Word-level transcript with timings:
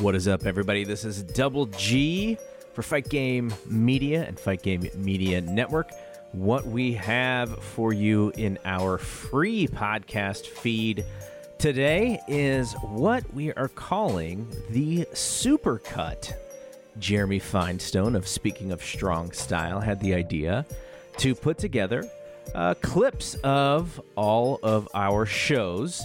What 0.00 0.16
is 0.16 0.26
up, 0.26 0.44
everybody? 0.44 0.82
This 0.82 1.04
is 1.04 1.22
Double 1.22 1.66
G 1.66 2.36
for 2.72 2.82
Fight 2.82 3.08
Game 3.08 3.54
Media 3.66 4.24
and 4.24 4.38
Fight 4.38 4.60
Game 4.60 4.88
Media 4.96 5.40
Network. 5.40 5.92
What 6.32 6.66
we 6.66 6.94
have 6.94 7.62
for 7.62 7.92
you 7.92 8.32
in 8.36 8.58
our 8.64 8.98
free 8.98 9.68
podcast 9.68 10.46
feed 10.46 11.04
today 11.58 12.20
is 12.26 12.72
what 12.82 13.32
we 13.32 13.52
are 13.52 13.68
calling 13.68 14.48
the 14.70 15.06
Supercut. 15.12 16.32
Jeremy 16.98 17.38
Finestone 17.38 18.16
of 18.16 18.26
Speaking 18.26 18.72
of 18.72 18.82
Strong 18.82 19.30
Style 19.30 19.78
had 19.78 20.00
the 20.00 20.12
idea 20.12 20.66
to 21.18 21.36
put 21.36 21.56
together 21.56 22.04
uh, 22.52 22.74
clips 22.82 23.36
of 23.44 24.00
all 24.16 24.58
of 24.64 24.88
our 24.92 25.24
shows 25.24 26.04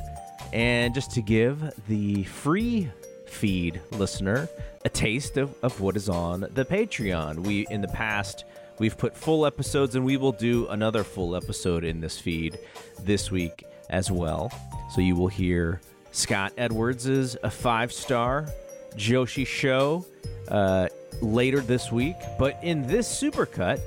and 0.53 0.93
just 0.93 1.09
to 1.11 1.23
give 1.23 1.71
the 1.87 2.23
free 2.25 2.89
feed 3.29 3.81
listener 3.91 4.49
a 4.85 4.89
taste 4.89 5.37
of, 5.37 5.53
of 5.61 5.79
what 5.81 5.95
is 5.95 6.09
on 6.09 6.41
the 6.53 6.65
Patreon. 6.65 7.39
We, 7.39 7.67
in 7.69 7.81
the 7.81 7.87
past, 7.89 8.45
we've 8.79 8.97
put 8.97 9.15
full 9.15 9.45
episodes 9.45 9.95
and 9.95 10.05
we 10.05 10.17
will 10.17 10.31
do 10.31 10.67
another 10.67 11.03
full 11.03 11.35
episode 11.35 11.83
in 11.83 11.99
this 11.99 12.19
feed 12.19 12.57
this 13.01 13.31
week 13.31 13.65
as 13.89 14.11
well. 14.11 14.51
So 14.93 15.01
you 15.01 15.15
will 15.15 15.27
hear 15.27 15.81
Scott 16.11 16.53
Edwards' 16.57 17.37
a 17.43 17.51
five 17.51 17.91
star 17.91 18.47
Joshi 18.95 19.45
show 19.45 20.05
uh, 20.47 20.87
later 21.21 21.59
this 21.59 21.91
week. 21.91 22.15
But 22.37 22.59
in 22.63 22.87
this 22.87 23.07
supercut, 23.07 23.79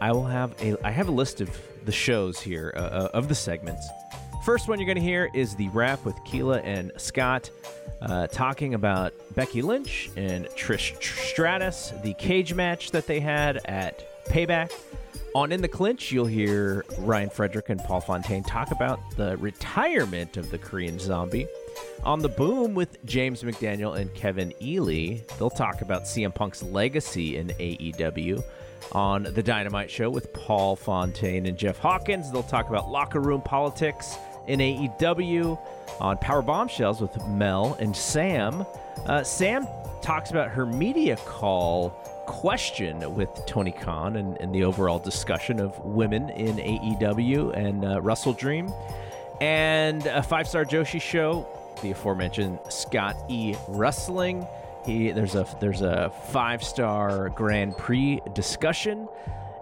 I 0.00 0.12
will 0.12 0.26
have 0.26 0.54
a 0.62 0.76
I 0.86 0.90
have 0.90 1.08
a 1.08 1.12
list 1.12 1.40
of 1.40 1.50
the 1.84 1.92
shows 1.92 2.40
here 2.40 2.72
uh, 2.76 2.80
uh 2.80 3.08
of 3.14 3.28
the 3.28 3.34
segments. 3.34 3.88
First 4.48 4.66
one 4.66 4.78
you're 4.78 4.86
going 4.86 4.96
to 4.96 5.02
hear 5.02 5.28
is 5.34 5.54
the 5.56 5.68
rap 5.68 6.02
with 6.06 6.24
Keela 6.24 6.60
and 6.60 6.90
Scott 6.96 7.50
uh, 8.00 8.28
talking 8.28 8.72
about 8.72 9.12
Becky 9.34 9.60
Lynch 9.60 10.08
and 10.16 10.46
Trish 10.46 11.02
Stratus, 11.02 11.92
the 12.02 12.14
cage 12.14 12.54
match 12.54 12.90
that 12.92 13.06
they 13.06 13.20
had 13.20 13.58
at 13.66 14.24
Payback. 14.30 14.72
On 15.34 15.52
In 15.52 15.60
the 15.60 15.68
Clinch, 15.68 16.10
you'll 16.10 16.24
hear 16.24 16.86
Ryan 17.00 17.28
Frederick 17.28 17.68
and 17.68 17.78
Paul 17.78 18.00
Fontaine 18.00 18.42
talk 18.42 18.70
about 18.70 18.98
the 19.18 19.36
retirement 19.36 20.38
of 20.38 20.50
the 20.50 20.56
Korean 20.56 20.98
Zombie. 20.98 21.46
On 22.04 22.20
The 22.20 22.30
Boom 22.30 22.74
with 22.74 23.04
James 23.04 23.42
McDaniel 23.42 24.00
and 24.00 24.14
Kevin 24.14 24.54
Ely, 24.62 25.18
they'll 25.38 25.50
talk 25.50 25.82
about 25.82 26.04
CM 26.04 26.34
Punk's 26.34 26.62
legacy 26.62 27.36
in 27.36 27.48
AEW. 27.48 28.42
On 28.92 29.24
The 29.24 29.42
Dynamite 29.42 29.90
Show 29.90 30.08
with 30.08 30.32
Paul 30.32 30.74
Fontaine 30.74 31.44
and 31.44 31.58
Jeff 31.58 31.76
Hawkins, 31.76 32.32
they'll 32.32 32.42
talk 32.42 32.70
about 32.70 32.88
locker 32.88 33.20
room 33.20 33.42
politics 33.42 34.16
in 34.48 34.60
AEW. 34.60 35.58
On 36.00 36.16
Power 36.18 36.42
Bombshells 36.42 37.00
with 37.00 37.26
Mel 37.28 37.76
and 37.80 37.94
Sam, 37.94 38.64
uh, 39.06 39.22
Sam 39.22 39.66
talks 40.00 40.30
about 40.30 40.50
her 40.50 40.66
media 40.66 41.16
call 41.16 41.90
question 42.26 43.14
with 43.14 43.30
Tony 43.46 43.72
Khan 43.72 44.16
and, 44.16 44.36
and 44.40 44.54
the 44.54 44.64
overall 44.64 44.98
discussion 44.98 45.60
of 45.60 45.78
women 45.80 46.28
in 46.30 46.56
AEW 46.56 47.56
and 47.56 47.84
uh, 47.84 48.00
Russell 48.00 48.32
Dream. 48.32 48.72
And 49.40 50.06
a 50.06 50.22
five 50.22 50.46
star 50.48 50.64
Joshi 50.64 51.00
show, 51.00 51.46
the 51.82 51.92
aforementioned 51.92 52.58
Scott 52.68 53.16
E. 53.28 53.54
Wrestling. 53.68 54.46
He, 54.84 55.10
there's 55.10 55.34
a 55.34 55.46
there's 55.60 55.82
a 55.82 56.12
five 56.28 56.62
star 56.62 57.28
Grand 57.30 57.76
Prix 57.76 58.20
discussion 58.34 59.08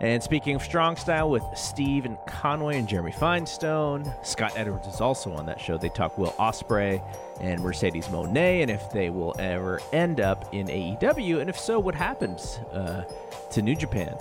and 0.01 0.23
speaking 0.23 0.57
of 0.57 0.63
strong 0.63 0.97
style 0.97 1.31
with 1.31 1.43
Steve 1.55 2.05
and 2.05 2.19
Conway 2.27 2.79
and 2.79 2.89
Jeremy 2.89 3.13
Finestone, 3.13 4.13
Scott 4.23 4.53
Edwards 4.57 4.87
is 4.87 5.01
also 5.01 5.33
on 5.33 5.47
that 5.47 5.61
show. 5.61 5.79
They 5.79 5.89
talk 5.89 6.19
Will 6.19 6.33
Ospreay 6.33 7.03
and 7.41 7.63
Mercedes 7.63 8.07
Moné 8.09 8.63
and 8.63 8.71
if 8.71 8.91
they 8.91 9.11
will 9.11 9.35
ever 9.39 9.81
end 9.93 10.21
up 10.21 10.53
in 10.53 10.67
AEW, 10.67 11.41
and 11.41 11.49
if 11.49 11.59
so, 11.59 11.79
what 11.79 11.95
happens 11.95 12.59
uh, 12.73 13.05
to 13.51 13.63
New 13.63 13.75
Japan. 13.75 14.17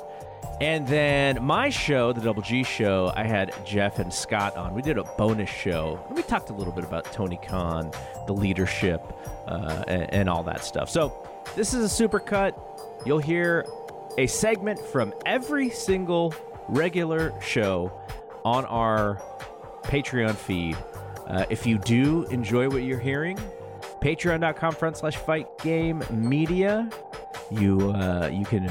And 0.61 0.87
then 0.87 1.43
my 1.43 1.69
show, 1.69 2.13
the 2.13 2.21
Double 2.21 2.41
G 2.41 2.63
show, 2.63 3.11
I 3.13 3.25
had 3.25 3.53
Jeff 3.65 3.99
and 3.99 4.13
Scott 4.13 4.55
on. 4.55 4.73
We 4.73 4.81
did 4.81 4.97
a 4.97 5.03
bonus 5.03 5.49
show. 5.49 5.99
We 6.09 6.21
talked 6.23 6.49
a 6.49 6.53
little 6.53 6.71
bit 6.71 6.85
about 6.85 7.03
Tony 7.11 7.37
Khan, 7.45 7.91
the 8.25 8.33
leadership, 8.33 9.01
uh, 9.47 9.83
and, 9.87 10.13
and 10.13 10.29
all 10.29 10.43
that 10.43 10.63
stuff. 10.63 10.89
So 10.89 11.13
this 11.55 11.73
is 11.73 11.83
a 11.83 11.89
super 11.89 12.19
cut. 12.19 12.57
You'll 13.05 13.19
hear 13.19 13.65
a 14.17 14.27
segment 14.27 14.79
from 14.79 15.13
every 15.25 15.69
single 15.69 16.33
regular 16.67 17.33
show 17.41 17.91
on 18.43 18.65
our 18.65 19.21
Patreon 19.83 20.35
feed. 20.35 20.77
Uh, 21.27 21.45
if 21.49 21.65
you 21.65 21.77
do 21.77 22.23
enjoy 22.25 22.69
what 22.69 22.83
you're 22.83 22.99
hearing, 22.99 23.37
patreon.com 24.01 24.73
front 24.73 24.97
slash 24.97 25.15
fight 25.15 25.57
game 25.59 26.03
media. 26.11 26.89
You 27.51 27.91
uh, 27.91 28.29
you 28.31 28.45
can 28.45 28.63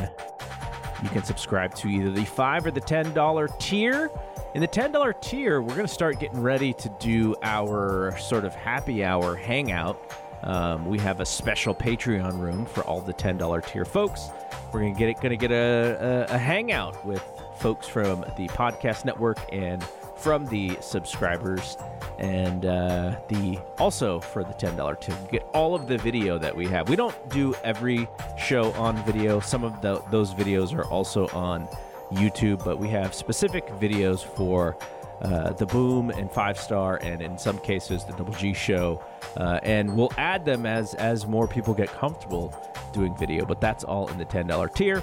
you 1.02 1.08
can 1.10 1.24
subscribe 1.24 1.74
to 1.76 1.88
either 1.88 2.10
the 2.10 2.24
five 2.24 2.66
or 2.66 2.70
the 2.70 2.80
ten 2.80 3.12
dollar 3.12 3.48
tier. 3.58 4.10
In 4.54 4.60
the 4.60 4.66
ten 4.66 4.92
dollar 4.92 5.12
tier, 5.12 5.60
we're 5.60 5.74
gonna 5.76 5.88
start 5.88 6.20
getting 6.20 6.40
ready 6.40 6.72
to 6.74 6.88
do 7.00 7.34
our 7.42 8.16
sort 8.18 8.44
of 8.44 8.54
happy 8.54 9.04
hour 9.04 9.34
hangout. 9.34 10.00
Um, 10.42 10.86
we 10.86 10.98
have 10.98 11.20
a 11.20 11.26
special 11.26 11.74
Patreon 11.74 12.38
room 12.38 12.66
for 12.66 12.82
all 12.82 13.00
the 13.00 13.12
ten 13.12 13.38
dollar 13.38 13.60
tier 13.60 13.84
folks. 13.84 14.28
We're 14.72 14.80
gonna 14.80 14.94
get 14.94 15.08
it, 15.08 15.20
gonna 15.20 15.36
get 15.36 15.52
a, 15.52 16.26
a, 16.30 16.34
a 16.34 16.38
hangout 16.38 17.04
with 17.04 17.22
folks 17.58 17.86
from 17.86 18.20
the 18.36 18.48
podcast 18.48 19.04
network 19.04 19.38
and 19.52 19.82
from 20.16 20.46
the 20.46 20.76
subscribers 20.80 21.76
and 22.18 22.66
uh, 22.66 23.16
the 23.28 23.58
also 23.78 24.20
for 24.20 24.44
the 24.44 24.52
ten 24.54 24.76
dollar 24.76 24.94
to 24.96 25.16
get 25.30 25.42
all 25.52 25.74
of 25.74 25.86
the 25.86 25.98
video 25.98 26.38
that 26.38 26.54
we 26.54 26.66
have. 26.66 26.88
We 26.88 26.96
don't 26.96 27.16
do 27.30 27.54
every 27.64 28.08
show 28.38 28.72
on 28.72 28.96
video. 29.04 29.40
Some 29.40 29.64
of 29.64 29.80
the, 29.80 30.02
those 30.10 30.34
videos 30.34 30.74
are 30.76 30.84
also 30.86 31.26
on 31.28 31.68
YouTube, 32.12 32.64
but 32.64 32.78
we 32.78 32.88
have 32.88 33.14
specific 33.14 33.66
videos 33.80 34.22
for 34.24 34.76
uh, 35.22 35.52
the 35.52 35.66
Boom 35.66 36.10
and 36.10 36.30
Five 36.30 36.58
Star, 36.58 36.96
and 37.02 37.22
in 37.22 37.38
some 37.38 37.58
cases 37.58 38.04
the 38.04 38.12
Double 38.12 38.34
G 38.34 38.52
Show, 38.52 39.02
uh, 39.36 39.60
and 39.62 39.96
we'll 39.96 40.12
add 40.18 40.44
them 40.44 40.66
as 40.66 40.94
as 40.94 41.26
more 41.26 41.48
people 41.48 41.74
get 41.74 41.88
comfortable 41.88 42.54
doing 42.92 43.16
video. 43.16 43.44
But 43.44 43.60
that's 43.60 43.84
all 43.84 44.08
in 44.08 44.18
the 44.18 44.24
ten 44.24 44.46
dollar 44.46 44.68
tier. 44.68 45.02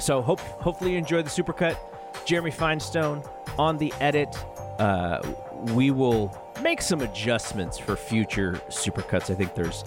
So 0.00 0.22
hope 0.22 0.40
hopefully 0.40 0.92
you 0.92 0.98
enjoy 0.98 1.22
the 1.22 1.30
supercut. 1.30 1.76
Jeremy 2.24 2.50
Finestone 2.50 3.24
on 3.58 3.78
the 3.78 3.92
edit. 4.00 4.36
Uh, 4.78 5.20
we 5.72 5.90
will 5.90 6.36
make 6.62 6.82
some 6.82 7.00
adjustments 7.00 7.78
for 7.78 7.96
future 7.96 8.60
supercuts. 8.68 9.30
I 9.30 9.34
think 9.34 9.54
there's 9.54 9.84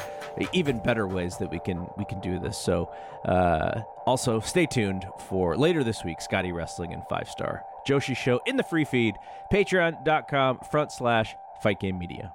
even 0.53 0.77
better 0.79 1.07
ways 1.07 1.37
that 1.37 1.49
we 1.49 1.59
can 1.59 1.87
we 1.97 2.05
can 2.05 2.19
do 2.19 2.39
this. 2.39 2.57
So 2.57 2.91
uh, 3.25 3.81
also 4.05 4.39
stay 4.39 4.65
tuned 4.65 5.07
for 5.27 5.57
later 5.57 5.83
this 5.83 6.03
week, 6.03 6.21
Scotty 6.21 6.51
Wrestling 6.51 6.93
and 6.93 7.03
Five 7.09 7.29
Star 7.29 7.63
Joshi 7.87 8.15
Show 8.15 8.39
in 8.45 8.57
the 8.57 8.63
free 8.63 8.85
feed, 8.85 9.15
patreon.com 9.51 10.59
front 10.71 10.91
slash 10.91 11.33
fight 11.63 11.79
game 11.79 11.97
media. 11.97 12.31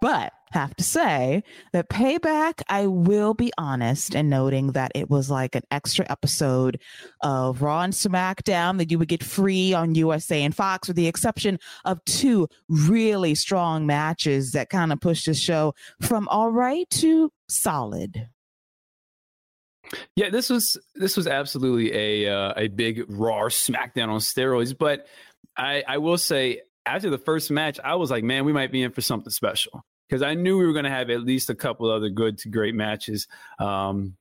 But 0.00 0.32
have 0.50 0.74
to 0.76 0.84
say 0.84 1.44
that 1.72 1.88
payback, 1.88 2.62
I 2.68 2.88
will 2.88 3.34
be 3.34 3.52
honest 3.56 4.16
in 4.16 4.28
noting 4.28 4.72
that 4.72 4.90
it 4.96 5.08
was 5.08 5.30
like 5.30 5.54
an 5.54 5.62
extra 5.70 6.04
episode 6.10 6.80
of 7.20 7.62
Raw 7.62 7.82
and 7.82 7.92
SmackDown 7.92 8.78
that 8.78 8.90
you 8.90 8.98
would 8.98 9.06
get 9.08 9.22
free 9.22 9.72
on 9.72 9.94
USA 9.94 10.42
and 10.42 10.54
Fox, 10.54 10.88
with 10.88 10.96
the 10.96 11.06
exception 11.06 11.60
of 11.84 12.04
two 12.04 12.48
really 12.68 13.36
strong 13.36 13.86
matches 13.86 14.50
that 14.52 14.70
kind 14.70 14.92
of 14.92 15.00
pushed 15.00 15.26
the 15.26 15.34
show 15.34 15.72
from 16.00 16.26
all 16.28 16.50
right 16.50 16.90
to 16.90 17.32
solid. 17.48 18.28
Yeah, 20.16 20.30
this 20.30 20.50
was 20.50 20.78
this 20.94 21.16
was 21.16 21.26
absolutely 21.26 21.92
a 21.92 22.34
uh, 22.34 22.54
a 22.56 22.68
big 22.68 23.04
raw 23.08 23.44
SmackDown 23.44 24.08
on 24.08 24.20
steroids. 24.20 24.76
But 24.76 25.06
I, 25.56 25.82
I 25.86 25.98
will 25.98 26.18
say, 26.18 26.62
after 26.86 27.10
the 27.10 27.18
first 27.18 27.50
match, 27.50 27.78
I 27.82 27.94
was 27.96 28.10
like, 28.10 28.24
man, 28.24 28.44
we 28.44 28.52
might 28.52 28.72
be 28.72 28.82
in 28.82 28.92
for 28.92 29.00
something 29.00 29.30
special 29.30 29.84
because 30.08 30.22
I 30.22 30.34
knew 30.34 30.58
we 30.58 30.66
were 30.66 30.72
going 30.72 30.84
to 30.84 30.90
have 30.90 31.10
at 31.10 31.22
least 31.22 31.50
a 31.50 31.54
couple 31.54 31.90
other 31.90 32.08
good 32.08 32.38
to 32.38 32.48
great 32.48 32.74
matches. 32.74 33.28
Um, 33.58 34.16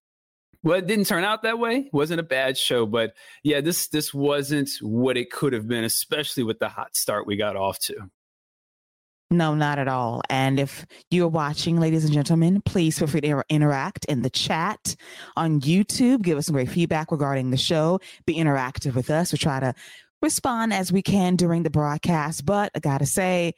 well, 0.64 0.78
it 0.78 0.88
didn't 0.88 1.06
turn 1.06 1.24
out 1.24 1.44
that 1.44 1.58
way. 1.58 1.78
It 1.78 1.94
wasn't 1.94 2.20
a 2.20 2.24
bad 2.24 2.58
show, 2.58 2.86
but 2.86 3.14
yeah, 3.44 3.62
this 3.62 3.88
this 3.88 4.14
wasn't 4.14 4.70
what 4.82 5.18
it 5.18 5.32
could 5.32 5.54
have 5.54 5.68
been, 5.68 5.84
especially 5.84 6.44
with 6.44 6.60
the 6.60 6.70
hot 6.70 6.96
start 6.96 7.26
we 7.26 7.36
got 7.36 7.56
off 7.56 7.80
to. 7.80 8.10
No, 9.32 9.56
not 9.56 9.80
at 9.80 9.88
all. 9.88 10.22
And 10.30 10.60
if 10.60 10.86
you're 11.10 11.30
watching, 11.30 11.80
ladies 11.80 12.04
and 12.04 12.14
gentlemen, 12.14 12.62
please 12.66 13.00
feel 13.00 13.08
free 13.08 13.22
to 13.22 13.44
interact 13.48 14.04
in 14.06 14.24
the 14.24 14.30
chat 14.30 14.98
on 15.38 15.62
YouTube. 15.62 16.22
Give 16.22 16.38
us 16.38 16.48
some 16.48 16.54
great 16.54 16.70
feedback 16.70 17.14
regarding 17.14 17.50
the 17.50 17.58
show. 17.58 18.02
Be 18.26 18.36
interactive 18.36 18.94
with 18.94 19.10
us. 19.10 19.32
We 19.32 19.38
try 19.38 19.62
to 19.62 19.74
respond 20.22 20.74
as 20.74 20.92
we 20.92 21.02
can 21.02 21.38
during 21.38 21.64
the 21.64 21.70
broadcast. 21.70 22.46
But 22.46 22.72
I 22.76 22.80
got 22.80 22.98
to 22.98 23.06
say, 23.06 23.54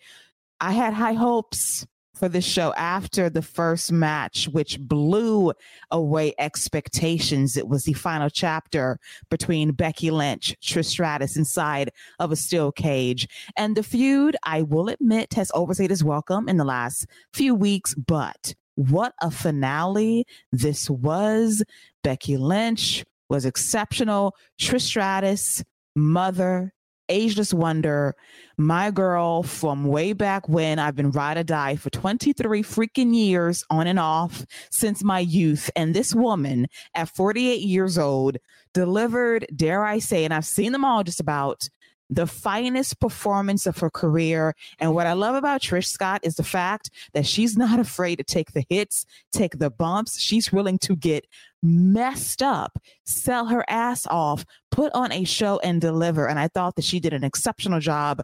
I 0.62 0.74
had 0.74 0.94
high 0.94 1.14
hopes 1.14 1.88
for 2.16 2.30
the 2.30 2.42
show 2.42 2.74
after 2.76 3.30
the 3.30 3.42
first 3.42 3.92
match, 3.92 4.48
which 4.50 4.80
blew 4.80 5.54
away 5.92 6.34
expectations. 6.38 7.58
It 7.58 7.68
was 7.68 7.84
the 7.84 7.94
final 7.94 8.30
chapter 8.30 9.00
between 9.30 9.72
Becky 9.72 10.12
Lynch, 10.12 10.56
Trish 10.62 10.86
Stratus 10.86 11.36
inside 11.36 11.92
of 12.20 12.32
a 12.32 12.36
steel 12.36 12.72
cage. 12.72 13.28
And 13.58 13.76
the 13.76 13.84
feud, 13.84 14.36
I 14.44 14.62
will 14.62 14.90
admit, 14.90 15.34
has 15.34 15.52
overstayed 15.54 15.92
its 15.92 16.04
welcome 16.04 16.48
in 16.48 16.58
the 16.58 16.66
last 16.66 17.08
few 17.34 17.56
weeks, 17.56 17.96
but 17.96 18.54
what 18.76 19.14
a 19.22 19.32
finale 19.32 20.26
this 20.52 20.90
was. 20.90 21.64
Becky 22.04 22.38
Lynch 22.38 23.04
was 23.30 23.46
exceptional. 23.46 24.36
Trish 24.60 24.82
Stratus, 24.82 25.64
mother, 25.96 26.74
ageless 27.10 27.54
wonder, 27.54 28.16
my 28.58 28.92
girl 28.92 29.44
from 29.44 29.86
way 29.86 30.14
back 30.14 30.48
when 30.48 30.80
I've 30.80 30.96
been 30.96 31.12
ride 31.12 31.38
or 31.38 31.44
die 31.44 31.76
for 31.76 31.90
23 31.90 32.64
freaking 32.64 33.16
years 33.16 33.64
on 33.70 33.88
and 33.88 34.00
off 34.00 34.46
since 34.72 35.04
my 35.04 35.20
youth. 35.20 35.70
And 35.76 35.94
this 35.94 36.14
woman 36.14 36.68
at 36.96 37.10
48 37.10 37.62
years 37.62 37.98
old 37.98 38.38
delivered, 38.74 39.46
dare 39.56 39.84
I 39.84 40.00
say, 40.00 40.26
and 40.26 40.34
I've 40.34 40.46
seen 40.46 40.72
them 40.72 40.86
all 40.86 41.04
just 41.04 41.20
about 41.20 41.68
the 42.10 42.28
finest 42.28 43.00
performance 43.00 43.66
of 43.66 43.78
her 43.80 43.90
career. 43.90 44.56
And 44.80 44.94
what 44.94 45.08
I 45.08 45.14
love 45.14 45.36
about 45.36 45.62
Trish 45.62 45.88
Scott 45.88 46.22
is 46.24 46.36
the 46.36 46.44
fact 46.44 46.90
that 47.14 47.26
she's 47.26 47.58
not 47.58 47.80
afraid 47.88 48.18
to 48.18 48.24
take 48.24 48.52
the 48.52 48.66
hits, 48.70 49.06
take 49.32 49.58
the 49.58 49.72
bumps. 49.72 50.20
She's 50.20 50.52
willing 50.52 50.78
to 50.80 50.96
get 50.96 51.26
messed 51.64 52.44
up, 52.44 52.78
sell 53.06 53.48
her 53.48 53.64
ass 53.68 54.06
off, 54.08 54.46
put 54.70 54.92
on 54.94 55.12
a 55.12 55.24
show 55.24 55.60
and 55.64 55.82
deliver. 55.82 56.28
And 56.28 56.38
I 56.38 56.50
thought 56.50 56.76
that 56.76 56.86
she 56.86 57.00
did 57.00 57.14
an 57.14 57.24
exceptional 57.24 57.80
job 57.80 58.22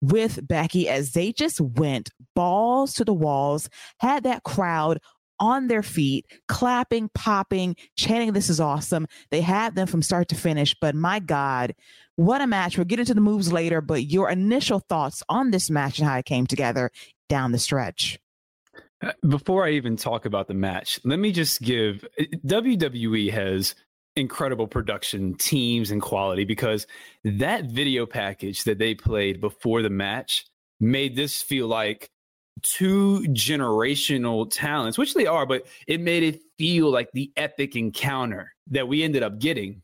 with 0.00 0.46
Becky 0.46 0.88
as 0.88 1.12
they 1.12 1.32
just 1.32 1.60
went 1.60 2.10
balls 2.34 2.94
to 2.94 3.04
the 3.04 3.14
walls, 3.14 3.68
had 3.98 4.24
that 4.24 4.44
crowd 4.44 5.00
on 5.38 5.68
their 5.68 5.82
feet, 5.82 6.26
clapping, 6.48 7.10
popping, 7.14 7.76
chanting, 7.96 8.32
This 8.32 8.48
is 8.48 8.60
awesome. 8.60 9.06
They 9.30 9.40
had 9.40 9.74
them 9.74 9.86
from 9.86 10.02
start 10.02 10.28
to 10.28 10.34
finish. 10.34 10.74
But 10.80 10.94
my 10.94 11.18
God, 11.18 11.74
what 12.16 12.40
a 12.40 12.46
match. 12.46 12.78
We'll 12.78 12.86
get 12.86 13.00
into 13.00 13.14
the 13.14 13.20
moves 13.20 13.52
later, 13.52 13.80
but 13.80 14.04
your 14.04 14.30
initial 14.30 14.80
thoughts 14.80 15.22
on 15.28 15.50
this 15.50 15.68
match 15.68 15.98
and 15.98 16.08
how 16.08 16.16
it 16.16 16.24
came 16.24 16.46
together 16.46 16.90
down 17.28 17.52
the 17.52 17.58
stretch. 17.58 18.18
Uh, 19.02 19.12
before 19.28 19.66
I 19.66 19.72
even 19.72 19.96
talk 19.96 20.24
about 20.24 20.48
the 20.48 20.54
match, 20.54 20.98
let 21.04 21.18
me 21.18 21.32
just 21.32 21.60
give 21.60 22.04
uh, 22.18 22.24
WWE 22.46 23.30
has 23.30 23.74
incredible 24.16 24.66
production 24.66 25.34
teams 25.34 25.90
and 25.90 26.00
quality 26.00 26.44
because 26.44 26.86
that 27.24 27.66
video 27.66 28.06
package 28.06 28.64
that 28.64 28.78
they 28.78 28.94
played 28.94 29.40
before 29.40 29.82
the 29.82 29.90
match 29.90 30.46
made 30.80 31.14
this 31.14 31.42
feel 31.42 31.66
like 31.66 32.10
two 32.62 33.20
generational 33.28 34.50
talents, 34.50 34.96
which 34.96 35.14
they 35.14 35.26
are, 35.26 35.44
but 35.44 35.66
it 35.86 36.00
made 36.00 36.22
it 36.22 36.40
feel 36.58 36.90
like 36.90 37.10
the 37.12 37.30
epic 37.36 37.76
encounter 37.76 38.54
that 38.68 38.88
we 38.88 39.02
ended 39.02 39.22
up 39.22 39.38
getting 39.38 39.82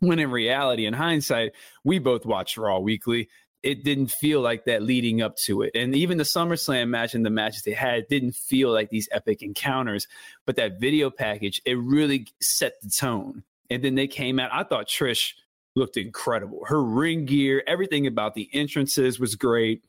when 0.00 0.18
in 0.18 0.30
reality, 0.30 0.86
in 0.86 0.94
hindsight, 0.94 1.52
we 1.84 1.98
both 1.98 2.24
watched 2.24 2.56
Raw 2.56 2.78
weekly. 2.78 3.28
It 3.62 3.84
didn't 3.84 4.10
feel 4.10 4.40
like 4.40 4.64
that 4.66 4.82
leading 4.82 5.20
up 5.20 5.36
to 5.46 5.62
it. 5.62 5.72
And 5.74 5.94
even 5.94 6.18
the 6.18 6.24
SummerSlam 6.24 6.88
match 6.88 7.14
and 7.14 7.26
the 7.26 7.30
matches 7.30 7.62
they 7.62 7.72
had 7.72 8.06
didn't 8.08 8.36
feel 8.36 8.70
like 8.72 8.90
these 8.90 9.08
epic 9.10 9.42
encounters. 9.42 10.06
But 10.46 10.56
that 10.56 10.78
video 10.78 11.10
package, 11.10 11.60
it 11.64 11.76
really 11.78 12.28
set 12.40 12.80
the 12.82 12.90
tone. 12.90 13.42
And 13.70 13.82
then 13.82 13.96
they 13.96 14.06
came 14.06 14.38
out. 14.38 14.50
I 14.52 14.62
thought 14.62 14.86
Trish 14.86 15.32
looked 15.74 15.96
incredible. 15.96 16.64
Her 16.66 16.82
ring 16.82 17.24
gear, 17.24 17.62
everything 17.66 18.06
about 18.06 18.34
the 18.34 18.48
entrances 18.52 19.18
was 19.18 19.34
great. 19.34 19.82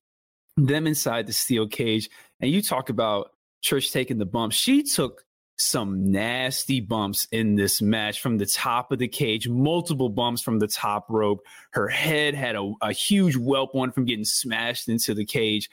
Them 0.58 0.88
inside 0.88 1.28
the 1.28 1.34
steel 1.34 1.68
cage. 1.68 2.10
And 2.40 2.52
you 2.52 2.62
talk 2.62 2.90
about 2.90 3.32
Trish 3.64 3.92
taking 3.92 4.18
the 4.18 4.26
bump. 4.26 4.54
She 4.54 4.84
took 4.84 5.24
some 5.60 6.12
nasty 6.12 6.80
bumps 6.80 7.28
in 7.32 7.56
this 7.56 7.82
match 7.82 8.22
from 8.22 8.38
the 8.38 8.46
top 8.46 8.92
of 8.92 9.00
the 9.00 9.08
cage, 9.08 9.48
multiple 9.48 10.10
bumps 10.10 10.42
from 10.42 10.60
the 10.60 10.68
top 10.68 11.06
rope. 11.10 11.46
Her 11.72 11.88
head 11.88 12.34
had 12.34 12.56
a, 12.56 12.74
a 12.82 12.94
huge 12.94 13.36
whelp 13.36 13.76
one 13.76 13.92
from 13.92 14.06
getting 14.06 14.26
smashed 14.26 14.88
into 14.88 15.14
the 15.14 15.26
cage. 15.26 15.70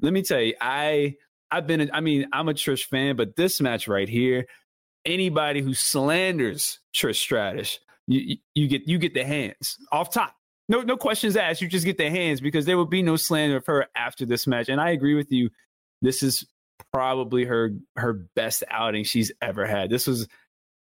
Let 0.00 0.12
me 0.12 0.22
tell 0.22 0.40
you, 0.40 0.54
I 0.60 1.16
I've 1.50 1.66
been 1.66 1.90
I 1.92 2.00
mean, 2.00 2.26
I'm 2.32 2.48
a 2.48 2.54
Trish 2.54 2.84
fan, 2.84 3.16
but 3.16 3.36
this 3.36 3.60
match 3.60 3.88
right 3.88 4.08
here, 4.08 4.46
anybody 5.04 5.60
who 5.60 5.74
slanders 5.74 6.78
Trish 6.94 7.16
Stratus, 7.16 7.78
you, 8.06 8.36
you 8.54 8.68
get 8.68 8.88
you 8.88 8.98
get 8.98 9.14
the 9.14 9.24
hands 9.24 9.78
off 9.92 10.12
top. 10.12 10.34
No, 10.68 10.82
no 10.82 10.96
questions 10.96 11.36
asked. 11.36 11.60
You 11.60 11.68
just 11.68 11.84
get 11.84 11.98
the 11.98 12.10
hands 12.10 12.40
because 12.40 12.64
there 12.64 12.76
will 12.76 12.86
be 12.86 13.02
no 13.02 13.16
slander 13.16 13.56
of 13.56 13.66
her 13.66 13.86
after 13.96 14.24
this 14.24 14.46
match. 14.46 14.68
And 14.68 14.80
I 14.80 14.90
agree 14.90 15.14
with 15.14 15.32
you. 15.32 15.50
This 16.00 16.22
is 16.22 16.46
probably 16.92 17.44
her 17.44 17.72
her 17.96 18.12
best 18.34 18.64
outing 18.70 19.04
she's 19.04 19.32
ever 19.40 19.66
had. 19.66 19.90
This 19.90 20.06
was 20.06 20.26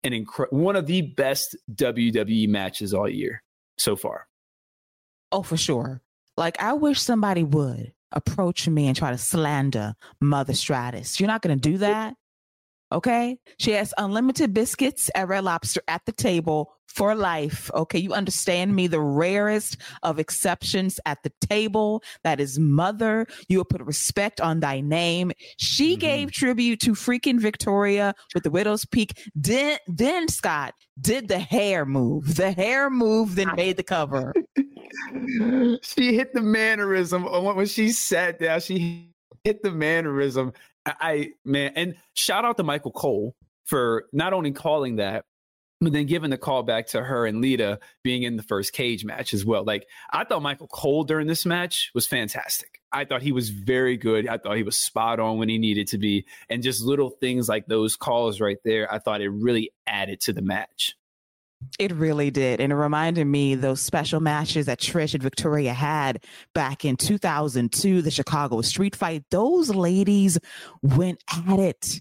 an 0.04 0.12
incredible 0.12 0.58
one 0.58 0.76
of 0.76 0.86
the 0.86 1.02
best 1.02 1.56
WWE 1.74 2.48
matches 2.48 2.94
all 2.94 3.08
year 3.08 3.42
so 3.78 3.96
far. 3.96 4.26
Oh, 5.32 5.42
for 5.42 5.56
sure. 5.56 6.02
Like 6.36 6.60
I 6.62 6.74
wish 6.74 7.00
somebody 7.00 7.42
would 7.42 7.92
approach 8.12 8.68
me 8.68 8.86
and 8.86 8.96
try 8.96 9.10
to 9.10 9.18
slander 9.18 9.94
Mother 10.20 10.54
Stratus. 10.54 11.18
You're 11.18 11.26
not 11.26 11.42
going 11.42 11.58
to 11.58 11.70
do 11.70 11.78
that. 11.78 12.14
Okay. 12.92 13.38
She 13.58 13.72
has 13.72 13.92
unlimited 13.98 14.54
biscuits 14.54 15.10
at 15.14 15.28
Red 15.28 15.44
Lobster 15.44 15.82
at 15.88 16.04
the 16.06 16.12
table 16.12 16.72
for 16.86 17.14
life. 17.14 17.70
Okay. 17.74 17.98
You 17.98 18.12
understand 18.12 18.74
me? 18.74 18.86
The 18.86 19.00
rarest 19.00 19.76
of 20.02 20.18
exceptions 20.18 21.00
at 21.04 21.22
the 21.22 21.32
table. 21.40 22.02
That 22.22 22.40
is 22.40 22.58
mother. 22.58 23.26
You 23.48 23.58
will 23.58 23.64
put 23.64 23.82
respect 23.82 24.40
on 24.40 24.60
thy 24.60 24.80
name. 24.80 25.32
She 25.58 25.92
mm-hmm. 25.92 26.00
gave 26.00 26.32
tribute 26.32 26.80
to 26.80 26.92
freaking 26.92 27.40
Victoria 27.40 28.14
with 28.34 28.44
the 28.44 28.50
Widow's 28.50 28.84
Peak. 28.84 29.30
Then, 29.34 29.78
then 29.88 30.28
Scott 30.28 30.74
did 31.00 31.28
the 31.28 31.40
hair 31.40 31.84
move. 31.84 32.36
The 32.36 32.52
hair 32.52 32.88
move 32.88 33.34
then 33.34 33.50
made 33.56 33.76
the 33.76 33.82
cover. 33.82 34.32
she 35.82 36.14
hit 36.14 36.32
the 36.32 36.40
mannerism 36.40 37.24
when 37.24 37.66
she 37.66 37.90
sat 37.90 38.38
down. 38.38 38.60
She 38.60 39.10
hit 39.44 39.62
the 39.62 39.72
mannerism 39.72 40.52
I 40.86 41.30
man, 41.44 41.72
and 41.76 41.94
shout 42.14 42.44
out 42.44 42.56
to 42.56 42.62
Michael 42.62 42.92
Cole 42.92 43.34
for 43.64 44.04
not 44.12 44.32
only 44.32 44.52
calling 44.52 44.96
that, 44.96 45.24
but 45.80 45.92
then 45.92 46.06
giving 46.06 46.30
the 46.30 46.38
call 46.38 46.62
back 46.62 46.86
to 46.88 47.02
her 47.02 47.26
and 47.26 47.42
Lita 47.42 47.78
being 48.02 48.22
in 48.22 48.36
the 48.36 48.42
first 48.42 48.72
cage 48.72 49.04
match 49.04 49.34
as 49.34 49.44
well. 49.44 49.64
Like 49.64 49.86
I 50.10 50.24
thought 50.24 50.42
Michael 50.42 50.68
Cole 50.68 51.04
during 51.04 51.26
this 51.26 51.44
match 51.44 51.90
was 51.94 52.06
fantastic. 52.06 52.80
I 52.92 53.04
thought 53.04 53.22
he 53.22 53.32
was 53.32 53.50
very 53.50 53.96
good. 53.96 54.26
I 54.26 54.38
thought 54.38 54.56
he 54.56 54.62
was 54.62 54.78
spot 54.78 55.20
on 55.20 55.38
when 55.38 55.48
he 55.48 55.58
needed 55.58 55.88
to 55.88 55.98
be. 55.98 56.24
And 56.48 56.62
just 56.62 56.82
little 56.82 57.10
things 57.10 57.48
like 57.48 57.66
those 57.66 57.96
calls 57.96 58.40
right 58.40 58.58
there, 58.64 58.90
I 58.92 58.98
thought 58.98 59.20
it 59.20 59.28
really 59.28 59.70
added 59.86 60.20
to 60.22 60.32
the 60.32 60.42
match. 60.42 60.96
It 61.78 61.92
really 61.92 62.30
did. 62.30 62.60
And 62.60 62.72
it 62.72 62.76
reminded 62.76 63.26
me 63.26 63.54
those 63.54 63.80
special 63.80 64.20
matches 64.20 64.66
that 64.66 64.80
Trish 64.80 65.14
and 65.14 65.22
Victoria 65.22 65.72
had 65.72 66.24
back 66.54 66.84
in 66.84 66.96
2002, 66.96 68.02
the 68.02 68.10
Chicago 68.10 68.60
street 68.62 68.96
fight. 68.96 69.24
Those 69.30 69.70
ladies 69.70 70.38
went 70.82 71.22
at 71.48 71.58
it 71.58 72.00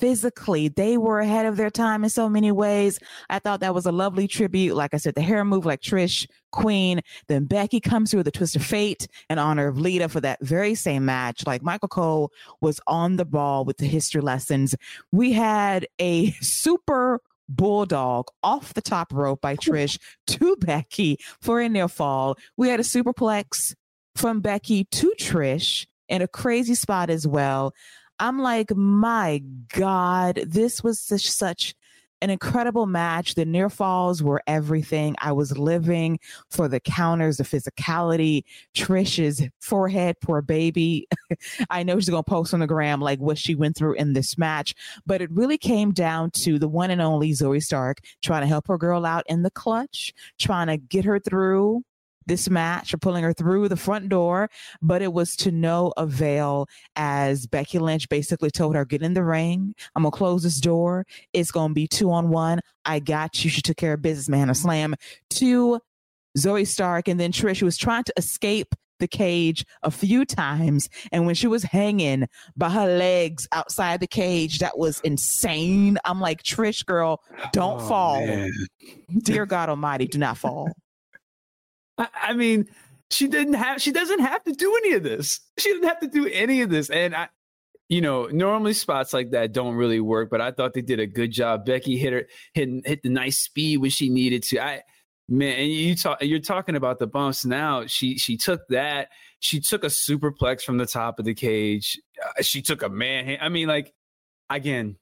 physically. 0.00 0.68
They 0.68 0.96
were 0.96 1.20
ahead 1.20 1.44
of 1.44 1.58
their 1.58 1.70
time 1.70 2.02
in 2.02 2.10
so 2.10 2.28
many 2.28 2.50
ways. 2.50 2.98
I 3.28 3.38
thought 3.38 3.60
that 3.60 3.74
was 3.74 3.84
a 3.84 3.92
lovely 3.92 4.26
tribute. 4.26 4.74
Like 4.74 4.94
I 4.94 4.96
said, 4.96 5.14
the 5.14 5.20
hair 5.20 5.44
move 5.44 5.66
like 5.66 5.82
Trish, 5.82 6.26
Queen. 6.50 7.02
Then 7.28 7.44
Becky 7.44 7.80
comes 7.80 8.10
through 8.10 8.20
with 8.20 8.24
the 8.24 8.30
twist 8.30 8.56
of 8.56 8.64
fate 8.64 9.06
in 9.28 9.38
honor 9.38 9.68
of 9.68 9.78
Lita 9.78 10.08
for 10.08 10.20
that 10.22 10.38
very 10.40 10.74
same 10.74 11.04
match. 11.04 11.46
Like 11.46 11.62
Michael 11.62 11.88
Cole 11.88 12.32
was 12.62 12.80
on 12.86 13.16
the 13.16 13.26
ball 13.26 13.66
with 13.66 13.76
the 13.76 13.86
history 13.86 14.22
lessons. 14.22 14.74
We 15.12 15.32
had 15.32 15.86
a 15.98 16.30
super 16.40 17.20
bulldog 17.50 18.28
off 18.42 18.74
the 18.74 18.82
top 18.82 19.12
rope 19.12 19.40
by 19.40 19.56
Trish 19.56 19.98
to 20.28 20.56
Becky 20.56 21.18
for 21.42 21.60
a 21.60 21.68
near 21.68 21.88
fall. 21.88 22.36
We 22.56 22.68
had 22.68 22.80
a 22.80 22.84
superplex 22.84 23.74
from 24.16 24.40
Becky 24.40 24.84
to 24.84 25.12
Trish 25.18 25.86
in 26.08 26.22
a 26.22 26.28
crazy 26.28 26.74
spot 26.74 27.10
as 27.10 27.26
well. 27.26 27.72
I'm 28.18 28.38
like, 28.38 28.74
my 28.74 29.42
God, 29.74 30.40
this 30.46 30.82
was 30.82 31.00
such 31.00 31.28
such 31.28 31.74
an 32.22 32.30
incredible 32.30 32.86
match. 32.86 33.34
The 33.34 33.44
near 33.44 33.70
falls 33.70 34.22
were 34.22 34.42
everything. 34.46 35.14
I 35.18 35.32
was 35.32 35.56
living 35.56 36.18
for 36.50 36.68
the 36.68 36.80
counters, 36.80 37.38
the 37.38 37.44
physicality, 37.44 38.44
Trish's 38.74 39.42
forehead, 39.60 40.16
poor 40.20 40.42
baby. 40.42 41.08
I 41.70 41.82
know 41.82 41.98
she's 41.98 42.10
going 42.10 42.24
to 42.24 42.30
post 42.30 42.54
on 42.54 42.60
the 42.60 42.66
gram 42.66 43.00
like 43.00 43.18
what 43.20 43.38
she 43.38 43.54
went 43.54 43.76
through 43.76 43.94
in 43.94 44.12
this 44.12 44.36
match, 44.36 44.74
but 45.06 45.22
it 45.22 45.30
really 45.30 45.58
came 45.58 45.92
down 45.92 46.30
to 46.42 46.58
the 46.58 46.68
one 46.68 46.90
and 46.90 47.00
only 47.00 47.30
Zoey 47.32 47.62
Stark 47.62 47.98
trying 48.22 48.42
to 48.42 48.46
help 48.48 48.68
her 48.68 48.78
girl 48.78 49.06
out 49.06 49.24
in 49.26 49.42
the 49.42 49.50
clutch, 49.50 50.12
trying 50.38 50.66
to 50.66 50.76
get 50.76 51.04
her 51.04 51.18
through 51.18 51.82
this 52.30 52.48
match 52.48 52.94
or 52.94 52.98
pulling 52.98 53.24
her 53.24 53.32
through 53.32 53.68
the 53.68 53.76
front 53.76 54.08
door, 54.08 54.48
but 54.80 55.02
it 55.02 55.12
was 55.12 55.34
to 55.34 55.50
no 55.50 55.92
avail 55.96 56.68
as 56.94 57.48
Becky 57.48 57.80
Lynch 57.80 58.08
basically 58.08 58.52
told 58.52 58.76
her, 58.76 58.84
get 58.84 59.02
in 59.02 59.14
the 59.14 59.24
ring. 59.24 59.74
I'm 59.96 60.04
going 60.04 60.12
to 60.12 60.16
close 60.16 60.44
this 60.44 60.60
door. 60.60 61.06
It's 61.32 61.50
going 61.50 61.70
to 61.70 61.74
be 61.74 61.88
two 61.88 62.12
on 62.12 62.28
one. 62.30 62.60
I 62.84 63.00
got 63.00 63.44
you. 63.44 63.50
She 63.50 63.62
took 63.62 63.76
care 63.76 63.94
of 63.94 64.02
business, 64.02 64.28
man. 64.28 64.48
A 64.48 64.54
slam 64.54 64.94
to 65.30 65.80
Zoey 66.38 66.68
Stark. 66.68 67.08
And 67.08 67.18
then 67.18 67.32
Trish, 67.32 67.58
who 67.58 67.66
was 67.66 67.76
trying 67.76 68.04
to 68.04 68.12
escape 68.16 68.76
the 69.00 69.08
cage 69.08 69.66
a 69.82 69.90
few 69.90 70.24
times. 70.24 70.88
And 71.10 71.26
when 71.26 71.34
she 71.34 71.48
was 71.48 71.64
hanging 71.64 72.28
by 72.56 72.70
her 72.70 72.86
legs 72.86 73.48
outside 73.50 73.98
the 73.98 74.06
cage, 74.06 74.60
that 74.60 74.78
was 74.78 75.00
insane. 75.00 75.98
I'm 76.04 76.20
like, 76.20 76.44
Trish, 76.44 76.86
girl, 76.86 77.22
don't 77.52 77.80
oh, 77.80 77.88
fall. 77.88 78.24
Man. 78.24 78.52
Dear 79.24 79.46
God 79.46 79.68
Almighty, 79.68 80.06
do 80.06 80.18
not 80.18 80.38
fall. 80.38 80.70
I, 82.14 82.32
mean, 82.34 82.68
she 83.10 83.28
didn't 83.28 83.54
have 83.54 83.82
she 83.82 83.92
doesn't 83.92 84.20
have 84.20 84.42
to 84.44 84.52
do 84.52 84.74
any 84.84 84.94
of 84.94 85.02
this. 85.02 85.40
She 85.58 85.72
didn't 85.72 85.88
have 85.88 86.00
to 86.00 86.08
do 86.08 86.26
any 86.26 86.62
of 86.62 86.70
this. 86.70 86.90
And 86.90 87.14
I 87.14 87.28
you 87.90 88.00
know, 88.00 88.26
normally 88.26 88.72
spots 88.72 89.12
like 89.12 89.32
that 89.32 89.52
don't 89.52 89.74
really 89.74 89.98
work, 89.98 90.30
but 90.30 90.40
I 90.40 90.52
thought 90.52 90.74
they 90.74 90.80
did 90.80 91.00
a 91.00 91.08
good 91.08 91.32
job. 91.32 91.66
Becky 91.66 91.98
hit 91.98 92.12
her 92.12 92.26
hit 92.54 92.68
hit 92.86 93.02
the 93.02 93.08
nice 93.08 93.40
speed 93.40 93.78
when 93.78 93.90
she 93.90 94.08
needed 94.08 94.44
to. 94.44 94.64
I 94.64 94.82
man, 95.28 95.58
and 95.58 95.72
you 95.72 95.96
talk 95.96 96.22
you're 96.22 96.38
talking 96.38 96.76
about 96.76 97.00
the 97.00 97.08
bumps 97.08 97.44
now. 97.44 97.86
She 97.86 98.16
she 98.16 98.36
took 98.36 98.60
that. 98.68 99.08
She 99.40 99.58
took 99.58 99.82
a 99.82 99.88
superplex 99.88 100.62
from 100.62 100.78
the 100.78 100.86
top 100.86 101.18
of 101.18 101.24
the 101.24 101.34
cage. 101.34 102.00
Uh, 102.24 102.42
she 102.42 102.62
took 102.62 102.82
a 102.82 102.88
man. 102.88 103.38
I 103.40 103.48
mean, 103.48 103.66
like 103.66 103.92
again, 104.48 104.96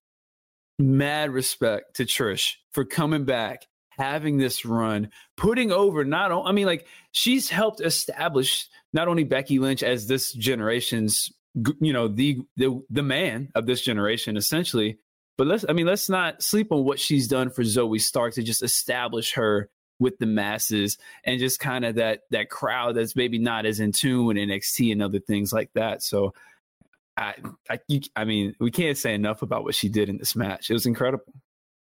mad 0.78 1.30
respect 1.30 1.96
to 1.96 2.04
Trish 2.04 2.54
for 2.72 2.86
coming 2.86 3.24
back, 3.26 3.66
having 3.98 4.38
this 4.38 4.64
run, 4.64 5.10
putting 5.36 5.72
over 5.72 6.04
not. 6.04 6.30
I 6.30 6.52
mean, 6.52 6.66
like 6.66 6.86
she's 7.12 7.50
helped 7.50 7.80
establish 7.80 8.68
not 8.92 9.08
only 9.08 9.24
Becky 9.24 9.58
Lynch 9.58 9.82
as 9.82 10.06
this 10.06 10.32
generation's 10.32 11.30
you 11.80 11.92
know 11.92 12.08
the 12.08 12.40
the 12.56 12.80
the 12.88 13.02
man 13.02 13.48
of 13.54 13.66
this 13.66 13.80
generation 13.80 14.36
essentially 14.36 14.98
but 15.36 15.46
let's 15.46 15.64
i 15.68 15.72
mean 15.72 15.86
let's 15.86 16.08
not 16.08 16.42
sleep 16.42 16.70
on 16.70 16.84
what 16.84 17.00
she's 17.00 17.26
done 17.26 17.50
for 17.50 17.62
Zoey 17.62 18.00
Stark 18.00 18.34
to 18.34 18.42
just 18.42 18.62
establish 18.62 19.32
her 19.32 19.68
with 19.98 20.18
the 20.18 20.26
masses 20.26 20.98
and 21.24 21.40
just 21.40 21.58
kind 21.58 21.84
of 21.84 21.96
that 21.96 22.20
that 22.30 22.50
crowd 22.50 22.94
that's 22.94 23.16
maybe 23.16 23.38
not 23.38 23.66
as 23.66 23.80
in 23.80 23.92
tune 23.92 24.26
with 24.26 24.36
nxt 24.36 24.92
and 24.92 25.02
other 25.02 25.18
things 25.18 25.52
like 25.52 25.70
that 25.74 26.02
so 26.02 26.32
I, 27.16 27.34
I, 27.68 27.80
I 28.14 28.24
mean, 28.24 28.54
we 28.60 28.70
can't 28.70 28.96
say 28.96 29.12
enough 29.12 29.42
about 29.42 29.64
what 29.64 29.74
she 29.74 29.88
did 29.88 30.08
in 30.08 30.18
this 30.18 30.36
match. 30.36 30.70
It 30.70 30.72
was 30.72 30.86
incredible. 30.86 31.24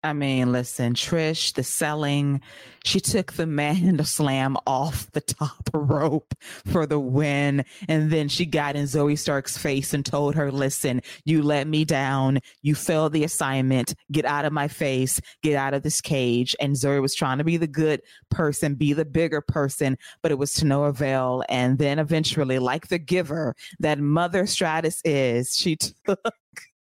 I 0.04 0.14
mean, 0.14 0.52
listen, 0.52 0.96
Trish, 0.96 1.54
the 1.54 1.64
selling, 1.64 2.42
she 2.84 3.00
took 3.00 3.34
the 3.34 3.46
man 3.46 3.98
to 3.98 4.04
slam 4.04 4.58
off 4.66 5.12
the 5.12 5.22
top 5.22 5.70
rope 5.74 6.34
for 6.66 6.86
the 6.88 7.00
win. 7.00 7.66
And 7.88 8.12
then 8.12 8.28
she 8.28 8.46
got 8.46 8.76
in 8.76 8.86
Zoey 8.86 9.18
Stark's 9.18 9.58
face 9.58 9.94
and 9.94 10.04
told 10.04 10.36
her, 10.36 10.52
listen, 10.52 11.02
you 11.24 11.44
let 11.44 11.68
me 11.68 11.86
down. 11.86 12.40
You 12.64 12.74
failed 12.74 13.14
the 13.14 13.24
assignment. 13.24 13.94
Get 14.12 14.26
out 14.26 14.46
of 14.46 14.54
my 14.54 14.68
face. 14.68 15.22
Get 15.44 15.56
out 15.56 15.76
of 15.76 15.84
this 15.84 16.02
cage. 16.02 16.56
And 16.60 16.76
Zoey 16.76 17.02
was 17.02 17.14
trying 17.14 17.38
to 17.38 17.44
be 17.44 17.58
the 17.58 17.68
good 17.68 18.02
person, 18.32 18.74
be 18.74 18.94
the 18.94 19.06
bigger 19.06 19.42
person, 19.42 19.98
but 20.24 20.32
it 20.32 20.40
was 20.40 20.54
to 20.56 20.66
no 20.66 20.86
avail. 20.86 21.44
And 21.48 21.78
then 21.78 22.00
eventually, 22.00 22.58
like 22.58 22.88
the 22.88 23.00
giver 23.00 23.56
that 23.80 24.00
Mother 24.00 24.48
Stratus 24.48 25.02
is, 25.06 25.56
she 25.56 25.76
took 26.06 26.20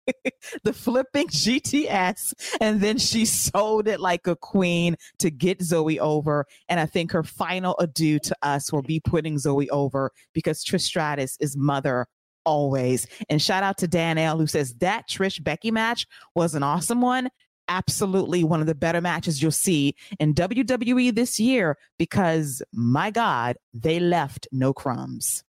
the 0.64 0.72
flipping 0.72 1.28
GTS, 1.28 2.32
and 2.60 2.80
then 2.80 2.98
she 2.98 3.24
sold 3.24 3.88
it 3.88 4.00
like 4.00 4.26
a 4.26 4.36
queen 4.36 4.96
to 5.18 5.30
get 5.30 5.60
Zoey 5.60 5.98
over. 5.98 6.46
And 6.68 6.80
I 6.80 6.86
think 6.86 7.12
her 7.12 7.22
final 7.22 7.76
adieu 7.78 8.18
to 8.20 8.36
us 8.42 8.72
will 8.72 8.82
be 8.82 9.00
putting 9.00 9.36
Zoey 9.36 9.68
over 9.70 10.12
because 10.32 10.64
Trish 10.64 10.82
Stratus 10.82 11.36
is 11.40 11.56
mother 11.56 12.06
always. 12.44 13.06
And 13.28 13.40
shout 13.40 13.62
out 13.62 13.78
to 13.78 13.88
Dan 13.88 14.18
L 14.18 14.38
who 14.38 14.46
says 14.46 14.74
that 14.74 15.08
Trish 15.08 15.42
Becky 15.42 15.70
match 15.70 16.06
was 16.34 16.54
an 16.54 16.62
awesome 16.62 17.00
one. 17.00 17.30
Absolutely 17.68 18.42
one 18.42 18.60
of 18.60 18.66
the 18.66 18.74
better 18.74 19.00
matches 19.00 19.40
you'll 19.40 19.52
see 19.52 19.94
in 20.18 20.34
WWE 20.34 21.14
this 21.14 21.38
year 21.38 21.76
because 21.98 22.62
my 22.72 23.10
God, 23.10 23.56
they 23.72 24.00
left 24.00 24.48
no 24.50 24.72
crumbs. 24.72 25.44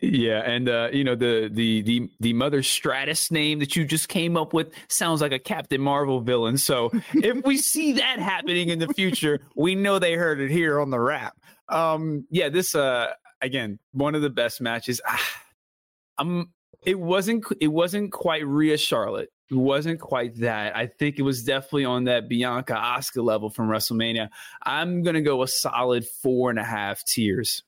Yeah, 0.00 0.40
and 0.40 0.68
uh, 0.68 0.88
you 0.92 1.04
know 1.04 1.14
the 1.14 1.50
the 1.52 1.82
the 1.82 2.10
the 2.20 2.32
Mother 2.32 2.62
Stratus 2.62 3.30
name 3.30 3.58
that 3.58 3.76
you 3.76 3.84
just 3.84 4.08
came 4.08 4.36
up 4.36 4.52
with 4.52 4.72
sounds 4.88 5.20
like 5.20 5.32
a 5.32 5.38
Captain 5.38 5.80
Marvel 5.80 6.20
villain. 6.20 6.56
So 6.56 6.90
if 7.14 7.44
we 7.44 7.58
see 7.58 7.92
that 7.94 8.18
happening 8.18 8.68
in 8.68 8.78
the 8.78 8.88
future, 8.88 9.40
we 9.56 9.74
know 9.74 9.98
they 9.98 10.14
heard 10.14 10.40
it 10.40 10.50
here 10.50 10.80
on 10.80 10.90
the 10.90 11.00
wrap. 11.00 11.36
Um, 11.68 12.26
yeah, 12.30 12.48
this 12.48 12.74
uh, 12.74 13.12
again 13.40 13.78
one 13.92 14.14
of 14.14 14.22
the 14.22 14.30
best 14.30 14.60
matches. 14.60 15.00
Ah, 15.06 15.42
I'm. 16.18 16.52
It 16.84 16.98
wasn't. 16.98 17.44
It 17.60 17.68
wasn't 17.68 18.12
quite 18.12 18.46
Rhea 18.46 18.76
Charlotte. 18.76 19.30
It 19.50 19.56
wasn't 19.56 20.00
quite 20.00 20.36
that. 20.40 20.74
I 20.76 20.86
think 20.86 21.18
it 21.18 21.22
was 21.22 21.44
definitely 21.44 21.84
on 21.84 22.04
that 22.04 22.28
Bianca 22.28 22.74
Asuka 22.74 23.22
level 23.22 23.50
from 23.50 23.68
WrestleMania. 23.68 24.30
I'm 24.64 25.02
gonna 25.02 25.20
go 25.20 25.42
a 25.42 25.48
solid 25.48 26.06
four 26.06 26.50
and 26.50 26.58
a 26.58 26.64
half 26.64 27.04
tiers. 27.04 27.62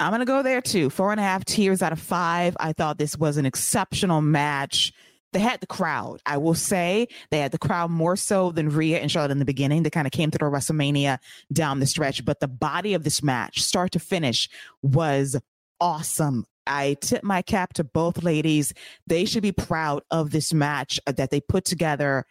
I'm 0.00 0.10
going 0.10 0.20
to 0.20 0.26
go 0.26 0.42
there 0.42 0.60
too. 0.60 0.90
Four 0.90 1.12
and 1.12 1.20
a 1.20 1.24
half 1.24 1.44
tiers 1.44 1.82
out 1.82 1.92
of 1.92 2.00
five. 2.00 2.56
I 2.58 2.72
thought 2.72 2.98
this 2.98 3.16
was 3.16 3.36
an 3.36 3.46
exceptional 3.46 4.20
match. 4.20 4.92
They 5.32 5.40
had 5.40 5.60
the 5.60 5.66
crowd. 5.66 6.20
I 6.26 6.38
will 6.38 6.54
say 6.54 7.08
they 7.30 7.38
had 7.38 7.52
the 7.52 7.58
crowd 7.58 7.90
more 7.90 8.16
so 8.16 8.52
than 8.52 8.68
Rhea 8.68 9.00
and 9.00 9.10
Charlotte 9.10 9.32
in 9.32 9.40
the 9.40 9.44
beginning. 9.44 9.82
They 9.82 9.90
kind 9.90 10.06
of 10.06 10.12
came 10.12 10.30
through 10.30 10.50
WrestleMania 10.50 11.18
down 11.52 11.80
the 11.80 11.86
stretch, 11.86 12.24
but 12.24 12.40
the 12.40 12.48
body 12.48 12.94
of 12.94 13.02
this 13.02 13.22
match, 13.22 13.62
start 13.62 13.92
to 13.92 13.98
finish, 13.98 14.48
was 14.82 15.36
awesome. 15.80 16.44
I 16.66 16.96
tip 17.00 17.24
my 17.24 17.42
cap 17.42 17.74
to 17.74 17.84
both 17.84 18.22
ladies. 18.22 18.72
They 19.06 19.24
should 19.24 19.42
be 19.42 19.52
proud 19.52 20.02
of 20.10 20.30
this 20.30 20.54
match 20.54 21.00
that 21.06 21.30
they 21.30 21.40
put 21.40 21.64
together 21.64 22.26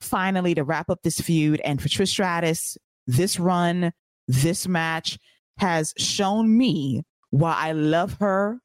finally 0.00 0.54
to 0.54 0.64
wrap 0.64 0.90
up 0.90 1.02
this 1.02 1.20
feud. 1.20 1.60
And 1.62 1.80
for 1.80 1.88
Trish 1.88 2.08
Stratus, 2.08 2.76
this 3.06 3.38
run, 3.38 3.92
this 4.26 4.66
match, 4.66 5.18
has 5.58 5.94
shown 5.96 6.56
me 6.56 7.02
why 7.30 7.54
I 7.56 7.72
love 7.72 8.16
her 8.20 8.60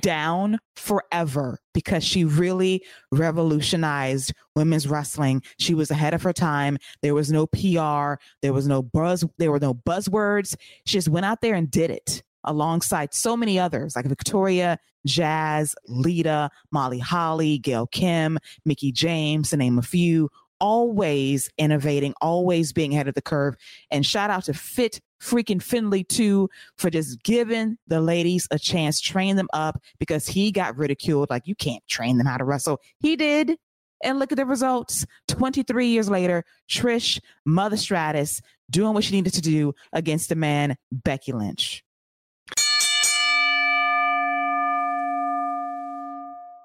down 0.00 0.58
forever 0.76 1.58
because 1.72 2.04
she 2.04 2.24
really 2.24 2.82
revolutionized 3.12 4.32
women's 4.56 4.88
wrestling. 4.88 5.42
She 5.58 5.74
was 5.74 5.90
ahead 5.90 6.14
of 6.14 6.22
her 6.22 6.32
time. 6.32 6.78
There 7.02 7.14
was 7.14 7.30
no 7.30 7.46
PR, 7.46 8.20
there 8.42 8.52
was 8.52 8.66
no 8.66 8.82
buzz, 8.82 9.24
there 9.38 9.52
were 9.52 9.60
no 9.60 9.74
buzzwords. 9.74 10.56
She 10.86 10.98
just 10.98 11.08
went 11.08 11.26
out 11.26 11.40
there 11.40 11.54
and 11.54 11.70
did 11.70 11.90
it 11.90 12.22
alongside 12.44 13.14
so 13.14 13.36
many 13.36 13.58
others 13.58 13.96
like 13.96 14.06
Victoria, 14.06 14.78
Jazz, 15.06 15.74
Lita, 15.86 16.50
Molly 16.70 16.98
Holly, 16.98 17.58
Gail 17.58 17.86
Kim, 17.86 18.38
Mickie 18.64 18.92
James, 18.92 19.50
to 19.50 19.56
name 19.56 19.78
a 19.78 19.82
few, 19.82 20.30
always 20.60 21.50
innovating, 21.58 22.14
always 22.20 22.72
being 22.72 22.94
ahead 22.94 23.08
of 23.08 23.14
the 23.14 23.22
curve. 23.22 23.56
And 23.90 24.04
shout 24.04 24.30
out 24.30 24.44
to 24.44 24.54
Fit 24.54 25.00
freaking 25.24 25.62
Finlay 25.62 26.02
too 26.02 26.48
for 26.76 26.90
just 26.90 27.22
giving 27.22 27.78
the 27.86 28.00
ladies 28.00 28.46
a 28.50 28.58
chance, 28.58 29.00
train 29.00 29.36
them 29.36 29.48
up 29.52 29.80
because 29.98 30.26
he 30.26 30.52
got 30.52 30.76
ridiculed. 30.76 31.30
Like 31.30 31.46
you 31.46 31.54
can't 31.54 31.86
train 31.88 32.18
them 32.18 32.26
how 32.26 32.36
to 32.36 32.44
wrestle. 32.44 32.80
He 32.98 33.16
did. 33.16 33.56
And 34.02 34.18
look 34.18 34.32
at 34.32 34.36
the 34.36 34.44
results. 34.44 35.06
23 35.28 35.86
years 35.86 36.10
later, 36.10 36.44
Trish, 36.68 37.20
Mother 37.46 37.78
Stratus, 37.78 38.42
doing 38.68 38.92
what 38.92 39.04
she 39.04 39.14
needed 39.14 39.32
to 39.34 39.40
do 39.40 39.72
against 39.94 40.28
the 40.28 40.34
man, 40.34 40.76
Becky 40.92 41.32
Lynch. 41.32 41.82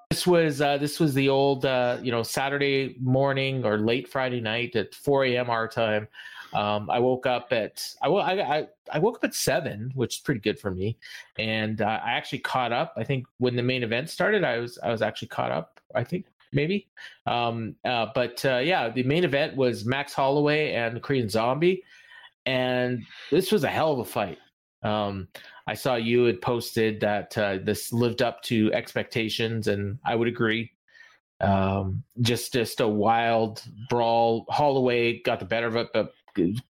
This 0.10 0.28
was 0.28 0.60
uh, 0.60 0.78
this 0.78 1.00
was 1.00 1.14
the 1.14 1.30
old 1.30 1.66
uh, 1.66 2.00
you 2.02 2.12
know 2.12 2.24
Saturday 2.24 2.98
morning 3.00 3.64
or 3.64 3.78
late 3.78 4.10
Friday 4.10 4.42
night 4.42 4.76
at 4.76 4.94
4 4.94 5.26
a.m. 5.26 5.50
our 5.50 5.68
time. 5.68 6.10
Um, 6.54 6.90
I 6.90 7.00
woke 7.00 7.26
up 7.26 7.52
at 7.52 7.94
I, 8.02 8.08
I, 8.08 8.68
I 8.92 9.00
woke 9.00 9.18
up 9.18 9.24
at 9.24 9.34
seven, 9.34 9.92
which 9.96 10.16
is 10.16 10.22
pretty 10.22 10.42
good 10.42 10.60
for 10.60 10.72
me, 10.72 10.98
and 11.38 11.82
uh, 11.82 12.00
I 12.04 12.12
actually 12.12 12.40
caught 12.40 12.72
up. 12.72 12.94
I 12.98 13.04
think 13.04 13.26
when 13.38 13.56
the 13.56 13.64
main 13.64 13.84
event 13.84 14.10
started, 14.10 14.44
I 14.44 14.58
was 14.58 14.78
I 14.82 14.92
was 14.92 15.02
actually 15.02 15.30
caught 15.30 15.52
up. 15.52 15.80
I 15.94 16.04
think 16.04 16.26
maybe, 16.52 16.88
um, 17.28 17.76
uh, 17.86 18.08
but 18.16 18.44
uh, 18.46 18.58
yeah, 18.58 18.90
the 18.90 19.04
main 19.04 19.24
event 19.24 19.56
was 19.56 19.86
Max 19.86 20.14
Holloway 20.14 20.74
and 20.74 21.02
Korean 21.02 21.30
Zombie, 21.30 21.84
and 22.46 23.04
this 23.32 23.52
was 23.52 23.64
a 23.64 23.70
hell 23.70 23.94
of 23.94 24.00
a 24.00 24.06
fight. 24.06 24.40
Um, 24.82 25.28
I 25.68 25.76
saw 25.76 25.96
you 25.96 26.24
had 26.24 26.42
posted 26.42 27.00
that 27.02 27.38
uh, 27.38 27.60
this 27.64 27.94
lived 27.94 28.22
up 28.22 28.42
to 28.44 28.74
expectations, 28.74 29.68
and 29.68 30.00
I 30.04 30.16
would 30.16 30.28
agree. 30.28 30.72
Um, 31.42 32.04
just 32.22 32.54
just 32.54 32.80
a 32.82 32.88
wild 32.88 33.64
brawl. 33.90 34.46
Holloway 34.50 35.22
got 35.22 35.40
the 35.40 35.46
better 35.46 35.68
of 35.68 35.76
it, 35.76 35.90
but 35.94 36.12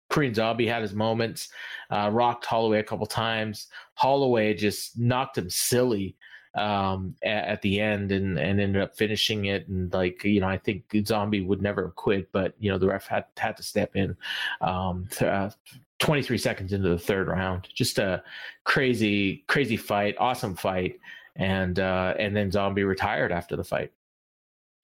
Korean 0.10 0.34
Zombie 0.34 0.68
had 0.68 0.84
his 0.84 0.94
moments, 0.94 1.50
uh, 1.90 2.10
rocked 2.12 2.46
Holloway 2.46 2.80
a 2.80 2.84
couple 2.84 3.06
times. 3.08 3.68
Holloway 3.96 4.54
just 4.54 5.00
knocked 5.00 5.38
him 5.38 5.50
silly 5.50 6.16
um, 6.56 7.16
at, 7.24 7.46
at, 7.46 7.62
the 7.64 7.80
end 7.80 8.12
and, 8.12 8.38
and 8.38 8.62
ended 8.62 8.82
up 8.82 8.96
finishing 8.96 9.46
it. 9.46 9.68
And 9.68 9.92
like, 9.92 10.24
you 10.24 10.40
know, 10.40 10.48
I 10.48 10.58
think 10.58 10.84
Zombie 11.06 11.42
would 11.42 11.64
never 11.64 11.86
have 11.86 11.96
quit, 11.96 12.32
but, 12.32 12.54
you 12.60 12.72
know, 12.72 12.78
the 12.78 12.88
ref 12.88 13.08
had, 13.08 13.26
had 13.38 13.58
to 13.58 13.64
step 13.64 13.96
in. 13.96 14.16
Um, 14.62 15.08
uh, 15.20 15.50
23 15.98 16.38
seconds 16.38 16.74
into 16.74 16.90
the 16.90 17.00
third 17.00 17.28
round, 17.28 17.68
just 17.74 17.98
a 17.98 18.22
crazy, 18.66 19.44
crazy 19.48 19.78
fight, 19.78 20.16
awesome 20.20 20.56
fight. 20.56 21.00
And, 21.36 21.80
uh, 21.80 22.14
and 22.20 22.36
then 22.36 22.52
Zombie 22.52 22.84
retired 22.84 23.32
after 23.32 23.56
the 23.56 23.64
fight. 23.64 23.92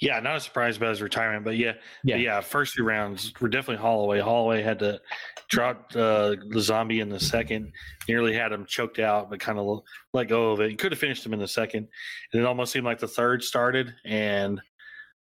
Yeah, 0.01 0.19
not 0.21 0.37
a 0.37 0.39
surprise 0.39 0.77
about 0.77 0.89
his 0.91 1.01
retirement, 1.01 1.43
but 1.43 1.57
yeah, 1.57 1.73
Yeah. 2.03 2.15
yeah, 2.15 2.21
yeah. 2.21 2.41
First 2.41 2.75
two 2.75 2.83
rounds 2.83 3.33
were 3.41 3.49
definitely 3.49 3.81
Holloway. 3.81 4.19
Holloway 4.21 4.61
had 4.61 4.79
to 4.79 5.01
drop 5.49 5.91
uh, 5.93 6.35
the 6.51 6.61
zombie 6.61 7.01
in 7.01 7.09
the 7.09 7.19
second, 7.19 7.73
nearly 8.07 8.33
had 8.33 8.51
him 8.53 8.65
choked 8.65 8.99
out, 8.99 9.29
but 9.29 9.39
kind 9.41 9.59
of 9.59 9.81
let 10.13 10.27
go 10.29 10.51
of 10.51 10.61
it. 10.61 10.69
He 10.69 10.75
could 10.77 10.91
have 10.93 10.99
finished 10.99 11.25
him 11.25 11.33
in 11.33 11.39
the 11.39 11.47
second, 11.47 11.87
and 12.31 12.41
it 12.41 12.45
almost 12.45 12.71
seemed 12.71 12.85
like 12.85 12.99
the 12.99 13.07
third 13.07 13.43
started, 13.43 13.93
and 14.05 14.61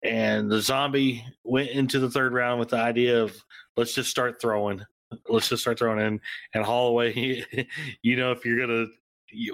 and 0.02 0.50
the 0.50 0.60
zombie 0.60 1.24
went 1.44 1.70
into 1.70 1.98
the 1.98 2.10
third 2.10 2.32
round 2.32 2.60
with 2.60 2.68
the 2.70 2.76
idea 2.76 3.22
of 3.22 3.34
let's 3.76 3.94
just 3.94 4.10
start 4.10 4.40
throwing, 4.40 4.80
let's 5.28 5.48
just 5.48 5.62
start 5.62 5.78
throwing 5.78 5.98
in, 6.00 6.20
and 6.54 6.64
Holloway, 6.64 7.44
you 8.02 8.16
know, 8.16 8.32
if 8.32 8.44
you're 8.46 8.66
gonna, 8.66 8.86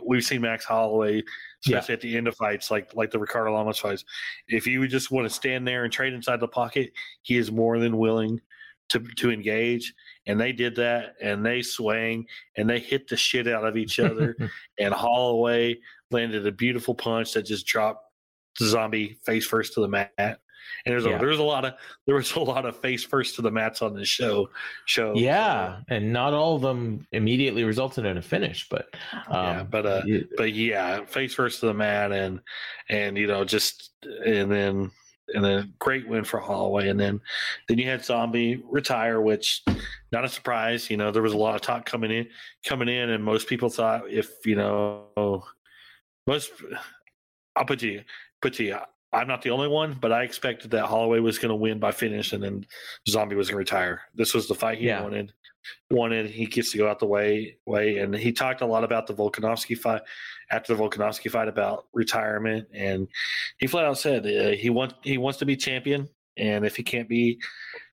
we've 0.04 0.24
seen 0.24 0.40
Max 0.42 0.64
Holloway 0.64 1.22
especially 1.66 1.94
at 1.94 2.00
the 2.00 2.16
end 2.16 2.28
of 2.28 2.36
fights, 2.36 2.70
like 2.70 2.94
like 2.94 3.10
the 3.10 3.18
Ricardo 3.18 3.52
Lamas 3.52 3.78
fights. 3.78 4.04
If 4.48 4.66
you 4.66 4.86
just 4.88 5.10
want 5.10 5.28
to 5.28 5.34
stand 5.34 5.66
there 5.66 5.84
and 5.84 5.92
trade 5.92 6.12
inside 6.12 6.40
the 6.40 6.48
pocket, 6.48 6.92
he 7.22 7.36
is 7.36 7.52
more 7.52 7.78
than 7.78 7.98
willing 7.98 8.40
to 8.90 9.00
to 9.16 9.30
engage. 9.30 9.94
And 10.26 10.40
they 10.40 10.52
did 10.52 10.76
that, 10.76 11.14
and 11.20 11.44
they 11.44 11.62
swang, 11.62 12.26
and 12.56 12.68
they 12.68 12.78
hit 12.78 13.08
the 13.08 13.16
shit 13.16 13.48
out 13.48 13.64
of 13.64 13.76
each 13.76 13.98
other. 13.98 14.36
and 14.78 14.94
Holloway 14.94 15.78
landed 16.10 16.46
a 16.46 16.52
beautiful 16.52 16.94
punch 16.94 17.32
that 17.34 17.42
just 17.42 17.66
dropped 17.66 18.04
the 18.58 18.66
zombie 18.66 19.16
face 19.24 19.46
first 19.46 19.74
to 19.74 19.80
the 19.80 19.88
mat. 19.88 20.40
And 20.84 20.92
there's 20.92 21.04
a, 21.06 21.10
Yeah. 21.10 21.18
there's 21.18 21.38
a 21.38 21.42
lot 21.42 21.64
of 21.64 21.74
there 22.06 22.14
was 22.14 22.32
a 22.36 22.40
lot 22.40 22.64
of 22.66 22.76
face 22.80 23.04
first 23.04 23.36
to 23.36 23.42
the 23.42 23.50
mats 23.50 23.82
on 23.82 23.94
this 23.94 24.08
show. 24.08 24.50
Show 24.86 25.14
Yeah, 25.16 25.80
and 25.88 26.12
not 26.12 26.32
all 26.32 26.56
of 26.56 26.62
them 26.62 27.06
immediately 27.12 27.64
resulted 27.64 28.04
in 28.06 28.16
a 28.16 28.22
finish, 28.22 28.68
but 28.68 28.88
um, 29.28 29.44
Yeah, 29.44 29.62
but, 29.64 29.86
uh, 29.86 30.02
it- 30.06 30.28
but 30.36 30.52
yeah, 30.52 31.04
face 31.04 31.34
first 31.34 31.60
to 31.60 31.66
the 31.66 31.74
mat, 31.74 32.12
and 32.12 32.40
and 32.88 33.16
you 33.16 33.26
know 33.26 33.44
just 33.44 33.90
and 34.24 34.50
then 34.50 34.90
and 35.32 35.44
then 35.44 35.72
great 35.78 36.08
win 36.08 36.24
for 36.24 36.40
Holloway, 36.40 36.88
and 36.88 36.98
then 36.98 37.20
then 37.68 37.78
you 37.78 37.84
had 37.88 38.04
Zombie 38.04 38.60
retire, 38.68 39.20
which 39.20 39.62
not 40.10 40.24
a 40.24 40.28
surprise. 40.28 40.90
You 40.90 40.96
know 40.96 41.12
there 41.12 41.22
was 41.22 41.34
a 41.34 41.36
lot 41.38 41.54
of 41.54 41.60
talk 41.60 41.86
coming 41.86 42.10
in 42.10 42.28
coming 42.64 42.88
in, 42.88 43.10
and 43.10 43.22
most 43.22 43.46
people 43.48 43.68
thought 43.70 44.10
if 44.10 44.28
you 44.44 44.56
know 44.56 45.44
most 46.26 46.50
I'll 47.56 47.64
put 47.64 47.82
you 47.82 48.02
put 48.42 48.58
you. 48.58 48.76
I'm 49.12 49.26
not 49.26 49.42
the 49.42 49.50
only 49.50 49.68
one, 49.68 49.96
but 50.00 50.12
I 50.12 50.22
expected 50.22 50.70
that 50.70 50.86
Holloway 50.86 51.18
was 51.18 51.38
going 51.38 51.48
to 51.50 51.56
win 51.56 51.78
by 51.80 51.90
finish, 51.90 52.32
and 52.32 52.42
then 52.42 52.64
Zombie 53.08 53.34
was 53.36 53.48
going 53.48 53.56
to 53.56 53.58
retire. 53.58 54.02
This 54.14 54.34
was 54.34 54.46
the 54.46 54.54
fight 54.54 54.78
he 54.78 54.86
Yeah. 54.86 55.02
wanted. 55.02 55.32
Wanted 55.90 56.30
he 56.30 56.46
gets 56.46 56.72
to 56.72 56.78
go 56.78 56.88
out 56.88 57.00
the 57.00 57.06
way 57.06 57.58
way, 57.66 57.98
and 57.98 58.14
he 58.14 58.32
talked 58.32 58.62
a 58.62 58.66
lot 58.66 58.82
about 58.82 59.06
the 59.06 59.12
Volkanovski 59.12 59.76
fight 59.76 60.00
after 60.50 60.74
the 60.74 60.82
Volkanovski 60.82 61.30
fight 61.30 61.48
about 61.48 61.86
retirement, 61.92 62.66
and 62.72 63.06
he 63.58 63.66
flat 63.66 63.84
out 63.84 63.98
said 63.98 64.24
uh, 64.24 64.56
he 64.56 64.70
wants 64.70 64.94
he 65.02 65.18
wants 65.18 65.38
to 65.40 65.44
be 65.44 65.56
champion, 65.56 66.08
and 66.38 66.64
if 66.64 66.76
he 66.76 66.82
can't 66.82 67.10
be 67.10 67.38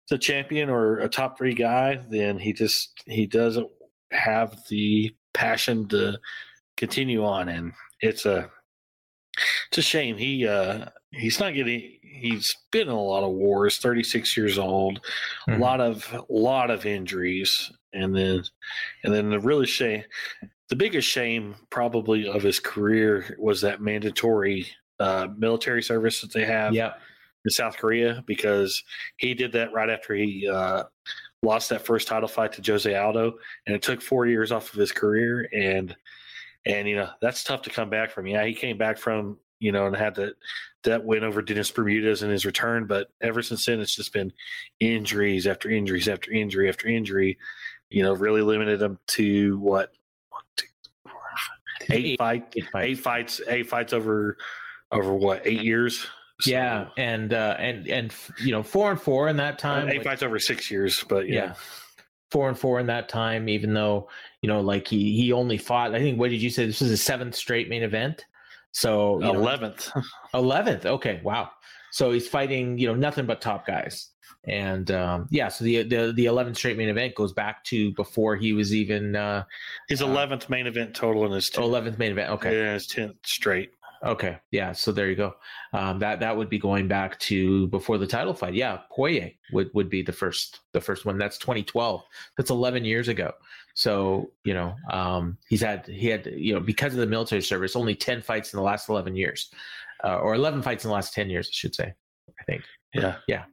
the 0.09 0.17
champion 0.17 0.69
or 0.69 1.00
a 1.00 1.09
top 1.09 1.38
three 1.38 1.53
guy, 1.53 2.00
then 2.09 2.39
he 2.39 2.53
just 2.53 3.03
he 3.05 3.25
doesn't 3.25 3.67
have 4.12 4.55
the 4.69 5.13
passion 5.33 5.89
to 5.89 6.17
continue 6.77 7.25
on, 7.25 7.50
and 7.50 7.74
it's 8.00 8.25
a 8.25 8.50
it's 9.69 9.79
a 9.79 9.81
shame. 9.81 10.15
He 10.15 10.47
uh 10.47 10.86
he's 11.11 11.39
not 11.39 11.53
getting 11.53 11.93
he's 12.01 12.55
been 12.71 12.87
in 12.87 12.93
a 12.93 13.01
lot 13.01 13.23
of 13.23 13.31
wars, 13.31 13.77
36 13.77 14.35
years 14.35 14.57
old, 14.57 14.99
a 15.47 15.51
Mhm. 15.51 15.59
lot 15.59 15.81
of 15.81 16.11
a 16.13 16.25
lot 16.33 16.69
of 16.71 16.85
injuries 16.85 17.71
and 17.93 18.15
then 18.15 18.43
and 19.03 19.13
then 19.13 19.29
the 19.29 19.39
really 19.39 19.65
shame 19.67 20.03
the 20.69 20.75
biggest 20.75 21.07
shame 21.07 21.55
probably 21.69 22.27
of 22.27 22.43
his 22.43 22.59
career 22.59 23.35
was 23.39 23.61
that 23.61 23.79
mandatory 23.81 24.67
uh 24.99 25.27
military 25.37 25.81
service 25.81 26.19
that 26.21 26.33
they 26.33 26.43
have 26.45 26.73
yeah, 26.73 26.93
in 27.45 27.51
South 27.51 27.77
Korea 27.77 28.23
because 28.27 28.83
he 29.17 29.33
did 29.33 29.53
that 29.53 29.71
right 29.71 29.89
after 29.89 30.13
he 30.15 30.47
uh, 30.51 30.83
lost 31.43 31.69
that 31.69 31.85
first 31.85 32.07
title 32.07 32.27
fight 32.27 32.51
to 32.53 32.61
Jose 32.71 32.93
Aldo, 32.93 33.37
and 33.67 33.75
it 33.75 33.81
took 33.83 34.01
four 34.01 34.25
years 34.25 34.51
off 34.51 34.73
of 34.73 34.79
his 34.79 34.91
career. 34.91 35.47
And 35.53 35.95
and 36.65 36.87
you 36.89 36.95
know 36.97 37.09
that's 37.21 37.43
tough 37.43 37.61
to 37.61 37.69
come 37.69 37.89
back 37.89 38.09
from. 38.11 38.27
Yeah, 38.27 38.43
he 38.43 38.53
came 38.53 38.77
back 38.77 38.97
from 38.97 39.37
you 39.59 39.71
know 39.71 39.87
and 39.87 39.95
had 39.95 40.15
that 40.15 40.33
that 40.83 41.03
win 41.05 41.23
over 41.23 41.41
Dennis 41.41 41.71
Bermudez 41.71 42.23
in 42.23 42.29
his 42.29 42.45
return, 42.45 42.85
but 42.85 43.07
ever 43.21 43.41
since 43.41 43.65
then 43.65 43.79
it's 43.81 43.95
just 43.95 44.13
been 44.13 44.31
injuries 44.79 45.47
after 45.47 45.69
injuries 45.69 46.07
after 46.07 46.31
injury 46.31 46.69
after 46.69 46.87
injury. 46.87 47.37
You 47.89 48.03
know, 48.03 48.13
really 48.13 48.41
limited 48.41 48.81
him 48.81 48.99
to 49.07 49.57
what 49.59 49.91
one, 50.29 50.41
two, 50.57 50.65
four, 51.03 51.11
five, 51.13 51.89
eight, 51.91 52.05
Eight- 52.05 52.17
fight, 52.19 52.53
eight 52.55 52.65
fights. 52.71 52.85
eight 52.85 52.99
fights, 52.99 53.41
eight 53.47 53.69
fights 53.69 53.93
over 53.93 54.37
over 54.91 55.13
what 55.13 55.41
eight 55.45 55.63
years. 55.63 56.05
So- 56.41 56.51
yeah, 56.51 56.89
and 56.97 57.33
uh, 57.33 57.55
and 57.57 57.87
and 57.87 58.13
you 58.43 58.51
know, 58.51 58.61
four 58.61 58.91
and 58.91 59.01
four 59.01 59.27
in 59.27 59.37
that 59.37 59.57
time. 59.57 59.89
eight 59.89 59.97
which- 59.99 60.05
fights 60.07 60.21
over 60.23 60.37
six 60.39 60.69
years, 60.69 61.03
but 61.09 61.27
yeah. 61.27 61.33
yeah, 61.33 61.53
four 62.29 62.48
and 62.50 62.57
four 62.59 62.79
in 62.79 62.85
that 62.87 63.09
time. 63.09 63.50
Even 63.50 63.74
though 63.74 64.09
you 64.43 64.48
know, 64.50 64.61
like 64.61 64.87
he 64.87 65.15
he 65.20 65.31
only 65.31 65.57
fought. 65.57 65.96
I 65.96 66.00
think 66.00 66.20
what 66.20 66.29
did 66.29 66.41
you 66.41 66.50
say? 66.51 66.65
This 66.67 66.79
was 66.81 66.89
his 66.91 67.01
seventh 67.01 67.35
straight 67.35 67.70
main 67.70 67.81
event. 67.83 68.25
So 68.72 69.20
eleventh. 69.22 69.92
11th 70.34 70.86
okay 70.86 71.22
wow. 71.24 71.50
So 71.92 72.12
he's 72.12 72.27
fighting 72.27 72.77
you 72.77 72.88
know 72.88 72.96
nothing 72.96 73.25
but 73.25 73.42
top 73.42 73.66
guys. 73.66 74.10
And 74.48 74.92
um 74.92 75.27
yeah 75.32 75.48
so 75.50 75.64
the 75.64 75.84
the 75.84 76.14
the 76.16 76.25
11th 76.25 76.56
straight 76.58 76.77
main 76.77 76.90
event 76.90 77.16
goes 77.16 77.34
back 77.34 77.64
to 77.66 77.92
before 77.94 78.36
he 78.36 78.53
was 78.53 78.74
even 78.74 79.16
uh 79.16 79.44
His 79.90 80.01
eleventh 80.01 80.50
main 80.50 80.68
event 80.68 80.94
total 80.96 81.25
in 81.25 81.32
his 81.32 81.50
11th 81.50 81.98
main 81.98 82.12
event 82.12 82.32
okay. 82.32 82.56
Yeah, 82.56 82.74
his 82.74 82.88
tenth 82.88 83.16
straight. 83.25 83.72
okay 84.06 84.38
yeah 84.51 84.72
so 84.74 84.92
there 84.92 85.10
you 85.10 85.16
go. 85.16 85.34
Um 85.74 85.98
that 86.00 86.20
that 86.20 86.38
would 86.38 86.50
be 86.50 86.60
going 86.60 86.88
back 86.88 87.18
to 87.22 87.68
before 87.68 87.98
the 87.98 88.08
title 88.08 88.34
fight. 88.34 88.53
Yeah 88.53 88.80
Poirier 88.92 89.32
would 89.51 89.70
would 89.74 89.90
be 89.90 90.01
the 90.03 90.14
first 90.14 90.60
the 90.74 90.82
first 90.82 91.03
one. 91.06 91.18
That's 91.18 91.38
2012 91.40 92.03
that's 92.38 92.51
11 92.51 92.86
years 92.86 93.08
ago 93.08 93.32
so 93.77 94.31
you 94.44 94.55
know 94.55 94.74
um 94.90 95.37
he's 95.50 95.61
had 95.61 95.85
he 95.85 96.07
had 96.07 96.25
you 96.25 96.51
know 96.51 96.59
because 96.59 96.94
of 96.94 97.00
the 97.00 97.05
military 97.05 97.44
service 97.44 97.75
only 97.75 97.94
10 97.94 98.24
fights 98.24 98.51
in 98.51 98.57
the 98.57 98.63
last 98.63 98.90
11 98.90 99.16
years 99.16 99.51
uh, 100.03 100.18
or 100.18 100.33
11 100.33 100.63
fights 100.63 100.83
in 100.83 100.90
the 100.90 100.94
last 100.96 101.13
10 101.13 101.29
years 101.29 101.48
i 101.48 101.53
should 101.53 101.75
say 101.75 101.94
i 102.40 102.44
think 102.46 102.63
Yeah, 102.96 103.18
Yeah. 103.27 103.44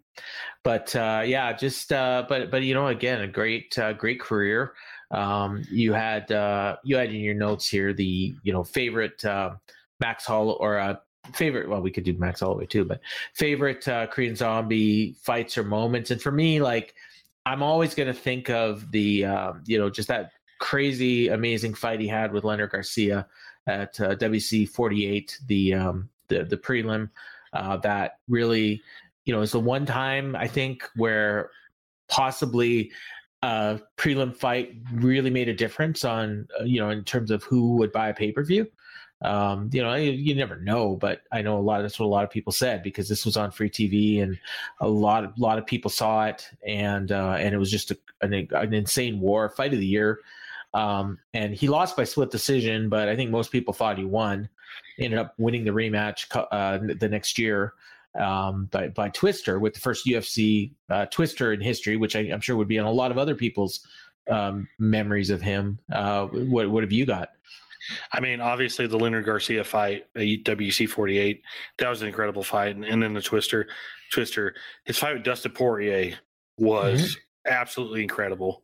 but 0.62 0.96
uh, 0.96 1.22
yeah, 1.26 1.52
just 1.52 1.92
uh, 1.92 2.24
but 2.28 2.50
but 2.50 2.62
you 2.62 2.72
know, 2.72 2.86
again, 2.86 3.20
a 3.20 3.26
great 3.26 3.76
uh, 3.78 3.92
great 3.92 4.20
career. 4.20 4.72
Um, 5.10 5.62
you 5.70 5.92
had 5.92 6.30
uh, 6.32 6.76
you 6.84 6.96
had 6.96 7.10
in 7.10 7.20
your 7.20 7.34
notes 7.34 7.68
here 7.68 7.92
the 7.92 8.34
you 8.42 8.52
know 8.52 8.64
favorite 8.64 9.22
uh, 9.24 9.56
Max 10.00 10.24
Hall 10.24 10.56
or 10.60 10.78
uh, 10.78 10.96
favorite. 11.34 11.68
Well, 11.68 11.82
we 11.82 11.90
could 11.90 12.04
do 12.04 12.16
Max 12.16 12.40
Holloway 12.40 12.66
too, 12.66 12.84
but 12.84 13.00
favorite 13.34 13.86
uh, 13.88 14.06
Korean 14.06 14.36
Zombie 14.36 15.16
fights 15.20 15.58
or 15.58 15.64
moments. 15.64 16.10
And 16.12 16.22
for 16.22 16.32
me, 16.32 16.62
like 16.62 16.94
I'm 17.46 17.62
always 17.62 17.94
going 17.94 18.06
to 18.06 18.14
think 18.14 18.50
of 18.50 18.90
the 18.90 19.24
uh, 19.24 19.52
you 19.64 19.78
know 19.78 19.90
just 19.90 20.08
that 20.08 20.32
crazy 20.60 21.28
amazing 21.28 21.74
fight 21.74 22.00
he 22.00 22.08
had 22.08 22.32
with 22.32 22.44
Leonard 22.44 22.70
Garcia 22.70 23.26
at 23.66 23.98
uh, 24.00 24.14
WEC 24.16 24.68
48, 24.68 25.38
the 25.46 25.74
um, 25.74 26.08
the 26.28 26.44
the 26.44 26.56
prelim. 26.56 27.10
Uh, 27.52 27.76
that 27.76 28.18
really 28.28 28.82
you 29.24 29.34
know, 29.34 29.42
it's 29.42 29.52
the 29.52 29.60
one 29.60 29.86
time 29.86 30.36
I 30.36 30.46
think 30.46 30.88
where 30.96 31.50
possibly 32.08 32.92
a 33.42 33.80
prelim 33.96 34.34
fight 34.36 34.74
really 34.92 35.30
made 35.30 35.48
a 35.48 35.54
difference 35.54 36.04
on, 36.04 36.46
uh, 36.60 36.64
you 36.64 36.80
know, 36.80 36.90
in 36.90 37.04
terms 37.04 37.30
of 37.30 37.42
who 37.44 37.76
would 37.76 37.92
buy 37.92 38.08
a 38.08 38.14
pay 38.14 38.32
per 38.32 38.44
view. 38.44 38.66
Um, 39.24 39.70
you 39.72 39.82
know, 39.82 39.94
you, 39.94 40.12
you 40.12 40.34
never 40.34 40.56
know, 40.56 40.96
but 40.96 41.22
I 41.32 41.40
know 41.40 41.58
a 41.58 41.60
lot. 41.60 41.80
That's 41.80 41.98
what 41.98 42.06
a 42.06 42.08
lot 42.08 42.24
of 42.24 42.30
people 42.30 42.52
said 42.52 42.82
because 42.82 43.08
this 43.08 43.24
was 43.24 43.36
on 43.36 43.50
free 43.50 43.70
TV, 43.70 44.22
and 44.22 44.38
a 44.80 44.88
lot 44.88 45.24
of 45.24 45.36
lot 45.38 45.58
of 45.58 45.66
people 45.66 45.90
saw 45.90 46.26
it, 46.26 46.48
and 46.66 47.10
uh, 47.10 47.36
and 47.38 47.54
it 47.54 47.58
was 47.58 47.70
just 47.70 47.90
a, 47.90 47.98
an, 48.20 48.34
an 48.52 48.74
insane 48.74 49.18
war, 49.20 49.48
fight 49.48 49.72
of 49.72 49.80
the 49.80 49.86
year. 49.86 50.20
Um, 50.74 51.18
and 51.32 51.54
he 51.54 51.68
lost 51.68 51.96
by 51.96 52.04
split 52.04 52.30
decision, 52.30 52.88
but 52.88 53.08
I 53.08 53.16
think 53.16 53.30
most 53.30 53.50
people 53.50 53.72
thought 53.72 53.96
he 53.96 54.04
won. 54.04 54.48
Ended 54.98 55.18
up 55.18 55.34
winning 55.38 55.64
the 55.64 55.70
rematch 55.70 56.26
uh, 56.50 56.78
the 56.98 57.08
next 57.08 57.38
year 57.38 57.74
um, 58.18 58.66
by, 58.66 58.88
by 58.88 59.08
Twister 59.08 59.58
with 59.58 59.74
the 59.74 59.80
first 59.80 60.06
UFC 60.06 60.72
uh, 60.90 61.06
Twister 61.06 61.52
in 61.52 61.60
history, 61.60 61.96
which 61.96 62.16
I, 62.16 62.20
I'm 62.20 62.40
sure 62.40 62.56
would 62.56 62.68
be 62.68 62.78
on 62.78 62.86
a 62.86 62.90
lot 62.90 63.10
of 63.10 63.18
other 63.18 63.34
people's 63.34 63.86
um, 64.28 64.68
memories 64.78 65.30
of 65.30 65.40
him. 65.40 65.78
Uh, 65.92 66.26
what 66.26 66.70
what 66.70 66.82
have 66.82 66.92
you 66.92 67.06
got? 67.06 67.30
I 68.12 68.20
mean, 68.20 68.40
obviously 68.40 68.86
the 68.86 68.98
Leonard 68.98 69.24
Garcia 69.26 69.64
fight, 69.64 70.04
WEC 70.16 70.88
forty 70.88 71.18
eight, 71.18 71.42
that 71.78 71.88
was 71.88 72.02
an 72.02 72.08
incredible 72.08 72.42
fight, 72.42 72.74
and, 72.76 72.84
and 72.84 73.02
then 73.02 73.14
the 73.14 73.22
Twister, 73.22 73.68
Twister, 74.12 74.54
his 74.84 74.98
fight 74.98 75.14
with 75.14 75.24
Dustin 75.24 75.52
Poirier 75.52 76.14
was 76.58 77.16
absolutely 77.46 78.02
incredible. 78.02 78.62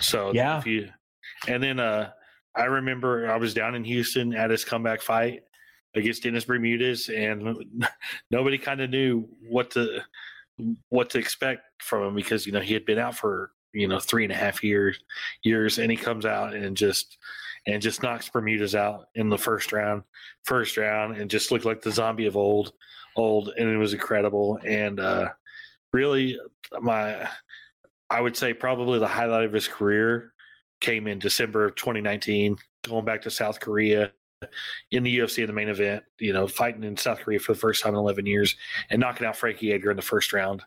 So 0.00 0.32
Yeah. 0.34 0.58
if 0.58 0.66
you, 0.66 0.88
and 1.48 1.62
then 1.62 1.80
uh, 1.80 2.10
I 2.54 2.64
remember 2.64 3.30
I 3.30 3.36
was 3.36 3.54
down 3.54 3.74
in 3.74 3.84
Houston 3.84 4.34
at 4.34 4.50
his 4.50 4.64
comeback 4.64 5.00
fight 5.00 5.42
against 5.94 6.22
Dennis 6.22 6.44
Bermudez, 6.44 7.08
and 7.08 7.56
nobody 8.30 8.58
kind 8.58 8.80
of 8.80 8.90
knew 8.90 9.28
what 9.48 9.70
to 9.72 10.00
what 10.90 11.10
to 11.10 11.18
expect 11.18 11.62
from 11.80 12.08
him 12.08 12.14
because 12.14 12.46
you 12.46 12.52
know 12.52 12.60
he 12.60 12.74
had 12.74 12.84
been 12.84 12.98
out 12.98 13.16
for 13.16 13.50
you 13.72 13.88
know 13.88 13.98
three 13.98 14.24
and 14.24 14.32
a 14.32 14.36
half 14.36 14.62
years 14.62 15.00
years, 15.42 15.78
and 15.78 15.90
he 15.90 15.96
comes 15.96 16.26
out 16.26 16.54
and 16.54 16.76
just 16.76 17.16
and 17.66 17.82
just 17.82 18.02
knocks 18.02 18.28
Bermudez 18.28 18.74
out 18.74 19.06
in 19.14 19.28
the 19.28 19.38
first 19.38 19.72
round, 19.72 20.02
first 20.44 20.76
round, 20.76 21.16
and 21.16 21.30
just 21.30 21.50
looked 21.50 21.64
like 21.64 21.82
the 21.82 21.92
zombie 21.92 22.26
of 22.26 22.36
old. 22.36 22.72
old, 23.16 23.52
and 23.56 23.68
it 23.68 23.76
was 23.76 23.92
incredible. 23.92 24.58
And 24.64 24.98
uh, 24.98 25.28
really, 25.92 26.38
my 26.80 27.28
I 28.10 28.20
would 28.20 28.36
say 28.36 28.52
probably 28.52 28.98
the 28.98 29.06
highlight 29.06 29.44
of 29.44 29.52
his 29.52 29.68
career 29.68 30.32
came 30.80 31.06
in 31.06 31.18
December 31.18 31.64
of 31.64 31.76
2019, 31.76 32.56
going 32.84 33.04
back 33.04 33.22
to 33.22 33.30
South 33.30 33.58
Korea 33.58 34.12
in 34.90 35.02
the 35.02 35.18
UFC 35.18 35.38
in 35.38 35.46
the 35.46 35.52
main 35.52 35.68
event. 35.68 36.04
You 36.18 36.32
know, 36.32 36.46
fighting 36.46 36.84
in 36.84 36.96
South 36.96 37.20
Korea 37.20 37.38
for 37.38 37.52
the 37.52 37.58
first 37.58 37.82
time 37.82 37.94
in 37.94 38.00
11 38.00 38.26
years 38.26 38.56
and 38.90 39.00
knocking 39.00 39.26
out 39.26 39.36
Frankie 39.36 39.72
Edgar 39.72 39.92
in 39.92 39.96
the 39.96 40.02
first 40.02 40.32
round. 40.32 40.62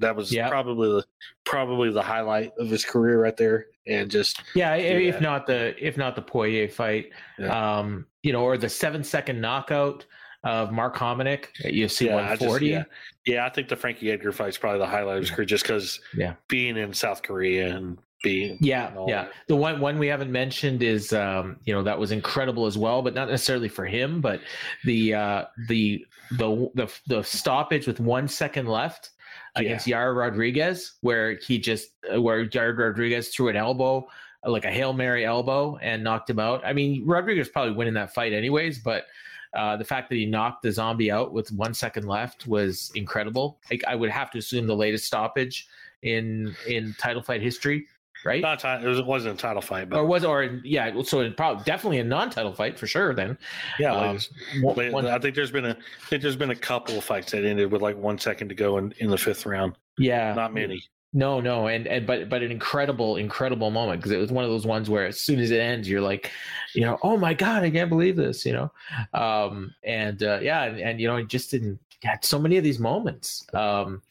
That 0.00 0.14
was 0.16 0.32
Yeah. 0.32 0.48
probably 0.48 0.88
the 0.88 1.04
probably 1.44 1.90
the 1.90 2.02
highlight 2.02 2.52
of 2.58 2.68
his 2.68 2.84
career 2.84 3.20
right 3.20 3.36
there, 3.36 3.66
and 3.86 4.10
just 4.10 4.40
Yeah, 4.54 4.74
if 4.74 5.14
that. 5.14 5.22
not 5.22 5.46
the 5.46 5.74
if 5.84 5.96
not 5.96 6.14
the 6.14 6.22
Poirier 6.22 6.68
fight, 6.68 7.10
Yeah. 7.38 7.78
um, 7.78 8.06
you 8.22 8.32
know, 8.32 8.42
or 8.42 8.56
the 8.56 8.68
seven 8.68 9.02
second 9.02 9.40
knockout 9.40 10.04
of 10.44 10.70
Mark 10.70 10.96
Hominick 10.96 11.46
at 11.64 11.72
UFC 11.72 12.06
Yeah, 12.06 12.16
I 12.30 12.36
just- 12.36 12.62
yeah. 12.62 12.84
Yeah, 13.26 13.44
I 13.44 13.48
think 13.48 13.68
the 13.68 13.76
Frankie 13.76 14.10
Edgar 14.12 14.30
fight 14.30 14.50
is 14.50 14.58
probably 14.58 14.78
the 14.78 14.86
highlight 14.86 15.16
of 15.16 15.22
his 15.22 15.30
career, 15.32 15.44
just 15.46 15.64
because 15.64 16.00
Yeah. 16.16 16.34
being 16.48 16.76
in 16.76 16.92
South 16.94 17.22
Korea 17.22 17.74
and 17.76 17.98
being 18.22 18.56
Yeah, 18.60 18.92
yeah. 19.08 19.22
that. 19.24 19.32
The 19.48 19.56
one 19.56 19.80
one 19.80 19.98
we 19.98 20.06
haven't 20.06 20.30
mentioned 20.30 20.82
is 20.82 21.12
um, 21.12 21.56
you 21.64 21.74
know 21.74 21.82
that 21.82 21.98
was 21.98 22.12
incredible 22.12 22.66
as 22.66 22.78
well, 22.78 23.02
but 23.02 23.14
not 23.14 23.28
necessarily 23.28 23.68
for 23.68 23.84
him, 23.84 24.20
but 24.20 24.40
the 24.84 25.14
uh, 25.14 25.44
the 25.66 26.06
the 26.32 26.70
the 26.74 26.92
the 27.08 27.22
stoppage 27.24 27.86
with 27.88 27.98
one 27.98 28.28
second 28.28 28.66
left 28.68 29.10
against 29.56 29.86
Yair 29.86 30.16
Rodriguez, 30.16 30.94
where 31.00 31.36
he 31.36 31.58
just 31.58 31.90
uh, 32.12 32.20
where 32.20 32.46
Yair 32.46 32.76
Rodriguez 32.76 33.28
threw 33.28 33.48
an 33.48 33.56
elbow 33.56 34.06
like 34.44 34.64
a 34.64 34.70
hail 34.70 34.92
mary 34.92 35.24
elbow 35.24 35.76
and 35.82 36.04
knocked 36.04 36.30
him 36.30 36.38
out. 36.38 36.64
I 36.64 36.72
mean, 36.72 37.04
Rodriguez 37.04 37.48
probably 37.48 37.74
winning 37.74 37.94
that 37.94 38.14
fight 38.14 38.32
anyways, 38.32 38.78
but. 38.78 39.06
Uh, 39.54 39.78
the 39.78 39.84
fact 39.84 40.10
that 40.10 40.16
he 40.16 40.26
knocked 40.26 40.62
the 40.62 40.70
zombie 40.70 41.10
out 41.10 41.32
with 41.32 41.50
one 41.52 41.72
second 41.72 42.06
left 42.06 42.46
was 42.46 42.92
incredible. 42.94 43.58
Like, 43.70 43.82
I 43.88 43.94
would 43.94 44.10
have 44.10 44.30
to 44.32 44.38
assume 44.38 44.66
the 44.66 44.76
latest 44.76 45.06
stoppage 45.06 45.66
in 46.02 46.54
in 46.66 46.94
title 46.98 47.22
fight 47.22 47.40
history, 47.40 47.86
right? 48.24 48.42
Not 48.42 48.60
ti- 48.60 48.68
it, 48.68 48.84
was, 48.84 49.00
wasn't 49.02 49.34
a 49.34 49.42
title 49.42 49.62
fight, 49.62 49.88
but 49.88 49.98
or 49.98 50.04
was 50.06 50.24
or 50.24 50.44
yeah 50.64 51.02
so 51.02 51.20
it 51.20 51.36
probably 51.36 51.64
definitely 51.64 51.98
a 52.00 52.04
non-title 52.04 52.52
fight 52.52 52.78
for 52.78 52.86
sure 52.86 53.14
then 53.14 53.38
yeah, 53.78 53.94
um, 53.94 54.18
one- 54.60 55.06
I 55.06 55.18
think 55.18 55.34
there's 55.34 55.50
been 55.50 55.64
a 55.66 55.70
I 55.70 56.06
think 56.08 56.22
there's 56.22 56.36
been 56.36 56.50
a 56.50 56.56
couple 56.56 56.98
of 56.98 57.04
fights 57.04 57.32
that 57.32 57.44
ended 57.44 57.70
with 57.72 57.82
like 57.82 57.96
one 57.96 58.18
second 58.18 58.48
to 58.48 58.54
go 58.54 58.78
in, 58.78 58.92
in 58.98 59.10
the 59.10 59.18
fifth 59.18 59.46
round. 59.46 59.74
yeah 59.98 60.34
Not 60.34 60.52
many. 60.54 60.82
no 61.14 61.40
no 61.40 61.68
and 61.68 61.86
and 61.86 62.06
but 62.06 62.28
but 62.28 62.42
an 62.42 62.50
incredible 62.50 63.16
incredible 63.16 63.70
moment 63.70 64.00
because 64.00 64.12
it 64.12 64.18
was 64.18 64.30
one 64.30 64.44
of 64.44 64.50
those 64.50 64.66
ones 64.66 64.90
where 64.90 65.06
as 65.06 65.20
soon 65.20 65.38
as 65.40 65.50
it 65.50 65.58
ends 65.60 65.88
you're 65.88 66.02
like 66.02 66.30
you 66.74 66.82
know 66.82 66.98
oh 67.02 67.16
my 67.16 67.32
god 67.32 67.62
i 67.62 67.70
can't 67.70 67.88
believe 67.88 68.14
this 68.16 68.44
you 68.44 68.52
know 68.52 68.70
um 69.14 69.74
and 69.84 70.22
uh 70.22 70.38
yeah 70.42 70.64
and, 70.64 70.78
and 70.78 71.00
you 71.00 71.06
know 71.08 71.16
it 71.16 71.28
just 71.28 71.50
didn't 71.50 71.78
had 72.02 72.22
so 72.24 72.38
many 72.38 72.58
of 72.58 72.62
these 72.64 72.78
moments 72.78 73.46
um 73.54 74.02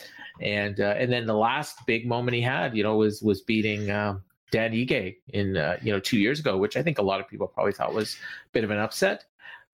and 0.42 0.80
uh, 0.80 0.96
and 0.98 1.12
then 1.12 1.26
the 1.26 1.36
last 1.36 1.86
big 1.86 2.08
moment 2.08 2.36
he 2.36 2.42
had 2.42 2.76
you 2.76 2.84
know 2.84 2.96
was 2.98 3.22
was 3.22 3.42
beating 3.42 3.90
um 3.92 4.24
Dan 4.52 4.72
Ige 4.72 5.18
in 5.30 5.58
uh, 5.58 5.78
you 5.82 5.92
know 5.92 6.00
two 6.00 6.18
years 6.20 6.40
ago, 6.40 6.58
which 6.58 6.78
I 6.78 6.84
think 6.84 7.00
a 7.00 7.02
lot 7.04 7.20
of 7.20 7.28
people 7.28 7.48
probably 7.48 7.74
thought 7.74 7.94
was 7.94 8.14
a 8.16 8.50
bit 8.54 8.64
of 8.64 8.72
an 8.72 8.78
upset, 8.80 9.26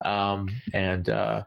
um, 0.04 0.48
and 0.72 1.08
uh, 1.08 1.44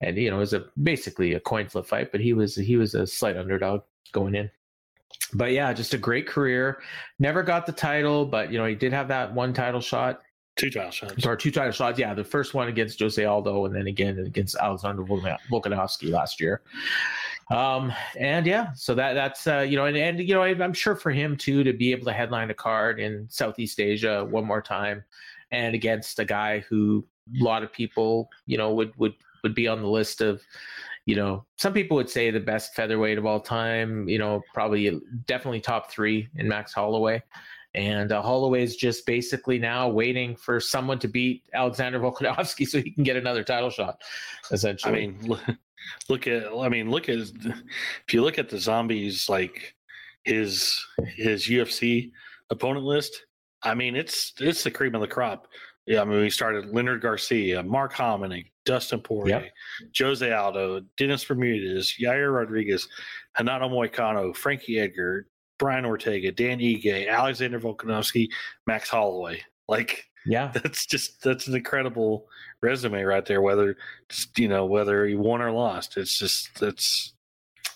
and 0.00 0.16
you 0.16 0.30
know 0.30 0.36
it 0.36 0.40
was 0.40 0.52
a 0.52 0.66
basically 0.82 1.34
a 1.34 1.40
coin 1.40 1.68
flip 1.68 1.86
fight, 1.86 2.12
but 2.12 2.20
he 2.20 2.32
was 2.32 2.54
he 2.54 2.76
was 2.76 2.94
a 2.94 3.06
slight 3.06 3.36
underdog 3.36 3.82
going 4.12 4.34
in. 4.34 4.50
But 5.32 5.52
yeah, 5.52 5.72
just 5.72 5.94
a 5.94 5.98
great 5.98 6.26
career. 6.26 6.82
Never 7.18 7.42
got 7.42 7.64
the 7.66 7.72
title, 7.72 8.26
but 8.26 8.52
you 8.52 8.58
know 8.58 8.66
he 8.66 8.74
did 8.74 8.92
have 8.92 9.08
that 9.08 9.32
one 9.32 9.52
title 9.54 9.80
shot 9.80 10.20
Two 10.56 10.70
title 10.70 10.90
shots. 10.90 11.26
or 11.26 11.36
two 11.36 11.50
title 11.50 11.72
shots. 11.72 11.98
Yeah, 11.98 12.14
the 12.14 12.24
first 12.24 12.54
one 12.54 12.68
against 12.68 12.98
Jose 13.00 13.22
Aldo, 13.22 13.66
and 13.66 13.74
then 13.74 13.86
again 13.86 14.18
against 14.18 14.56
Alexander 14.56 15.02
Volkan- 15.02 15.38
Volkanovski 15.50 16.10
last 16.10 16.40
year. 16.40 16.62
Um, 17.50 17.92
and 18.18 18.44
yeah, 18.46 18.72
so 18.74 18.94
that 18.94 19.12
that's 19.14 19.46
uh, 19.46 19.60
you 19.60 19.76
know, 19.76 19.86
and, 19.86 19.96
and 19.96 20.18
you 20.18 20.34
know, 20.34 20.42
I- 20.42 20.62
I'm 20.62 20.72
sure 20.72 20.96
for 20.96 21.10
him 21.12 21.36
too 21.36 21.62
to 21.64 21.72
be 21.72 21.92
able 21.92 22.04
to 22.06 22.12
headline 22.12 22.50
a 22.50 22.54
card 22.54 22.98
in 22.98 23.26
Southeast 23.30 23.78
Asia 23.78 24.24
one 24.24 24.44
more 24.44 24.62
time, 24.62 25.04
and 25.52 25.74
against 25.74 26.18
a 26.18 26.24
guy 26.24 26.60
who 26.60 27.06
a 27.40 27.44
lot 27.44 27.62
of 27.62 27.72
people 27.72 28.28
you 28.46 28.58
know 28.58 28.72
would 28.74 28.92
would 28.98 29.14
would 29.42 29.54
be 29.54 29.68
on 29.68 29.80
the 29.80 29.88
list 29.88 30.20
of. 30.20 30.42
You 31.08 31.14
know, 31.14 31.46
some 31.56 31.72
people 31.72 31.96
would 31.98 32.10
say 32.10 32.32
the 32.32 32.40
best 32.40 32.74
featherweight 32.74 33.16
of 33.16 33.26
all 33.26 33.38
time. 33.38 34.08
You 34.08 34.18
know, 34.18 34.42
probably 34.52 35.00
definitely 35.28 35.60
top 35.60 35.88
three 35.88 36.28
in 36.34 36.48
Max 36.48 36.72
Holloway. 36.74 37.22
And 37.76 38.10
uh, 38.10 38.22
Holloway's 38.22 38.74
just 38.74 39.06
basically 39.06 39.58
now 39.58 39.88
waiting 39.88 40.34
for 40.34 40.58
someone 40.58 40.98
to 40.98 41.08
beat 41.08 41.44
Alexander 41.54 42.00
Volkanovski 42.00 42.66
so 42.68 42.82
he 42.82 42.90
can 42.90 43.04
get 43.04 43.16
another 43.16 43.44
title 43.44 43.70
shot. 43.70 44.02
Essentially, 44.50 45.04
I 45.04 45.06
mean, 45.06 45.38
look, 46.08 46.26
at 46.26 46.46
I 46.46 46.68
mean, 46.68 46.90
look 46.90 47.08
at 47.08 47.18
if 47.18 48.12
you 48.12 48.22
look 48.22 48.38
at 48.38 48.48
the 48.48 48.58
zombies 48.58 49.28
like 49.28 49.74
his 50.24 50.84
his 51.16 51.46
UFC 51.46 52.10
opponent 52.50 52.84
list. 52.84 53.22
I 53.62 53.74
mean, 53.74 53.96
it's 53.96 54.32
it's 54.38 54.62
the 54.64 54.70
cream 54.70 54.94
of 54.94 55.00
the 55.00 55.08
crop. 55.08 55.48
Yeah, 55.86 56.02
I 56.02 56.04
mean, 56.04 56.20
we 56.20 56.30
started 56.30 56.66
Leonard 56.74 57.00
Garcia, 57.00 57.62
Mark 57.62 57.94
Hominick, 57.94 58.50
Dustin 58.64 59.00
Poirier, 59.00 59.40
Yep. 59.40 59.52
Jose 59.98 60.32
Aldo, 60.32 60.80
Dennis 60.96 61.24
Bermudez, 61.24 61.94
Yair 62.00 62.34
Rodriguez, 62.34 62.88
Renato 63.38 63.68
Moicano, 63.68 64.34
Frankie 64.34 64.80
Edgar, 64.80 65.28
Brian 65.60 65.84
Ortega, 65.84 66.32
Dan 66.32 66.58
Ige, 66.58 67.08
Alexander 67.08 67.60
Volkanovski, 67.60 68.28
Max 68.66 68.88
Holloway. 68.88 69.40
Like 69.68 70.04
yeah, 70.26 70.50
that's 70.62 70.86
just 70.86 71.22
that's 71.22 71.46
an 71.46 71.54
incredible 71.54 72.26
resume 72.60 73.02
right 73.02 73.24
there. 73.24 73.42
Whether 73.42 73.76
just, 74.08 74.38
you 74.38 74.48
know 74.48 74.66
whether 74.66 75.06
he 75.06 75.14
won 75.14 75.42
or 75.42 75.50
lost, 75.52 75.96
it's 75.96 76.18
just 76.18 76.58
that's 76.58 77.14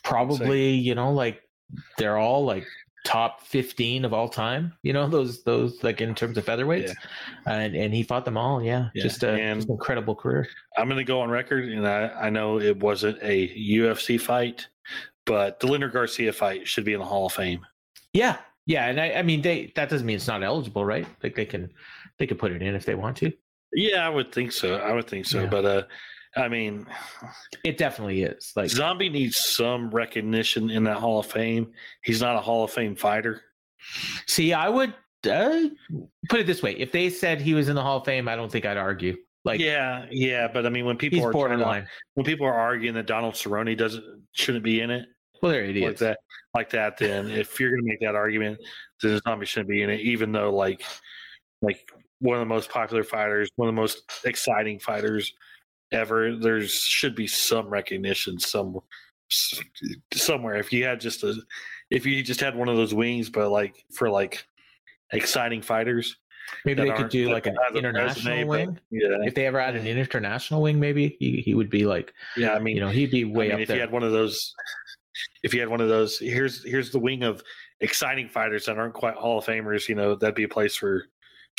probably 0.03 0.71
you 0.71 0.95
know 0.95 1.13
like 1.13 1.43
they're 1.99 2.19
all 2.19 2.45
like 2.45 2.67
top 3.05 3.47
15 3.47 4.05
of 4.05 4.13
all 4.13 4.29
time 4.29 4.75
you 4.83 4.93
know 4.93 5.09
those 5.09 5.43
those 5.45 5.83
like 5.83 6.01
in 6.01 6.15
terms 6.15 6.37
of 6.37 6.45
featherweights. 6.45 6.95
And 7.47 7.75
and 7.75 7.95
he 7.95 8.03
fought 8.03 8.25
them 8.25 8.37
all 8.37 8.63
yeah, 8.63 8.89
Yeah, 8.95 9.03
just 9.03 9.23
a 9.23 9.37
just 9.37 9.69
an 9.69 9.73
incredible 9.73 10.15
career. 10.15 10.49
I'm 10.77 10.89
going 10.89 10.99
to 10.99 11.05
go 11.05 11.21
on 11.21 11.31
record, 11.31 11.69
and 11.69 11.87
I 11.87 12.09
I 12.09 12.31
know 12.31 12.61
it 12.61 12.79
wasn't 12.79 13.19
a 13.23 13.49
UFC 13.57 14.21
fight, 14.21 14.67
but 15.25 15.61
the 15.61 15.67
Leonard 15.67 15.93
Garcia 15.93 16.33
fight 16.33 16.69
should 16.69 16.85
be 16.85 16.93
in 16.93 17.01
the 17.01 17.07
Hall 17.07 17.27
of 17.27 17.33
Fame. 17.33 17.65
yeah 18.13 18.37
yeah 18.67 18.87
and 18.87 19.01
i 19.01 19.13
i 19.13 19.23
mean 19.23 19.41
they 19.41 19.73
that 19.75 19.89
doesn't 19.89 20.07
mean 20.07 20.17
it's 20.17 20.29
not 20.29 20.43
eligible 20.43 20.85
right? 20.85 21.07
Like 21.23 21.35
they 21.35 21.47
can 21.47 21.73
they 22.21 22.27
can 22.29 22.37
put 22.37 22.53
it 22.53 22.63
in 22.63 22.77
if 22.77 22.85
they 22.85 22.95
want 22.95 23.17
to 23.17 23.33
Yeah, 23.73 24.07
I 24.07 24.09
would 24.09 24.31
think 24.31 24.53
so. 24.53 24.77
I 24.77 24.93
would 24.93 25.09
think 25.09 25.27
so. 25.27 25.41
Yeah. 25.41 25.47
But 25.47 25.65
uh, 25.65 25.83
I 26.37 26.47
mean, 26.47 26.87
it 27.65 27.77
definitely 27.77 28.23
is 28.23 28.53
like 28.55 28.71
Zombie 28.71 29.09
needs 29.09 29.37
some 29.37 29.91
recognition 29.91 30.71
in 30.71 30.85
that 30.85 30.99
Hall 30.99 31.19
of 31.19 31.27
Fame. 31.27 31.73
He's 32.05 32.21
not 32.21 32.37
a 32.37 32.41
Hall 32.41 32.63
of 32.63 32.71
Fame 32.71 32.95
fighter. 32.95 33.43
see 34.27 34.53
i 34.53 34.69
would 34.69 34.93
uh, 35.31 35.63
put 36.29 36.41
it 36.41 36.47
this 36.47 36.63
way 36.63 36.73
if 36.77 36.93
they 36.93 37.09
said 37.11 37.41
he 37.41 37.55
was 37.55 37.69
in 37.69 37.75
the 37.75 37.83
hall 37.83 37.97
of 37.99 38.05
fame 38.05 38.29
i 38.29 38.37
don't 38.37 38.53
think 38.53 38.67
i'd 38.67 38.77
argue 38.77 39.17
like 39.45 39.59
yeah, 39.59 40.05
yeah, 40.11 40.49
but 40.53 40.67
I 40.67 40.69
mean, 40.69 40.85
when 40.85 40.99
people 40.99 41.21
are 41.21 41.33
trying 41.33 41.33
to- 41.33 41.39
borderline 41.57 41.89
when 42.13 42.27
people 42.27 42.47
are 42.47 42.53
arguing 42.53 42.95
that 42.97 43.07
Donald 43.07 43.33
Cerrone 43.33 43.75
doesn't 43.77 44.05
shouldn't 44.33 44.63
be 44.63 44.83
in 44.83 44.91
it, 44.91 45.09
well 45.41 45.51
they're 45.51 45.65
idiots. 45.65 46.03
like 46.03 46.11
that 46.11 46.19
like 46.55 46.71
that 46.71 46.99
then 46.99 47.31
if 47.31 47.59
you're 47.59 47.71
going 47.71 47.83
to 47.83 47.89
make 47.89 48.01
that 48.01 48.15
argument 48.15 48.59
then 49.03 49.19
zombie 49.27 49.47
shouldn't 49.47 49.71
be 49.71 49.81
in 49.81 49.89
it 49.89 50.01
even 50.01 50.31
though 50.31 50.55
like 50.55 50.83
like 51.63 51.91
one 52.21 52.37
of 52.37 52.41
the 52.41 52.47
most 52.47 52.71
popular 52.71 53.03
fighters 53.03 53.51
one 53.57 53.69
of 53.69 53.75
the 53.75 53.81
most 53.81 54.03
exciting 54.25 54.79
fighters 54.79 55.33
ever. 55.93 56.37
There's 56.37 56.73
should 56.73 57.15
be 57.15 57.27
some 57.27 57.69
recognition 57.69 58.39
some 58.39 58.79
somewhere. 60.13 60.57
If 60.57 60.73
you 60.73 60.85
had 60.85 61.01
just 61.01 61.25
a 61.25 61.35
if 61.91 62.07
you 62.07 62.23
just 62.23 62.41
had 62.41 62.57
one 62.57 62.69
of 62.69 62.77
those 62.77 62.95
wings 62.95 63.29
but 63.29 63.51
like 63.51 63.85
for 63.93 64.09
like 64.09 64.47
exciting 65.13 65.61
fighters 65.61 66.17
maybe 66.65 66.83
they 66.83 66.93
could 66.93 67.09
do 67.09 67.33
like 67.33 67.47
an 67.47 67.57
international 67.75 68.37
resume, 68.37 68.45
but- 68.45 68.49
wing? 68.49 68.79
yeah. 68.91 69.17
If 69.23 69.35
they 69.35 69.47
ever 69.47 69.61
had 69.61 69.77
an 69.77 69.87
international 69.87 70.63
wing 70.63 70.79
maybe 70.81 71.17
he, 71.19 71.41
he 71.41 71.55
would 71.55 71.71
be 71.71 71.85
like 71.85 72.13
yeah 72.37 72.55
i 72.55 72.59
mean 72.61 72.77
you 72.77 72.81
know 72.81 72.89
he'd 72.89 73.11
be 73.11 73.25
way 73.25 73.47
I 73.47 73.49
mean, 73.49 73.55
up 73.55 73.61
if 73.61 73.69
there. 73.69 73.77
you 73.77 73.81
had 73.81 73.91
one 73.93 74.03
of 74.03 74.13
those, 74.13 74.55
if 75.43 75.55
you 75.55 75.61
had 75.61 75.69
one 75.69 75.81
of 75.81 75.89
those, 75.89 76.19
here's 76.19 76.65
here's 76.65 76.91
the 76.91 76.99
wing 76.99 77.23
of 77.23 77.43
exciting 77.81 78.29
fighters 78.29 78.67
that 78.67 78.79
aren't 78.79 78.95
quite 78.95 79.15
Hall 79.15 79.39
of 79.39 79.45
Famers. 79.45 79.89
You 79.89 79.95
know, 79.95 80.15
that'd 80.15 80.35
be 80.35 80.45
a 80.45 80.49
place 80.49 80.77
for 80.77 81.05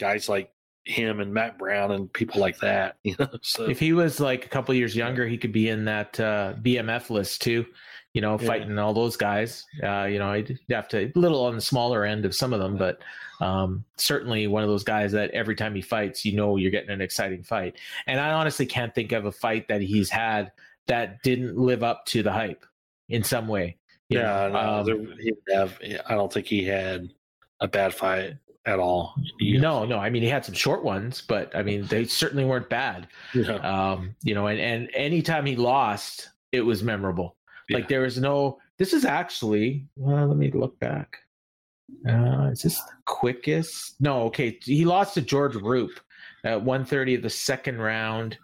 guys 0.01 0.27
like 0.27 0.51
him 0.83 1.19
and 1.19 1.31
Matt 1.33 1.59
Brown 1.59 1.91
and 1.91 2.11
people 2.11 2.41
like 2.41 2.57
that. 2.59 2.97
You 3.03 3.15
know, 3.19 3.29
so 3.43 3.69
if 3.69 3.79
he 3.79 3.93
was 3.93 4.19
like 4.19 4.45
a 4.45 4.49
couple 4.49 4.73
years 4.73 4.95
younger 4.95 5.27
he 5.27 5.37
could 5.37 5.51
be 5.53 5.69
in 5.69 5.85
that 5.85 6.19
uh, 6.19 6.55
bmf 6.61 7.09
list 7.11 7.41
too 7.41 7.65
you 8.13 8.21
know 8.21 8.37
Yeah. 8.39 8.47
fighting 8.47 8.77
all 8.79 8.93
those 8.93 9.15
guys 9.15 9.63
uh, 9.83 10.03
you 10.05 10.17
know 10.19 10.29
i'd 10.31 10.57
have 10.71 10.87
to 10.89 11.05
a 11.05 11.19
little 11.19 11.45
on 11.45 11.55
the 11.55 11.61
smaller 11.61 12.03
end 12.03 12.25
of 12.25 12.33
some 12.35 12.51
of 12.51 12.59
them 12.59 12.77
but 12.77 13.01
um, 13.39 13.83
certainly 13.97 14.47
one 14.47 14.63
of 14.63 14.69
those 14.69 14.83
guys 14.83 15.11
that 15.13 15.31
every 15.31 15.55
time 15.55 15.73
he 15.75 15.81
fights 15.81 16.25
you 16.25 16.35
know 16.35 16.57
you're 16.57 16.71
getting 16.71 16.89
an 16.89 17.01
exciting 17.01 17.43
fight 17.43 17.77
and 18.07 18.19
i 18.19 18.31
honestly 18.31 18.65
can't 18.65 18.93
think 18.95 19.11
of 19.11 19.25
a 19.25 19.31
fight 19.31 19.67
that 19.67 19.81
he's 19.81 20.09
had 20.09 20.51
that 20.87 21.21
didn't 21.23 21.57
live 21.57 21.83
up 21.83 22.05
to 22.07 22.21
the 22.23 22.31
hype 22.31 22.65
in 23.09 23.23
some 23.23 23.47
way 23.47 23.77
yeah, 24.09 24.47
know? 24.47 24.49
no, 24.49 24.59
Um, 24.59 24.85
there, 24.85 25.15
he 25.19 25.33
have. 25.53 25.79
I 26.05 26.15
don't 26.15 26.31
think 26.33 26.45
he 26.47 26.65
had 26.65 27.09
a 27.61 27.67
bad 27.67 27.93
fight 27.93 28.35
at 28.65 28.80
all. 28.80 29.15
No 29.41 29.86
no 29.86 29.97
i 29.97 30.10
mean 30.10 30.21
he 30.21 30.30
had 30.30 30.45
some 30.45 30.54
short 30.54 30.84
ones 30.84 31.24
but 31.28 31.56
i 31.56 31.63
mean 31.63 31.86
they 31.88 32.06
certainly 32.06 32.45
weren't 32.45 32.69
bad 32.69 33.08
know, 33.34 33.60
um, 33.62 34.15
you 34.24 34.36
know, 34.36 34.47
and, 34.47 34.60
and 34.60 34.89
anytime 34.93 35.45
he 35.45 35.56
lost, 35.56 36.30
it 36.52 36.62
was 36.62 36.84
memorable. 36.84 37.38
Yeah. 37.69 37.78
Like 37.78 37.88
there 37.88 38.02
was 38.02 38.17
no. 38.17 38.60
This 38.78 38.93
is 38.93 39.06
actually. 39.06 39.86
Well, 39.95 40.28
let 40.28 40.38
me 40.38 40.52
look 40.52 40.80
back. 40.80 41.17
Uh, 42.08 42.50
is 42.52 42.63
this 42.63 42.78
the 42.78 42.93
quickest? 43.06 43.95
No. 44.00 44.24
Okay, 44.24 44.58
he 44.63 44.86
lost 44.86 45.13
to 45.15 45.21
George 45.21 45.56
Roop 45.56 46.00
at 46.43 46.62
130 46.62 47.15
of 47.15 47.21
the 47.21 47.30
second 47.30 47.80
round. 47.80 48.38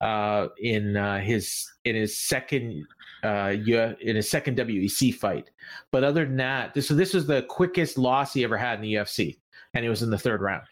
Uh, 0.00 0.48
in 0.58 0.96
uh, 0.96 1.20
his 1.20 1.64
in 1.84 1.94
his 1.94 2.18
second 2.18 2.84
uh 3.22 3.54
U- 3.64 3.94
in 4.00 4.16
his 4.16 4.28
second 4.28 4.56
WEC 4.56 5.14
fight. 5.14 5.48
But 5.92 6.02
other 6.02 6.24
than 6.24 6.36
that, 6.38 6.74
this 6.74 6.88
so 6.88 6.94
this 6.94 7.14
was 7.14 7.24
the 7.24 7.42
quickest 7.42 7.98
loss 7.98 8.34
he 8.34 8.42
ever 8.42 8.56
had 8.56 8.80
in 8.80 8.82
the 8.82 8.94
UFC, 8.94 9.38
and 9.74 9.84
it 9.84 9.88
was 9.88 10.02
in 10.02 10.10
the 10.10 10.18
third 10.18 10.40
round. 10.40 10.62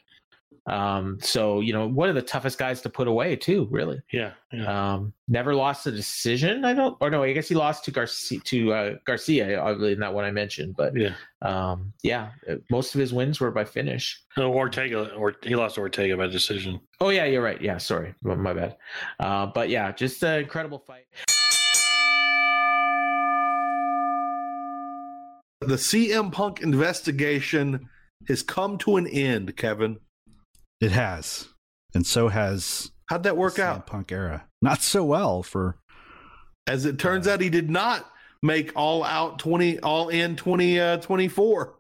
Um, 0.66 1.18
so 1.20 1.60
you 1.60 1.72
know, 1.72 1.88
one 1.88 2.08
of 2.08 2.14
the 2.14 2.22
toughest 2.22 2.58
guys 2.58 2.80
to 2.82 2.90
put 2.90 3.08
away 3.08 3.34
too, 3.34 3.66
really. 3.70 4.00
Yeah, 4.12 4.32
yeah. 4.52 4.92
Um, 4.92 5.12
never 5.26 5.54
lost 5.54 5.86
a 5.86 5.90
decision. 5.90 6.64
I 6.64 6.74
don't, 6.74 6.96
or 7.00 7.10
no, 7.10 7.22
I 7.22 7.32
guess 7.32 7.48
he 7.48 7.54
lost 7.54 7.84
to 7.86 7.90
Garcia 7.90 8.40
to 8.40 8.72
uh, 8.72 8.94
Garcia, 9.04 9.58
obviously 9.58 9.96
not 9.96 10.14
what 10.14 10.24
I 10.24 10.30
mentioned, 10.30 10.76
but 10.76 10.92
yeah. 10.96 11.14
um, 11.42 11.92
yeah, 12.02 12.30
uh, 12.48 12.56
most 12.70 12.94
of 12.94 13.00
his 13.00 13.12
wins 13.12 13.40
were 13.40 13.50
by 13.50 13.64
finish. 13.64 14.22
No, 14.36 14.52
Ortega, 14.52 15.12
or 15.14 15.34
he 15.42 15.56
lost 15.56 15.76
to 15.76 15.80
Ortega 15.80 16.16
by 16.16 16.26
decision. 16.26 16.80
Oh 17.00 17.08
yeah, 17.08 17.24
you're 17.24 17.42
right. 17.42 17.60
Yeah, 17.60 17.78
sorry, 17.78 18.14
my 18.22 18.34
my 18.34 18.52
bad. 18.52 18.76
Uh, 19.18 19.46
but 19.46 19.70
yeah, 19.70 19.90
just 19.92 20.22
an 20.22 20.40
incredible 20.40 20.78
fight. 20.78 21.06
The 25.62 25.76
CM 25.76 26.32
Punk 26.32 26.60
investigation 26.62 27.88
has 28.28 28.42
come 28.42 28.78
to 28.78 28.96
an 28.96 29.06
end, 29.06 29.56
Kevin. 29.56 29.98
It 30.80 30.92
has, 30.92 31.48
and 31.94 32.06
so 32.06 32.28
has 32.28 32.90
How'd 33.06 33.24
that 33.24 33.36
work 33.36 33.58
out? 33.58 33.86
Punk 33.86 34.12
era. 34.12 34.46
Not 34.62 34.82
so 34.82 35.04
well 35.04 35.42
for 35.42 35.78
As 36.66 36.84
it 36.84 36.98
turns 36.98 37.26
out, 37.26 37.40
he 37.40 37.50
did 37.50 37.68
not 37.70 38.06
make 38.42 38.72
all 38.76 39.02
out 39.04 39.38
20, 39.40 39.80
all 39.80 40.08
in 40.08 40.36
20, 40.36 40.78
uh, 40.80 40.96
24. 40.98 41.74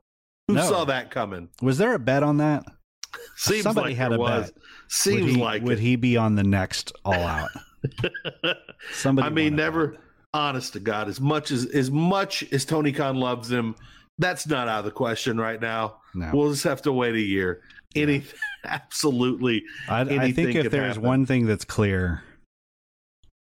Who 0.48 0.54
No. 0.54 0.68
saw 0.68 0.84
that 0.86 1.10
coming? 1.10 1.48
Was 1.62 1.78
there 1.78 1.94
a 1.94 1.98
bet 1.98 2.22
on 2.22 2.38
that? 2.38 2.64
Seems 3.36 3.62
Somebody 3.62 3.90
like 3.90 3.96
had 3.96 4.12
a 4.12 4.18
was. 4.18 4.50
bet. 4.50 4.62
Seems 4.88 5.22
would 5.22 5.30
he, 5.30 5.36
like 5.40 5.62
would 5.62 5.78
it. 5.78 5.82
he 5.82 5.96
be 5.96 6.16
on 6.16 6.34
the 6.34 6.42
next 6.42 6.92
All 7.04 7.14
Out? 7.14 7.50
Somebody. 8.92 9.26
I 9.26 9.30
mean, 9.30 9.56
never. 9.56 9.96
Honest 10.32 10.74
to 10.74 10.80
God, 10.80 11.08
as 11.08 11.20
much 11.20 11.50
as 11.50 11.66
as 11.66 11.90
much 11.90 12.44
as 12.52 12.64
Tony 12.64 12.92
Khan 12.92 13.16
loves 13.16 13.50
him, 13.50 13.74
that's 14.20 14.46
not 14.46 14.68
out 14.68 14.80
of 14.80 14.84
the 14.84 14.90
question 14.92 15.38
right 15.38 15.60
now. 15.60 15.96
No, 16.14 16.30
We'll 16.32 16.50
just 16.52 16.64
have 16.64 16.82
to 16.82 16.92
wait 16.92 17.14
a 17.14 17.20
year. 17.20 17.62
Anything, 17.96 18.38
absolutely. 18.64 19.64
I, 19.88 20.02
I 20.02 20.32
think 20.32 20.54
if 20.54 20.70
there's 20.70 20.94
happen. 20.94 21.02
one 21.02 21.26
thing 21.26 21.46
that's 21.46 21.64
clear 21.64 22.22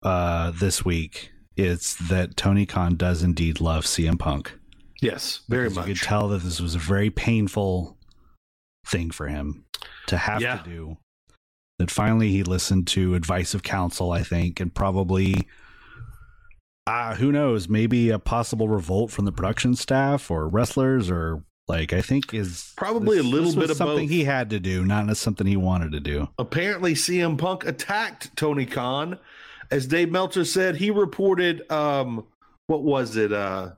uh, 0.03 0.51
this 0.51 0.83
week, 0.83 1.31
it's 1.55 1.95
that 2.09 2.35
Tony 2.35 2.65
Khan 2.65 2.95
does 2.95 3.23
indeed 3.23 3.61
love 3.61 3.85
CM 3.85 4.19
Punk. 4.19 4.53
Yes, 5.01 5.41
very 5.49 5.65
Because 5.65 5.75
much. 5.77 5.87
You 5.87 5.93
could 5.95 6.03
tell 6.03 6.27
that 6.29 6.43
this 6.43 6.59
was 6.59 6.75
a 6.75 6.79
very 6.79 7.09
painful 7.09 7.97
thing 8.87 9.11
for 9.11 9.27
him 9.27 9.65
to 10.07 10.17
have 10.17 10.41
Yeah. 10.41 10.57
to 10.57 10.69
do. 10.69 10.97
That 11.79 11.89
finally 11.91 12.29
he 12.29 12.43
listened 12.43 12.87
to 12.89 13.15
advice 13.15 13.53
of 13.53 13.63
counsel, 13.63 14.11
I 14.11 14.23
think, 14.23 14.59
and 14.59 14.73
probably, 14.73 15.47
uh, 16.87 17.15
who 17.15 17.31
knows, 17.31 17.69
maybe 17.69 18.09
a 18.09 18.19
possible 18.19 18.67
revolt 18.67 19.11
from 19.11 19.25
the 19.25 19.31
production 19.31 19.75
staff 19.75 20.29
or 20.29 20.47
wrestlers 20.47 21.09
or 21.09 21.43
like 21.67 21.93
I 21.93 22.01
think 22.01 22.33
is 22.33 22.73
Probably 22.75 23.17
a 23.19 23.23
little 23.23 23.55
bit 23.55 23.69
of 23.69 23.77
something 23.77 24.05
both. 24.07 24.09
he 24.09 24.25
had 24.25 24.49
to 24.49 24.59
do, 24.59 24.83
not 24.83 25.09
as 25.09 25.17
something 25.19 25.47
he 25.47 25.55
wanted 25.57 25.93
to 25.93 25.99
do. 26.01 26.27
apparently 26.37 26.93
CM 26.93 27.37
Punk 27.37 27.65
attacked 27.65 28.35
Tony 28.35 28.65
Khan. 28.65 29.17
As 29.71 29.87
Dave 29.87 30.11
Meltzer 30.11 30.43
said, 30.45 30.75
he 30.75 30.91
reported 30.91 31.69
um 31.71 32.25
what 32.67 32.83
was 32.83 33.15
it? 33.15 33.31
Uh 33.31 33.71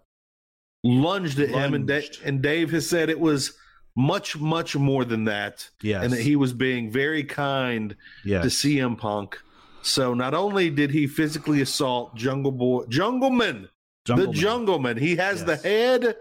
lunged 0.83 1.39
at 1.39 1.49
him 1.49 1.73
and, 1.73 1.87
da- 1.87 2.09
and 2.23 2.41
Dave 2.41 2.71
has 2.71 2.87
said 2.89 3.09
it 3.09 3.19
was 3.19 3.53
much, 3.95 4.37
much 4.37 4.75
more 4.75 5.05
than 5.05 5.23
that. 5.25 5.67
Yes, 5.81 6.03
And 6.03 6.13
that 6.13 6.21
he 6.21 6.35
was 6.35 6.53
being 6.53 6.91
very 6.91 7.23
kind 7.23 7.95
yes. 8.23 8.43
to 8.43 8.49
CM 8.69 8.97
Punk. 8.97 9.39
So 9.85 10.13
not 10.15 10.33
only 10.33 10.69
did 10.71 10.89
he 10.91 11.05
physically 11.05 11.61
assault 11.61 12.15
Jungle 12.15 12.51
Boy 12.51 12.85
Jungleman, 12.85 13.69
Jungle 14.05 14.25
the 14.27 14.31
Man. 14.33 14.41
Jungleman, 14.41 14.99
he 14.99 15.15
has 15.17 15.45
the 15.45 15.57
head 15.57 16.15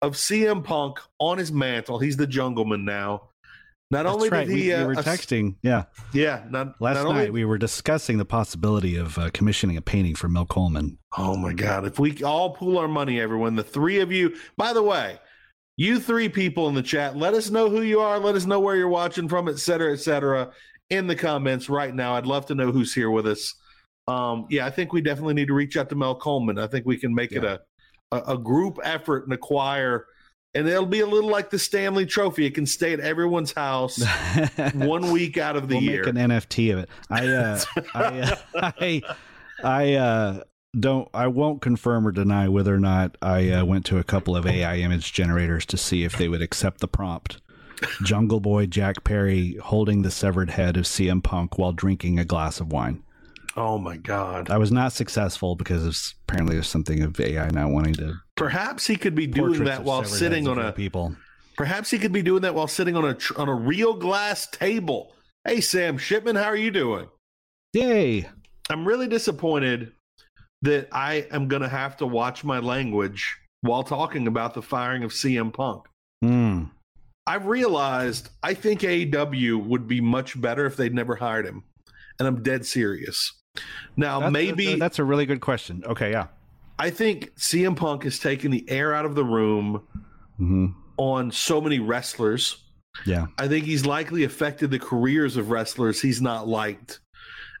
of 0.00 0.14
CM 0.14 0.64
Punk 0.64 0.98
on 1.18 1.36
his 1.38 1.52
mantle. 1.52 1.98
He's 1.98 2.16
the 2.16 2.26
Jungleman 2.26 2.84
now. 2.84 3.28
Not 3.90 4.02
That's 4.02 4.14
only 4.14 4.28
right. 4.30 4.48
did 4.48 4.56
he, 4.56 4.62
we, 4.62 4.68
we 4.68 4.72
uh, 4.72 4.86
were 4.86 4.94
texting. 4.96 5.54
Yeah, 5.62 5.84
yeah, 6.12 6.44
not 6.50 6.80
last 6.80 6.96
not 6.96 7.04
night 7.12 7.18
only- 7.18 7.30
we 7.30 7.44
were 7.44 7.58
discussing 7.58 8.18
the 8.18 8.24
possibility 8.24 8.96
of 8.96 9.16
uh, 9.18 9.30
commissioning 9.30 9.76
a 9.76 9.82
painting 9.82 10.16
for 10.16 10.28
Mel 10.28 10.46
Coleman. 10.46 10.98
Oh 11.16 11.36
my 11.36 11.52
God! 11.52 11.84
If 11.84 11.98
we 11.98 12.22
all 12.24 12.50
pool 12.50 12.78
our 12.78 12.88
money, 12.88 13.20
everyone, 13.20 13.54
the 13.54 13.62
three 13.62 14.00
of 14.00 14.10
you. 14.10 14.34
By 14.56 14.72
the 14.72 14.82
way, 14.82 15.18
you 15.76 16.00
three 16.00 16.28
people 16.28 16.68
in 16.68 16.74
the 16.74 16.82
chat, 16.82 17.16
let 17.16 17.34
us 17.34 17.50
know 17.50 17.68
who 17.70 17.82
you 17.82 18.00
are. 18.00 18.18
Let 18.18 18.34
us 18.34 18.46
know 18.46 18.58
where 18.58 18.74
you're 18.74 18.88
watching 18.88 19.28
from, 19.28 19.48
et 19.48 19.58
cetera, 19.58 19.92
et 19.92 20.00
cetera, 20.00 20.50
in 20.90 21.06
the 21.06 21.16
comments 21.16 21.68
right 21.68 21.94
now. 21.94 22.14
I'd 22.14 22.26
love 22.26 22.46
to 22.46 22.54
know 22.54 22.72
who's 22.72 22.94
here 22.94 23.10
with 23.10 23.26
us. 23.26 23.54
Um, 24.08 24.46
yeah, 24.50 24.66
I 24.66 24.70
think 24.70 24.92
we 24.92 25.00
definitely 25.00 25.34
need 25.34 25.48
to 25.48 25.54
reach 25.54 25.76
out 25.76 25.88
to 25.88 25.96
Mel 25.96 26.14
Coleman. 26.14 26.58
I 26.58 26.66
think 26.66 26.86
we 26.86 26.96
can 26.96 27.14
make 27.14 27.32
it 27.32 27.44
a, 27.44 27.60
a 28.12 28.18
a 28.28 28.38
group 28.38 28.78
effort 28.84 29.24
and 29.24 29.32
acquire, 29.32 30.06
and 30.54 30.68
it'll 30.68 30.86
be 30.86 31.00
a 31.00 31.06
little 31.06 31.28
like 31.28 31.50
the 31.50 31.58
Stanley 31.58 32.06
Trophy. 32.06 32.46
It 32.46 32.54
can 32.54 32.66
stay 32.66 32.92
at 32.92 33.00
everyone's 33.00 33.52
house 33.52 34.00
one 34.74 35.10
week 35.10 35.38
out 35.38 35.56
of 35.56 35.68
the 35.68 35.76
we'll 35.76 35.84
year. 35.84 36.04
make 36.04 36.14
an 36.14 36.30
NFT 36.30 36.72
of 36.72 36.78
it. 36.80 36.88
I, 37.10 37.26
uh, 37.26 37.60
I, 37.94 38.20
uh, 38.20 38.36
I, 38.80 39.02
I 39.64 39.94
uh, 39.94 40.40
don't. 40.78 41.08
I 41.12 41.26
won't 41.26 41.60
confirm 41.60 42.06
or 42.06 42.12
deny 42.12 42.48
whether 42.48 42.72
or 42.72 42.80
not 42.80 43.16
I 43.20 43.50
uh, 43.50 43.64
went 43.64 43.86
to 43.86 43.98
a 43.98 44.04
couple 44.04 44.36
of 44.36 44.46
AI 44.46 44.76
image 44.76 45.12
generators 45.12 45.66
to 45.66 45.76
see 45.76 46.04
if 46.04 46.16
they 46.16 46.28
would 46.28 46.42
accept 46.42 46.78
the 46.78 46.88
prompt. 46.88 47.40
Jungle 48.02 48.40
Boy 48.40 48.66
Jack 48.66 49.04
Perry 49.04 49.56
holding 49.62 50.02
the 50.02 50.10
severed 50.10 50.50
head 50.50 50.76
of 50.76 50.84
CM 50.84 51.22
Punk 51.22 51.58
while 51.58 51.72
drinking 51.72 52.18
a 52.18 52.24
glass 52.24 52.60
of 52.60 52.72
wine. 52.72 53.02
oh 53.56 53.78
my 53.78 53.96
God! 53.96 54.50
I 54.50 54.58
was 54.58 54.72
not 54.72 54.92
successful 54.92 55.54
because 55.56 55.84
of, 55.86 55.96
apparently 56.28 56.56
there's 56.56 56.68
something 56.68 57.02
of 57.02 57.18
AI 57.20 57.48
not 57.50 57.70
wanting 57.70 57.94
to 57.94 58.14
Perhaps 58.36 58.86
he 58.86 58.96
could 58.96 59.14
be 59.14 59.26
doing 59.26 59.64
that 59.64 59.84
while 59.84 60.04
sitting 60.04 60.46
on 60.46 60.58
a 60.58 60.72
people. 60.72 61.16
Perhaps 61.56 61.90
he 61.90 61.98
could 61.98 62.12
be 62.12 62.20
doing 62.22 62.42
that 62.42 62.54
while 62.54 62.68
sitting 62.68 62.96
on 62.96 63.04
a 63.06 63.14
tr- 63.14 63.38
on 63.40 63.48
a 63.48 63.54
real 63.54 63.94
glass 63.94 64.46
table. 64.46 65.12
Hey 65.46 65.60
Sam 65.60 65.96
Shipman, 65.96 66.36
how 66.36 66.44
are 66.44 66.56
you 66.56 66.70
doing? 66.70 67.08
Yay! 67.72 68.28
I'm 68.68 68.86
really 68.86 69.08
disappointed 69.08 69.92
that 70.62 70.88
I 70.92 71.26
am 71.30 71.48
going 71.48 71.62
to 71.62 71.68
have 71.68 71.96
to 71.98 72.06
watch 72.06 72.42
my 72.42 72.58
language 72.58 73.36
while 73.60 73.82
talking 73.84 74.26
about 74.26 74.54
the 74.54 74.62
firing 74.62 75.02
of 75.04 75.12
CM 75.12 75.52
Punk. 75.52 75.84
Hmm. 76.22 76.64
I've 77.26 77.46
realized 77.46 78.28
I 78.42 78.54
think 78.54 78.80
AEW 78.80 79.64
would 79.64 79.88
be 79.88 80.00
much 80.00 80.40
better 80.40 80.66
if 80.66 80.76
they'd 80.76 80.94
never 80.94 81.16
hired 81.16 81.46
him, 81.46 81.64
and 82.18 82.28
I'm 82.28 82.42
dead 82.42 82.64
serious. 82.64 83.32
Now 83.96 84.18
That's- 84.20 84.32
maybe 84.32 84.66
that's, 84.66 84.80
that's 84.80 84.98
a 84.98 85.04
really 85.04 85.26
good 85.26 85.40
question. 85.40 85.82
Okay, 85.86 86.10
yeah. 86.10 86.26
I 86.78 86.90
think 86.90 87.34
CM 87.36 87.74
Punk 87.74 88.04
has 88.04 88.18
taken 88.18 88.50
the 88.50 88.68
air 88.68 88.94
out 88.94 89.06
of 89.06 89.14
the 89.14 89.24
room 89.24 89.82
hmm 90.36 90.66
on 90.98 91.30
so 91.30 91.60
many 91.60 91.78
wrestlers. 91.78 92.64
Yeah. 93.04 93.26
I 93.36 93.48
think 93.48 93.66
he's 93.66 93.84
likely 93.84 94.24
affected 94.24 94.70
the 94.70 94.78
careers 94.78 95.36
of 95.36 95.50
wrestlers 95.50 96.00
he's 96.00 96.22
not 96.22 96.48
liked. 96.48 97.00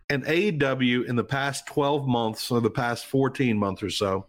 And 0.08 0.24
AEW 0.24 1.06
in 1.06 1.16
the 1.16 1.24
past 1.24 1.66
12 1.66 2.06
months 2.06 2.50
or 2.50 2.62
the 2.62 2.70
past 2.70 3.04
14 3.06 3.58
months 3.58 3.82
or 3.82 3.90
so 3.90 4.28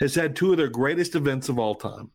has 0.00 0.14
had 0.14 0.34
two 0.34 0.52
of 0.52 0.56
their 0.56 0.68
greatest 0.68 1.14
events 1.14 1.50
of 1.50 1.58
all 1.58 1.74
time. 1.74 2.10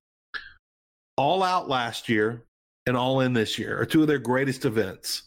All 1.17 1.43
Out 1.43 1.69
last 1.69 2.10
year 2.10 2.45
and 2.86 2.98
All 2.98 3.22
In 3.22 3.34
this 3.34 3.58
year 3.58 3.80
are 3.80 3.86
two 3.86 4.02
of 4.02 4.08
their 4.08 4.19
greatest 4.19 4.65
events. 4.65 5.24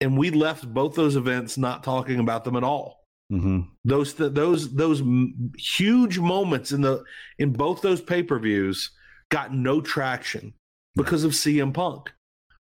And 0.00 0.16
we 0.16 0.30
left 0.30 0.72
both 0.72 0.94
those 0.94 1.16
events 1.16 1.58
not 1.58 1.82
talking 1.82 2.20
about 2.20 2.44
them 2.44 2.56
at 2.56 2.62
all. 2.64 3.04
hmm 3.30 3.60
Those 3.84 4.14
th- 4.14 4.32
those 4.32 4.72
those 4.74 5.00
m- 5.00 5.52
huge 5.58 6.18
moments 6.18 6.72
in 6.72 6.80
the 6.80 7.02
in 7.38 7.52
both 7.52 7.82
those 7.82 8.00
pay-per-views 8.00 8.90
got 9.30 9.52
no 9.52 9.80
traction 9.80 10.54
because 10.94 11.24
of 11.24 11.32
CM 11.32 11.74
Punk. 11.74 12.12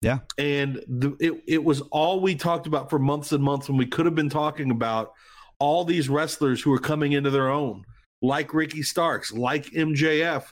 Yeah. 0.00 0.18
And 0.38 0.76
the, 0.86 1.16
it 1.18 1.42
it 1.46 1.64
was 1.64 1.80
all 1.90 2.20
we 2.20 2.34
talked 2.34 2.66
about 2.66 2.88
for 2.90 2.98
months 2.98 3.32
and 3.32 3.42
months 3.42 3.68
when 3.68 3.78
we 3.78 3.86
could 3.86 4.06
have 4.06 4.14
been 4.14 4.30
talking 4.30 4.70
about 4.70 5.12
all 5.58 5.84
these 5.84 6.08
wrestlers 6.08 6.60
who 6.62 6.72
are 6.72 6.78
coming 6.78 7.12
into 7.12 7.30
their 7.30 7.48
own, 7.50 7.84
like 8.22 8.54
Ricky 8.54 8.82
Starks, 8.82 9.32
like 9.32 9.66
MJF. 9.66 10.44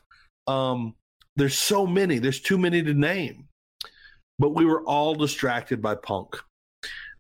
Um, 0.47 0.95
there's 1.37 1.59
so 1.59 1.87
many. 1.87 2.19
There's 2.19 2.41
too 2.41 2.59
many 2.59 2.83
to 2.83 2.95
name. 2.95 3.47
But 4.43 4.57
we 4.57 4.65
were 4.65 4.83
all 4.83 5.15
distracted 5.15 5.81
by 5.81 5.95
Punk. 5.95 6.35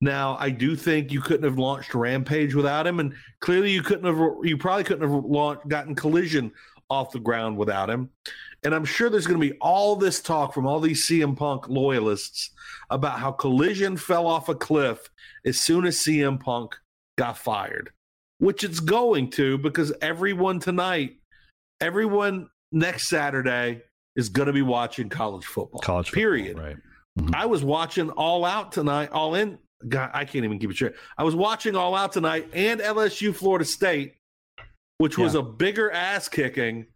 Now, 0.00 0.36
I 0.40 0.50
do 0.50 0.74
think 0.74 1.12
you 1.12 1.20
couldn't 1.20 1.44
have 1.44 1.56
launched 1.56 1.94
Rampage 1.94 2.52
without 2.52 2.84
him, 2.84 2.98
and 2.98 3.14
clearly 3.38 3.70
you 3.70 3.80
couldn't 3.80 4.06
have. 4.06 4.18
You 4.42 4.58
probably 4.58 4.82
couldn't 4.82 5.08
have 5.08 5.24
launched, 5.24 5.68
gotten 5.68 5.94
Collision 5.94 6.50
off 6.90 7.12
the 7.12 7.20
ground 7.20 7.56
without 7.56 7.88
him. 7.88 8.10
And 8.64 8.74
I'm 8.74 8.84
sure 8.84 9.08
there's 9.08 9.28
going 9.28 9.40
to 9.40 9.48
be 9.48 9.56
all 9.60 9.94
this 9.94 10.20
talk 10.20 10.52
from 10.52 10.66
all 10.66 10.80
these 10.80 11.06
CM 11.06 11.36
Punk 11.36 11.68
loyalists 11.68 12.50
about 12.90 13.20
how 13.20 13.30
Collision 13.30 13.96
fell 13.96 14.26
off 14.26 14.48
a 14.48 14.54
cliff 14.56 15.08
as 15.46 15.60
soon 15.60 15.86
as 15.86 15.98
CM 15.98 16.40
Punk 16.40 16.74
got 17.16 17.38
fired. 17.38 17.92
which 18.38 18.64
it's 18.64 18.80
going 18.80 19.30
to 19.30 19.58
because 19.58 19.92
everyone 20.02 20.58
tonight, 20.58 21.18
everyone 21.80 22.48
next 22.72 23.06
Saturday 23.06 23.82
is 24.16 24.28
going 24.28 24.48
to 24.48 24.52
be 24.52 24.62
watching 24.62 25.08
college 25.08 25.44
football. 25.44 25.80
College 25.80 26.08
football, 26.08 26.20
period. 26.20 26.58
right? 26.58 26.76
I 27.34 27.46
was 27.46 27.62
watching 27.62 28.10
All 28.10 28.44
Out 28.44 28.72
tonight. 28.72 29.10
All 29.10 29.34
in. 29.34 29.58
God, 29.86 30.10
I 30.14 30.24
can't 30.24 30.44
even 30.44 30.58
keep 30.58 30.70
it 30.70 30.74
straight. 30.74 30.94
I 31.18 31.24
was 31.24 31.34
watching 31.34 31.76
All 31.76 31.94
Out 31.94 32.12
tonight 32.12 32.48
and 32.52 32.80
LSU 32.80 33.34
Florida 33.34 33.64
State, 33.64 34.14
which 34.98 35.18
was 35.18 35.34
a 35.34 35.42
bigger 35.42 35.90
ass 35.90 36.28
kicking 36.28 36.86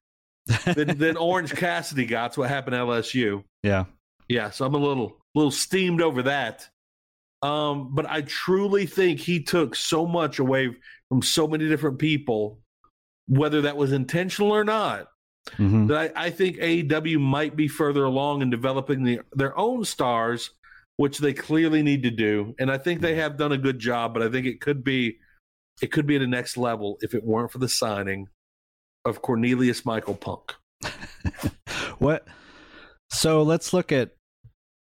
than, 0.65 0.97
than 0.97 1.17
Orange 1.17 1.55
Cassidy 1.55 2.07
got. 2.07 2.27
That's 2.27 2.39
what 2.39 2.49
happened 2.49 2.77
at 2.77 2.83
LSU. 2.83 3.43
Yeah. 3.63 3.85
Yeah, 4.29 4.51
so 4.51 4.65
I'm 4.65 4.75
a 4.75 4.79
little 4.79 5.19
little 5.35 5.51
steamed 5.51 6.01
over 6.01 6.23
that. 6.25 6.69
Um, 7.43 7.95
but 7.95 8.09
I 8.09 8.23
truly 8.23 8.87
think 8.87 9.21
he 9.21 9.43
took 9.43 9.77
so 9.77 10.07
much 10.07 10.39
away 10.39 10.75
from 11.09 11.23
so 11.23 11.47
many 11.47 11.69
different 11.69 11.99
people, 11.99 12.61
whether 13.29 13.63
that 13.63 13.77
was 13.77 13.93
intentional 13.93 14.51
or 14.53 14.65
not. 14.65 15.09
Mhm. 15.59 15.89
That 15.89 16.13
I, 16.17 16.27
I 16.27 16.31
think 16.31 16.57
AEW 16.59 17.21
might 17.21 17.55
be 17.57 17.69
further 17.69 18.05
along 18.05 18.43
in 18.43 18.51
developing 18.51 19.05
the, 19.05 19.21
their 19.33 19.57
own 19.59 19.85
stars, 19.85 20.51
which 20.97 21.19
they 21.19 21.33
clearly 21.33 21.83
need 21.83 22.03
to 22.03 22.11
do. 22.11 22.55
And 22.59 22.71
I 22.71 22.79
think 22.79 23.01
they 23.01 23.15
have 23.17 23.37
done 23.37 23.53
a 23.53 23.59
good 23.59 23.79
job, 23.79 24.13
but 24.13 24.23
I 24.23 24.29
think 24.31 24.47
it 24.47 24.61
could 24.61 24.83
be 24.85 25.19
it 25.83 25.93
could 25.93 26.07
be 26.07 26.17
at 26.17 26.21
the 26.21 26.27
next 26.27 26.57
level 26.57 26.97
if 27.03 27.15
it 27.15 27.23
weren't 27.23 27.53
for 27.53 27.59
the 27.59 27.69
signing 27.69 28.29
of 29.05 29.21
Cornelius 29.23 29.85
Michael 29.85 30.15
Punk. 30.15 30.55
what? 31.99 32.27
So 33.11 33.43
let's 33.43 33.73
look 33.73 33.93
at 33.93 34.11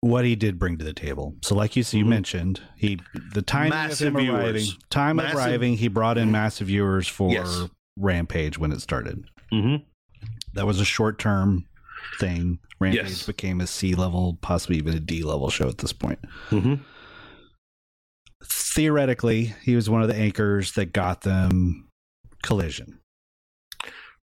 what 0.01 0.25
he 0.25 0.37
did 0.37 0.59
bring 0.59 0.79
to 0.79 0.85
the 0.85 0.93
table. 0.93 1.35
So, 1.43 1.55
like 1.55 1.77
you, 1.77 1.83
so 1.83 1.97
you 1.97 2.05
Mhm. 2.05 2.09
mentioned, 2.09 2.61
he 2.77 3.01
the 3.33 3.43
timing 3.43 3.71
Massive 3.71 4.09
of 4.15 4.21
him 4.21 4.27
viewers. 4.27 4.41
arriving, 4.45 4.67
time 4.91 5.17
Massive- 5.17 5.37
arriving, 5.39 5.77
he 5.77 5.89
brought 5.89 6.17
in 6.19 6.31
massive 6.31 6.67
viewers 6.69 7.09
for 7.09 7.31
Yes. 7.33 7.65
Rampage 7.99 8.59
when 8.59 8.71
it 8.73 8.81
started. 8.81 9.25
Mm-hmm. 9.53 9.85
That 10.55 10.67
was 10.67 10.81
a 10.81 10.85
short 10.85 11.19
term 11.19 11.67
thing. 12.19 12.59
Rampage 12.81 13.03
Yes. 13.09 13.27
became 13.27 13.61
a 13.61 13.67
C 13.67 13.95
level, 13.95 14.39
possibly 14.43 14.77
even 14.77 14.95
a 14.95 15.01
D 15.01 15.23
level 15.23 15.51
show 15.51 15.69
at 15.69 15.79
this 15.79 15.93
point. 15.93 16.19
Mm-hmm. 16.51 16.75
Theoretically, 18.45 19.55
he 19.63 19.75
was 19.77 19.89
one 19.89 20.03
of 20.03 20.09
the 20.09 20.17
anchors 20.17 20.73
that 20.73 20.93
got 20.93 21.23
them 21.23 21.89
collision. 22.43 22.99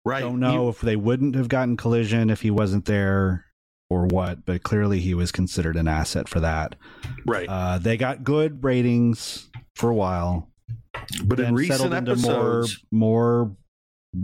Right. 0.04 0.20
Don't 0.20 0.40
know 0.40 0.68
if 0.68 0.80
they 0.80 0.96
wouldn't 0.96 1.34
have 1.36 1.48
gotten 1.48 1.76
collision 1.76 2.30
if 2.30 2.40
he 2.42 2.50
wasn't 2.50 2.86
there 2.86 3.46
or 3.88 4.06
what, 4.06 4.44
but 4.46 4.62
clearly 4.62 5.00
he 5.00 5.14
was 5.14 5.32
considered 5.32 5.76
an 5.76 5.88
asset 5.88 6.28
for 6.28 6.40
that. 6.40 6.74
right. 7.26 7.48
Uh, 7.48 7.78
they 7.78 7.96
got 7.96 8.24
good 8.24 8.62
ratings 8.64 9.48
for 9.76 9.90
a 9.90 9.94
while, 9.94 10.50
but 11.24 11.38
in 11.38 11.46
then 11.46 11.54
recent 11.54 11.78
settled 11.80 11.94
into 11.94 12.12
episodes, 12.12 12.82
more 12.90 13.44
more 13.46 13.56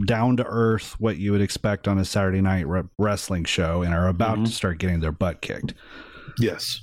down 0.05 0.37
to 0.37 0.45
earth, 0.45 0.99
what 0.99 1.17
you 1.19 1.33
would 1.33 1.41
expect 1.41 1.87
on 1.87 1.99
a 1.99 2.05
Saturday 2.05 2.41
night 2.41 2.67
re- 2.67 2.83
wrestling 2.99 3.45
show, 3.45 3.83
and 3.83 3.95
are 3.95 4.09
about 4.09 4.39
Mhm. 4.39 4.47
to 4.47 4.53
start 4.53 4.79
getting 4.79 5.01
their 5.01 5.13
butt 5.13 5.41
kicked. 5.41 5.75
yes. 6.39 6.81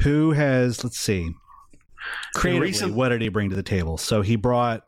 Who 0.00 0.32
has? 0.32 0.84
Let's 0.84 0.98
see. 0.98 1.30
Creatively, 2.34 2.68
recent- 2.68 2.94
what 2.94 3.08
did 3.08 3.20
he 3.22 3.28
bring 3.28 3.50
to 3.50 3.56
the 3.56 3.62
table? 3.62 3.96
So 3.98 4.22
he 4.22 4.36
brought 4.36 4.84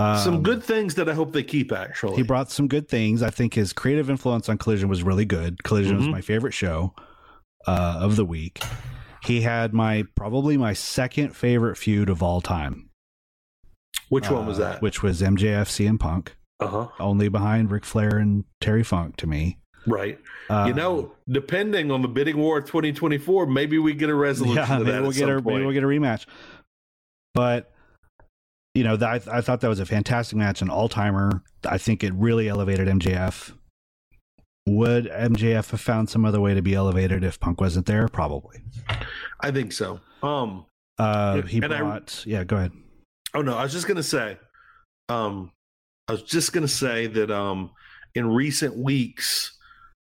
um, 0.00 0.16
Some 0.18 0.42
good 0.44 0.62
things 0.62 0.94
that 0.94 1.08
I 1.08 1.14
hope 1.14 1.32
they 1.32 1.42
keep. 1.42 1.72
Actually, 1.72 2.14
He 2.18 2.22
brought 2.22 2.52
some 2.52 2.68
good 2.68 2.88
things. 2.88 3.20
I 3.20 3.30
think 3.30 3.54
his 3.54 3.72
creative 3.72 4.08
influence 4.08 4.48
on 4.48 4.56
Collision 4.56 4.88
was 4.88 5.02
really 5.02 5.24
good. 5.24 5.64
Collision 5.64 5.96
was 5.96 6.06
Mhm. 6.06 6.12
my 6.12 6.20
favorite 6.20 6.52
show 6.54 6.94
uh, 7.66 7.96
of 8.00 8.14
the 8.14 8.24
week. 8.24 8.62
He 9.24 9.40
had 9.40 9.74
my 9.74 10.04
probably 10.14 10.56
my 10.56 10.72
second 10.72 11.34
favorite 11.34 11.76
feud 11.76 12.08
of 12.08 12.22
all 12.22 12.40
time. 12.40 12.90
Which 14.08 14.30
one 14.30 14.46
was 14.46 14.60
uh, 14.60 14.70
that? 14.74 14.82
Which 14.82 15.02
was 15.02 15.20
MJF 15.20 15.68
CM 15.68 15.98
Punk, 15.98 16.36
Uh 16.60 16.66
huh. 16.66 16.88
only 16.98 17.28
behind 17.28 17.70
Ric 17.70 17.84
Flair 17.84 18.18
and 18.18 18.44
Terry 18.60 18.82
Funk 18.82 19.16
to 19.18 19.26
me. 19.26 19.58
Right. 19.86 20.18
Uh, 20.50 20.64
you 20.66 20.74
know, 20.74 21.12
depending 21.28 21.90
on 21.90 22.02
the 22.02 22.08
bidding 22.08 22.36
war 22.36 22.58
of 22.58 22.64
2024, 22.66 23.46
maybe 23.46 23.78
we 23.78 23.94
get 23.94 24.10
a 24.10 24.14
resolution. 24.14 24.56
yeah, 24.68 24.78
maybe 24.78 24.90
that 24.90 25.02
we'll 25.02 25.12
get 25.12 25.28
a 25.28 25.40
maybe 25.40 25.64
we'll 25.64 25.72
get 25.72 25.84
a 25.84 25.86
rematch. 25.86 26.26
But 27.34 27.72
you 28.74 28.84
know, 28.84 28.96
that, 28.96 29.28
I, 29.28 29.38
I 29.38 29.40
thought 29.40 29.60
that 29.60 29.68
was 29.68 29.80
a 29.80 29.86
fantastic 29.86 30.36
match, 30.36 30.60
an 30.62 30.68
all 30.68 30.88
timer. 30.88 31.42
I 31.64 31.78
think 31.78 32.02
it 32.04 32.12
really 32.14 32.48
elevated 32.48 32.86
MJF. 32.88 33.52
Would 34.68 35.06
MJF 35.06 35.70
have 35.70 35.80
found 35.80 36.10
some 36.10 36.24
other 36.24 36.40
way 36.40 36.54
to 36.54 36.60
be 36.60 36.74
elevated 36.74 37.24
if 37.24 37.40
Punk 37.40 37.60
wasn't 37.60 37.86
there? 37.86 38.06
Probably. 38.08 38.58
I 39.40 39.50
think 39.50 39.72
so. 39.72 40.00
Um. 40.22 40.66
Uh, 40.98 41.42
he 41.42 41.58
and 41.58 41.72
I- 41.72 41.78
brought. 41.78 42.24
yeah, 42.26 42.42
go 42.44 42.56
ahead. 42.56 42.72
Oh 43.34 43.42
no, 43.42 43.56
I 43.56 43.62
was 43.62 43.72
just 43.72 43.86
gonna 43.86 44.02
say. 44.02 44.36
Um, 45.08 45.52
I 46.08 46.12
was 46.12 46.22
just 46.22 46.52
gonna 46.52 46.68
say 46.68 47.06
that. 47.06 47.30
Um, 47.30 47.70
in 48.14 48.28
recent 48.28 48.76
weeks, 48.76 49.56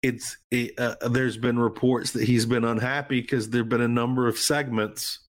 it's 0.02 0.38
it, 0.52 0.78
uh, 0.78 0.96
there's 1.10 1.38
been 1.38 1.58
reports 1.58 2.12
that 2.12 2.24
he's 2.24 2.46
been 2.46 2.66
unhappy 2.66 3.22
because 3.22 3.50
there've 3.50 3.70
been 3.70 3.82
a 3.82 3.88
number 3.88 4.28
of 4.28 4.38
segments 4.38 5.20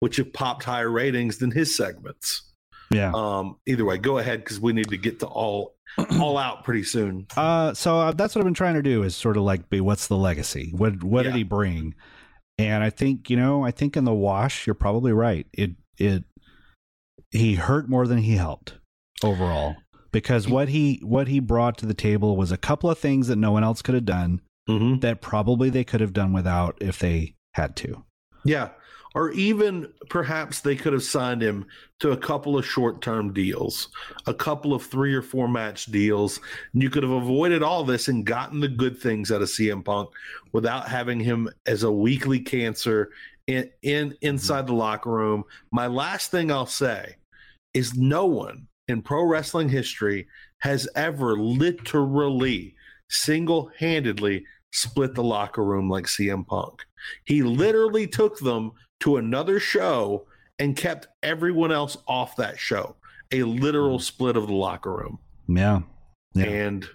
which 0.00 0.16
have 0.16 0.32
popped 0.32 0.64
higher 0.64 0.90
ratings 0.90 1.38
than 1.38 1.50
his 1.50 1.76
segments. 1.76 2.50
Yeah. 2.90 3.12
Um, 3.14 3.56
either 3.66 3.84
way, 3.84 3.98
go 3.98 4.18
ahead 4.18 4.42
because 4.42 4.58
we 4.58 4.72
need 4.72 4.88
to 4.88 4.96
get 4.96 5.20
to 5.20 5.26
all 5.26 5.76
all 6.18 6.36
out 6.36 6.64
pretty 6.64 6.82
soon. 6.82 7.26
Uh, 7.36 7.72
so 7.74 8.00
uh, 8.00 8.12
that's 8.12 8.34
what 8.34 8.40
I've 8.40 8.46
been 8.46 8.54
trying 8.54 8.74
to 8.74 8.82
do 8.82 9.04
is 9.04 9.14
sort 9.14 9.36
of 9.36 9.44
like 9.44 9.70
be 9.70 9.80
what's 9.80 10.08
the 10.08 10.16
legacy? 10.16 10.72
What 10.74 11.04
what 11.04 11.22
did 11.22 11.34
he 11.34 11.44
bring? 11.44 11.94
And 12.58 12.82
I 12.82 12.90
think 12.90 13.30
you 13.30 13.36
know, 13.36 13.64
I 13.64 13.70
think 13.70 13.96
in 13.96 14.04
the 14.04 14.12
wash, 14.12 14.66
you're 14.66 14.74
probably 14.74 15.12
right. 15.12 15.46
It 15.52 15.72
it 15.98 16.24
he 17.30 17.54
hurt 17.54 17.88
more 17.88 18.08
than 18.08 18.18
he 18.18 18.34
helped 18.34 18.74
overall 19.22 19.76
because 20.12 20.48
what 20.48 20.68
he 20.68 21.00
what 21.02 21.28
he 21.28 21.40
brought 21.40 21.78
to 21.78 21.86
the 21.86 21.94
table 21.94 22.36
was 22.36 22.50
a 22.52 22.56
couple 22.56 22.90
of 22.90 22.98
things 22.98 23.28
that 23.28 23.36
no 23.36 23.52
one 23.52 23.64
else 23.64 23.82
could 23.82 23.94
have 23.94 24.04
done 24.04 24.40
Mm-hmm. 24.70 25.00
that 25.00 25.20
probably 25.20 25.68
they 25.68 25.82
could 25.82 26.00
have 26.00 26.12
done 26.12 26.32
without 26.32 26.76
if 26.80 26.98
they 26.98 27.34
had 27.54 27.74
to. 27.76 28.04
Yeah. 28.44 28.68
Or 29.16 29.32
even 29.32 29.92
perhaps 30.08 30.60
they 30.60 30.76
could 30.76 30.92
have 30.92 31.02
signed 31.02 31.42
him 31.42 31.66
to 31.98 32.12
a 32.12 32.16
couple 32.16 32.56
of 32.56 32.64
short 32.64 33.02
term 33.02 33.32
deals, 33.32 33.88
a 34.26 34.34
couple 34.34 34.72
of 34.72 34.84
three 34.84 35.12
or 35.12 35.22
four 35.22 35.48
match 35.48 35.86
deals. 35.86 36.38
And 36.72 36.82
you 36.82 36.90
could 36.90 37.02
have 37.02 37.10
avoided 37.10 37.64
all 37.64 37.82
this 37.82 38.06
and 38.06 38.24
gotten 38.24 38.60
the 38.60 38.68
good 38.68 38.96
things 38.96 39.32
out 39.32 39.42
of 39.42 39.48
CM 39.48 39.84
Punk 39.84 40.10
without 40.52 40.88
having 40.88 41.18
him 41.18 41.50
as 41.66 41.82
a 41.82 41.90
weekly 41.90 42.38
cancer 42.38 43.10
in, 43.48 43.68
in 43.82 44.16
inside 44.20 44.68
the 44.68 44.74
locker 44.74 45.10
room. 45.10 45.42
My 45.72 45.88
last 45.88 46.30
thing 46.30 46.52
I'll 46.52 46.66
say 46.66 47.16
is 47.74 47.96
no 47.96 48.26
one 48.26 48.68
in 48.90 49.00
pro 49.02 49.24
wrestling 49.24 49.68
history 49.70 50.26
has 50.58 50.86
ever 50.94 51.36
literally 51.38 52.74
single 53.08 53.70
handedly 53.78 54.44
split 54.72 55.14
the 55.14 55.22
locker 55.24 55.64
room 55.64 55.88
like 55.88 56.04
CM 56.04 56.46
Punk. 56.46 56.82
He 57.24 57.42
literally 57.42 58.06
took 58.06 58.38
them 58.38 58.72
to 59.00 59.16
another 59.16 59.58
show 59.58 60.26
and 60.58 60.76
kept 60.76 61.08
everyone 61.22 61.72
else 61.72 61.96
off 62.06 62.36
that 62.36 62.58
show. 62.58 62.96
A 63.32 63.42
literal 63.44 63.98
split 63.98 64.36
of 64.36 64.46
the 64.46 64.52
locker 64.54 64.92
room. 64.94 65.18
Yeah. 65.48 65.80
Yeah. 66.34 66.44
And 66.44 66.86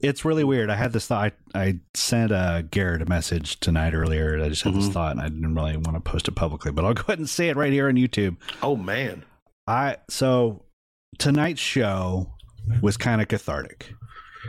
It's 0.00 0.24
really 0.24 0.44
weird. 0.44 0.68
I 0.70 0.74
had 0.76 0.92
this 0.92 1.06
thought. 1.06 1.32
I, 1.54 1.60
I 1.60 1.80
sent 1.94 2.32
uh, 2.32 2.62
Garrett 2.62 3.02
a 3.02 3.06
message 3.06 3.60
tonight 3.60 3.94
earlier. 3.94 4.42
I 4.42 4.48
just 4.48 4.62
had 4.62 4.74
this 4.74 4.88
Mhm. 4.88 4.92
thought, 4.92 5.12
and 5.12 5.20
I 5.20 5.28
didn't 5.28 5.54
really 5.54 5.76
want 5.76 5.94
to 5.94 6.00
post 6.00 6.26
it 6.28 6.34
publicly, 6.34 6.72
but 6.72 6.84
I'll 6.84 6.94
go 6.94 7.02
ahead 7.02 7.18
and 7.18 7.28
say 7.28 7.48
it 7.50 7.56
right 7.56 7.72
here 7.72 7.88
on 7.88 7.94
YouTube. 7.94 8.36
oh 8.62 8.76
man. 8.76 9.24
I 9.66 9.98
so 10.10 10.64
tonight's 11.18 11.60
show 11.60 12.32
was 12.80 12.96
kind 12.96 13.20
of 13.20 13.28
cathartic. 13.28 13.92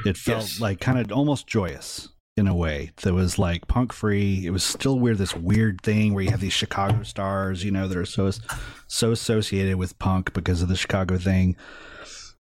It 0.06 0.18
felt 0.18 0.42
Yes. 0.44 0.60
like 0.60 0.80
kind 0.80 0.98
of 1.00 1.12
almost 1.12 1.48
joyous 1.48 2.10
in 2.36 2.48
a 2.48 2.56
way. 2.56 2.92
That 3.04 3.14
was 3.14 3.38
like 3.38 3.68
punk 3.68 3.94
free. 3.94 4.46
It 4.46 4.50
was 4.50 4.64
still 4.64 5.00
weird. 5.00 5.18
This 5.20 5.36
weird 5.36 5.82
thing 5.82 6.14
where 6.14 6.24
you 6.24 6.32
have 6.32 6.40
these 6.42 6.54
Chicago 6.54 7.04
stars, 7.04 7.64
you 7.64 7.72
know, 7.72 7.88
that 7.88 7.98
are 7.98 8.06
so 8.06 8.32
so 8.88 9.12
associated 9.12 9.76
with 9.78 9.98
punk 10.00 10.34
because 10.34 10.62
of 10.62 10.68
the 10.70 10.76
Chicago 10.76 11.18
thing. 11.18 11.56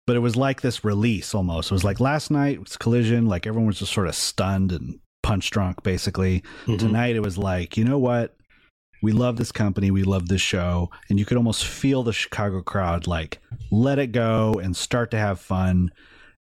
But 0.08 0.16
it 0.16 0.20
was 0.20 0.36
like 0.36 0.62
this 0.62 0.84
release 0.84 1.36
almost. 1.36 1.72
It 1.72 1.74
was 1.76 1.84
like 1.84 2.00
last 2.00 2.32
night 2.32 2.60
was 2.60 2.78
Collision. 2.78 3.28
Like 3.28 3.46
everyone 3.46 3.68
was 3.68 3.80
just 3.80 3.94
sort 3.94 4.08
of 4.08 4.16
stunned 4.16 4.72
and 4.72 5.00
punch 5.24 5.52
drunk, 5.52 5.84
basically 5.84 6.42
Mhm. 6.66 6.80
tonight 6.80 7.16
it 7.16 7.22
was 7.22 7.38
like 7.38 7.78
you 7.78 7.84
know 7.86 8.00
what 8.00 8.36
we 9.02 9.12
love 9.12 9.38
this 9.38 9.52
company 9.52 9.90
we 9.92 10.04
love 10.04 10.28
this 10.28 10.42
show 10.42 10.90
and 11.10 11.18
you 11.20 11.26
could 11.26 11.38
almost 11.38 11.66
feel 11.66 12.04
the 12.04 12.14
chicago 12.14 12.62
crowd 12.62 13.08
like 13.08 13.40
let 13.72 13.98
it 14.00 14.12
go 14.12 14.54
and 14.62 14.76
start 14.76 15.12
to 15.12 15.18
have 15.18 15.40
fun 15.40 15.92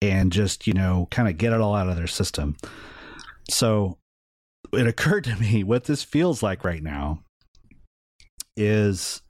and 0.00 0.32
just 0.32 0.66
you 0.66 0.72
know 0.72 1.06
kind 1.10 1.28
of 1.28 1.36
get 1.38 1.52
it 1.52 1.60
all 1.60 1.74
out 1.74 1.88
of 1.88 1.96
their 1.96 2.06
system 2.06 2.56
so 3.50 3.98
it 4.72 4.86
occurred 4.86 5.24
to 5.24 5.36
me 5.36 5.62
what 5.64 5.84
this 5.84 6.02
feels 6.02 6.42
like 6.42 6.64
right 6.64 6.82
now 6.82 7.20
is 8.56 9.22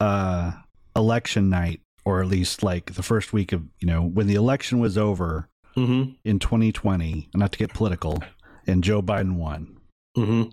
uh 0.00 0.52
election 0.96 1.48
night 1.50 1.80
or 2.04 2.20
at 2.20 2.26
least 2.28 2.62
like 2.62 2.94
the 2.94 3.02
first 3.02 3.32
week 3.32 3.52
of 3.52 3.62
you 3.80 3.86
know 3.86 4.02
when 4.02 4.26
the 4.26 4.34
election 4.34 4.78
was 4.78 4.96
over 4.98 5.48
Mhm. 5.76 6.16
in 6.24 6.38
2020 6.40 7.28
not 7.34 7.52
to 7.52 7.58
get 7.58 7.72
political 7.72 8.22
and 8.66 8.82
joe 8.82 9.00
biden 9.00 9.36
won 9.36 9.76
Mhm. 10.16 10.52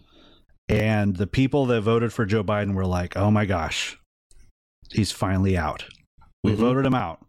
And 0.69 1.15
the 1.15 1.27
people 1.27 1.65
that 1.67 1.81
voted 1.81 2.11
for 2.13 2.25
Joe 2.25 2.43
Biden 2.43 2.73
were 2.73 2.85
like, 2.85 3.15
"Oh 3.17 3.31
my 3.31 3.45
gosh, 3.45 3.97
he's 4.91 5.11
finally 5.11 5.57
out. 5.57 5.85
We 6.43 6.53
Mhm. 6.53 6.57
voted 6.57 6.85
him 6.85 6.93
out. 6.93 7.25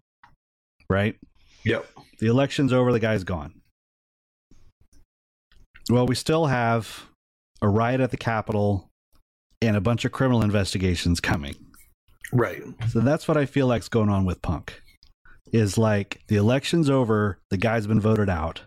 Right? 0.90 1.18
Yep. 1.64 1.86
The 2.20 2.26
election's 2.28 2.72
over, 2.72 2.92
the 2.92 3.00
guy's 3.00 3.24
gone. 3.24 3.60
Well, 5.90 6.06
we 6.06 6.14
still 6.14 6.46
have 6.46 7.06
a 7.62 7.68
riot 7.68 8.00
at 8.00 8.10
the 8.10 8.16
Capitol 8.16 8.88
and 9.62 9.76
a 9.76 9.80
bunch 9.80 10.04
of 10.04 10.12
criminal 10.12 10.42
investigations 10.42 11.20
coming. 11.20 11.54
Right. 12.32 12.62
So 12.90 13.00
that's 13.00 13.26
what 13.26 13.36
I 13.36 13.46
feel 13.46 13.66
like's 13.66 13.88
going 13.88 14.08
on 14.10 14.24
with 14.24 14.42
Punk. 14.42 14.82
Is 15.52 15.78
like 15.78 16.20
the 16.28 16.36
election's 16.36 16.90
over, 16.90 17.38
the 17.50 17.56
guy's 17.56 17.86
been 17.86 18.00
voted 18.00 18.28
out, 18.28 18.62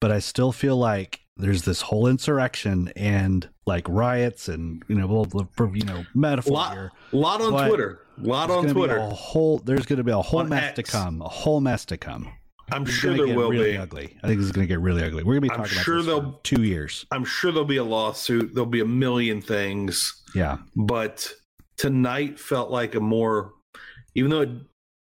but 0.00 0.10
I 0.10 0.20
still 0.20 0.52
feel 0.52 0.76
like 0.76 1.20
there's 1.38 1.62
this 1.62 1.80
whole 1.82 2.06
insurrection 2.06 2.92
and 2.96 3.48
like 3.66 3.88
riots 3.88 4.48
and 4.48 4.82
you 4.88 4.94
know, 4.96 5.06
well, 5.06 5.26
you 5.74 5.84
know, 5.84 6.04
metaphor 6.14 6.52
Lot, 6.52 6.72
here. 6.72 6.92
lot 7.12 7.40
on 7.40 7.52
But 7.52 7.68
Twitter. 7.68 8.00
Lot 8.18 8.50
on 8.50 8.66
Twitter. 8.68 8.96
a 8.96 9.08
whole. 9.10 9.58
There's 9.58 9.86
going 9.86 9.98
to 9.98 10.04
be 10.04 10.10
a 10.10 10.20
whole 10.20 10.40
On 10.40 10.48
mess 10.48 10.74
to 10.74 10.82
come. 10.82 11.22
A 11.22 11.28
whole 11.28 11.60
mess 11.60 11.84
to 11.86 11.96
come. 11.96 12.32
I'm 12.70 12.82
It's 12.82 12.90
sure 12.90 13.14
there 13.16 13.34
will 13.34 13.48
really 13.50 13.72
be. 13.72 13.78
ugly. 13.78 14.18
I 14.22 14.26
think 14.26 14.38
this 14.40 14.46
is 14.46 14.52
going 14.52 14.66
to 14.66 14.68
get 14.72 14.80
really 14.80 15.02
ugly. 15.02 15.22
We're 15.22 15.38
going 15.38 15.48
to 15.48 15.48
be 15.48 15.50
I'm 15.52 15.56
talking 15.64 15.78
sure 15.78 15.98
about 16.00 16.04
this 16.04 16.34
for 16.34 16.40
two 16.56 16.64
years. 16.64 17.06
I'm 17.12 17.24
sure 17.24 17.50
there'll 17.52 17.64
be 17.64 17.76
a 17.78 17.84
lawsuit. 17.84 18.52
There'll 18.52 18.66
be 18.66 18.80
a 18.80 18.84
million 18.84 19.40
things. 19.40 20.22
Yeah. 20.34 20.58
But 20.76 21.32
tonight 21.78 22.38
felt 22.38 22.70
like 22.70 22.94
a 22.94 23.00
more, 23.00 23.52
even 24.14 24.30
though 24.30 24.42
it, 24.42 24.50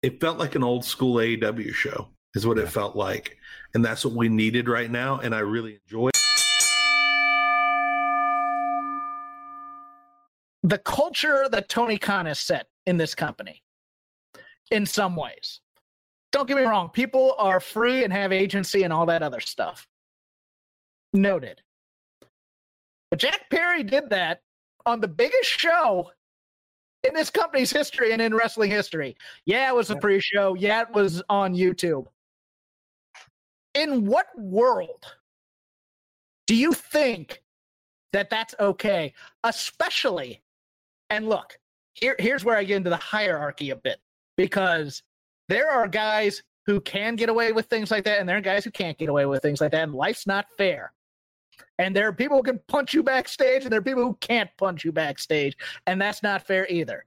it 0.02 0.20
felt 0.20 0.38
like 0.38 0.56
an 0.56 0.62
old 0.64 0.84
school 0.84 1.14
AEW 1.16 1.72
show, 1.72 2.08
is 2.34 2.46
what 2.46 2.56
Yeah. 2.58 2.64
it 2.64 2.68
felt 2.68 2.96
like. 2.96 3.38
And 3.72 3.82
that's 3.84 4.04
what 4.04 4.14
we 4.14 4.28
needed 4.28 4.68
right 4.68 4.90
now. 4.90 5.18
And 5.20 5.34
I 5.34 5.38
really 5.38 5.78
enjoy 5.86 6.08
it. 6.08 6.18
The 10.64 10.78
culture 10.78 11.46
that 11.50 11.68
Tony 11.68 11.98
Khan 11.98 12.24
has 12.24 12.40
set 12.40 12.68
in 12.86 12.96
this 12.96 13.14
company 13.14 13.62
in 14.70 14.86
some 14.86 15.14
ways. 15.14 15.60
Don't 16.32 16.48
get 16.48 16.56
me 16.56 16.64
wrong, 16.64 16.88
people 16.88 17.36
are 17.38 17.60
free 17.60 18.02
and 18.02 18.12
have 18.12 18.32
agency 18.32 18.82
and 18.82 18.92
all 18.92 19.06
that 19.06 19.22
other 19.22 19.40
stuff. 19.40 19.86
Noted. 21.12 21.60
But 23.10 23.20
Jack 23.20 23.48
Perry 23.50 23.84
did 23.84 24.10
that 24.10 24.40
on 24.86 25.00
the 25.00 25.06
biggest 25.06 25.50
show 25.50 26.10
in 27.06 27.14
this 27.14 27.30
company's 27.30 27.70
history 27.70 28.12
and 28.12 28.20
in 28.20 28.34
wrestling 28.34 28.70
history. 28.70 29.16
Yeah, 29.44 29.68
it 29.68 29.74
was 29.76 29.90
a 29.90 29.96
pre 29.96 30.18
show. 30.18 30.54
Yeah, 30.54 30.82
it 30.82 30.92
was 30.92 31.22
on 31.28 31.54
YouTube. 31.54 32.06
In 33.74 34.06
what 34.06 34.26
world 34.36 35.04
do 36.46 36.56
you 36.56 36.72
think 36.72 37.42
that 38.12 38.30
that's 38.30 38.54
okay? 38.58 39.12
Especially 39.44 40.40
and 41.14 41.28
look, 41.28 41.56
here, 41.94 42.16
here's 42.18 42.44
where 42.44 42.56
I 42.56 42.64
get 42.64 42.76
into 42.76 42.90
the 42.90 42.96
hierarchy 42.96 43.70
a 43.70 43.76
bit 43.76 43.98
because 44.36 45.02
there 45.48 45.70
are 45.70 45.86
guys 45.86 46.42
who 46.66 46.80
can 46.80 47.14
get 47.14 47.28
away 47.28 47.52
with 47.52 47.66
things 47.66 47.90
like 47.90 48.04
that, 48.04 48.20
and 48.20 48.28
there 48.28 48.38
are 48.38 48.40
guys 48.42 48.64
who 48.64 48.70
can't 48.70 48.96
get 48.98 49.08
away 49.08 49.26
with 49.26 49.42
things 49.42 49.60
like 49.60 49.70
that, 49.72 49.82
and 49.82 49.94
life's 49.94 50.26
not 50.26 50.46
fair. 50.56 50.92
And 51.78 51.94
there 51.94 52.08
are 52.08 52.12
people 52.12 52.38
who 52.38 52.42
can 52.42 52.60
punch 52.68 52.94
you 52.94 53.02
backstage, 53.02 53.62
and 53.64 53.70
there 53.72 53.78
are 53.80 53.82
people 53.82 54.02
who 54.02 54.16
can't 54.20 54.50
punch 54.56 54.84
you 54.84 54.90
backstage, 54.92 55.56
and 55.86 56.00
that's 56.00 56.22
not 56.22 56.46
fair 56.46 56.66
either. 56.68 57.04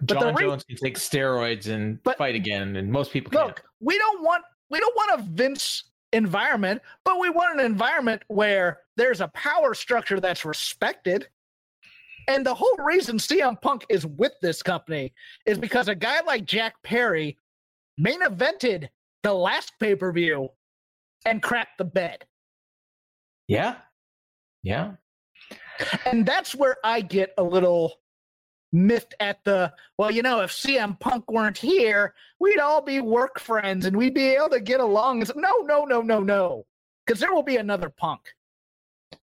But 0.00 0.20
John 0.20 0.34
re- 0.34 0.44
Jones 0.44 0.64
can 0.64 0.76
take 0.76 0.96
steroids 0.96 1.66
and 1.72 2.02
But- 2.02 2.18
fight 2.18 2.34
again, 2.34 2.76
and 2.76 2.90
most 2.90 3.12
people 3.12 3.30
can't. 3.32 3.48
Look, 3.48 3.64
we 3.80 3.98
don't 3.98 4.22
want 4.22 4.44
we 4.70 4.78
don't 4.78 4.94
want 4.94 5.20
a 5.20 5.22
Vince 5.24 5.84
environment, 6.12 6.80
but 7.04 7.18
we 7.18 7.28
want 7.28 7.58
an 7.58 7.66
environment 7.66 8.22
where 8.28 8.82
there's 8.96 9.20
a 9.20 9.28
power 9.28 9.74
structure 9.74 10.20
that's 10.20 10.44
respected. 10.44 11.28
And 12.30 12.46
the 12.46 12.54
whole 12.54 12.76
reason 12.78 13.18
CM 13.18 13.60
Punk 13.60 13.84
is 13.88 14.06
with 14.06 14.34
this 14.40 14.62
company 14.62 15.12
is 15.46 15.58
because 15.58 15.88
a 15.88 15.96
guy 15.96 16.20
like 16.20 16.44
Jack 16.44 16.74
Perry 16.84 17.36
main 17.98 18.20
evented 18.22 18.88
the 19.24 19.34
last 19.34 19.72
pay 19.80 19.96
per 19.96 20.12
view 20.12 20.48
and 21.26 21.42
cracked 21.42 21.78
the 21.78 21.84
bed. 21.84 22.24
Yeah, 23.48 23.78
yeah. 24.62 24.92
And 26.06 26.24
that's 26.24 26.54
where 26.54 26.76
I 26.84 27.00
get 27.00 27.34
a 27.36 27.42
little 27.42 27.94
miffed 28.72 29.16
at 29.18 29.42
the 29.42 29.72
well, 29.98 30.12
you 30.12 30.22
know, 30.22 30.40
if 30.40 30.52
CM 30.52 31.00
Punk 31.00 31.28
weren't 31.32 31.58
here, 31.58 32.14
we'd 32.38 32.60
all 32.60 32.80
be 32.80 33.00
work 33.00 33.40
friends 33.40 33.86
and 33.86 33.96
we'd 33.96 34.14
be 34.14 34.28
able 34.28 34.50
to 34.50 34.60
get 34.60 34.78
along. 34.78 35.22
It's, 35.22 35.34
no, 35.34 35.50
no, 35.64 35.84
no, 35.84 36.00
no, 36.00 36.20
no. 36.20 36.64
Because 37.04 37.18
there 37.18 37.34
will 37.34 37.42
be 37.42 37.56
another 37.56 37.90
Punk. 37.90 38.20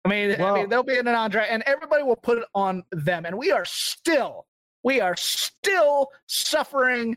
I 0.04 0.08
mean, 0.08 0.32
I 0.32 0.42
Well- 0.42 0.54
mean, 0.54 0.68
there'll 0.68 0.84
be 0.84 0.96
in 0.98 1.06
an 1.06 1.14
Andre, 1.14 1.46
and 1.48 1.62
everybody 1.66 2.02
will 2.02 2.16
put 2.16 2.38
it 2.38 2.44
on 2.54 2.84
them. 2.92 3.26
And 3.26 3.36
we 3.36 3.50
are 3.50 3.64
still, 3.64 4.46
we 4.82 5.00
are 5.00 5.16
still 5.16 6.10
suffering 6.26 7.16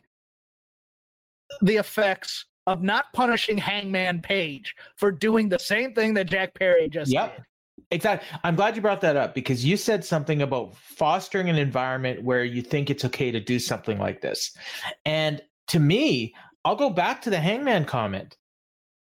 the 1.60 1.76
effects 1.76 2.46
of 2.66 2.82
not 2.82 3.12
punishing 3.12 3.58
Hangman 3.58 4.22
Page 4.22 4.74
for 4.96 5.10
doing 5.10 5.48
the 5.48 5.58
same 5.58 5.94
thing 5.94 6.14
that 6.14 6.24
Jack 6.26 6.54
Perry 6.54 6.88
just 6.88 7.10
Yep. 7.12 7.36
did. 7.36 7.44
Exactly. 7.90 8.28
I'm 8.44 8.56
glad 8.56 8.74
you 8.76 8.82
brought 8.82 9.00
that 9.02 9.16
up 9.16 9.34
because 9.34 9.64
you 9.64 9.76
said 9.76 10.04
something 10.04 10.40
about 10.42 10.74
fostering 10.76 11.50
an 11.50 11.56
environment 11.56 12.22
where 12.22 12.44
you 12.44 12.62
think 12.62 12.88
it's 12.88 13.04
okay 13.04 13.30
to 13.30 13.40
do 13.40 13.58
something 13.58 13.98
like 13.98 14.20
this. 14.22 14.56
And 15.04 15.42
to 15.68 15.78
me, 15.78 16.34
I'll 16.64 16.76
go 16.76 16.88
back 16.90 17.20
to 17.22 17.30
the 17.30 17.40
Hangman 17.40 17.84
comment. 17.84 18.36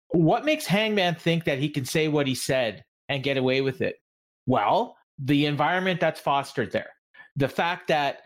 What 0.09 0.45
makes 0.45 0.66
Hangman 0.66 1.16
think 1.16 1.45
that 1.45 1.59
he 1.59 1.68
can 1.68 1.85
say 1.85 2.09
what 2.09 2.27
he 2.27 2.35
said 2.35 2.85
and 3.11 3.23
get 3.23 3.37
away 3.37 3.61
with 3.61 3.83
it? 3.83 3.97
Well, 4.47 4.97
the 5.19 5.45
environment 5.45 6.01
that's 6.01 6.21
fostered 6.21 6.73
there. 6.73 6.91
The 7.37 7.49
fact 7.49 7.89
that 7.89 8.23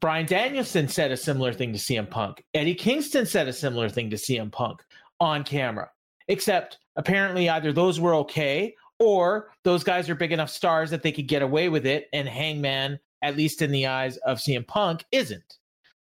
Brian 0.00 0.24
Danielson 0.24 0.88
said 0.88 1.10
a 1.10 1.16
similar 1.16 1.52
thing 1.52 1.72
to 1.72 1.78
CM 1.78 2.08
Punk. 2.08 2.42
Eddie 2.54 2.74
Kingston 2.74 3.26
said 3.26 3.48
a 3.48 3.52
similar 3.52 3.90
thing 3.90 4.08
to 4.10 4.16
CM 4.16 4.50
Punk 4.50 4.80
on 5.18 5.44
camera. 5.44 5.90
Except 6.28 6.78
apparently 6.96 7.50
either 7.50 7.72
those 7.72 7.98
were 7.98 8.14
okay 8.14 8.74
or 9.00 9.50
those 9.64 9.82
guys 9.82 10.08
are 10.08 10.14
big 10.14 10.32
enough 10.32 10.50
stars 10.50 10.90
that 10.90 11.02
they 11.02 11.12
could 11.12 11.26
get 11.26 11.42
away 11.42 11.68
with 11.68 11.84
it 11.86 12.06
and 12.12 12.28
Hangman 12.28 12.98
at 13.22 13.36
least 13.36 13.62
in 13.62 13.70
the 13.70 13.86
eyes 13.86 14.16
of 14.18 14.38
CM 14.38 14.66
Punk 14.66 15.04
isn't. 15.12 15.58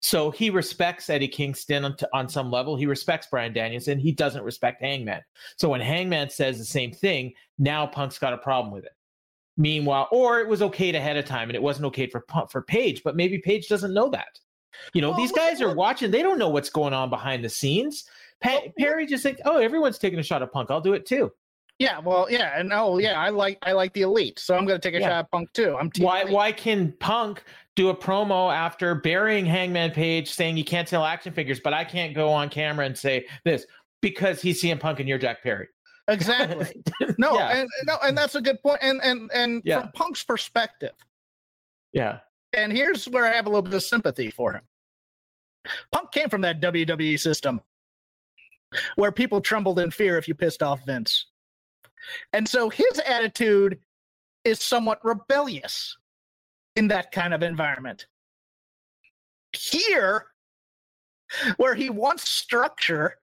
So 0.00 0.30
he 0.30 0.50
respects 0.50 1.08
Eddie 1.10 1.26
Kingston 1.28 1.84
on, 1.84 1.96
on 2.12 2.28
some 2.28 2.50
level. 2.50 2.76
He 2.76 2.86
respects 2.86 3.26
Brian 3.30 3.52
Danielson. 3.52 3.98
He 3.98 4.12
doesn't 4.12 4.44
respect 4.44 4.80
Hangman. 4.82 5.22
So 5.56 5.68
when 5.70 5.80
Hangman 5.80 6.30
says 6.30 6.58
the 6.58 6.64
same 6.64 6.92
thing, 6.92 7.32
now 7.58 7.86
Punk's 7.86 8.18
got 8.18 8.32
a 8.32 8.38
problem 8.38 8.72
with 8.72 8.84
it. 8.84 8.92
Meanwhile, 9.56 10.08
or 10.12 10.40
it 10.40 10.48
was 10.48 10.60
okay 10.62 10.94
ahead 10.94 11.16
of 11.16 11.24
time 11.24 11.48
and 11.48 11.56
it 11.56 11.62
wasn't 11.62 11.86
okay 11.86 12.06
for 12.06 12.20
Punk- 12.20 12.50
for 12.50 12.62
Page, 12.62 13.02
but 13.02 13.16
maybe 13.16 13.38
Page 13.38 13.68
doesn't 13.68 13.94
know 13.94 14.10
that. 14.10 14.38
You 14.92 15.00
know, 15.00 15.10
Well, 15.10 15.18
these 15.18 15.32
guys 15.32 15.62
are 15.62 15.74
watching. 15.74 16.10
They 16.10 16.22
don't 16.22 16.38
know 16.38 16.50
what's 16.50 16.68
going 16.68 16.92
on 16.92 17.08
behind 17.08 17.42
the 17.42 17.48
scenes. 17.48 18.04
Pa- 18.42 18.50
Well, 18.62 18.72
Perry 18.78 19.06
just 19.06 19.22
think, 19.22 19.38
oh, 19.46 19.56
everyone's 19.56 19.98
taking 19.98 20.18
a 20.18 20.22
shot 20.22 20.42
at 20.42 20.52
Punk. 20.52 20.70
I'll 20.70 20.82
do 20.82 20.92
it 20.92 21.06
too. 21.06 21.32
Yeah, 21.78 21.98
well, 22.00 22.26
yeah, 22.30 22.58
and 22.58 22.70
oh 22.72 22.98
yeah, 22.98 23.18
I 23.20 23.28
like 23.30 23.58
I 23.62 23.72
like 23.72 23.92
the 23.94 24.00
elite, 24.02 24.38
so 24.38 24.54
I'm 24.56 24.64
going 24.66 24.78
to 24.80 24.86
take 24.90 24.94
a 24.98 25.00
Yeah. 25.00 25.08
shot 25.08 25.18
at 25.20 25.30
Punk 25.30 25.52
too. 25.54 25.74
I'm 25.78 25.90
why 25.98 26.22
elite. 26.22 26.32
why 26.34 26.52
can 26.52 26.92
Punk 27.00 27.42
do 27.76 27.90
a 27.90 27.94
promo 27.96 28.52
after 28.52 28.94
burying 28.94 29.46
Hangman 29.46 29.92
Page 29.92 30.30
saying 30.30 30.56
you 30.56 30.64
can't 30.64 30.88
sell 30.88 31.04
action 31.04 31.32
figures, 31.32 31.60
but 31.60 31.72
I 31.74 31.84
can't 31.84 32.14
go 32.14 32.30
on 32.32 32.48
camera 32.48 32.86
and 32.86 32.96
say 32.96 33.26
this 33.44 33.66
because 34.00 34.40
he's 34.42 34.60
CM 34.62 34.80
Punk 34.80 34.98
and 34.98 35.08
you're 35.08 35.18
Jack 35.18 35.42
Perry. 35.42 35.68
exactly? 36.08 36.82
No, 37.18 37.34
Yeah. 37.38 37.58
and 37.58 37.68
no, 37.84 37.96
and 38.02 38.16
that's 38.16 38.34
a 38.34 38.40
good 38.40 38.60
point. 38.62 38.78
And 38.82 39.00
and 39.02 39.30
and 39.32 39.62
Yeah. 39.64 39.80
from 39.80 39.92
Punk's 39.92 40.22
perspective, 40.24 40.92
Yeah. 41.92 42.20
and 42.52 42.72
here's 42.72 43.06
where 43.08 43.26
I 43.26 43.32
have 43.34 43.46
a 43.46 43.48
little 43.48 43.62
bit 43.62 43.74
of 43.74 43.82
sympathy 43.82 44.30
for 44.30 44.52
him. 44.54 44.62
Punk 45.92 46.12
came 46.12 46.28
from 46.28 46.40
that 46.42 46.60
WWE 46.60 47.18
system 47.18 47.60
where 48.96 49.12
people 49.12 49.40
trembled 49.40 49.78
in 49.80 49.90
fear 49.90 50.16
if 50.16 50.28
you 50.28 50.34
pissed 50.34 50.62
off 50.62 50.84
Vince. 50.86 51.26
And 52.32 52.48
so 52.48 52.68
his 52.70 53.00
attitude 53.06 53.80
is 54.44 54.62
somewhat 54.62 55.04
rebellious 55.04 55.96
in 56.76 56.88
that 56.88 57.10
kind 57.10 57.34
of 57.34 57.42
environment. 57.42 58.06
Here, 59.52 60.26
where 61.56 61.74
he 61.74 61.90
wants 61.90 62.28
structure 62.28 63.16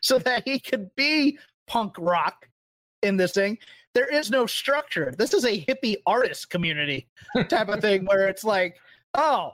so 0.00 0.18
that 0.18 0.42
he 0.46 0.58
could 0.58 0.92
be 0.96 1.38
punk 1.66 1.94
rock 1.98 2.48
in 3.02 3.16
this 3.16 3.32
thing, 3.32 3.58
there 3.94 4.06
is 4.06 4.30
no 4.30 4.46
structure. 4.46 5.14
This 5.16 5.34
is 5.34 5.44
a 5.44 5.64
hippie 5.64 5.96
artist 6.06 6.50
community 6.50 7.08
type 7.48 7.68
of 7.68 7.80
thing 7.80 8.06
where 8.06 8.28
it's 8.28 8.44
like, 8.44 8.76
oh, 9.14 9.52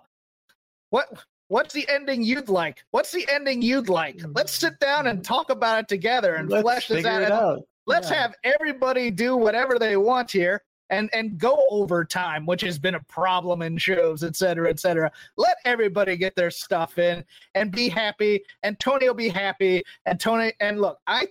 what 0.90 1.08
what's 1.48 1.74
the 1.74 1.88
ending 1.88 2.22
you'd 2.22 2.48
like? 2.48 2.84
What's 2.90 3.10
the 3.10 3.26
ending 3.30 3.62
you'd 3.62 3.88
like? 3.88 4.20
Let's 4.34 4.52
sit 4.52 4.78
down 4.80 5.06
and 5.06 5.24
talk 5.24 5.50
about 5.50 5.80
it 5.80 5.88
together 5.88 6.36
and 6.36 6.48
flesh 6.48 6.88
this 6.88 7.04
out. 7.04 7.22
And 7.22 7.64
Let's 7.86 8.10
Yeah. 8.10 8.20
have 8.22 8.34
everybody 8.44 9.10
do 9.10 9.34
whatever 9.34 9.78
they 9.78 9.96
want 9.96 10.30
here 10.30 10.62
and 10.90 11.10
and 11.12 11.38
go 11.38 11.64
overtime, 11.70 12.46
which 12.46 12.62
has 12.62 12.78
been 12.78 12.94
a 12.94 13.02
problem 13.04 13.62
in 13.62 13.76
shows, 13.78 14.22
et 14.24 14.36
cetera, 14.36 14.70
et 14.70 14.80
cetera. 14.80 15.10
Let 15.36 15.56
everybody 15.64 16.16
get 16.16 16.34
their 16.36 16.50
stuff 16.50 16.98
in 16.98 17.24
and 17.54 17.70
be 17.70 17.88
happy. 17.88 18.42
And 18.62 18.78
Tony 18.80 19.06
will 19.06 19.14
be 19.14 19.28
happy. 19.28 19.82
And 20.06 20.18
Tony 20.18 20.52
and 20.60 20.80
look, 20.80 20.98
I 21.06 21.28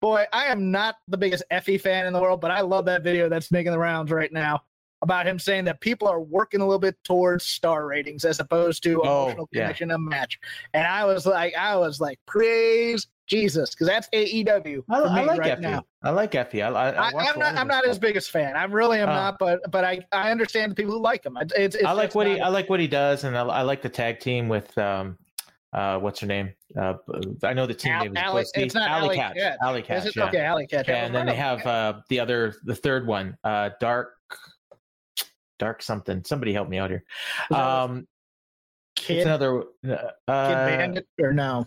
boy, 0.00 0.24
I 0.32 0.46
am 0.46 0.70
not 0.70 0.96
the 1.08 1.16
biggest 1.16 1.42
Effy 1.50 1.80
fan 1.80 2.06
in 2.06 2.12
the 2.12 2.20
world, 2.20 2.40
but 2.40 2.50
I 2.50 2.60
love 2.60 2.84
that 2.86 3.02
video 3.02 3.28
that's 3.28 3.50
making 3.50 3.72
the 3.72 3.78
rounds 3.78 4.12
right 4.12 4.32
now 4.32 4.62
about 5.02 5.26
him 5.26 5.38
saying 5.38 5.64
that 5.64 5.80
people 5.80 6.08
are 6.08 6.20
working 6.20 6.60
a 6.60 6.64
little 6.64 6.78
bit 6.78 6.96
towards 7.04 7.44
star 7.44 7.86
ratings 7.86 8.24
as 8.24 8.40
opposed 8.40 8.82
to 8.82 9.02
Oh, 9.02 9.24
emotional 9.26 9.48
yeah. 9.52 9.62
connection 9.62 9.90
of 9.90 10.00
match. 10.00 10.38
And 10.74 10.86
I 10.86 11.04
was 11.04 11.26
like, 11.26 11.54
I 11.54 11.76
was 11.76 12.00
like, 12.00 12.18
praise 12.26 13.06
Jesus, 13.26 13.70
because 13.70 13.88
that's 13.88 14.08
AEW 14.10 14.84
I, 14.88 15.00
for 15.00 15.06
I 15.08 15.22
like 15.24 15.40
right 15.40 15.58
Effy. 15.58 15.60
now. 15.60 15.84
I 16.02 16.10
like 16.10 16.32
Effy. 16.32 16.62
I, 16.64 16.68
I, 16.68 16.90
I, 16.90 17.08
I, 17.10 17.12
watch 17.12 17.26
a 17.26 17.30
I'm 17.32 17.38
not. 17.38 17.54
I'm 17.56 17.66
his 17.66 17.66
not 17.68 17.86
his 17.86 17.98
biggest 17.98 18.30
fan. 18.30 18.54
I 18.56 18.64
really 18.64 19.00
am 19.00 19.08
Oh. 19.08 19.12
not. 19.14 19.38
But 19.38 19.68
but 19.70 19.84
I 19.84 20.00
I 20.12 20.30
understand 20.30 20.70
the 20.72 20.76
people 20.76 20.92
who 20.92 21.00
like 21.00 21.24
him. 21.26 21.36
It's, 21.40 21.52
it's, 21.56 21.74
it's 21.76 21.84
I 21.84 21.92
like 21.92 22.08
just 22.08 22.16
what 22.16 22.26
he 22.28 22.34
not- 22.36 22.46
I 22.46 22.48
like 22.50 22.70
what 22.70 22.78
he 22.80 22.86
does, 22.86 23.24
and 23.24 23.36
I, 23.36 23.42
I 23.42 23.62
like 23.62 23.82
the 23.82 23.88
tag 23.88 24.20
team 24.20 24.48
with 24.48 24.76
um, 24.78 25.18
uh, 25.72 25.98
what's 25.98 26.20
her 26.20 26.26
name? 26.26 26.52
Uh, 26.78 26.94
I 27.42 27.52
know 27.52 27.66
the 27.66 27.74
team 27.74 27.92
Al- 27.92 28.04
name 28.04 28.12
is 28.16 28.22
Alley- 28.22 28.42
supposed 28.44 28.54
to 28.54 28.60
be 28.60 28.64
it's 28.66 28.74
not 28.74 28.90
Alley 28.90 29.06
Allie 29.08 29.18
Katch. 29.18 29.34
Catch. 29.34 29.58
Alley 29.62 29.80
Is 29.80 29.86
Catch. 29.86 30.16
Yeah. 30.16 30.24
Okay, 30.26 30.40
Allie 30.40 30.66
Katch. 30.68 30.88
and 30.88 31.14
then 31.14 31.26
they 31.26 31.34
have 31.34 31.66
uh, 31.66 31.94
the 32.08 32.20
other, 32.20 32.54
the 32.64 32.74
third 32.76 33.06
one, 33.06 33.36
uh, 33.44 33.70
Dark, 33.80 34.14
Dark 35.58 35.82
something. 35.82 36.22
Somebody 36.24 36.52
help 36.52 36.68
me 36.68 36.78
out 36.78 36.90
here. 36.90 37.02
Um, 37.50 38.06
Kid, 38.94 39.18
it's 39.18 39.26
another. 39.26 39.60
Uh, 39.60 39.66
Kidd 39.88 40.16
Bandit 40.28 41.06
or 41.20 41.32
no? 41.32 41.66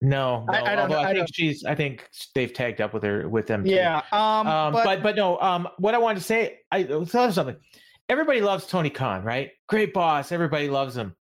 No, 0.00 0.44
no. 0.46 0.52
I- 0.52 0.72
I 0.72 0.76
don't 0.76 0.90
although 0.90 1.02
know- 1.02 1.08
I, 1.08 1.10
I 1.10 1.14
think 1.14 1.28
she's. 1.34 1.64
I 1.64 1.74
think 1.74 2.08
they've 2.34 2.52
tagged 2.52 2.80
up 2.80 2.94
with 2.94 3.02
her 3.02 3.28
with 3.28 3.46
them. 3.46 3.64
too. 3.64 3.70
Yeah. 3.70 4.02
Um. 4.12 4.46
Um, 4.46 4.72
but, 4.72 4.84
but, 4.84 5.02
but 5.02 5.16
no. 5.16 5.38
Um, 5.40 5.68
what 5.78 5.94
I 5.94 5.98
wanted 5.98 6.18
to 6.20 6.24
say, 6.24 6.60
I 6.70 6.84
I'll 6.90 7.06
tell 7.06 7.30
something. 7.32 7.56
Everybody 8.08 8.40
loves 8.40 8.66
Tony 8.66 8.90
Khan, 8.90 9.22
right? 9.22 9.50
Great 9.68 9.92
boss. 9.92 10.32
Everybody 10.32 10.68
loves 10.68 10.96
him. 10.96 11.14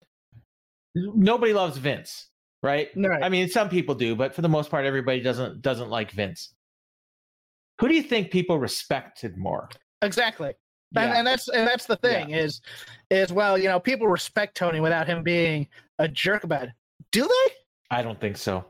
Nobody 0.94 1.52
loves 1.52 1.76
Vince, 1.76 2.28
right? 2.62 2.88
Right. 2.96 3.22
I 3.22 3.28
mean, 3.28 3.48
some 3.48 3.68
people 3.68 3.94
do, 3.94 4.14
but 4.16 4.34
for 4.34 4.40
the 4.42 4.48
most 4.48 4.70
part, 4.70 4.86
everybody 4.86 5.20
doesn't 5.20 5.62
doesn't 5.62 5.90
like 5.90 6.10
Vince. 6.12 6.54
Who 7.80 7.88
do 7.88 7.94
you 7.94 8.02
think 8.02 8.30
people 8.30 8.58
respected 8.58 9.36
more? 9.36 9.68
exactly. 10.02 10.52
And, 10.94 11.10
Yeah. 11.10 11.18
and 11.18 11.26
that's 11.26 11.48
and 11.48 11.66
that's 11.66 11.86
the 11.86 11.96
thing 11.96 12.30
is 12.30 12.60
is 13.10 13.32
well, 13.32 13.58
you 13.58 13.68
know, 13.68 13.80
people 13.80 14.06
respect 14.08 14.56
Tony 14.56 14.80
without 14.80 15.06
him 15.06 15.22
being 15.22 15.66
a 15.98 16.06
jerk 16.08 16.44
about 16.44 16.64
it. 16.64 16.70
Do 17.12 17.22
they? 17.22 17.54
I 17.90 18.02
don't 18.02 18.20
think 18.20 18.36
so. 18.36 18.64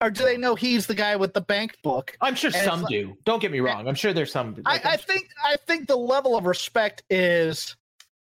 Or 0.00 0.10
do 0.10 0.24
they 0.24 0.36
know 0.36 0.54
he's 0.54 0.86
the 0.86 0.94
guy 0.94 1.16
with 1.16 1.32
the 1.34 1.40
bank 1.40 1.76
book? 1.82 2.16
I'm 2.20 2.34
sure 2.34 2.50
And 2.54 2.64
some 2.64 2.82
like- 2.82 2.90
do. 2.90 3.16
Don't 3.24 3.40
get 3.40 3.50
me 3.52 3.60
wrong. 3.60 3.86
I'm 3.88 3.94
sure 3.94 4.12
there's 4.12 4.32
some. 4.32 4.56
I, 4.66 4.72
like, 4.74 4.86
I 4.86 4.96
think 4.96 5.28
I 5.44 5.56
think 5.66 5.86
the 5.88 5.96
level 5.96 6.36
of 6.36 6.46
respect 6.46 7.02
is 7.08 7.76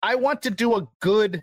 I 0.02 0.14
want 0.14 0.40
to 0.42 0.50
do 0.50 0.76
a 0.76 0.88
good 1.00 1.42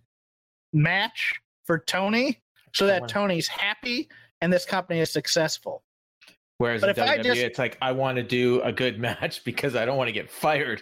match 0.73 1.33
for 1.65 1.79
Tony 1.79 2.41
so 2.73 2.87
that 2.87 3.07
Tony's 3.07 3.47
happy 3.47 4.07
and 4.41 4.51
this 4.51 4.65
company 4.65 4.99
is 4.99 5.11
successful. 5.11 5.83
Whereas 6.57 6.81
but 6.81 6.97
in 6.97 7.03
I 7.03 7.17
WWE, 7.17 7.23
just- 7.23 7.41
it's 7.41 7.59
like 7.59 7.77
I 7.81 7.91
want 7.91 8.15
to 8.17 8.23
do 8.23 8.61
a 8.61 8.71
good 8.71 8.97
match 9.07 9.43
because 9.43 9.75
I 9.75 9.85
don't 9.85 9.97
want 9.97 10.07
to 10.07 10.13
get 10.13 10.29
fired. 10.31 10.81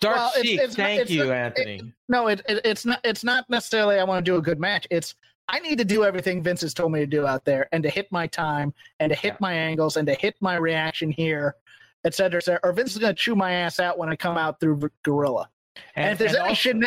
Dark 0.00 0.16
Well, 0.16 0.32
Sheik, 0.40 0.60
it's 0.60 0.78
not- 0.78 0.84
thank 0.84 1.00
it's 1.02 1.10
you, 1.10 1.24
not- 1.24 1.32
Anthony. 1.34 1.92
No, 2.08 2.28
it, 2.28 2.40
it 2.48 2.60
it's 2.64 2.86
not 2.86 3.00
it's 3.04 3.24
not 3.24 3.50
necessarily 3.50 3.98
I 3.98 4.04
want 4.04 4.24
to 4.24 4.30
do 4.30 4.36
a 4.36 4.42
good 4.42 4.60
match. 4.60 4.86
It's 4.90 5.14
I 5.48 5.60
need 5.60 5.78
to 5.78 5.84
do 5.84 6.04
everything 6.04 6.42
Vince 6.42 6.60
has 6.60 6.74
told 6.74 6.92
me 6.92 7.00
to 7.00 7.06
do 7.06 7.26
out 7.26 7.44
there 7.44 7.68
and 7.72 7.82
to 7.82 7.88
hit 7.88 8.10
my 8.12 8.26
time 8.26 8.74
and 9.00 9.10
to 9.10 9.16
hit 9.16 9.32
Yeah. 9.34 9.38
my 9.40 9.54
angles 9.54 9.96
and 9.96 10.06
to 10.06 10.14
hit 10.14 10.36
my 10.40 10.56
reaction 10.56 11.10
here, 11.10 11.56
et 12.04 12.14
cetera, 12.14 12.38
et 12.38 12.44
cetera. 12.44 12.60
Or 12.62 12.72
Vince 12.72 12.92
is 12.92 12.98
gonna 12.98 13.14
chew 13.14 13.34
my 13.34 13.52
ass 13.52 13.80
out 13.80 13.96
when 13.98 14.08
I 14.10 14.16
come 14.16 14.36
out 14.36 14.60
through 14.60 14.90
Gorilla. 15.02 15.48
And, 15.96 16.12
if 16.12 16.18
there's 16.18 16.34
any 16.34 16.48
also- 16.50 16.80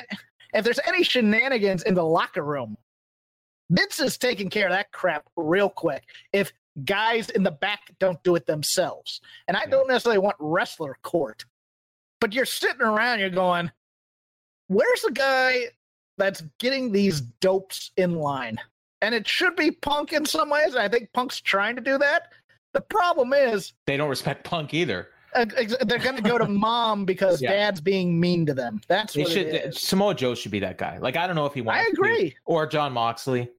if 0.53 0.63
there's 0.65 0.79
any 0.85 1.01
shenanigans 1.03 1.83
in 1.83 1.95
the 1.95 2.03
locker 2.03 2.43
room, 2.43 2.77
Vince 3.69 3.99
is 3.99 4.17
taking 4.17 4.49
care 4.49 4.67
of 4.67 4.73
that 4.73 4.91
crap 4.91 5.25
real 5.35 5.69
quick. 5.69 6.03
If 6.33 6.51
guys 6.85 7.29
in 7.29 7.43
the 7.43 7.51
back 7.51 7.91
don't 7.99 8.21
do 8.23 8.35
it 8.35 8.45
themselves, 8.45 9.21
and 9.47 9.55
I 9.57 9.61
Yeah. 9.61 9.67
don't 9.67 9.87
necessarily 9.87 10.19
want 10.19 10.35
wrestler 10.39 10.97
court, 11.03 11.45
but 12.19 12.33
you're 12.33 12.45
sitting 12.45 12.81
around, 12.81 13.19
you're 13.19 13.29
going, 13.29 13.71
"Where's 14.67 15.01
the 15.01 15.11
guy 15.11 15.71
that's 16.17 16.41
getting 16.59 16.91
these 16.91 17.21
dopes 17.21 17.91
in 17.97 18.15
line?" 18.15 18.57
And 19.01 19.15
it 19.15 19.27
should 19.27 19.55
be 19.55 19.71
Punk 19.71 20.13
in 20.13 20.25
some 20.25 20.49
ways. 20.49 20.75
I 20.75 20.87
think 20.87 21.11
Punk's 21.13 21.41
trying 21.41 21.75
to 21.75 21.81
do 21.81 21.97
that. 21.97 22.23
The 22.73 22.81
problem 22.81 23.33
is 23.33 23.73
they 23.87 23.97
don't 23.97 24.09
respect 24.09 24.43
Punk 24.43 24.73
either. 24.73 25.07
uh, 25.33 25.45
they're 25.85 25.97
going 25.97 26.15
to 26.17 26.21
go 26.21 26.37
to 26.37 26.47
mom 26.47 27.05
because 27.05 27.41
Yeah. 27.41 27.51
dad's 27.51 27.81
being 27.81 28.19
mean 28.19 28.45
to 28.45 28.53
them. 28.53 28.81
That's 28.87 29.13
They 29.13 29.23
what 29.23 29.31
should. 29.31 29.47
it 29.47 29.65
is. 29.67 29.79
Samoa 29.81 30.13
Joe 30.13 30.35
should 30.35 30.51
be 30.51 30.59
that 30.59 30.77
guy. 30.77 30.97
Like 30.99 31.15
I 31.17 31.25
don't 31.25 31.35
know 31.35 31.45
if 31.45 31.53
he 31.53 31.61
wants. 31.61 31.81
I 31.81 31.85
to 31.85 31.91
be- 31.91 31.97
agree. 31.97 32.35
or 32.45 32.67
Jon 32.67 32.91
Moxley. 32.93 33.49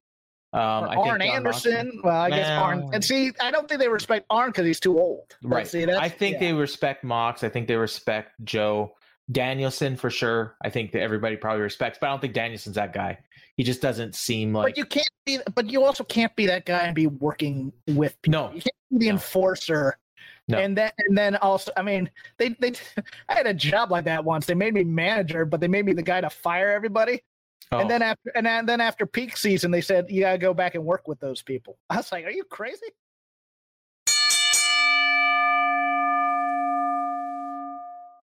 Um, 0.53 0.61
Or 0.61 0.87
I 0.89 0.95
Arn 0.97 1.21
Anderson. 1.23 1.87
Moxley- 1.87 1.99
Well, 2.03 2.21
I 2.21 2.29
guess 2.29 2.47
Well- 2.47 2.63
Arn. 2.63 2.89
And 2.93 3.03
see, 3.03 3.31
I 3.41 3.49
don't 3.49 3.67
think 3.67 3.81
they 3.81 3.87
respect 3.89 4.27
Arn 4.29 4.49
because 4.51 4.67
he's 4.67 4.79
too 4.79 4.99
old. 4.99 5.35
But 5.41 5.49
Right. 5.49 5.67
See, 5.67 5.83
that's, 5.85 5.97
I 5.99 6.09
think 6.09 6.35
yeah. 6.35 6.39
they 6.51 6.53
respect 6.53 7.03
Mox. 7.03 7.43
I 7.43 7.49
think 7.49 7.67
they 7.67 7.75
respect 7.75 8.33
Joe 8.43 8.93
Danielson 9.31 9.95
for 9.95 10.09
sure. 10.09 10.55
I 10.63 10.69
think 10.69 10.91
that 10.91 11.01
everybody 11.01 11.35
probably 11.35 11.61
respects, 11.61 11.97
but 11.99 12.07
I 12.07 12.09
don't 12.11 12.19
think 12.19 12.33
Danielson's 12.33 12.75
that 12.75 12.93
guy. 12.93 13.17
He 13.57 13.63
just 13.63 13.81
doesn't 13.81 14.15
seem 14.15 14.53
like. 14.53 14.73
But 14.73 14.77
you 14.77 14.85
can't 14.85 15.09
be. 15.25 15.39
But 15.55 15.69
you 15.69 15.83
also 15.83 16.03
can't 16.03 16.35
be 16.35 16.45
that 16.47 16.65
guy 16.65 16.79
and 16.85 16.95
be 16.95 17.07
working 17.07 17.71
with. 17.87 18.21
People. 18.21 18.47
no, 18.49 18.53
You 18.53 18.61
can't 18.61 18.75
be 18.91 18.97
the 18.99 19.05
No. 19.07 19.11
enforcer. 19.13 19.97
No. 20.49 20.57
And 20.57 20.77
then, 20.77 20.91
and 21.07 21.17
then 21.17 21.37
also, 21.37 21.71
I 21.77 21.83
mean, 21.83 22.09
they, 22.37 22.49
they, 22.59 22.73
I 23.29 23.33
had 23.35 23.47
a 23.47 23.53
job 23.53 23.91
like 23.91 24.03
that 24.05 24.25
once. 24.25 24.45
They 24.45 24.55
made 24.55 24.73
me 24.73 24.83
manager, 24.83 25.45
but 25.45 25.61
they 25.61 25.69
made 25.69 25.85
me 25.85 25.93
the 25.93 26.01
guy 26.01 26.19
to 26.19 26.29
fire 26.29 26.69
everybody. 26.71 27.21
Oh, 27.71 27.79
And 27.79 27.89
then 27.89 28.01
after, 28.01 28.29
and 28.35 28.45
then, 28.45 28.65
then 28.65 28.81
after 28.81 29.05
peak 29.05 29.37
season, 29.37 29.71
they 29.71 29.79
said 29.79 30.07
you 30.09 30.19
gotta 30.21 30.37
go 30.37 30.53
back 30.53 30.75
and 30.75 30.83
work 30.83 31.07
with 31.07 31.19
those 31.21 31.41
people. 31.41 31.77
I 31.89 31.95
was 31.97 32.11
like, 32.11 32.25
are 32.25 32.29
you 32.31 32.43
crazy? 32.43 32.87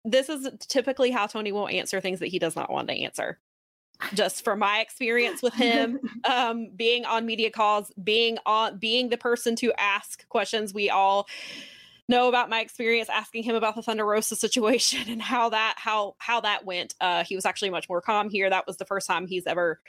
This 0.03 0.29
is 0.29 0.49
typically 0.67 1.11
how 1.11 1.27
Tony 1.27 1.51
will 1.51 1.67
answer 1.67 2.01
things 2.01 2.19
that 2.19 2.27
he 2.27 2.39
does 2.39 2.55
not 2.55 2.71
want 2.71 2.87
to 2.87 2.93
answer. 2.93 3.39
Just 4.13 4.43
from 4.43 4.59
my 4.59 4.79
experience 4.79 5.43
with 5.43 5.53
him, 5.53 5.99
um, 6.23 6.69
being 6.75 7.05
on 7.05 7.25
media 7.25 7.51
calls, 7.51 7.91
being 8.03 8.37
on 8.45 8.77
being 8.79 9.09
the 9.09 9.17
person 9.17 9.55
to 9.57 9.71
ask 9.77 10.27
questions, 10.29 10.73
we 10.73 10.89
all 10.89 11.27
know 12.09 12.27
about 12.27 12.49
my 12.49 12.61
experience 12.61 13.09
asking 13.09 13.43
him 13.43 13.55
about 13.55 13.75
the 13.75 13.81
Thunder 13.81 14.05
Rosa 14.05 14.35
situation 14.35 14.99
and 15.07 15.21
how 15.21 15.49
that 15.49 15.75
how 15.77 16.15
how 16.19 16.41
that 16.41 16.65
went. 16.65 16.95
Uh, 17.01 17.23
he 17.23 17.35
was 17.35 17.45
actually 17.45 17.69
much 17.69 17.89
more 17.89 18.01
calm 18.01 18.29
here. 18.29 18.49
That 18.49 18.67
was 18.67 18.77
the 18.77 18.85
first 18.85 19.07
time 19.07 19.27
he's 19.27 19.47
ever. 19.47 19.79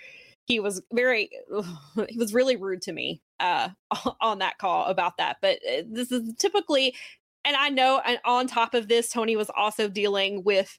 He 0.45 0.59
was 0.59 0.83
very. 0.93 1.31
He 2.09 2.19
was 2.19 2.35
really 2.35 2.57
rude 2.57 2.83
to 2.83 2.93
me 2.93 3.23
uh, 3.39 3.69
on 4.21 4.39
that 4.39 4.59
call 4.59 4.87
about 4.87 5.19
that. 5.19 5.37
But 5.41 5.59
uh, 5.69 5.83
this 5.87 6.11
is 6.11 6.35
typically 6.39 6.95
and 7.45 7.57
I 7.57 7.69
know 7.69 8.01
and 8.05 8.19
on 8.25 8.47
top 8.47 8.75
of 8.75 8.89
this, 8.89 9.11
Tony 9.11 9.37
was 9.37 9.51
also 9.57 9.89
dealing 9.89 10.45
with 10.45 10.79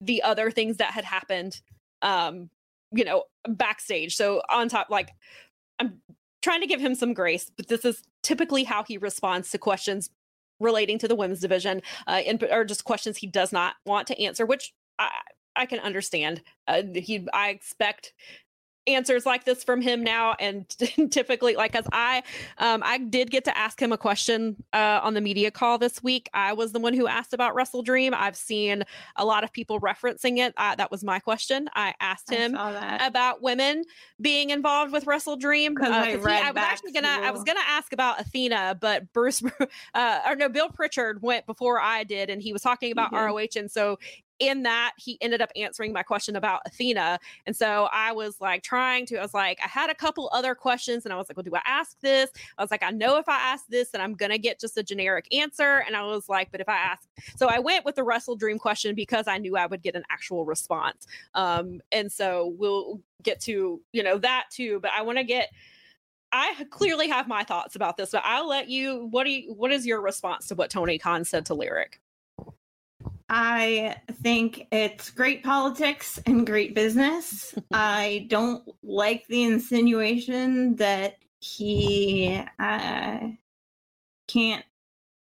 the 0.00 0.22
other 0.22 0.50
things 0.50 0.78
that 0.78 0.92
had 0.92 1.04
happened 1.04 1.60
um, 2.02 2.50
you 2.92 3.04
know, 3.04 3.24
backstage. 3.48 4.16
So 4.16 4.42
on 4.48 4.68
top, 4.68 4.88
like 4.90 5.10
I'm 5.78 6.00
trying 6.42 6.60
to 6.60 6.66
give 6.66 6.80
him 6.80 6.94
some 6.94 7.14
grace, 7.14 7.50
but 7.56 7.68
this 7.68 7.84
is 7.84 8.02
typically 8.22 8.64
how 8.64 8.84
he 8.84 8.98
responds 8.98 9.50
to 9.50 9.58
questions 9.58 10.10
relating 10.58 10.98
to 10.98 11.08
the 11.08 11.14
women's 11.14 11.40
division, 11.40 11.80
uh, 12.06 12.22
and 12.26 12.42
or 12.50 12.64
just 12.64 12.84
questions 12.84 13.16
he 13.16 13.26
does 13.26 13.52
not 13.52 13.74
want 13.86 14.06
to 14.08 14.22
answer, 14.22 14.44
which 14.44 14.72
I 14.98 15.10
I 15.56 15.66
can 15.66 15.80
understand. 15.80 16.42
Uh, 16.66 16.82
he 16.94 17.26
I 17.32 17.50
expect 17.50 18.12
answers 18.86 19.26
like 19.26 19.44
this 19.44 19.62
from 19.62 19.80
him 19.80 20.02
now 20.02 20.34
and 20.40 20.68
typically 21.10 21.54
like 21.54 21.74
as 21.76 21.86
i 21.92 22.22
um 22.58 22.82
i 22.84 22.96
did 22.98 23.30
get 23.30 23.44
to 23.44 23.56
ask 23.56 23.80
him 23.80 23.92
a 23.92 23.98
question 23.98 24.56
uh 24.72 25.00
on 25.02 25.14
the 25.14 25.20
media 25.20 25.50
call 25.50 25.76
this 25.78 26.02
week 26.02 26.28
i 26.32 26.52
was 26.52 26.72
the 26.72 26.80
one 26.80 26.94
who 26.94 27.06
asked 27.06 27.34
about 27.34 27.54
wrestle 27.54 27.82
dream 27.82 28.14
i've 28.16 28.36
seen 28.36 28.82
a 29.16 29.24
lot 29.24 29.44
of 29.44 29.52
people 29.52 29.78
referencing 29.80 30.38
it 30.38 30.54
uh, 30.56 30.74
that 30.74 30.90
was 30.90 31.04
my 31.04 31.18
question 31.18 31.68
i 31.74 31.94
asked 32.00 32.30
him 32.30 32.52
that. 32.72 33.06
about 33.06 33.42
women 33.42 33.84
being 34.20 34.50
involved 34.50 34.92
with 34.92 35.06
Wrestle 35.06 35.36
Dream. 35.36 35.74
'Cause 35.74 35.88
I 35.90 36.10
he- 36.10 36.16
I 36.44 36.50
was 36.50 36.54
actually 36.62 36.92
gonna 36.92 37.08
I 37.08 37.30
was 37.30 37.42
gonna 37.44 37.60
ask 37.66 37.92
about 37.92 38.20
Athena, 38.20 38.76
but 38.80 39.12
Bruce 39.12 39.42
uh 39.94 40.20
or 40.26 40.36
no, 40.36 40.48
Bill 40.48 40.68
Pritchard 40.68 41.22
went 41.22 41.46
before 41.46 41.80
I 41.80 42.04
did, 42.04 42.28
and 42.30 42.42
he 42.42 42.52
was 42.52 42.60
talking 42.62 42.92
about 42.92 43.10
did. 43.12 43.16
ROH, 43.18 43.56
and 43.56 43.70
so 43.70 43.98
in 44.40 44.62
that 44.64 44.92
he 44.96 45.16
ended 45.20 45.40
up 45.40 45.50
answering 45.54 45.92
my 45.92 46.02
question 46.02 46.34
about 46.34 46.62
Athena. 46.66 47.18
And 47.46 47.54
so 47.54 47.88
I 47.92 48.12
was 48.12 48.40
like 48.40 48.62
trying 48.62 49.06
to, 49.06 49.18
I 49.18 49.22
was 49.22 49.34
like, 49.34 49.58
I 49.64 49.68
had 49.68 49.90
a 49.90 49.94
couple 49.94 50.28
other 50.32 50.54
questions, 50.54 51.04
and 51.04 51.12
I 51.12 51.16
was 51.16 51.28
like, 51.28 51.36
well, 51.36 51.44
do 51.44 51.54
I 51.54 51.62
ask 51.64 52.00
this? 52.00 52.30
I 52.58 52.62
was 52.62 52.70
like, 52.70 52.82
I 52.82 52.90
know 52.90 53.18
if 53.18 53.28
I 53.28 53.36
ask 53.36 53.66
this, 53.68 53.90
then 53.90 54.00
I'm 54.00 54.14
gonna 54.14 54.38
get 54.38 54.58
just 54.58 54.76
a 54.76 54.82
generic 54.82 55.26
answer. 55.32 55.84
And 55.86 55.94
I 55.94 56.02
was 56.02 56.28
like, 56.28 56.50
but 56.50 56.60
if 56.60 56.68
I 56.68 56.76
ask, 56.76 57.06
so 57.36 57.46
I 57.46 57.58
went 57.58 57.84
with 57.84 57.94
the 57.94 58.02
Wrestle 58.02 58.36
Dream 58.36 58.58
question 58.58 58.94
because 58.94 59.28
I 59.28 59.38
knew 59.38 59.56
I 59.56 59.66
would 59.66 59.82
get 59.82 59.94
an 59.94 60.04
actual 60.10 60.44
response. 60.44 61.06
Um, 61.34 61.80
and 61.92 62.10
so 62.10 62.54
we'll 62.58 63.00
get 63.22 63.40
to 63.40 63.80
you 63.92 64.02
know 64.02 64.18
that 64.18 64.46
too. 64.50 64.80
But 64.80 64.92
I 64.96 65.02
want 65.02 65.18
to 65.18 65.24
get, 65.24 65.50
I 66.32 66.66
clearly 66.70 67.08
have 67.08 67.28
my 67.28 67.44
thoughts 67.44 67.76
about 67.76 67.96
this, 67.96 68.10
but 68.10 68.22
I'll 68.24 68.48
let 68.48 68.68
you. 68.68 69.06
What 69.10 69.24
do 69.24 69.30
you? 69.30 69.52
What 69.52 69.72
is 69.72 69.86
your 69.86 70.00
response 70.00 70.48
to 70.48 70.54
what 70.54 70.70
Tony 70.70 70.98
Khan 70.98 71.24
said 71.24 71.46
to 71.46 71.54
Lyric? 71.54 72.00
I 73.32 73.94
think 74.22 74.66
it's 74.72 75.08
great 75.10 75.44
politics 75.44 76.18
and 76.26 76.44
great 76.44 76.74
business. 76.74 77.54
I 77.72 78.26
don't 78.28 78.68
like 78.82 79.24
the 79.28 79.44
insinuation 79.44 80.74
that 80.76 81.16
he 81.40 82.42
uh, 82.58 83.18
can't 84.28 84.64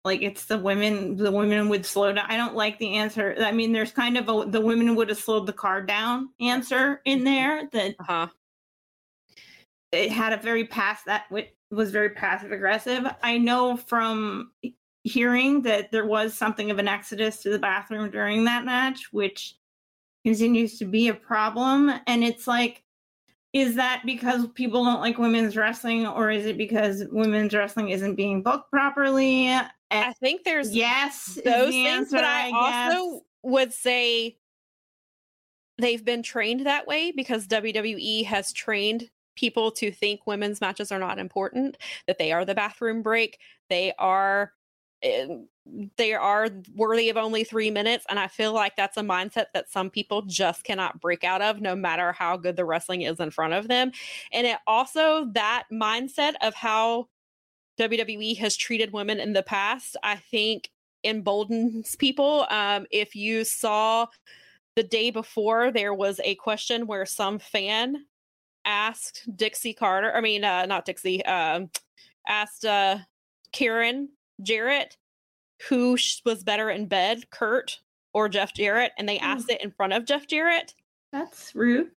like 0.06 0.22
it's 0.22 0.46
the 0.46 0.58
women 0.58 1.18
the 1.18 1.32
women 1.32 1.68
would 1.68 1.86
slow 1.86 2.12
down 2.14 2.26
i 2.30 2.38
don't 2.38 2.56
like 2.56 2.78
the 2.80 2.96
answer 2.96 3.36
i 3.40 3.52
mean 3.52 3.74
there's 3.74 3.92
kind 3.92 4.18
of 4.18 4.30
a 4.30 4.46
the 4.50 4.62
women 4.62 4.96
would 4.96 5.10
have 5.10 5.18
slowed 5.18 5.46
the 5.46 5.54
car 5.54 5.82
down 5.82 6.30
answer 6.40 7.02
in 7.06 7.24
there 7.24 7.68
that 7.72 7.96
Uh-huh. 8.00 8.28
it 9.92 10.12
had 10.12 10.32
a 10.32 10.38
very 10.38 10.66
pass 10.66 11.04
that 11.04 11.26
was 11.72 11.92
very 11.92 12.12
passive 12.12 12.52
aggressive 12.52 13.06
i 13.24 13.38
know 13.38 13.76
from 13.76 14.52
hearing 15.04 15.62
that 15.62 15.92
there 15.92 16.06
was 16.06 16.34
something 16.34 16.72
of 16.72 16.78
an 16.80 16.88
exodus 16.88 17.42
to 17.42 17.50
the 17.50 17.60
bathroom 17.60 18.10
during 18.10 18.44
that 18.44 18.66
match 18.66 19.12
which 19.12 19.56
continues 20.26 20.78
to 20.78 20.86
be 20.86 21.08
a 21.08 21.14
problem 21.14 21.92
and 22.08 22.24
it's 22.24 22.48
like 22.48 22.84
is 23.52 23.76
that 23.76 24.04
because 24.06 24.46
people 24.54 24.84
don't 24.84 25.00
like 25.00 25.18
women's 25.18 25.58
wrestling 25.58 26.06
or 26.06 26.30
is 26.30 26.46
it 26.46 26.58
because 26.58 27.06
women's 27.12 27.54
wrestling 27.54 27.90
isn't 27.90 28.16
being 28.16 28.44
booked 28.44 28.70
properly 28.70 29.50
I 29.92 30.14
think 30.14 30.44
there's 30.44 30.76
yes 30.76 31.40
those 31.44 31.68
the 31.68 31.84
things, 31.84 32.14
answer, 32.14 32.18
but 32.18 32.24
I, 32.24 32.52
guess. 32.52 32.96
also 32.96 33.26
would 33.44 33.74
say 33.74 34.38
they've 35.80 36.04
been 36.04 36.24
trained 36.24 36.66
that 36.66 36.88
way 36.88 37.12
because 37.12 37.48
WWE 37.48 38.26
has 38.26 38.54
trained 38.54 39.10
people 39.36 39.72
to 39.72 39.92
think 39.92 40.28
women's 40.28 40.62
matches 40.62 40.92
are 40.92 41.00
not 41.00 41.18
important, 41.18 41.78
that 42.08 42.18
they 42.18 42.32
are 42.32 42.46
the 42.46 42.54
bathroom 42.54 43.02
break, 43.02 43.40
they 43.70 43.94
are 43.98 44.52
they 45.98 46.14
are 46.14 46.50
worthy 46.76 47.10
of 47.10 47.16
only 47.16 47.44
3 47.44 47.72
minutes 47.72 48.06
and 48.10 48.20
I 48.20 48.28
feel 48.28 48.54
like 48.54 48.76
that's 48.76 48.98
a 48.98 49.02
mindset 49.02 49.46
that 49.54 49.72
some 49.72 49.90
people 49.90 50.24
just 50.24 50.64
cannot 50.64 51.00
break 51.00 51.24
out 51.24 51.42
of 51.42 51.62
no 51.62 51.76
matter 51.76 52.12
how 52.12 52.36
good 52.38 52.56
the 52.56 52.66
wrestling 52.66 53.04
is 53.04 53.20
in 53.20 53.32
front 53.32 53.54
of 53.54 53.68
them. 53.68 53.92
And 54.32 54.46
it 54.46 54.58
also 54.68 55.26
that 55.34 55.66
mindset 55.72 56.34
of 56.42 56.54
how 56.54 57.08
WWE 57.80 58.38
has 58.38 58.58
treated 58.58 58.92
women 58.92 59.20
in 59.20 59.34
the 59.34 59.44
past, 59.44 59.96
I 60.04 60.18
think 60.18 60.70
emboldens 61.04 61.96
people. 61.96 62.46
Um, 62.50 62.86
if 62.92 63.16
you 63.16 63.44
saw 63.46 64.08
the 64.76 64.84
day 64.84 65.12
before, 65.12 65.72
there 65.72 65.94
was 65.94 66.20
a 66.24 66.36
question 66.36 66.88
where 66.88 67.06
some 67.06 67.40
fan 67.40 68.06
asked 68.66 69.28
Dixie 69.36 69.74
Carter, 69.74 70.14
I 70.14 70.22
mean, 70.22 70.44
uh, 70.44 70.66
not 70.66 70.86
Dixie, 70.86 71.26
um, 71.26 71.70
asked 72.28 72.66
uh, 72.66 72.98
Karen 73.54 74.10
Jarrett 74.42 74.98
who 75.68 75.98
sh- 75.98 76.22
was 76.26 76.44
better 76.44 76.70
in 76.70 76.86
bed, 76.88 77.30
Kurt 77.32 77.80
or 78.14 78.30
Jeff 78.30 78.54
Jarrett, 78.54 78.92
and 78.98 79.08
they 79.10 79.20
asked 79.20 79.52
it 79.52 79.62
in 79.62 79.72
front 79.72 79.94
of 79.94 80.06
Jeff 80.06 80.26
Jarrett. 80.28 80.74
that's 81.12 81.54
rude 81.56 81.92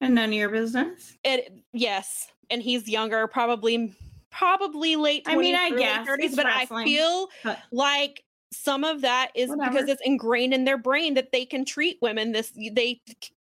and 0.00 0.14
none 0.14 0.28
of 0.30 0.34
your 0.34 0.48
business 0.48 1.16
It 1.24 1.52
yes, 1.72 2.28
and 2.50 2.62
he's 2.62 2.88
younger, 2.88 3.26
probably 3.26 3.94
probably 4.30 4.96
late. 4.96 5.22
I 5.26 5.36
mean, 5.36 5.54
I 5.54 5.70
guess, 5.70 6.06
30s, 6.06 6.16
it's 6.20 6.36
but 6.36 6.44
wrestling. 6.46 6.82
I 6.82 6.84
feel 6.84 7.28
But- 7.44 7.58
like 7.72 8.24
some 8.52 8.82
of 8.84 9.02
that 9.02 9.30
is 9.34 9.50
because 9.50 9.88
it's 9.88 10.00
ingrained 10.04 10.54
in 10.54 10.64
their 10.64 10.78
brain 10.78 11.14
that 11.14 11.32
they 11.32 11.44
can 11.44 11.64
treat 11.66 11.98
women 12.00 12.32
this 12.32 12.50
they 12.72 13.00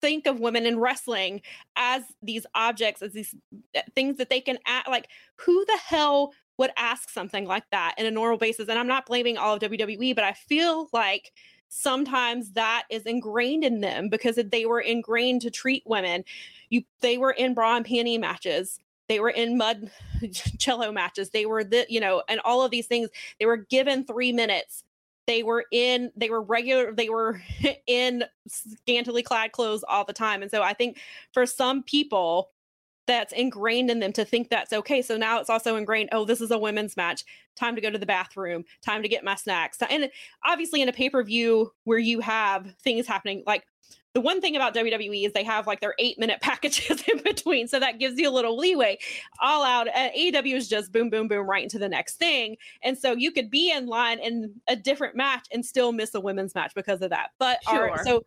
think 0.01 0.25
of 0.27 0.39
women 0.39 0.65
in 0.65 0.79
wrestling 0.79 1.41
as 1.75 2.01
these 2.23 2.45
objects 2.55 3.01
as 3.03 3.13
these 3.13 3.33
uh, 3.75 3.81
things 3.95 4.17
that 4.17 4.29
they 4.29 4.41
can 4.41 4.57
act 4.65 4.89
like 4.89 5.07
who 5.37 5.63
the 5.65 5.77
hell 5.85 6.33
would 6.57 6.71
ask 6.77 7.09
something 7.09 7.45
like 7.45 7.63
that 7.71 7.95
in 7.97 8.05
a 8.05 8.11
normal 8.11 8.37
basis 8.37 8.67
and 8.69 8.77
i'm 8.77 8.87
not 8.87 9.05
blaming 9.05 9.37
all 9.37 9.55
of 9.55 9.61
wwe 9.61 10.15
but 10.15 10.23
i 10.23 10.33
feel 10.33 10.89
like 10.93 11.31
sometimes 11.73 12.51
that 12.51 12.83
is 12.89 13.03
ingrained 13.03 13.63
in 13.63 13.79
them 13.79 14.09
because 14.09 14.35
they 14.35 14.65
were 14.65 14.81
ingrained 14.81 15.41
to 15.41 15.49
treat 15.49 15.83
women. 15.85 16.23
You 16.69 16.83
they 16.99 17.17
were 17.17 17.31
in 17.31 17.53
bra 17.53 17.77
and 17.77 17.85
panty 17.85 18.19
matches 18.19 18.79
they 19.07 19.19
were 19.19 19.29
in 19.29 19.57
mud 19.57 19.89
cello 20.57 20.91
matches 20.91 21.29
they 21.29 21.45
were 21.45 21.63
the 21.63 21.85
you 21.89 21.99
know 21.99 22.23
and 22.29 22.39
all 22.45 22.63
of 22.63 22.71
these 22.71 22.87
things 22.87 23.09
they 23.39 23.45
were 23.45 23.57
given 23.57 24.05
three 24.05 24.33
minutes. 24.33 24.83
They 25.27 25.43
were 25.43 25.65
in 25.71 26.11
they 26.15 26.29
were 26.29 26.41
regular 26.41 26.93
they 26.93 27.09
were 27.09 27.41
in 27.87 28.25
scantily 28.47 29.23
clad 29.23 29.53
clothes 29.53 29.85
all 29.87 30.03
the 30.03 30.13
time 30.13 30.41
and 30.41 30.51
so 30.51 30.61
i 30.61 30.73
think 30.73 30.99
for 31.33 31.45
some 31.45 31.83
people 31.83 32.49
that's 33.07 33.33
ingrained 33.33 33.89
in 33.89 33.99
them 33.99 34.13
to 34.13 34.23
think 34.23 34.49
that's 34.49 34.71
okay 34.73 35.01
so 35.01 35.17
now 35.17 35.39
it's 35.39 35.49
also 35.49 35.75
ingrained 35.75 36.09
oh 36.11 36.23
this 36.23 36.39
is 36.41 36.51
a 36.51 36.57
women's 36.57 36.95
match 36.95 37.23
time 37.55 37.75
to 37.75 37.81
go 37.81 37.89
to 37.89 37.97
the 37.97 38.05
bathroom 38.05 38.63
time 38.85 39.01
to 39.01 39.09
get 39.09 39.23
my 39.23 39.35
snacks 39.35 39.77
and 39.89 40.09
obviously 40.45 40.81
in 40.81 40.89
a 40.89 40.93
pay-per-view 40.93 41.71
where 41.83 41.99
you 41.99 42.19
have 42.19 42.73
things 42.83 43.07
happening 43.07 43.43
like 43.47 43.63
the 44.13 44.21
one 44.21 44.41
thing 44.41 44.55
about 44.55 44.75
WWE 44.75 45.25
is 45.25 45.31
they 45.33 45.43
have 45.43 45.67
like 45.67 45.79
their 45.79 45.95
eight 45.97 46.19
minute 46.19 46.41
packages 46.41 47.01
in 47.07 47.23
between. 47.23 47.67
So 47.67 47.79
that 47.79 47.99
gives 47.99 48.19
you 48.19 48.29
a 48.29 48.31
little 48.31 48.57
leeway. 48.57 48.97
All 49.41 49.63
out 49.63 49.87
uh, 49.87 50.09
AEW 50.17 50.55
is 50.55 50.67
just 50.67 50.91
boom, 50.91 51.09
boom, 51.09 51.27
boom, 51.27 51.49
right 51.49 51.63
into 51.63 51.79
the 51.79 51.87
next 51.87 52.15
thing. 52.15 52.57
And 52.83 52.97
so 52.97 53.13
you 53.13 53.31
could 53.31 53.49
be 53.49 53.71
in 53.71 53.87
line 53.87 54.19
in 54.19 54.53
a 54.67 54.75
different 54.75 55.15
match 55.15 55.47
and 55.53 55.65
still 55.65 55.91
miss 55.91 56.13
a 56.13 56.19
women's 56.19 56.55
match 56.55 56.73
because 56.75 57.01
of 57.01 57.09
that. 57.11 57.31
But 57.39 57.59
our- 57.67 57.95
Sure. 57.95 58.03
so 58.03 58.25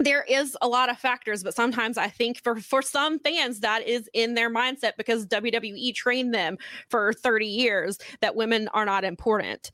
there 0.00 0.22
is 0.22 0.56
a 0.62 0.68
lot 0.68 0.88
of 0.88 0.98
factors, 0.98 1.42
but 1.42 1.54
sometimes 1.54 1.98
I 1.98 2.08
think 2.08 2.42
for 2.42 2.56
for 2.56 2.82
some 2.82 3.18
fans 3.18 3.60
that 3.60 3.86
is 3.86 4.08
in 4.14 4.34
their 4.34 4.50
mindset 4.52 4.92
because 4.96 5.26
WWE 5.26 5.94
trained 5.94 6.34
them 6.34 6.56
for 6.88 7.12
30 7.12 7.46
years 7.46 7.98
that 8.20 8.34
women 8.34 8.68
are 8.68 8.86
not 8.86 9.04
important. 9.04 9.70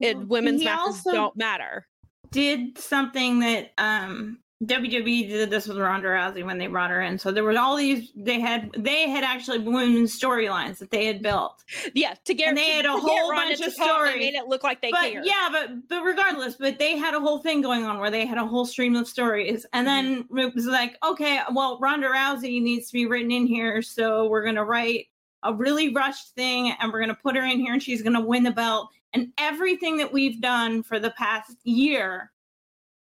It, 0.00 0.18
women's 0.28 0.60
he 0.60 0.66
matches 0.66 1.02
don't 1.02 1.36
matter. 1.36 1.86
did 2.30 2.78
something 2.78 3.40
that 3.40 3.72
um 3.78 4.38
WWE 4.64 5.28
did 5.28 5.50
this 5.50 5.68
with 5.68 5.78
Ronda 5.78 6.08
Rousey 6.08 6.44
when 6.44 6.58
they 6.58 6.66
brought 6.66 6.90
her 6.90 7.00
in. 7.00 7.16
So 7.16 7.30
there 7.30 7.44
was 7.44 7.56
all 7.56 7.76
these 7.76 8.10
they 8.16 8.40
had 8.40 8.72
they 8.76 9.08
had 9.08 9.22
actually 9.22 9.60
women's 9.60 10.18
storylines 10.18 10.78
that 10.78 10.90
they 10.90 11.04
had 11.04 11.22
built. 11.22 11.62
Yeah, 11.94 12.14
to 12.24 12.34
get 12.34 12.48
And 12.48 12.56
they 12.56 12.66
to- 12.66 12.72
had 12.72 12.86
a 12.86 12.96
whole 12.96 13.30
bunch 13.30 13.60
of 13.60 13.72
stories. 13.72 14.16
made 14.16 14.34
it 14.34 14.48
look 14.48 14.64
like 14.64 14.82
they 14.82 14.90
but 14.90 15.12
cared. 15.12 15.24
yeah, 15.24 15.48
but 15.52 15.88
but 15.88 16.02
regardless, 16.02 16.56
but 16.56 16.76
they 16.80 16.96
had 16.96 17.14
a 17.14 17.20
whole 17.20 17.38
thing 17.38 17.60
going 17.60 17.84
on 17.84 18.00
where 18.00 18.10
they 18.10 18.26
had 18.26 18.36
a 18.36 18.44
whole 18.44 18.66
stream 18.66 18.96
of 18.96 19.06
stories, 19.06 19.64
and 19.72 19.86
then 19.86 20.24
mm-hmm. 20.24 20.38
it 20.38 20.54
was 20.56 20.66
like, 20.66 20.96
okay, 21.04 21.40
well, 21.52 21.78
Ronda 21.78 22.08
Rousey 22.08 22.60
needs 22.60 22.88
to 22.88 22.94
be 22.94 23.06
written 23.06 23.30
in 23.30 23.46
here, 23.46 23.80
so 23.80 24.26
we're 24.26 24.44
gonna 24.44 24.64
write 24.64 25.06
a 25.44 25.54
really 25.54 25.94
rushed 25.94 26.34
thing, 26.34 26.74
and 26.80 26.92
we're 26.92 27.00
gonna 27.00 27.14
put 27.14 27.36
her 27.36 27.44
in 27.44 27.60
here, 27.60 27.74
and 27.74 27.82
she's 27.82 28.02
gonna 28.02 28.20
win 28.20 28.42
the 28.42 28.50
belt, 28.50 28.90
and 29.14 29.32
everything 29.38 29.98
that 29.98 30.12
we've 30.12 30.40
done 30.40 30.82
for 30.82 30.98
the 30.98 31.10
past 31.10 31.56
year 31.62 32.32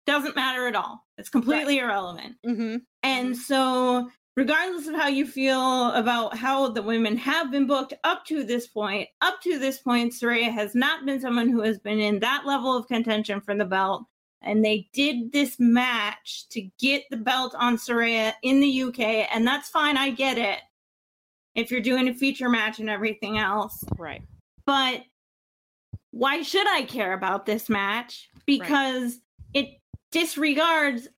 doesn't 0.09 0.35
matter 0.35 0.67
at 0.67 0.75
all. 0.75 1.05
It's 1.19 1.29
completely 1.29 1.79
irrelevant. 1.79 2.37
hmm 2.45 2.77
And 3.03 3.37
so, 3.37 4.11
regardless 4.37 4.87
of 4.89 4.95
how 4.95 5.09
you 5.09 5.27
feel 5.27 5.93
about 5.93 6.37
how 6.37 6.69
the 6.71 6.83
women 6.83 7.17
have 7.19 7.51
been 7.51 7.67
booked 7.67 7.93
up 8.05 8.25
to 8.27 8.43
this 8.43 8.67
point, 8.67 9.09
up 9.21 9.41
to 9.43 9.59
this 9.59 9.79
point, 9.79 10.13
Saraya 10.15 10.51
has 10.51 10.75
not 10.75 11.05
been 11.05 11.21
someone 11.21 11.49
who 11.51 11.61
has 11.63 11.79
been 11.79 11.99
in 12.01 12.21
that 12.21 12.47
level 12.47 12.75
of 12.77 12.89
contention 12.89 13.41
for 13.41 13.55
the 13.55 13.65
belt. 13.65 14.05
And 14.41 14.65
they 14.65 14.89
did 14.93 15.33
this 15.33 15.57
match 15.59 16.49
to 16.51 16.63
get 16.79 17.03
the 17.11 17.17
belt 17.17 17.55
on 17.59 17.77
Saraya 17.77 18.33
in 18.43 18.61
the 18.61 18.83
UK, 18.85 19.01
and 19.35 19.47
that's 19.47 19.69
fine. 19.69 19.97
I 19.97 20.11
get 20.11 20.39
it. 20.39 20.61
If 21.55 21.71
you're 21.73 21.81
doing 21.81 22.09
a 22.09 22.15
feature 22.15 22.49
match 22.49 22.79
and 22.79 22.89
everything 22.89 23.37
else, 23.39 23.83
Right. 23.99 24.23
but 24.65 25.03
why 26.13 26.43
should 26.43 26.67
I 26.69 26.83
care 26.83 27.13
about 27.13 27.47
this 27.47 27.69
match? 27.69 28.29
Because 28.47 29.19
it 29.55 29.69
disregards 30.13 31.09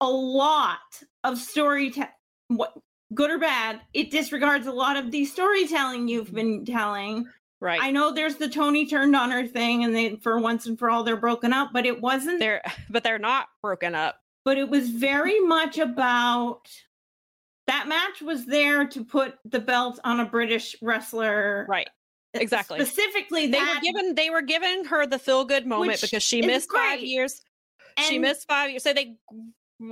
a 0.00 0.10
lot 0.10 0.78
of 1.24 1.38
storytelling. 1.38 2.10
What 2.48 2.76
good 3.14 3.30
or 3.30 3.38
bad? 3.38 3.80
It 3.94 4.10
disregards 4.10 4.66
a 4.66 4.72
lot 4.72 4.96
of 4.96 5.10
the 5.10 5.24
storytelling 5.24 6.08
you've 6.08 6.26
mm-hmm. 6.26 6.36
been 6.36 6.64
telling. 6.64 7.26
Right. 7.60 7.80
I 7.80 7.92
know 7.92 8.12
there's 8.12 8.36
the 8.36 8.48
Toni 8.48 8.86
turned 8.86 9.14
on 9.14 9.30
her 9.30 9.46
thing, 9.46 9.84
and 9.84 9.94
they 9.94 10.16
for 10.16 10.38
once 10.38 10.66
and 10.66 10.78
for 10.78 10.90
all 10.90 11.04
they're 11.04 11.16
broken 11.16 11.52
up, 11.52 11.70
but 11.72 11.86
it 11.86 12.00
wasn't. 12.00 12.40
they're 12.40 12.62
but 12.90 13.04
they're 13.04 13.18
not 13.18 13.46
broken 13.62 13.94
up. 13.94 14.16
But 14.44 14.58
it 14.58 14.68
was 14.68 14.90
very 14.90 15.38
much 15.40 15.78
about 15.78 16.68
that 17.68 17.86
match 17.86 18.20
was 18.20 18.46
there 18.46 18.86
to 18.88 19.04
put 19.04 19.34
the 19.44 19.60
belt 19.60 20.00
on 20.02 20.18
a 20.18 20.24
British 20.24 20.74
wrestler. 20.82 21.64
Right. 21.68 21.88
Uh, 22.34 22.40
exactly. 22.40 22.84
Specifically, 22.84 23.46
They 23.46 23.58
that 23.58 23.76
were 23.76 23.80
given 23.80 24.14
they 24.16 24.30
were 24.30 24.42
giving 24.42 24.84
her 24.86 25.06
the 25.06 25.18
feel 25.18 25.44
good 25.44 25.66
moment 25.66 26.00
because 26.00 26.22
she 26.22 26.40
is 26.40 26.46
missed 26.46 26.72
five 26.72 26.98
great. 26.98 27.08
Years. 27.98 28.08
she 28.08 28.18
missed 28.18 28.48
five 28.48 28.70
years. 28.70 28.82
So 28.82 28.92
they 28.92 29.16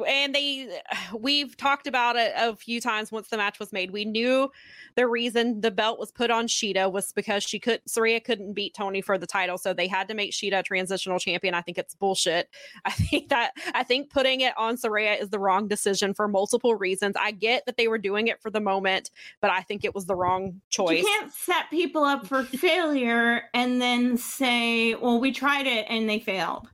and 0.07 0.35
they 0.35 0.81
we've 1.19 1.57
talked 1.57 1.87
about 1.87 2.17
it 2.17 2.33
a 2.37 2.55
few 2.57 2.81
times 2.81 3.11
once 3.11 3.29
the 3.29 3.37
match 3.37 3.59
was 3.59 3.73
made. 3.73 3.91
We 3.91 4.05
knew 4.05 4.51
the 4.97 5.07
reason 5.07 5.61
the 5.61 5.71
belt 5.71 5.99
was 5.99 6.11
put 6.13 6.31
on 6.31 6.47
Shida 6.47 6.91
was 6.91 7.13
because 7.13 7.43
she 7.43 7.59
could 7.59 7.81
Saraya 7.89 8.23
couldn't 8.23 8.55
beat 8.55 8.75
Toni 8.75 9.03
for 9.03 9.19
the 9.19 9.27
title, 9.27 9.59
so 9.59 9.73
they 9.73 9.89
had 9.89 10.09
to 10.09 10.15
make 10.15 10.33
Shida 10.33 10.61
a 10.61 10.63
transitional 10.63 11.19
champion. 11.19 11.55
I 11.55 11.63
think 11.63 11.79
it's 11.79 11.95
bullshit. 11.95 12.49
I 12.85 12.91
think 12.91 13.29
that 13.29 13.53
I 13.75 13.83
think 13.83 14.11
putting 14.11 14.41
it 14.41 14.55
on 14.57 14.77
Saraya 14.77 15.21
is 15.21 15.31
the 15.31 15.39
wrong 15.39 15.69
decision 15.69 16.15
for 16.15 16.29
multiple 16.29 16.75
reasons. 16.75 17.17
I 17.19 17.33
get 17.33 17.67
that 17.67 17.77
they 17.77 17.89
were 17.89 17.99
doing 17.99 18.29
it 18.29 18.41
for 18.41 18.51
the 18.51 18.61
moment, 18.61 19.11
but 19.41 19.51
I 19.51 19.63
think 19.63 19.85
it 19.85 19.95
was 19.95 20.07
the 20.07 20.15
wrong 20.15 20.61
choice. 20.71 20.99
You 20.99 21.05
can't 21.05 21.33
set 21.33 21.71
people 21.71 22.05
up 22.05 22.27
for 22.27 22.45
failure 22.45 23.45
and 23.55 23.81
then 23.81 24.17
say, 24.17 24.95
"Well, 24.95 25.21
we 25.21 25.33
tried 25.33 25.67
it 25.67 25.87
and 25.89 26.09
they 26.09 26.19
failed." 26.19 26.69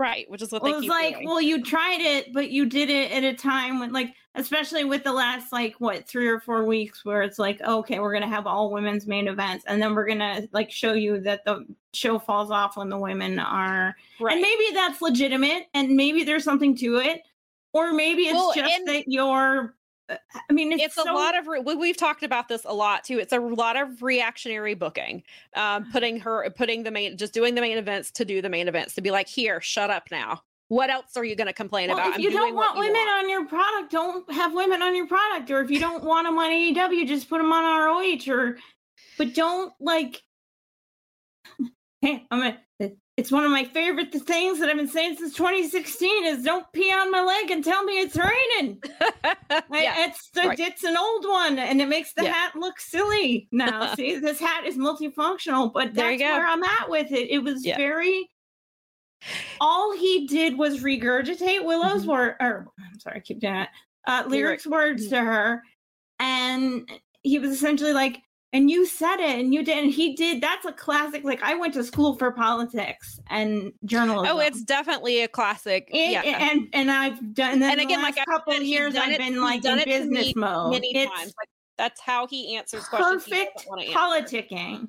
Right, 0.00 0.24
which 0.30 0.40
is 0.40 0.50
what 0.50 0.62
Well, 0.62 0.76
they 0.76 0.80
keep 0.80 0.88
like, 0.90 1.14
doing. 1.16 1.26
well, 1.28 1.42
you 1.42 1.62
tried 1.62 2.00
it, 2.00 2.32
but 2.32 2.50
you 2.50 2.64
did 2.64 2.88
it 2.88 3.12
at 3.12 3.22
a 3.22 3.34
time 3.34 3.78
when, 3.78 3.92
like, 3.92 4.14
especially 4.34 4.84
with 4.84 5.04
the 5.04 5.12
last, 5.12 5.52
like, 5.52 5.74
what, 5.78 6.08
three 6.08 6.26
or 6.26 6.40
four 6.40 6.64
weeks, 6.64 7.04
where 7.04 7.20
it's 7.20 7.38
like, 7.38 7.60
oh, 7.66 7.80
okay, 7.80 7.98
we're 7.98 8.14
gonna 8.14 8.26
have 8.26 8.46
all 8.46 8.70
women's 8.72 9.06
main 9.06 9.28
events, 9.28 9.62
and 9.68 9.82
then 9.82 9.94
we're 9.94 10.06
gonna 10.06 10.48
like 10.52 10.70
show 10.70 10.94
you 10.94 11.20
that 11.20 11.44
the 11.44 11.66
show 11.92 12.18
falls 12.18 12.50
off 12.50 12.78
when 12.78 12.88
the 12.88 12.96
women 12.96 13.38
are, 13.38 13.94
right. 14.20 14.32
and 14.32 14.40
maybe 14.40 14.64
that's 14.72 15.02
legitimate, 15.02 15.64
and 15.74 15.94
maybe 15.94 16.24
there's 16.24 16.44
something 16.44 16.74
to 16.76 16.96
it, 16.96 17.20
or 17.74 17.92
maybe 17.92 18.22
it's 18.22 18.32
Well, 18.34 18.54
just 18.54 18.72
and- 18.72 18.88
that 18.88 19.04
you're. 19.06 19.74
I 20.10 20.52
mean, 20.52 20.72
it's, 20.72 20.82
it's 20.82 20.96
a 20.96 21.04
lot 21.04 21.38
of 21.38 21.46
re- 21.46 21.60
we- 21.60 21.76
we've 21.76 21.96
talked 21.96 22.22
about 22.22 22.48
this 22.48 22.64
a 22.64 22.72
lot 22.72 23.04
too 23.04 23.18
it's 23.18 23.32
a 23.32 23.38
lot 23.38 23.76
of 23.76 24.02
reactionary 24.02 24.74
booking 24.74 25.22
um 25.54 25.90
putting 25.92 26.18
her 26.20 26.50
putting 26.50 26.82
the 26.82 26.90
main 26.90 27.16
just 27.16 27.32
doing 27.32 27.54
the 27.54 27.60
main 27.60 27.78
events 27.78 28.10
to 28.10 28.24
do 28.24 28.42
the 28.42 28.48
main 28.48 28.68
events 28.68 28.94
to 28.94 29.00
be 29.00 29.10
like 29.10 29.28
here 29.28 29.60
shut 29.60 29.90
up 29.90 30.10
now 30.10 30.42
what 30.70 30.88
else 30.88 31.16
are 31.16 31.24
you 31.24 31.34
going 31.34 31.48
to 31.48 31.52
complain 31.52 31.88
Well, 31.88 31.98
about 31.98 32.10
if 32.10 32.14
I'm 32.14 32.20
you 32.20 32.30
don't 32.30 32.54
want 32.54 32.76
you 32.76 32.82
women 32.82 33.08
on 33.08 33.28
your 33.28 33.44
product, 33.44 33.90
don't 33.90 34.30
have 34.32 34.54
women 34.54 34.82
on 34.82 34.94
your 34.94 35.08
product. 35.08 35.50
Or 35.50 35.60
if 35.62 35.68
you 35.68 35.80
don't 35.80 36.04
want 36.04 36.28
them 36.28 36.38
on 36.38 36.48
AEW, 36.48 37.08
just 37.08 37.28
put 37.28 37.38
them 37.38 37.52
on 37.52 37.64
ROH. 37.64 38.32
Or, 38.32 38.56
but 39.18 39.34
don't 39.34 39.72
like. 39.80 40.22
Hey, 42.00 42.26
I'm 42.30 42.42
a. 42.42 42.58
It's 43.16 43.30
one 43.30 43.44
of 43.44 43.50
my 43.50 43.64
favorite 43.64 44.10
things 44.14 44.58
that 44.60 44.70
I've 44.70 44.76
been 44.76 44.88
saying 44.88 45.16
since 45.16 45.34
2016 45.34 46.24
is 46.26 46.42
don't 46.42 46.64
pee 46.72 46.90
on 46.90 47.10
my 47.10 47.20
leg 47.22 47.50
and 47.50 47.62
tell 47.62 47.84
me 47.84 48.00
it's 48.00 48.16
raining. 48.16 48.80
I- 49.22 49.62
yeah 49.72 50.06
it's 50.06 50.30
the, 50.30 50.40
right. 50.48 50.58
it's 50.58 50.84
an 50.84 50.96
old 50.96 51.26
one 51.28 51.58
and 51.58 51.82
it 51.82 51.88
makes 51.88 52.14
the 52.14 52.22
Yeah. 52.24 52.32
hat 52.32 52.56
look 52.56 52.80
silly 52.80 53.46
now. 53.52 53.94
See, 53.96 54.16
this 54.18 54.40
hat 54.40 54.64
is 54.64 54.78
multifunctional, 54.78 55.70
but 55.74 55.92
There 55.92 56.10
you 56.12 56.18
that's 56.18 56.30
go. 56.30 56.38
where 56.38 56.46
I'm 56.48 56.64
at 56.64 56.88
with 56.88 57.12
it. 57.12 57.28
It 57.30 57.40
was 57.40 57.66
Yeah. 57.66 57.76
very. 57.76 58.30
All 59.60 59.94
he 59.94 60.26
did 60.26 60.56
was 60.56 60.82
regurgitate 60.82 61.62
Willow's 61.62 62.06
Mhm. 62.06 62.08
word, 62.08 62.36
or 62.40 62.68
I'm 62.78 62.98
sorry, 63.00 63.16
I 63.16 63.20
keep 63.20 63.40
doing 63.40 63.52
that. 63.52 63.68
Uh, 64.06 64.20
You're 64.22 64.30
lyrics 64.30 64.66
words 64.66 65.08
to 65.08 65.20
her, 65.20 65.62
and 66.18 66.90
he 67.22 67.38
was 67.38 67.50
essentially 67.50 67.92
like, 67.92 68.22
"And 68.52 68.70
you 68.70 68.86
said 68.86 69.16
it, 69.20 69.38
and 69.38 69.54
you 69.54 69.62
did." 69.64 69.78
And 69.78 69.92
he 69.92 70.14
did. 70.14 70.42
That's 70.42 70.64
a 70.66 70.72
classic. 70.72 71.24
Like 71.24 71.42
I 71.42 71.54
went 71.54 71.74
to 71.74 71.84
school 71.84 72.16
for 72.16 72.30
politics 72.32 73.20
and 73.28 73.72
journalism. 73.84 74.36
oh 74.36 74.40
it's 74.40 74.62
definitely 74.62 75.22
a 75.22 75.28
classic 75.28 75.88
yeah 75.92 76.22
and 76.22 76.68
and 76.72 76.90
I've 76.90 77.34
done. 77.34 77.52
And, 77.54 77.62
then 77.62 77.70
And 77.72 77.80
the 77.80 77.84
again, 77.84 78.02
like 78.02 78.16
a 78.18 78.24
couple 78.30 78.52
said, 78.52 78.62
of 78.62 78.66
years, 78.68 78.96
I've 78.96 79.12
it- 79.12 79.18
been 79.18 79.40
like 79.40 79.64
in 79.64 79.82
business 79.84 80.26
me 80.26 80.34
mode. 80.36 80.70
many 80.72 80.94
it's 80.96 81.10
times 81.10 81.34
like 81.38 81.48
that's 81.78 82.00
how 82.00 82.26
he 82.26 82.56
answers 82.56 82.84
questions 82.88 83.24
perfect 83.24 83.66
answer. 83.78 83.92
politicking, 83.98 84.88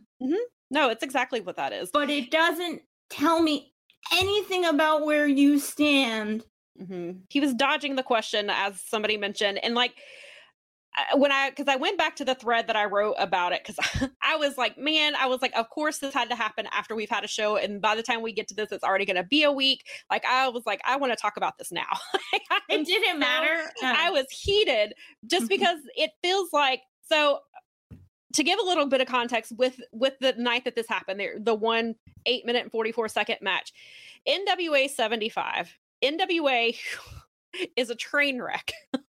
no 0.72 0.90
it's 0.90 1.04
exactly 1.04 1.40
what 1.40 1.56
that 1.56 1.72
is 1.72 1.90
but 1.94 2.10
it 2.10 2.30
doesn't 2.32 2.82
tell 3.10 3.42
me 3.42 3.74
anything 4.14 4.66
about 4.66 5.06
where 5.06 5.26
you 5.28 5.58
stand. 5.60 6.44
hmm 6.78 7.12
He 7.30 7.40
was 7.40 7.54
dodging 7.54 7.96
the 7.96 8.04
question, 8.04 8.50
as 8.50 8.82
somebody 8.82 9.16
mentioned, 9.18 9.60
and 9.64 9.76
like 9.76 9.94
when 11.16 11.32
I 11.32 11.50
because 11.50 11.68
I 11.68 11.78
went 11.78 11.98
back 11.98 12.16
to 12.18 12.26
the 12.26 12.36
thread 12.36 12.68
that 12.68 12.76
I 12.76 12.86
wrote 12.86 13.16
about 13.18 13.54
it 13.54 13.62
because 13.66 14.10
I 14.22 14.36
was 14.36 14.58
like, 14.58 14.78
man, 14.78 15.16
I 15.16 15.28
was 15.28 15.42
like, 15.42 15.54
of 15.56 15.70
course 15.70 16.00
this 16.00 16.14
had 16.14 16.30
to 16.30 16.36
happen 16.36 16.68
after 16.72 16.96
we've 16.96 17.10
had 17.10 17.24
a 17.24 17.28
show, 17.28 17.56
and 17.56 17.82
by 17.82 17.96
the 17.96 18.04
time 18.04 18.22
we 18.22 18.34
get 18.34 18.48
to 18.50 18.56
this, 18.56 18.72
it's 18.72 18.84
already 18.84 19.06
going 19.06 19.16
to 19.16 19.24
be 19.24 19.44
a 19.44 19.52
week. 19.52 19.86
Like 20.10 20.26
I 20.26 20.50
was 20.50 20.66
like, 20.66 20.82
I 20.86 20.98
want 20.98 21.14
to 21.14 21.18
talk 21.18 21.38
about 21.38 21.58
this 21.58 21.72
now. 21.72 21.82
It 22.70 22.86
didn't 22.86 23.20
matter. 23.20 23.70
I 23.84 24.08
oh. 24.10 24.14
was 24.14 24.28
heated 24.30 24.94
just 25.28 25.44
mm-hmm. 25.44 25.48
because 25.50 25.80
it 25.96 26.12
feels 26.24 26.54
like 26.54 26.82
so. 27.10 27.40
To 28.36 28.44
give 28.44 28.60
a 28.60 28.64
little 28.64 28.86
bit 28.86 29.02
of 29.02 29.08
context 29.08 29.52
with 29.58 29.78
with 29.92 30.14
the 30.22 30.34
night 30.38 30.64
that 30.64 30.76
this 30.76 30.88
happened, 30.88 31.20
there 31.20 31.36
the 31.38 31.54
one 31.54 31.96
eight 32.26 32.46
minute 32.46 32.64
and 32.64 32.72
forty 32.72 32.94
four 32.94 33.10
second 33.10 33.38
match, 33.42 33.74
NWA 34.26 34.90
seventy 34.90 35.28
five. 35.28 35.78
NWA 36.02 36.78
is 37.76 37.90
a 37.90 37.96
train 37.96 38.42
wreck. 38.42 38.72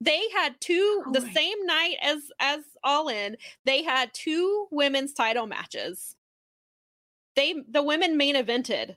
they 0.00 0.20
had 0.34 0.54
two 0.60 1.02
the 1.12 1.20
Oh 1.20 1.24
my- 1.24 1.32
same 1.32 1.66
night 1.66 1.96
as 2.02 2.18
as 2.40 2.60
All 2.84 3.08
In. 3.08 3.36
They 3.64 3.82
had 3.82 4.12
two 4.14 4.66
women's 4.70 5.12
title 5.12 5.46
matches. 5.46 6.16
They 7.36 7.54
the 7.68 7.82
women 7.82 8.16
main 8.16 8.36
evented 8.36 8.96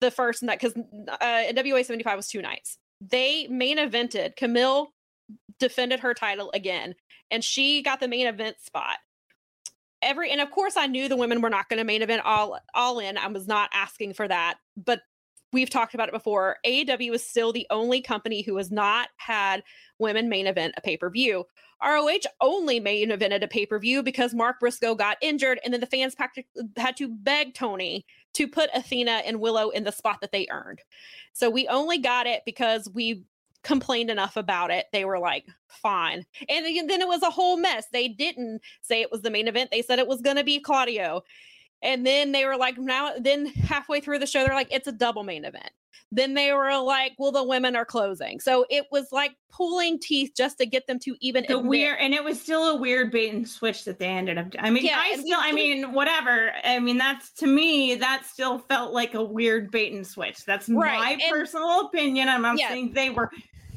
the 0.00 0.10
first 0.10 0.42
night 0.42 0.60
because 0.60 0.76
uh, 0.76 1.18
NWA 1.20 1.84
seventy 1.84 2.04
five 2.04 2.16
was 2.16 2.28
two 2.28 2.42
nights. 2.42 2.78
They 3.00 3.46
main 3.48 3.78
evented. 3.78 4.36
Kamille 4.36 4.88
defended 5.58 6.00
her 6.00 6.14
title 6.14 6.50
again, 6.54 6.94
and 7.30 7.44
she 7.44 7.82
got 7.82 8.00
the 8.00 8.08
main 8.08 8.26
event 8.26 8.56
spot. 8.60 8.98
Every 10.02 10.32
and 10.32 10.40
of 10.40 10.50
course 10.50 10.76
I 10.76 10.86
knew 10.86 11.08
the 11.08 11.16
women 11.16 11.40
were 11.40 11.50
not 11.50 11.68
going 11.68 11.78
to 11.78 11.84
main 11.84 12.02
event 12.02 12.22
all 12.24 12.58
all 12.74 12.98
in. 12.98 13.16
I 13.16 13.28
was 13.28 13.46
not 13.46 13.70
asking 13.72 14.14
for 14.14 14.26
that, 14.26 14.58
but 14.76 15.00
we've 15.52 15.70
talked 15.70 15.94
about 15.94 16.08
it 16.08 16.14
before. 16.14 16.56
AEW 16.66 17.14
is 17.14 17.24
still 17.24 17.52
the 17.52 17.66
only 17.70 18.00
company 18.00 18.42
who 18.42 18.56
has 18.56 18.70
not 18.70 19.08
had 19.16 19.62
women 19.98 20.28
main 20.28 20.46
event 20.46 20.74
a 20.76 20.80
pay 20.80 20.96
per 20.96 21.10
view. 21.10 21.44
ROH 21.84 22.20
only 22.40 22.78
main 22.78 23.10
evented 23.10 23.42
a 23.42 23.48
pay 23.48 23.66
per 23.66 23.78
view 23.78 24.02
because 24.02 24.34
Mark 24.34 24.60
Briscoe 24.60 24.94
got 24.94 25.16
injured, 25.20 25.58
and 25.64 25.72
then 25.74 25.80
the 25.80 25.86
fans 25.86 26.14
had 26.76 26.96
to 26.96 27.08
beg 27.08 27.54
Tony 27.54 28.06
to 28.34 28.46
put 28.46 28.70
Athena 28.72 29.22
and 29.26 29.40
Willow 29.40 29.70
in 29.70 29.84
the 29.84 29.92
spot 29.92 30.20
that 30.20 30.32
they 30.32 30.46
earned. 30.50 30.80
So 31.32 31.50
we 31.50 31.66
only 31.68 31.98
got 31.98 32.26
it 32.26 32.42
because 32.46 32.88
we 32.94 33.24
complained 33.64 34.10
enough 34.10 34.36
about 34.36 34.70
it. 34.70 34.86
They 34.92 35.04
were 35.04 35.18
like, 35.18 35.46
fine. 35.68 36.24
And 36.48 36.64
then 36.88 37.00
it 37.00 37.08
was 37.08 37.22
a 37.22 37.30
whole 37.30 37.56
mess. 37.56 37.86
They 37.92 38.08
didn't 38.08 38.60
say 38.80 39.00
it 39.00 39.12
was 39.12 39.22
the 39.22 39.30
main 39.30 39.48
event, 39.48 39.70
they 39.70 39.82
said 39.82 39.98
it 39.98 40.08
was 40.08 40.20
going 40.20 40.36
to 40.36 40.44
be 40.44 40.60
Claudio. 40.60 41.22
And 41.82 42.06
then 42.06 42.32
they 42.32 42.44
were 42.44 42.56
like, 42.56 42.78
now, 42.78 43.12
then 43.18 43.46
halfway 43.46 44.00
through 44.00 44.18
the 44.20 44.26
show, 44.26 44.44
they're 44.44 44.54
like, 44.54 44.72
it's 44.72 44.86
a 44.86 44.92
double 44.92 45.24
main 45.24 45.44
event. 45.44 45.70
Then 46.14 46.34
they 46.34 46.52
were 46.52 46.76
like, 46.82 47.12
well, 47.18 47.32
the 47.32 47.42
women 47.42 47.74
are 47.74 47.86
closing. 47.86 48.38
So 48.38 48.66
it 48.68 48.84
was 48.92 49.12
like 49.12 49.32
pulling 49.50 49.98
teeth 49.98 50.32
just 50.36 50.58
to 50.58 50.66
get 50.66 50.86
them 50.86 50.98
to 51.00 51.16
even 51.20 51.44
the 51.48 51.56
admit- 51.56 51.68
weird 51.70 51.98
and 52.00 52.12
it 52.14 52.22
was 52.22 52.40
still 52.40 52.68
a 52.70 52.76
weird 52.76 53.10
bait 53.10 53.32
and 53.32 53.48
switch 53.48 53.84
that 53.84 53.98
they 53.98 54.06
ended 54.06 54.38
up 54.38 54.46
i 54.58 54.70
mean 54.70 54.82
Yeah, 54.82 54.98
i 54.98 55.14
still 55.16 55.38
i 55.38 55.52
mean 55.52 55.92
whatever 55.92 56.52
i 56.64 56.78
mean 56.78 56.96
that's 56.96 57.32
to 57.32 57.46
me 57.46 57.94
that 57.96 58.24
still 58.24 58.58
felt 58.60 58.94
like 58.94 59.12
a 59.12 59.22
weird 59.22 59.70
bait 59.70 59.92
and 59.92 60.06
switch 60.06 60.46
that's 60.46 60.70
Right, 60.70 60.98
my 60.98 61.10
and- 61.12 61.22
personal 61.30 61.80
opinion 61.82 62.30
i'm 62.30 62.40
not 62.40 62.58
Yeah. 62.58 62.68
saying 62.68 62.94
they 62.94 63.10
were 63.10 63.30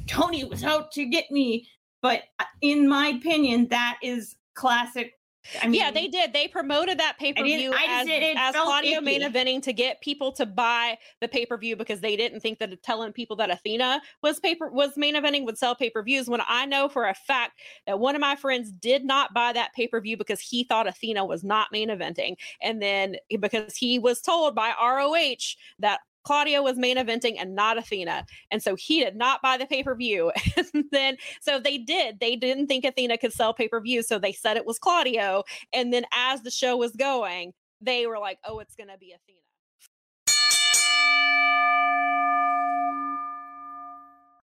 tony 0.07 0.45
was 0.45 0.63
out 0.63 0.93
to 0.93 1.03
get 1.05 1.29
me 1.29 1.67
but 2.01 2.23
uh, 2.39 2.45
in 2.61 2.87
my 2.87 3.07
opinion 3.09 3.67
that 3.67 3.97
is 4.01 4.37
classic 4.53 5.14
i 5.61 5.67
mean 5.67 5.79
yeah, 5.79 5.91
they 5.91 6.07
did. 6.07 6.33
They 6.33 6.47
promoted 6.47 6.99
that 6.99 7.17
pay 7.19 7.33
per 7.33 7.43
view 7.43 7.73
as, 7.73 8.07
as 8.09 8.55
Claudio 8.55 9.01
main 9.01 9.21
eventing 9.21 9.61
to 9.63 9.73
get 9.73 10.01
people 10.01 10.31
to 10.33 10.45
buy 10.45 10.97
the 11.21 11.27
pay 11.27 11.45
per 11.45 11.57
view 11.57 11.75
because 11.75 12.01
they 12.01 12.15
didn't 12.15 12.39
think 12.39 12.59
that 12.59 12.81
telling 12.83 13.13
people 13.13 13.35
that 13.37 13.49
Athena 13.49 14.01
was 14.21 14.39
paper 14.39 14.69
was 14.69 14.97
main 14.97 15.15
eventing 15.15 15.45
would 15.45 15.57
sell 15.57 15.75
pay 15.75 15.89
per 15.89 16.03
views. 16.03 16.27
When 16.27 16.41
I 16.47 16.65
know 16.65 16.89
for 16.89 17.07
a 17.07 17.13
fact 17.13 17.59
that 17.87 17.99
one 17.99 18.15
of 18.15 18.21
my 18.21 18.35
friends 18.35 18.71
did 18.71 19.05
not 19.05 19.33
buy 19.33 19.53
that 19.53 19.73
pay 19.73 19.87
per 19.87 19.99
view 20.01 20.17
because 20.17 20.39
he 20.39 20.63
thought 20.63 20.87
Athena 20.87 21.25
was 21.25 21.43
not 21.43 21.71
main 21.71 21.89
eventing, 21.89 22.35
and 22.61 22.81
then 22.81 23.17
because 23.39 23.75
he 23.75 23.99
was 23.99 24.21
told 24.21 24.55
by 24.55 24.73
ROH 24.81 25.55
that 25.79 25.99
Claudio 26.25 26.63
was 26.63 26.75
main 26.77 26.97
eventing 26.97 27.35
and 27.39 27.55
not 27.55 27.77
Athena. 27.77 28.25
And 28.51 28.61
so 28.61 28.75
he 28.75 29.03
did 29.03 29.15
not 29.15 29.41
buy 29.41 29.57
the 29.57 29.65
pay 29.65 29.83
per 29.83 29.95
view. 29.95 30.31
and 30.57 30.85
then, 30.91 31.17
so 31.39 31.59
they 31.59 31.77
did. 31.77 32.19
They 32.19 32.35
didn't 32.35 32.67
think 32.67 32.83
Athena 32.83 33.17
could 33.19 33.31
sell 33.31 33.53
pay 33.53 33.67
per 33.67 33.79
view. 33.79 34.01
So 34.01 34.19
they 34.19 34.33
said 34.33 34.57
it 34.57 34.65
was 34.65 34.79
Claudio. 34.79 35.43
And 35.71 35.93
then 35.93 36.05
as 36.11 36.41
the 36.41 36.51
show 36.51 36.75
was 36.75 36.95
going, 36.95 37.53
they 37.79 38.07
were 38.07 38.19
like, 38.19 38.39
oh, 38.43 38.59
it's 38.59 38.75
going 38.75 38.89
to 38.89 38.97
be 38.97 39.13
Athena. 39.13 39.39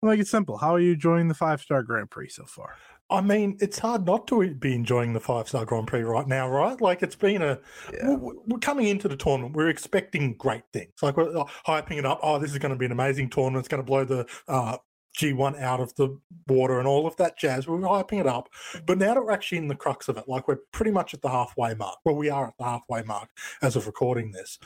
Make 0.04 0.20
it 0.20 0.28
simple. 0.28 0.58
How 0.58 0.74
are 0.74 0.80
you 0.80 0.94
enjoying 0.94 1.28
the 1.28 1.36
five 1.36 1.62
star 1.62 1.84
Grand 1.84 2.10
Prix 2.10 2.30
so 2.30 2.46
far? 2.46 2.76
I 3.12 3.20
mean, 3.20 3.58
it's 3.60 3.78
hard 3.78 4.06
not 4.06 4.26
to 4.28 4.50
be 4.56 4.74
enjoying 4.74 5.12
the 5.12 5.20
five 5.20 5.50
star 5.50 5.66
Grand 5.66 5.88
Prix 5.88 6.02
right 6.02 6.28
now, 6.28 6.50
right? 6.50 6.80
Like 6.80 7.04
it's 7.04 7.16
been 7.16 7.42
a. 7.42 7.60
Yeah. 7.94 8.16
We're, 8.16 8.36
we're 8.48 8.60
coming 8.60 8.88
into 8.88 9.10
the 9.10 9.18
tournament. 9.18 9.54
We're 9.54 9.70
expecting 9.70 10.36
great 10.36 10.64
things. 10.72 10.94
Like 11.02 11.18
we're 11.18 11.38
uh, 11.38 11.44
hyping 11.68 11.98
it 11.98 12.06
up. 12.06 12.22
Oh, 12.24 12.40
this 12.40 12.52
is 12.52 12.58
going 12.58 12.72
to 12.72 12.78
be 12.78 12.86
an 12.86 12.94
amazing 12.94 13.30
tournament. 13.30 13.60
It's 13.60 13.68
going 13.68 13.84
to 13.84 13.86
blow 13.86 14.06
the 14.06 14.26
uh, 14.48 14.78
G1 15.18 15.62
out 15.62 15.82
of 15.82 15.94
the 15.96 16.18
water 16.48 16.80
and 16.80 16.88
all 16.88 17.06
of 17.06 17.18
that 17.18 17.38
jazz. 17.38 17.68
We're 17.68 17.80
hyping 17.80 18.22
it 18.22 18.28
up. 18.28 18.48
But 18.86 18.98
now 18.98 19.14
that 19.14 19.24
we're 19.24 19.32
actually 19.32 19.58
in 19.58 19.68
the 19.68 19.76
crux 19.76 20.08
of 20.08 20.18
it, 20.18 20.30
like 20.30 20.48
we're 20.48 20.60
pretty 20.72 20.92
much 20.92 21.14
at 21.14 21.22
the 21.22 21.30
halfway 21.30 21.76
mark. 21.76 21.98
Well, 22.06 22.16
we 22.16 22.30
are 22.30 22.48
at 22.48 22.58
the 22.58 22.64
halfway 22.64 23.04
mark 23.04 23.30
as 23.62 23.76
of 23.76 23.88
recording 23.88 24.32
this. 24.32 24.58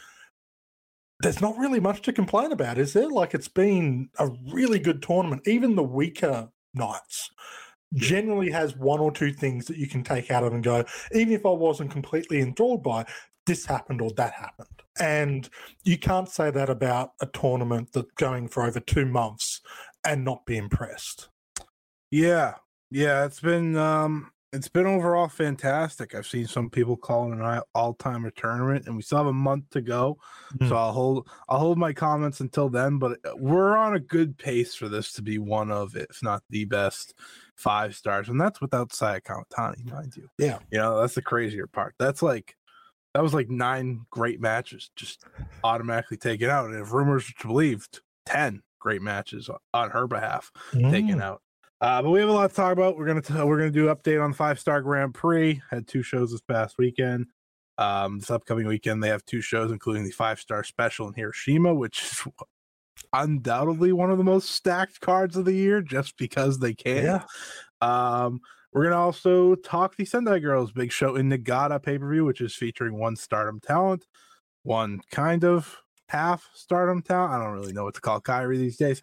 There's 1.21 1.41
not 1.41 1.57
really 1.57 1.79
much 1.79 2.03
to 2.03 2.13
complain 2.13 2.51
about, 2.51 2.77
is 2.77 2.93
there? 2.93 3.09
Like 3.09 3.33
it's 3.33 3.47
been 3.47 4.09
a 4.19 4.29
really 4.51 4.79
good 4.79 5.01
tournament. 5.01 5.47
Even 5.47 5.75
the 5.75 5.83
weaker 5.83 6.49
nights 6.75 7.31
generally 7.95 8.51
has 8.51 8.75
one 8.75 8.99
or 8.99 9.11
two 9.11 9.31
things 9.31 9.65
that 9.65 9.77
you 9.77 9.87
can 9.87 10.03
take 10.03 10.31
out 10.31 10.43
of 10.43 10.53
and 10.53 10.63
go, 10.63 10.83
even 11.13 11.33
if 11.33 11.45
I 11.45 11.49
wasn't 11.49 11.91
completely 11.91 12.41
enthralled 12.41 12.83
by 12.83 13.05
this 13.45 13.65
happened 13.65 14.01
or 14.01 14.11
that 14.11 14.33
happened. 14.33 14.67
And 14.99 15.49
you 15.83 15.97
can't 15.97 16.29
say 16.29 16.51
that 16.51 16.69
about 16.69 17.11
a 17.21 17.25
tournament 17.27 17.89
that's 17.93 18.11
going 18.17 18.47
for 18.47 18.63
over 18.63 18.79
two 18.79 19.05
months 19.05 19.61
and 20.05 20.23
not 20.23 20.45
be 20.45 20.57
impressed. 20.57 21.29
Yeah, 22.11 22.55
yeah, 22.91 23.25
it's 23.25 23.41
been 23.41 23.75
um 23.75 24.31
it's 24.53 24.69
been 24.69 24.85
overall 24.85 25.27
fantastic. 25.27 26.15
I've 26.15 26.25
seen 26.25 26.47
some 26.47 26.69
people 26.69 26.95
calling 26.95 27.37
it 27.37 27.43
an 27.43 27.61
all 27.73 27.93
timer 27.93 28.31
tournament, 28.31 28.87
and 28.87 28.95
we 28.95 29.01
still 29.01 29.17
have 29.17 29.27
a 29.27 29.33
month 29.33 29.69
to 29.71 29.81
go. 29.81 30.17
Mm. 30.57 30.69
So 30.69 30.77
I'll 30.77 30.93
hold 30.93 31.27
I'll 31.49 31.59
hold 31.59 31.77
my 31.77 31.91
comments 31.91 32.39
until 32.39 32.69
then. 32.69 32.97
But 32.97 33.19
we're 33.35 33.75
on 33.75 33.95
a 33.95 33.99
good 33.99 34.37
pace 34.37 34.73
for 34.73 34.87
this 34.87 35.11
to 35.13 35.21
be 35.21 35.39
one 35.39 35.71
of, 35.71 35.95
if 35.97 36.23
not 36.23 36.41
the 36.49 36.63
best, 36.63 37.13
five 37.55 37.95
stars, 37.95 38.29
and 38.29 38.39
that's 38.39 38.61
without 38.61 38.93
Saya 38.93 39.21
Kamitani, 39.21 39.89
mind 39.91 40.15
you. 40.17 40.27
Yeah. 40.37 40.59
You 40.71 40.77
know 40.79 40.99
that's 41.01 41.15
the 41.15 41.21
crazier 41.21 41.67
part. 41.67 41.95
That's 41.99 42.21
like 42.21 42.55
that 43.13 43.23
was 43.23 43.33
like 43.33 43.49
nine 43.49 44.01
great 44.09 44.41
matches 44.41 44.91
just 44.95 45.23
automatically 45.63 46.17
taken 46.17 46.49
out, 46.49 46.65
and 46.69 46.75
if 46.79 46.91
rumors 46.91 47.29
are 47.29 47.47
believed, 47.47 48.01
ten 48.25 48.61
great 48.79 49.01
matches 49.01 49.49
on 49.73 49.89
her 49.91 50.05
behalf 50.07 50.51
taken 50.73 51.17
Mm. 51.19 51.21
out. 51.23 51.41
Uh, 51.81 52.01
but 52.01 52.09
we 52.09 52.19
have 52.19 52.29
a 52.29 52.31
lot 52.31 52.49
to 52.49 52.55
talk 52.55 52.71
about. 52.73 52.97
We're 52.97 53.05
gonna 53.07 53.21
t- 53.21 53.33
we're 53.33 53.57
gonna 53.57 53.71
do 53.71 53.87
update 53.87 54.23
on 54.23 54.33
five 54.33 54.59
star 54.59 54.81
Grand 54.81 55.13
Prix. 55.13 55.61
Had 55.69 55.87
two 55.87 56.03
shows 56.03 56.31
this 56.31 56.41
past 56.41 56.77
weekend. 56.77 57.27
Um, 57.77 58.19
this 58.19 58.31
upcoming 58.31 58.67
weekend 58.67 59.03
they 59.03 59.09
have 59.09 59.25
two 59.25 59.41
shows, 59.41 59.71
including 59.71 60.03
the 60.05 60.11
five 60.11 60.39
star 60.39 60.63
special 60.63 61.07
in 61.09 61.13
Hiroshima, 61.13 61.73
which 61.73 62.01
is 62.03 62.23
undoubtedly 63.13 63.91
one 63.93 64.11
of 64.11 64.17
the 64.17 64.23
most 64.23 64.49
stacked 64.51 64.99
cards 65.01 65.37
of 65.37 65.45
the 65.45 65.53
year, 65.53 65.81
just 65.81 66.17
because 66.17 66.59
they 66.59 66.73
can. 66.73 67.03
Yeah. 67.03 67.23
Um, 67.81 68.39
we're 68.73 68.83
gonna 68.83 68.99
also 68.99 69.55
talk 69.55 69.95
the 69.95 70.05
Sendai 70.05 70.39
Girls 70.39 70.71
big 70.71 70.91
show 70.91 71.15
in 71.15 71.29
Niigata 71.29 71.79
pay 71.79 71.97
per 71.97 72.09
view, 72.11 72.25
which 72.25 72.41
is 72.41 72.55
featuring 72.55 72.97
one 72.97 73.15
Stardom 73.15 73.59
talent, 73.61 74.05
one 74.63 74.99
kind 75.11 75.45
of 75.45 75.77
half 76.09 76.49
Stardom 76.53 77.01
talent. 77.01 77.33
I 77.33 77.39
don't 77.43 77.53
really 77.53 77.73
know 77.73 77.85
what 77.85 77.95
to 77.95 78.01
call 78.01 78.19
Kairi 78.19 78.57
these 78.57 78.77
days, 78.77 79.01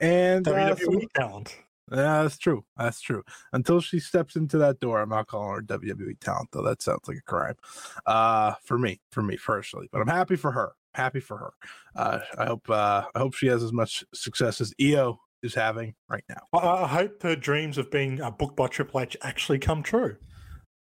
and 0.00 0.46
uh, 0.46 0.76
some- 0.76 0.88
WWE 0.88 1.06
talent. 1.14 1.56
yeah, 1.90 2.22
that's 2.22 2.36
true. 2.36 2.64
That's 2.76 3.00
true. 3.00 3.22
Until 3.54 3.80
she 3.80 3.98
steps 3.98 4.36
into 4.36 4.58
that 4.58 4.80
door, 4.80 5.00
I'm 5.00 5.08
not 5.08 5.26
calling 5.26 5.54
her 5.54 5.62
WWE 5.62 6.18
talent, 6.20 6.50
though. 6.52 6.62
That 6.62 6.82
sounds 6.82 7.08
like 7.08 7.18
a 7.18 7.22
crime. 7.22 7.56
Uh, 8.04 8.54
for 8.62 8.78
me, 8.78 9.00
for 9.10 9.22
me 9.22 9.38
personally. 9.38 9.88
But 9.90 10.02
I'm 10.02 10.08
happy 10.08 10.36
for 10.36 10.50
her. 10.52 10.72
Happy 10.94 11.20
for 11.20 11.36
her. 11.38 11.50
Uh, 11.96 12.20
I 12.38 12.46
hope. 12.46 12.70
Uh, 12.70 13.02
I 13.14 13.18
hope 13.18 13.34
she 13.34 13.46
has 13.48 13.62
as 13.62 13.72
much 13.72 14.04
success 14.14 14.60
as 14.60 14.72
Iyo 14.80 15.16
is 15.42 15.54
having 15.54 15.94
right 16.08 16.24
now. 16.28 16.40
I, 16.52 16.84
I 16.84 16.86
hope 16.86 17.22
her 17.22 17.36
dreams 17.36 17.78
of 17.78 17.90
being 17.90 18.20
uh, 18.20 18.30
booked 18.30 18.56
by 18.56 18.68
Triple 18.68 19.00
H 19.00 19.16
actually 19.22 19.58
come 19.58 19.82
true. 19.82 20.16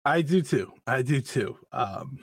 I 0.05 0.21
do 0.21 0.41
too. 0.41 0.71
I 0.85 1.01
do 1.01 1.21
too. 1.21 1.57
Um, 1.71 2.19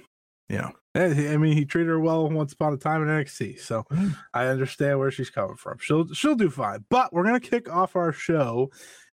you 0.49 0.59
know, 0.59 0.73
eh, 0.95 1.33
I 1.33 1.37
mean, 1.37 1.57
he 1.57 1.65
treated 1.65 1.89
her 1.89 2.01
well 2.01 2.29
once 2.29 2.53
upon 2.53 2.73
a 2.73 2.77
time 2.77 3.03
in 3.03 3.09
NXT, 3.09 3.61
so 3.61 3.85
Mm. 3.91 4.17
I 4.35 4.47
understand 4.47 4.99
where 4.99 5.11
she's 5.11 5.31
coming 5.31 5.57
from. 5.57 5.79
She'll 5.81 6.13
she'll 6.13 6.35
do 6.35 6.51
fine. 6.51 6.85
But 6.91 7.13
we're 7.13 7.25
gonna 7.25 7.41
kick 7.41 7.73
off 7.73 7.97
our 7.97 8.13
show 8.13 8.71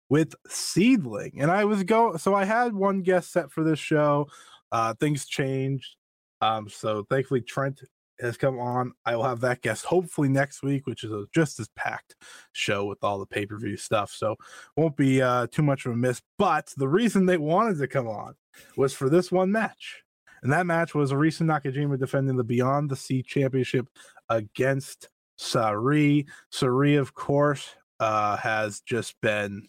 with 0.09 0.35
Seadlinnng, 0.49 1.41
and 1.41 1.51
I 1.51 1.65
was 1.65 1.83
go. 1.85 2.17
So 2.17 2.35
I 2.35 2.45
had 2.45 2.75
one 2.75 3.03
guest 3.03 3.33
set 3.33 3.51
for 3.51 3.65
this 3.65 3.79
show. 3.79 4.29
Uh, 4.71 4.95
things 4.95 5.27
changed. 5.27 5.97
Um, 6.41 6.69
so 6.69 7.05
thankfully 7.09 7.41
Trent 7.41 7.81
has 8.23 8.37
come 8.37 8.59
on. 8.59 8.93
I 9.05 9.17
will 9.17 9.25
have 9.25 9.41
that 9.41 9.63
guest 9.63 9.85
hopefully 9.85 10.29
next 10.29 10.63
week, 10.63 10.87
which 10.87 11.05
is 11.05 11.11
a 11.13 11.27
just 11.35 11.61
as 11.61 11.69
packed 11.77 12.17
show 12.53 12.85
with 12.85 13.03
all 13.03 13.19
the 13.19 13.27
pay 13.27 13.47
per 13.47 13.59
view 13.59 13.77
stuff. 13.77 14.13
So 14.13 14.37
won't 14.77 14.97
be 14.97 15.21
uh, 15.21 15.49
too 15.49 15.63
much 15.63 15.87
of 15.87 15.93
a 15.93 15.97
miss. 15.97 16.23
But 16.39 16.73
the 16.77 16.89
reason 16.89 17.27
they 17.27 17.39
wanted 17.39 17.79
to 17.79 17.89
come 17.89 18.09
on 18.09 18.35
was 18.77 18.93
for 18.93 19.09
this 19.09 19.31
one 19.33 19.53
match. 19.53 20.03
And 20.43 20.53
that 20.53 20.67
match 20.67 20.95
was 20.95 21.13
Arisa 21.13 21.43
Nakajima 21.43 21.99
defending 21.99 22.37
the 22.37 22.45
Beyond 22.45 22.91
the 22.91 22.97
Sea 22.97 23.23
Championship 23.23 23.87
against 24.29 25.09
Sareee. 25.39 26.27
Sareee, 26.53 26.99
of 26.99 27.15
course, 27.15 27.77
uh, 28.01 28.37
has 28.37 28.81
just 28.81 29.21
been 29.21 29.69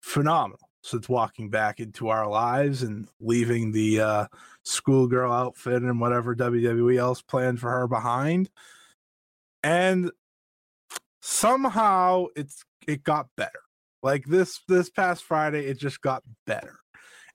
phenomenal 0.00 0.68
since 0.82 1.08
walking 1.08 1.50
back 1.50 1.80
into 1.80 2.08
our 2.08 2.28
lives 2.28 2.82
and 2.82 3.08
leaving 3.20 3.72
the 3.72 4.00
uh, 4.00 4.26
schoolgirl 4.68 5.32
outfit 5.32 5.82
and 5.82 6.00
whatever 6.00 6.36
WWE 6.36 6.98
else 6.98 7.22
planned 7.22 7.60
for 7.60 7.70
her 7.70 7.88
behind. 7.88 8.50
And 9.62 10.10
somehow 11.22 12.26
it's 12.36 12.64
it 12.86 13.02
got 13.02 13.28
better. 13.36 13.60
Like 14.02 14.24
this 14.26 14.60
this 14.68 14.90
past 14.90 15.24
Friday, 15.24 15.66
it 15.66 15.78
just 15.78 16.00
got 16.00 16.22
better. 16.46 16.78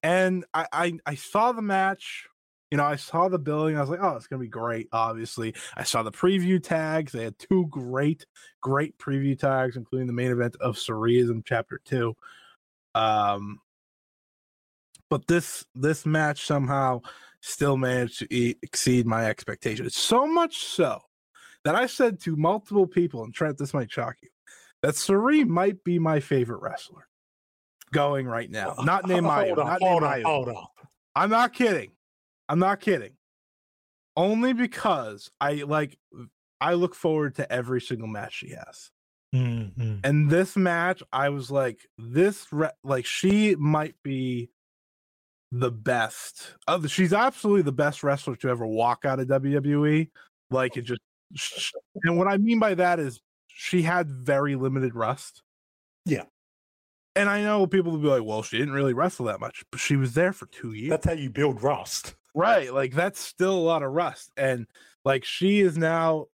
And 0.01 0.45
I 0.53 0.67
I, 0.71 0.93
I 1.05 1.15
saw 1.15 1.51
the 1.51 1.61
match. 1.61 2.27
You 2.71 2.77
know, 2.77 2.86
I 2.86 2.95
saw 2.95 3.29
the 3.29 3.38
billing. 3.38 3.77
I 3.77 3.81
was 3.81 3.89
like, 3.89 3.99
oh, 4.01 4.15
it's 4.15 4.27
gonna 4.27 4.39
be 4.39 4.47
great. 4.47 4.88
Obviously, 4.91 5.53
I 5.75 5.84
saw 5.84 6.01
the 6.03 6.11
preview 6.11 6.61
tags. 6.61 7.11
They 7.11 7.23
had 7.23 7.38
two 7.38 7.67
great, 7.69 8.25
great 8.61 8.97
preview 8.97 9.38
tags, 9.38 9.75
including 9.75 10.07
the 10.07 10.13
main 10.13 10.31
event 10.31 10.55
of 10.59 10.75
Surrealism 10.75 11.43
Chapter 11.45 11.81
Two. 11.84 12.15
Um, 12.95 13.59
but 15.10 15.28
this 15.28 15.66
this 15.76 16.06
match 16.06 16.45
somehow 16.45 17.01
still 17.41 17.78
managed 17.78 18.20
to 18.20 18.34
e- 18.34 18.56
exceed 18.62 19.06
my 19.06 19.26
expectations. 19.26 19.95
So 19.95 20.26
much 20.26 20.64
so 20.66 20.99
that 21.66 21.76
I 21.76 21.88
said 21.88 22.20
to 22.22 22.36
multiple 22.36 22.88
people, 22.88 23.24
and 23.24 23.34
Trent, 23.34 23.58
this 23.58 23.74
might 23.74 23.91
shock 23.91 24.16
you, 24.22 24.30
that 24.82 24.95
Sareee 24.95 25.47
might 25.47 25.84
be 25.84 25.99
my 25.99 26.20
favorite 26.20 26.62
wrestler 26.62 27.08
going 27.91 28.28
right 28.28 28.49
now. 28.49 28.76
Not 28.80 29.08
name 29.08 29.26
my 29.26 29.49
not 29.49 29.82
hold 29.82 30.04
name 30.04 30.10
on, 30.10 30.24
hold 30.24 30.49
on. 30.49 30.66
I'm 31.16 31.30
not 31.30 31.54
kidding. 31.54 31.91
I'm 32.49 32.60
not 32.60 32.80
kidding. 32.80 33.14
Only 34.16 34.54
because 34.54 35.30
I 35.41 35.64
like 35.68 35.97
I 36.62 36.74
look 36.76 36.95
forward 36.95 37.36
to 37.36 37.51
every 37.51 37.82
single 37.82 38.08
match 38.08 38.34
she 38.38 38.49
has. 38.49 38.91
Mhm. 39.34 39.99
And 40.04 40.30
this 40.30 40.56
match, 40.56 41.01
I 41.12 41.30
was 41.30 41.49
like, 41.49 41.80
this 41.97 42.45
re- 42.54 42.70
like 42.84 43.06
she 43.06 43.56
might 43.56 43.95
be 44.04 44.49
the 45.54 45.72
best. 45.72 46.56
Of 46.68 46.89
she's 46.89 47.14
absolutely 47.14 47.62
the 47.62 47.72
best 47.72 48.04
wrestler 48.04 48.36
to 48.38 48.49
ever 48.49 48.66
walk 48.66 49.06
out 49.06 49.20
of 49.20 49.28
WWE. 49.28 50.10
Like 50.49 50.78
it 50.78 50.82
just, 50.82 51.01
and 52.04 52.18
what 52.18 52.28
I 52.28 52.38
mean 52.38 52.60
by 52.60 52.74
that 52.74 52.99
is 52.99 53.22
she 53.47 53.84
had 53.84 54.10
very 54.10 54.56
limited 54.56 54.95
rust. 54.95 55.43
Yeah. 56.06 56.24
And 57.16 57.30
I 57.30 57.43
know 57.43 57.68
people 57.68 57.91
will 57.91 57.99
be 57.99 58.08
like, 58.08 58.24
well, 58.24 58.41
she 58.41 58.58
didn't 58.58 58.74
really 58.74 58.95
wrestle 58.95 59.28
that 59.28 59.39
much, 59.39 59.64
but 59.72 59.80
she 59.80 59.95
was 59.95 60.16
there 60.16 60.34
for 60.34 60.47
two 60.47 60.74
years. 60.74 60.89
That's 60.89 61.06
how 61.06 61.14
you 61.14 61.30
build 61.30 61.62
rust. 61.62 62.16
Right. 62.34 62.74
Like 62.74 62.93
that's 62.93 63.20
still 63.20 63.54
a 63.54 63.62
lot 63.62 63.84
of 63.84 63.91
rust. 63.91 64.32
And 64.36 64.66
like 65.06 65.24
she 65.24 65.60
is 65.60 65.78
now 65.78 66.26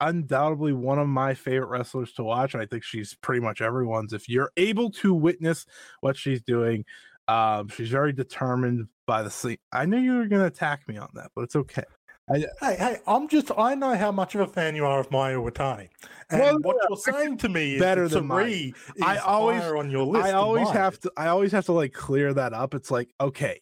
undoubtedly 0.00 0.72
one 0.72 0.98
of 0.98 1.06
my 1.06 1.34
favorite 1.34 1.68
wrestlers 1.68 2.12
to 2.14 2.24
watch. 2.24 2.54
And 2.54 2.62
I 2.62 2.66
think 2.66 2.82
she's 2.82 3.14
pretty 3.14 3.40
much 3.40 3.60
everyone's. 3.60 4.12
If 4.12 4.28
you're 4.28 4.50
able 4.56 4.90
to 4.90 5.14
witness 5.14 5.64
what 6.00 6.16
she's 6.16 6.42
doing, 6.42 6.84
um, 7.28 7.68
she's 7.68 7.88
very 7.88 8.12
determined 8.12 8.88
by 9.06 9.22
the 9.22 9.30
scene. 9.30 9.58
I 9.72 9.86
knew 9.86 9.98
you 9.98 10.16
were 10.18 10.26
gonna 10.26 10.46
attack 10.46 10.88
me 10.88 10.96
on 10.96 11.08
that, 11.14 11.30
but 11.34 11.42
it's 11.42 11.56
okay. 11.56 11.84
I, 12.30 12.38
Hey, 12.60 12.76
hey, 12.78 12.96
I'm 13.06 13.28
just, 13.28 13.50
I 13.56 13.74
know 13.74 13.94
how 13.94 14.10
much 14.10 14.34
of 14.34 14.40
a 14.40 14.46
fan 14.46 14.74
you 14.74 14.86
are 14.86 15.00
of 15.00 15.10
Mayu 15.10 15.44
Iwatani. 15.44 15.88
And 16.30 16.40
Well, 16.40 16.58
what 16.60 16.76
yeah, 16.80 16.86
you're 16.88 16.96
saying 16.96 17.36
to 17.38 17.50
me 17.50 17.74
is 17.74 17.80
better 17.80 18.08
than 18.08 18.26
mine. 18.26 18.72
I 19.02 19.18
always- 19.18 19.62
on 19.62 19.90
your 19.90 20.06
list. 20.06 20.24
I 20.24 20.32
always 20.32 20.70
have 20.70 20.98
to 21.00 21.12
I 21.16 21.28
always 21.28 21.52
have 21.52 21.66
to 21.66 21.72
like 21.72 21.92
clear 21.92 22.32
that 22.32 22.54
up. 22.54 22.74
It's 22.74 22.90
like, 22.90 23.10
okay, 23.20 23.60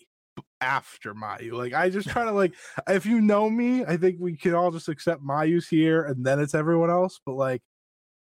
after 0.60 1.12
Mayu. 1.12 1.52
Like 1.52 1.74
I 1.74 1.90
just 1.90 2.08
try 2.08 2.24
to 2.24 2.30
like 2.32 2.54
if 2.88 3.04
you 3.04 3.20
know 3.20 3.50
me, 3.50 3.84
I 3.84 3.96
think 3.96 4.16
we 4.20 4.36
can 4.36 4.54
all 4.54 4.70
just 4.70 4.88
accept 4.88 5.22
Mayu's 5.22 5.68
here 5.68 6.04
and 6.04 6.24
then 6.24 6.38
it's 6.38 6.54
everyone 6.54 6.90
else. 6.90 7.20
But 7.26 7.34
like 7.34 7.62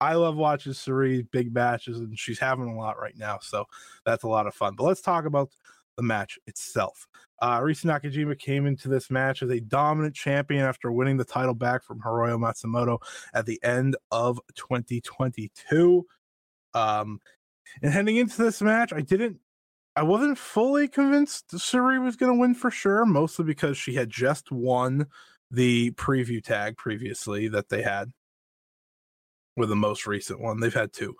I 0.00 0.14
love 0.14 0.36
watching 0.36 0.72
Sareee 0.72 1.28
big 1.30 1.52
matches 1.52 1.98
and 1.98 2.18
she's 2.18 2.38
having 2.38 2.68
a 2.68 2.76
lot 2.76 2.98
right 2.98 3.16
now. 3.16 3.38
So 3.40 3.64
that's 4.04 4.24
a 4.24 4.28
lot 4.28 4.46
of 4.46 4.54
fun. 4.54 4.74
But 4.76 4.84
let's 4.84 5.00
talk 5.00 5.24
about 5.24 5.50
the 5.96 6.02
match 6.02 6.38
itself. 6.46 7.08
Uh 7.40 7.58
Arisa 7.58 7.86
Nakajima 7.86 8.38
came 8.38 8.66
into 8.66 8.88
this 8.88 9.10
match 9.10 9.42
as 9.42 9.50
a 9.50 9.60
dominant 9.60 10.14
champion 10.14 10.64
after 10.64 10.92
winning 10.92 11.16
the 11.16 11.24
title 11.24 11.54
back 11.54 11.82
from 11.82 12.00
Hiroyo 12.00 12.38
Matsumoto 12.38 12.98
at 13.34 13.46
the 13.46 13.60
end 13.62 13.96
of 14.10 14.40
2022. 14.54 16.06
Um 16.74 17.20
and 17.82 17.92
heading 17.92 18.16
into 18.16 18.40
this 18.42 18.62
match, 18.62 18.92
I 18.92 19.00
didn't 19.00 19.38
I 19.96 20.02
wasn't 20.02 20.38
fully 20.38 20.86
convinced 20.86 21.48
Sareee 21.48 22.02
was 22.02 22.14
going 22.14 22.32
to 22.32 22.38
win 22.38 22.54
for 22.54 22.70
sure, 22.70 23.04
mostly 23.04 23.44
because 23.44 23.76
she 23.76 23.94
had 23.94 24.08
just 24.08 24.52
won 24.52 25.08
the 25.50 25.90
preview 25.92 26.40
tag 26.42 26.76
previously 26.76 27.48
that 27.48 27.68
they 27.68 27.82
had 27.82 28.12
with 29.58 29.68
the 29.68 29.76
most 29.76 30.06
recent 30.06 30.40
one. 30.40 30.60
They've 30.60 30.72
had 30.72 30.92
two. 30.92 31.14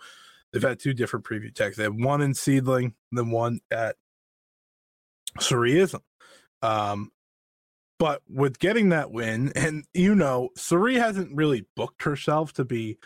They've 0.53 0.63
had 0.63 0.79
two 0.79 0.95
different 0.95 1.27
preview 1.27 1.55
tags. 1.55 1.77
They 1.77 1.83
have 1.83 1.95
one 1.95 2.23
in 2.23 2.33
Seadlinnng, 2.33 2.95
then 3.13 3.31
one 3.31 3.61
at 3.71 3.97
Sareee-ISM. 5.39 6.01
Um, 6.63 7.11
but 7.99 8.23
with 8.29 8.59
getting 8.59 8.91
that 8.91 9.11
win, 9.11 9.53
and 9.57 9.85
you 9.93 10.15
know, 10.15 10.51
Sareee 10.57 10.99
hasn't 10.99 11.37
really 11.37 11.67
booked 11.77 12.03
herself 12.03 12.53
to 12.55 12.65
be 12.65 12.99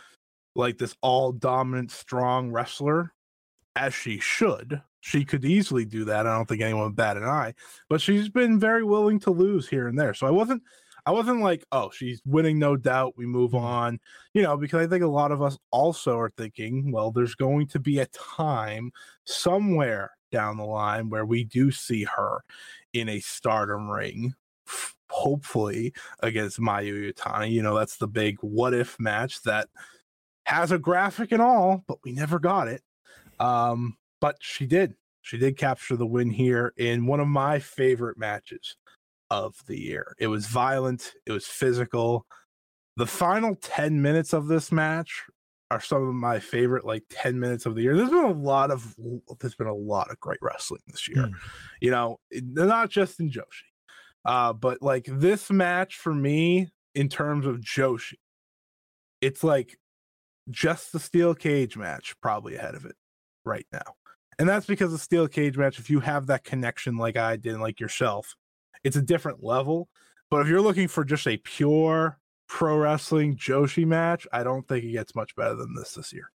like 0.55 0.79
this 0.79 0.95
all 1.01 1.33
dominant, 1.33 1.91
strong 1.91 2.53
wrestler 2.53 3.13
as 3.75 3.95
she 3.95 4.19
should. 4.19 4.83
She 5.01 5.25
could 5.25 5.45
easily 5.45 5.85
do 5.85 6.05
that. 6.05 6.27
I 6.27 6.37
don't 6.37 6.49
think 6.49 6.63
anyone 6.63 6.85
would 6.85 6.97
bat 6.97 7.17
an 7.17 7.25
eye, 7.25 7.55
but 7.89 8.01
she's 8.01 8.29
been 8.29 8.61
very 8.61 8.85
willing 8.85 9.19
to 9.21 9.31
lose 9.31 9.67
here 9.67 9.89
and 9.89 9.99
there. 9.99 10.15
So 10.15 10.27
I 10.27 10.31
wasn't, 10.31 10.63
I 11.05 11.11
wasn't 11.11 11.41
like, 11.41 11.65
oh, 11.73 11.91
she's 11.91 12.23
winning, 12.25 12.59
no 12.59 12.77
doubt. 12.77 13.15
We 13.17 13.27
move 13.27 13.55
on, 13.55 13.99
you 14.35 14.43
know, 14.43 14.57
because 14.57 14.85
I 14.85 14.89
think 14.89 15.03
a 15.03 15.09
lot 15.09 15.33
of 15.33 15.43
us 15.43 15.59
also 15.71 16.19
are 16.19 16.33
thinking, 16.37 16.93
well, 16.93 17.11
there's 17.11 17.35
going 17.35 17.67
to 17.69 17.81
be 17.81 17.99
a 17.99 18.07
time 18.07 18.93
somewhere 19.25 20.13
down 20.31 20.57
the 20.57 20.65
line 20.65 21.11
where 21.11 21.27
we 21.27 21.45
do 21.45 21.71
see 21.71 22.05
her 22.05 22.45
in 22.93 23.09
a 23.09 23.21
stardom 23.21 23.91
ring, 23.91 24.35
hopefully 25.11 25.93
against 26.21 26.61
Mayu 26.61 27.13
Iwatani. 27.13 27.51
You 27.51 27.63
know, 27.63 27.77
that's 27.77 27.97
the 27.97 28.09
big 28.09 28.39
what 28.41 28.73
if 28.73 28.99
match 29.01 29.43
that 29.43 29.69
has 30.45 30.71
a 30.71 30.79
graphic 30.79 31.33
and 31.33 31.43
all, 31.43 31.85
but 31.89 31.99
we 32.05 32.13
never 32.13 32.39
got 32.39 32.69
it. 32.69 32.83
Um, 33.41 33.97
but 34.21 34.37
she 34.41 34.67
did. 34.67 34.95
She 35.21 35.39
did 35.39 35.57
capture 35.57 35.97
the 35.97 36.07
win 36.07 36.31
here 36.31 36.73
in 36.77 37.07
one 37.07 37.21
of 37.21 37.29
my 37.29 37.59
favorite 37.61 38.19
matches 38.19 38.77
of 39.33 39.55
the 39.67 39.81
year. 39.81 40.15
It 40.19 40.27
was 40.27 40.47
violent, 40.47 41.15
it 41.27 41.33
was 41.33 41.47
physical. 41.47 42.27
The 42.99 43.07
final 43.07 43.55
10 43.55 44.03
minutes 44.03 44.35
of 44.35 44.47
this 44.47 44.71
match 44.71 45.23
are 45.71 45.81
some 45.81 46.07
of 46.07 46.15
my 46.15 46.39
favorite 46.39 46.85
like 46.85 47.05
10 47.09 47.41
minutes 47.41 47.65
of 47.65 47.75
the 47.75 47.81
year. 47.81 47.97
There's 47.97 48.11
been 48.11 48.25
a 48.25 48.31
lot 48.31 48.71
of 48.71 48.95
there's 49.41 49.55
been 49.55 49.69
a 49.69 49.75
lot 49.75 50.11
of 50.11 50.21
great 50.21 50.39
wrestling 50.43 50.83
this 50.87 51.09
year. 51.09 51.31
You 51.81 51.91
know, 51.91 52.21
not 52.31 52.91
just 52.91 53.19
in 53.21 53.31
Joshi. 53.31 53.71
Uh 54.27 54.53
but 54.53 54.83
like 54.83 55.07
this 55.09 55.51
match 55.51 55.97
for 55.97 56.15
me 56.15 56.71
in 56.95 57.09
terms 57.09 57.47
of 57.47 57.61
Joshi, 57.61 58.19
it's 59.23 59.43
like 59.43 59.79
just 60.51 60.93
the 60.93 61.01
steel 61.01 61.35
cage 61.35 61.79
match 61.79 62.15
probably 62.21 62.57
ahead 62.57 62.75
of 62.75 62.85
it 62.85 62.97
right 63.47 63.67
now. 63.73 63.95
And 64.39 64.47
that's 64.47 64.67
because 64.67 64.93
the 64.93 64.99
steel 64.99 65.27
cage 65.27 65.57
match 65.57 65.79
if 65.79 65.89
you 65.89 66.01
have 66.01 66.27
that 66.27 66.45
connection 66.45 66.99
like 66.99 67.17
I 67.17 67.37
did 67.37 67.57
like 67.57 67.81
yourself, 67.81 68.37
it's 68.85 68.97
a 68.97 69.03
different 69.03 69.43
level. 69.43 69.89
But 70.31 70.43
if 70.43 70.49
you're 70.49 70.63
looking 70.63 70.89
for 70.89 71.05
just 71.05 71.27
a 71.27 71.37
pure 71.37 72.19
pro 72.49 72.77
wrestling 72.77 73.37
Joshi 73.37 73.87
match, 73.87 74.27
I 74.33 74.43
don't 74.43 74.67
think 74.67 74.85
it 74.85 74.93
gets 74.93 75.15
much 75.15 75.35
better 75.37 75.55
than 75.55 75.75
this 75.75 75.95
this 75.95 76.13
year. 76.13 76.31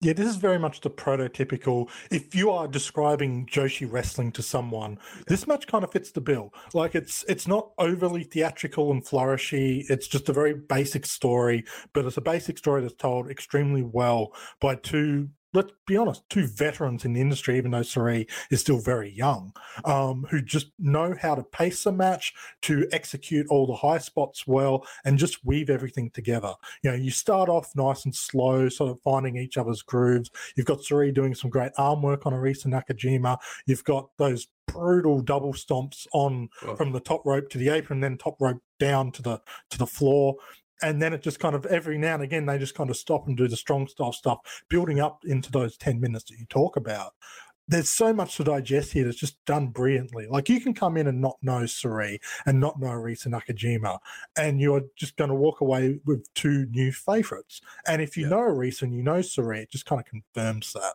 Yeah, 0.00 0.12
this 0.12 0.28
is 0.28 0.36
very 0.36 0.60
much 0.60 0.80
the 0.80 0.90
prototypical. 0.90 1.90
If 2.12 2.32
you 2.32 2.50
are 2.52 2.68
describing 2.68 3.46
Joshi 3.46 3.90
wrestling 3.90 4.30
to 4.32 4.42
someone, 4.42 4.98
this 5.26 5.48
match 5.48 5.66
kind 5.66 5.82
of 5.82 5.90
fits 5.90 6.12
the 6.12 6.20
bill. 6.20 6.54
Like 6.72 6.94
it's 6.94 7.24
it's 7.28 7.48
not 7.48 7.72
overly 7.78 8.22
theatrical 8.22 8.92
and 8.92 9.04
flourishy. 9.04 9.84
It's 9.88 10.06
just 10.06 10.28
a 10.28 10.32
very 10.32 10.54
basic 10.54 11.04
story, 11.04 11.64
but 11.94 12.04
it's 12.04 12.16
a 12.16 12.20
basic 12.20 12.58
story 12.58 12.82
that's 12.82 12.94
told 12.94 13.28
extremely 13.28 13.82
well 13.82 14.32
by 14.60 14.76
two. 14.76 15.30
Let's 15.54 15.72
be 15.86 15.96
honest, 15.96 16.28
two 16.28 16.46
veterans 16.46 17.04
in 17.06 17.14
the 17.14 17.22
industry, 17.22 17.56
even 17.56 17.70
though 17.70 17.80
Sareee 17.80 18.28
is 18.50 18.60
still 18.60 18.78
very 18.78 19.10
young, 19.10 19.54
um, 19.84 20.26
who 20.30 20.42
just 20.42 20.72
know 20.78 21.14
how 21.20 21.34
to 21.34 21.42
pace 21.42 21.86
a 21.86 21.92
match, 21.92 22.34
to 22.62 22.86
execute 22.92 23.46
all 23.48 23.66
the 23.66 23.76
high 23.76 23.98
spots 23.98 24.46
well, 24.46 24.86
and 25.06 25.18
just 25.18 25.44
weave 25.44 25.70
everything 25.70 26.10
together. 26.10 26.52
You 26.82 26.90
know, 26.90 26.96
you 26.96 27.10
start 27.10 27.48
off 27.48 27.74
nice 27.74 28.04
and 28.04 28.14
slow, 28.14 28.68
sort 28.68 28.90
of 28.90 29.00
finding 29.02 29.36
each 29.36 29.56
other's 29.56 29.80
grooves. 29.80 30.30
You've 30.54 30.66
got 30.66 30.80
Sareee 30.80 31.14
doing 31.14 31.34
some 31.34 31.50
great 31.50 31.72
arm 31.78 32.02
work 32.02 32.26
on 32.26 32.34
Arisa 32.34 32.66
Nakajima. 32.66 33.38
You've 33.66 33.84
got 33.84 34.10
those 34.18 34.48
brutal 34.66 35.20
double 35.20 35.54
stomps 35.54 36.06
on 36.12 36.48
from 36.76 36.92
the 36.92 37.00
top 37.00 37.24
rope 37.24 37.48
to 37.48 37.58
the 37.58 37.70
apron, 37.70 38.00
then 38.00 38.18
top 38.18 38.36
rope 38.40 38.60
down 38.78 39.10
to 39.12 39.22
the 39.22 39.40
to 39.70 39.78
the 39.78 39.86
floor. 39.86 40.36
And 40.82 41.00
then 41.02 41.12
it 41.12 41.22
just 41.22 41.40
kind 41.40 41.54
of 41.54 41.66
every 41.66 41.98
now 41.98 42.14
and 42.14 42.22
again 42.22 42.46
they 42.46 42.58
just 42.58 42.74
kind 42.74 42.90
of 42.90 42.96
stop 42.96 43.26
and 43.26 43.36
do 43.36 43.48
the 43.48 43.56
strong 43.56 43.86
style 43.86 44.12
stuff, 44.12 44.38
building 44.68 45.00
up 45.00 45.22
into 45.24 45.50
those 45.50 45.76
10 45.76 46.00
minutes 46.00 46.24
that 46.24 46.38
you 46.38 46.46
talk 46.46 46.76
about. 46.76 47.14
There's 47.70 47.90
so 47.90 48.14
much 48.14 48.36
to 48.36 48.44
digest 48.44 48.92
here 48.92 49.04
that's 49.04 49.18
just 49.18 49.44
done 49.44 49.66
brilliantly. 49.68 50.26
Like 50.26 50.48
you 50.48 50.58
can 50.58 50.72
come 50.72 50.96
in 50.96 51.06
and 51.06 51.20
not 51.20 51.36
know 51.42 51.60
Sareee 51.64 52.18
and 52.46 52.58
not 52.58 52.80
know 52.80 52.86
Arisa 52.86 53.26
Nakajima, 53.26 53.98
and 54.38 54.58
you're 54.58 54.84
just 54.96 55.16
going 55.16 55.28
to 55.28 55.36
walk 55.36 55.60
away 55.60 56.00
with 56.06 56.32
two 56.34 56.64
new 56.70 56.92
favorites. 56.92 57.60
And 57.86 58.00
if 58.00 58.16
you 58.16 58.26
know 58.26 58.38
Arisa 58.38 58.82
and 58.82 58.94
you 58.94 59.02
know 59.02 59.18
Sareee, 59.18 59.64
it 59.64 59.70
just 59.70 59.84
kind 59.84 60.00
of 60.00 60.06
confirms 60.06 60.72
that. 60.72 60.94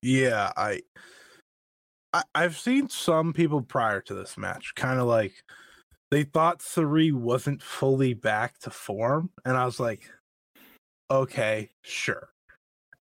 Yeah, 0.00 0.50
I, 0.56 0.80
I 2.12 2.22
I've 2.34 2.58
seen 2.58 2.88
some 2.88 3.34
people 3.34 3.60
prior 3.60 4.00
to 4.02 4.14
this 4.14 4.38
match 4.38 4.74
kind 4.74 4.98
of 4.98 5.06
like 5.06 5.34
they 6.12 6.24
thought 6.24 6.58
Sareee 6.58 7.14
wasn't 7.14 7.62
fully 7.62 8.12
back 8.12 8.58
to 8.60 8.70
form, 8.70 9.30
and 9.46 9.56
I 9.56 9.64
was 9.64 9.80
like, 9.80 10.10
okay, 11.10 11.70
sure. 11.80 12.28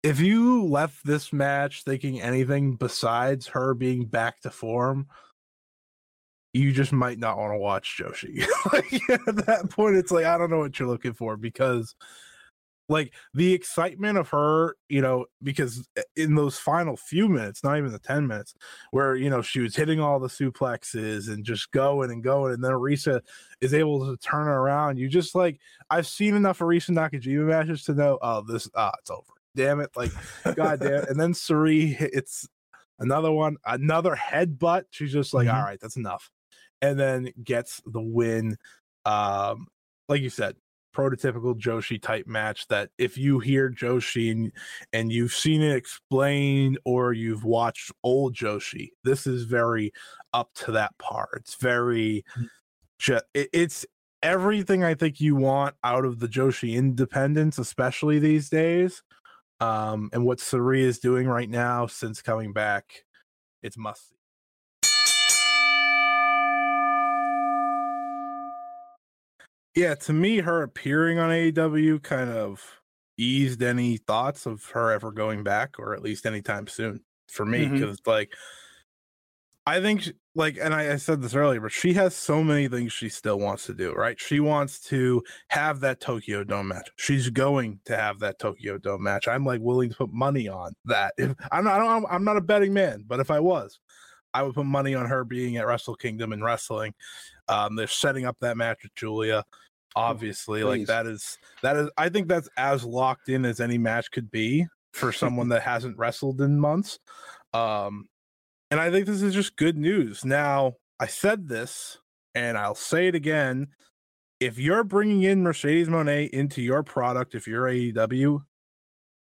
If 0.03 0.19
you 0.19 0.65
left 0.65 1.05
this 1.05 1.31
match 1.31 1.83
thinking 1.83 2.21
anything 2.21 2.75
besides 2.75 3.47
her 3.47 3.73
being 3.73 4.07
back 4.07 4.41
to 4.41 4.49
form, 4.49 5.07
you 6.53 6.73
just 6.73 6.91
might 6.91 7.17
not 7.17 7.37
want 7.37 7.53
to 7.53 7.57
watch 7.57 7.97
Joshi. 7.97 8.45
like 8.73 9.09
at 9.25 9.45
that 9.45 9.69
point, 9.69 9.95
it's 9.95 10.11
like 10.11 10.25
I 10.25 10.37
don't 10.37 10.49
know 10.49 10.59
what 10.59 10.77
you're 10.77 10.89
looking 10.89 11.13
for 11.13 11.37
because 11.37 11.95
like 12.89 13.13
the 13.33 13.53
excitement 13.53 14.17
of 14.17 14.29
her, 14.29 14.75
you 14.89 15.01
know, 15.01 15.25
because 15.43 15.87
in 16.15 16.35
those 16.35 16.57
final 16.57 16.95
few 16.95 17.27
minutes, 17.27 17.63
not 17.63 17.77
even 17.77 17.91
the 17.91 17.99
10 17.99 18.27
minutes, 18.27 18.53
where 18.91 19.15
you 19.15 19.29
know 19.29 19.41
she 19.41 19.59
was 19.59 19.75
hitting 19.75 19.99
all 19.99 20.19
the 20.19 20.27
suplexes 20.27 21.27
and 21.27 21.43
just 21.43 21.71
going 21.71 22.11
and 22.11 22.23
going, 22.23 22.53
and 22.53 22.63
then 22.63 22.71
Arisa 22.71 23.21
is 23.61 23.73
able 23.73 24.05
to 24.05 24.17
turn 24.17 24.47
around. 24.47 24.97
You 24.97 25.09
just 25.09 25.35
like 25.35 25.59
I've 25.89 26.07
seen 26.07 26.35
enough 26.35 26.59
Arisa 26.59 26.91
Nakajima 26.91 27.45
matches 27.45 27.83
to 27.83 27.93
know, 27.93 28.17
oh, 28.21 28.41
this 28.41 28.69
ah, 28.75 28.93
it's 28.99 29.11
over. 29.11 29.23
Damn 29.55 29.79
it, 29.79 29.89
like 29.95 30.11
god 30.55 30.79
damn 30.79 30.93
it. 30.93 31.09
And 31.09 31.19
then 31.19 31.33
Sareee 31.33 31.95
it's 31.99 32.47
another 32.99 33.31
one, 33.31 33.57
another 33.65 34.15
headbutt. 34.15 34.83
She's 34.91 35.11
just 35.11 35.33
like, 35.33 35.47
all 35.47 35.61
right, 35.61 35.79
that's 35.79 35.97
enough. 35.97 36.29
And 36.81 36.99
then 36.99 37.31
gets 37.43 37.81
the 37.85 38.01
win. 38.01 38.57
Um, 39.05 39.67
like 40.09 40.21
you 40.21 40.29
said, 40.29 40.55
prototypical 40.97 41.55
Joshi 41.59 42.01
type 42.01 42.25
match 42.27 42.67
that 42.67 42.89
if 42.97 43.17
you 43.17 43.39
hear 43.39 43.69
Joshi 43.69 44.31
and, 44.31 44.51
and 44.93 45.11
you've 45.11 45.33
seen 45.33 45.61
it 45.61 45.75
explained 45.75 46.79
or 46.85 47.13
you've 47.13 47.43
watched 47.43 47.91
old 48.03 48.33
Joshi, 48.35 48.89
this 49.03 49.27
is 49.27 49.43
very 49.43 49.91
up 50.33 50.49
to 50.55 50.71
that 50.71 50.97
par. 50.97 51.29
It's 51.35 51.55
very 51.55 52.25
ju- 52.99 53.21
it- 53.33 53.49
it's 53.53 53.85
everything 54.23 54.83
I 54.83 54.95
think 54.95 55.21
you 55.21 55.35
want 55.35 55.75
out 55.83 56.03
of 56.05 56.19
the 56.19 56.27
Joshi 56.27 56.73
independence, 56.73 57.59
especially 57.59 58.17
these 58.19 58.49
days. 58.49 59.03
Um, 59.59 60.09
and 60.13 60.25
what 60.25 60.39
Sareee 60.39 60.81
is 60.81 60.99
doing 60.99 61.27
right 61.27 61.49
now 61.49 61.87
since 61.87 62.21
coming 62.21 62.53
back, 62.53 63.05
it's 63.63 63.77
must 63.77 64.09
see. 64.09 64.16
Yeah, 69.77 69.93
to 69.93 70.13
me, 70.13 70.39
her 70.39 70.63
appearing 70.63 71.19
on 71.19 71.29
AEW 71.29 72.01
kind 72.01 72.31
of 72.31 72.81
eased 73.15 73.61
any 73.61 73.97
thoughts 73.97 74.47
of 74.47 74.65
her 74.71 74.91
ever 74.91 75.11
going 75.11 75.43
back, 75.43 75.75
or 75.77 75.93
at 75.93 76.01
least 76.01 76.25
anytime 76.25 76.65
soon 76.65 77.01
for 77.27 77.45
me. 77.45 77.67
Because, 77.67 77.99
like, 78.07 78.33
I 79.67 79.79
think, 79.79 80.09
like, 80.33 80.57
and 80.59 80.73
I, 80.73 80.93
I 80.93 80.95
said 80.95 81.21
this 81.21 81.35
earlier, 81.35 81.61
but 81.61 81.71
she 81.71 81.93
has 81.93 82.15
so 82.15 82.43
many 82.43 82.67
things 82.67 82.91
she 82.91 83.07
still 83.07 83.37
wants 83.37 83.67
to 83.67 83.75
do, 83.75 83.93
right? 83.93 84.19
She 84.19 84.39
wants 84.39 84.79
to 84.85 85.21
have 85.49 85.81
that 85.81 86.01
Tokyo 86.01 86.43
Dome 86.43 86.69
match. 86.69 86.89
She's 86.95 87.29
going 87.29 87.79
to 87.85 87.95
have 87.95 88.17
that 88.21 88.39
Tokyo 88.39 88.79
Dome 88.79 89.03
match. 89.03 89.27
I'm 89.27 89.45
like 89.45 89.61
willing 89.61 89.91
to 89.91 89.95
put 89.95 90.11
money 90.11 90.47
on 90.47 90.73
that. 90.85 91.13
If 91.19 91.35
I'm 91.51 91.65
not, 91.65 91.79
I 91.79 91.83
don't, 91.83 92.05
I'm 92.09 92.23
not 92.23 92.37
a 92.37 92.41
betting 92.41 92.73
man, 92.73 93.03
but 93.05 93.19
if 93.19 93.29
I 93.29 93.39
was, 93.39 93.77
I 94.33 94.41
would 94.41 94.55
put 94.55 94.65
money 94.65 94.95
on 94.95 95.05
her 95.05 95.23
being 95.23 95.57
at 95.57 95.67
Wrestle 95.67 95.95
Kingdom 95.95 96.33
and 96.33 96.43
wrestling. 96.43 96.95
Um, 97.47 97.75
they're 97.75 97.87
setting 97.87 98.25
up 98.25 98.37
that 98.41 98.57
match 98.57 98.79
with 98.83 98.95
Julia. 98.95 99.43
Obviously, 99.97 100.63
like 100.63 100.85
that 100.85 101.07
is 101.07 101.39
that 101.63 101.75
is. 101.75 101.89
I 101.97 102.09
think 102.09 102.27
that's 102.27 102.47
as 102.55 102.85
locked 102.85 103.29
in 103.29 103.45
as 103.45 103.59
any 103.59 103.79
match 103.79 104.11
could 104.11 104.29
be 104.29 104.67
for 104.93 105.11
someone 105.11 105.49
that 105.49 105.63
hasn't 105.63 105.97
wrestled 105.97 106.39
in 106.39 106.59
months. 106.59 106.99
Um, 107.51 108.07
and 108.69 108.79
I 108.79 108.91
think 108.91 109.07
this 109.07 109.23
is 109.23 109.33
just 109.33 109.55
good 109.55 109.75
news. 109.75 110.23
Now, 110.23 110.73
I 110.99 111.07
said 111.07 111.47
this, 111.47 111.97
and 112.35 112.59
I'll 112.59 112.75
say 112.75 113.07
it 113.07 113.15
again. 113.15 113.69
If 114.39 114.59
you're 114.59 114.83
bringing 114.83 115.23
in 115.23 115.41
Mercedes 115.41 115.87
Moné 115.87 116.29
into 116.29 116.61
your 116.61 116.83
product, 116.83 117.33
if 117.33 117.47
you're 117.47 117.63
AEW, 117.65 118.43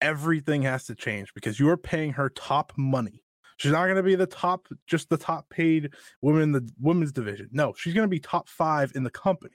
everything 0.01 0.63
has 0.63 0.85
to 0.85 0.95
change 0.95 1.35
because 1.35 1.59
you're 1.59 1.77
paying 1.77 2.13
her 2.13 2.29
top 2.29 2.73
money. 2.77 3.21
She's 3.57 3.73
not 3.73 3.83
going 3.83 3.97
to 3.97 4.01
be 4.01 4.15
the 4.15 4.25
top, 4.25 4.67
just 4.87 5.09
the 5.09 5.17
top 5.17 5.47
paid 5.51 5.91
woman 6.23 6.41
in 6.41 6.51
the 6.51 6.67
women's 6.81 7.11
division. 7.11 7.49
No, 7.51 7.75
she's 7.77 7.93
going 7.93 8.05
to 8.05 8.11
be 8.11 8.19
top 8.19 8.49
five 8.49 8.91
in 8.95 9.03
the 9.03 9.11
company 9.11 9.53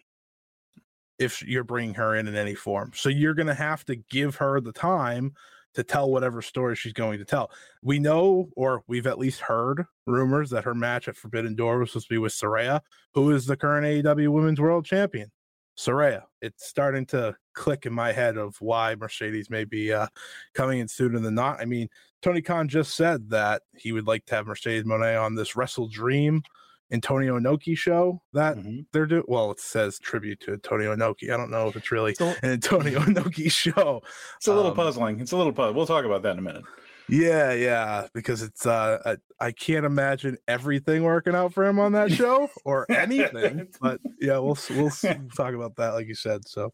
if 1.18 1.42
you're 1.42 1.64
bringing 1.64 1.94
her 1.94 2.14
in 2.14 2.28
in 2.28 2.36
any 2.36 2.54
form. 2.54 2.92
So 2.94 3.08
you're 3.08 3.34
going 3.34 3.48
to 3.48 3.54
have 3.54 3.84
to 3.86 3.96
give 3.96 4.36
her 4.36 4.60
the 4.60 4.72
time 4.72 5.34
to 5.74 5.82
tell 5.82 6.10
whatever 6.10 6.42
story 6.42 6.74
she's 6.74 6.92
going 6.92 7.18
to 7.18 7.24
tell. 7.24 7.50
We 7.82 7.98
know, 7.98 8.48
or 8.56 8.82
we've 8.86 9.06
at 9.06 9.18
least 9.18 9.40
heard 9.40 9.84
rumors 10.06 10.50
that 10.50 10.64
her 10.64 10.74
match 10.74 11.08
at 11.08 11.16
Forbidden 11.16 11.54
Door 11.54 11.80
was 11.80 11.90
supposed 11.90 12.08
to 12.08 12.14
be 12.14 12.18
with 12.18 12.32
Saraya, 12.32 12.80
who 13.14 13.30
is 13.30 13.46
the 13.46 13.56
current 13.56 13.86
AEW 13.86 14.28
Women's 14.30 14.60
World 14.60 14.84
Champion. 14.84 15.30
Saraya. 15.78 16.24
It's 16.42 16.66
starting 16.66 17.06
to 17.06 17.36
click 17.54 17.86
in 17.86 17.92
my 17.92 18.12
head 18.12 18.36
of 18.36 18.56
why 18.60 18.96
Mercedes 18.96 19.48
may 19.48 19.64
be 19.64 19.92
uh, 19.92 20.08
coming 20.52 20.80
in 20.80 20.88
sooner 20.88 21.20
than 21.20 21.36
not. 21.36 21.60
I 21.60 21.66
mean, 21.66 21.88
Tony 22.20 22.42
Khan 22.42 22.68
just 22.68 22.96
said 22.96 23.30
that 23.30 23.62
he 23.76 23.92
would 23.92 24.08
like 24.08 24.26
to 24.26 24.34
have 24.34 24.48
Mercedes 24.48 24.82
Moné 24.82 25.22
on 25.22 25.36
this 25.36 25.54
Wrestle 25.54 25.86
Dream 25.86 26.42
Antonio 26.90 27.38
Inoki 27.38 27.76
show 27.76 28.22
that 28.32 28.56
they're 28.92 29.06
doing. 29.06 29.24
Well, 29.28 29.50
it 29.50 29.60
says 29.60 29.98
tribute 29.98 30.40
to 30.40 30.52
Antonio 30.52 30.94
Inoki. 30.94 31.32
I 31.32 31.36
don't 31.36 31.50
know 31.50 31.68
if 31.68 31.76
it's 31.76 31.90
really 31.90 32.14
an 32.20 32.34
Antonio 32.42 32.98
Inoki 33.00 33.50
show. 33.50 34.02
It's 34.36 34.46
a 34.46 34.54
little 34.54 34.70
Um, 34.70 34.76
puzzling. 34.76 35.20
It's 35.20 35.32
a 35.32 35.36
little 35.36 35.52
puzzling. 35.52 35.76
We'll 35.76 35.86
talk 35.86 36.04
about 36.04 36.22
that 36.22 36.32
in 36.32 36.38
a 36.38 36.42
minute. 36.42 36.64
Yeah, 37.08 37.54
yeah, 37.54 38.06
because 38.12 38.42
it's 38.42 38.66
uh 38.66 38.98
I, 39.04 39.46
I 39.46 39.52
can't 39.52 39.86
imagine 39.86 40.36
everything 40.46 41.04
working 41.04 41.34
out 41.34 41.54
for 41.54 41.64
him 41.64 41.78
on 41.78 41.92
that 41.92 42.12
show 42.12 42.50
or 42.64 42.86
anything. 42.90 43.68
but 43.80 44.00
yeah, 44.20 44.38
we'll 44.38 44.58
we'll, 44.70 44.90
talk 45.36 45.54
about 45.54 45.76
that 45.76 45.94
like 45.94 46.06
you 46.06 46.14
said. 46.14 46.46
So 46.46 46.72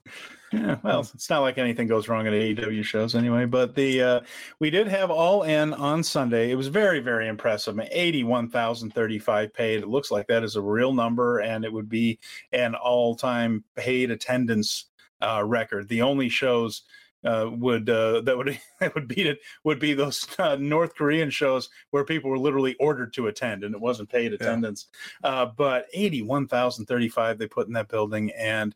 Yeah, 0.52 0.76
well, 0.82 1.00
it's 1.00 1.30
not 1.30 1.40
like 1.40 1.58
anything 1.58 1.86
goes 1.86 2.08
wrong 2.08 2.26
at 2.26 2.32
AEW 2.32 2.84
shows 2.84 3.14
anyway. 3.14 3.44
But 3.44 3.74
the 3.74 4.02
uh, 4.02 4.20
we 4.58 4.70
did 4.70 4.88
have 4.88 5.10
All 5.10 5.44
In 5.44 5.72
on 5.72 6.02
Sunday. 6.02 6.50
It 6.50 6.56
was 6.56 6.68
very, 6.68 7.00
very 7.00 7.28
impressive. 7.28 7.78
Eighty-one 7.90 8.50
thousand 8.50 8.92
thirty-five 8.92 9.54
paid. 9.54 9.82
It 9.82 9.88
looks 9.88 10.10
like 10.10 10.26
that 10.28 10.42
is 10.42 10.56
a 10.56 10.62
real 10.62 10.92
number, 10.92 11.40
and 11.40 11.64
it 11.64 11.72
would 11.72 11.88
be 11.88 12.18
an 12.52 12.74
all-time 12.74 13.64
paid 13.76 14.10
attendance 14.10 14.86
uh, 15.20 15.42
record. 15.44 15.88
The 15.88 16.02
only 16.02 16.28
shows 16.28 16.82
uh, 17.24 17.48
would 17.50 17.88
uh, 17.88 18.20
that 18.24 18.36
would 18.36 18.58
that 18.80 18.94
would 18.94 19.08
beat 19.08 19.26
it 19.26 19.40
would 19.64 19.78
be 19.78 19.94
those 19.94 20.26
uh, 20.38 20.56
North 20.56 20.94
Korean 20.94 21.30
shows 21.30 21.68
where 21.90 22.04
people 22.04 22.30
were 22.30 22.38
literally 22.38 22.74
ordered 22.76 23.12
to 23.14 23.28
attend 23.28 23.64
and 23.64 23.74
it 23.74 23.80
wasn't 23.80 24.10
paid 24.10 24.32
attendance. 24.32 24.86
Uh, 25.22 25.46
but 25.46 25.86
eighty-one 25.92 26.46
thousand 26.46 26.86
thirty-five 26.86 27.38
they 27.38 27.46
put 27.46 27.66
in 27.66 27.72
that 27.74 27.88
building, 27.88 28.30
and 28.32 28.74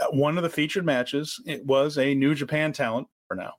uh, 0.00 0.06
one 0.10 0.36
of 0.36 0.42
the 0.42 0.50
featured 0.50 0.84
matches 0.84 1.40
it 1.46 1.64
was 1.64 1.98
a 1.98 2.14
New 2.14 2.34
Japan 2.34 2.72
talent 2.72 3.08
for 3.26 3.34
now. 3.34 3.54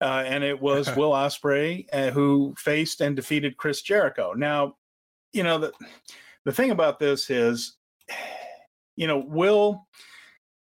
Uh, 0.00 0.22
and 0.26 0.44
it 0.44 0.60
was 0.60 0.86
Will 0.96 1.12
Ospreay 1.12 1.86
uh, 1.92 2.10
who 2.10 2.54
faced 2.56 3.00
and 3.00 3.16
defeated 3.16 3.56
Chris 3.56 3.82
Jericho. 3.82 4.32
Now, 4.32 4.76
you 5.32 5.42
know 5.42 5.58
the 5.58 5.72
the 6.44 6.52
thing 6.52 6.70
about 6.70 6.98
this 6.98 7.28
is, 7.28 7.76
you 8.96 9.06
know, 9.06 9.18
Will 9.18 9.86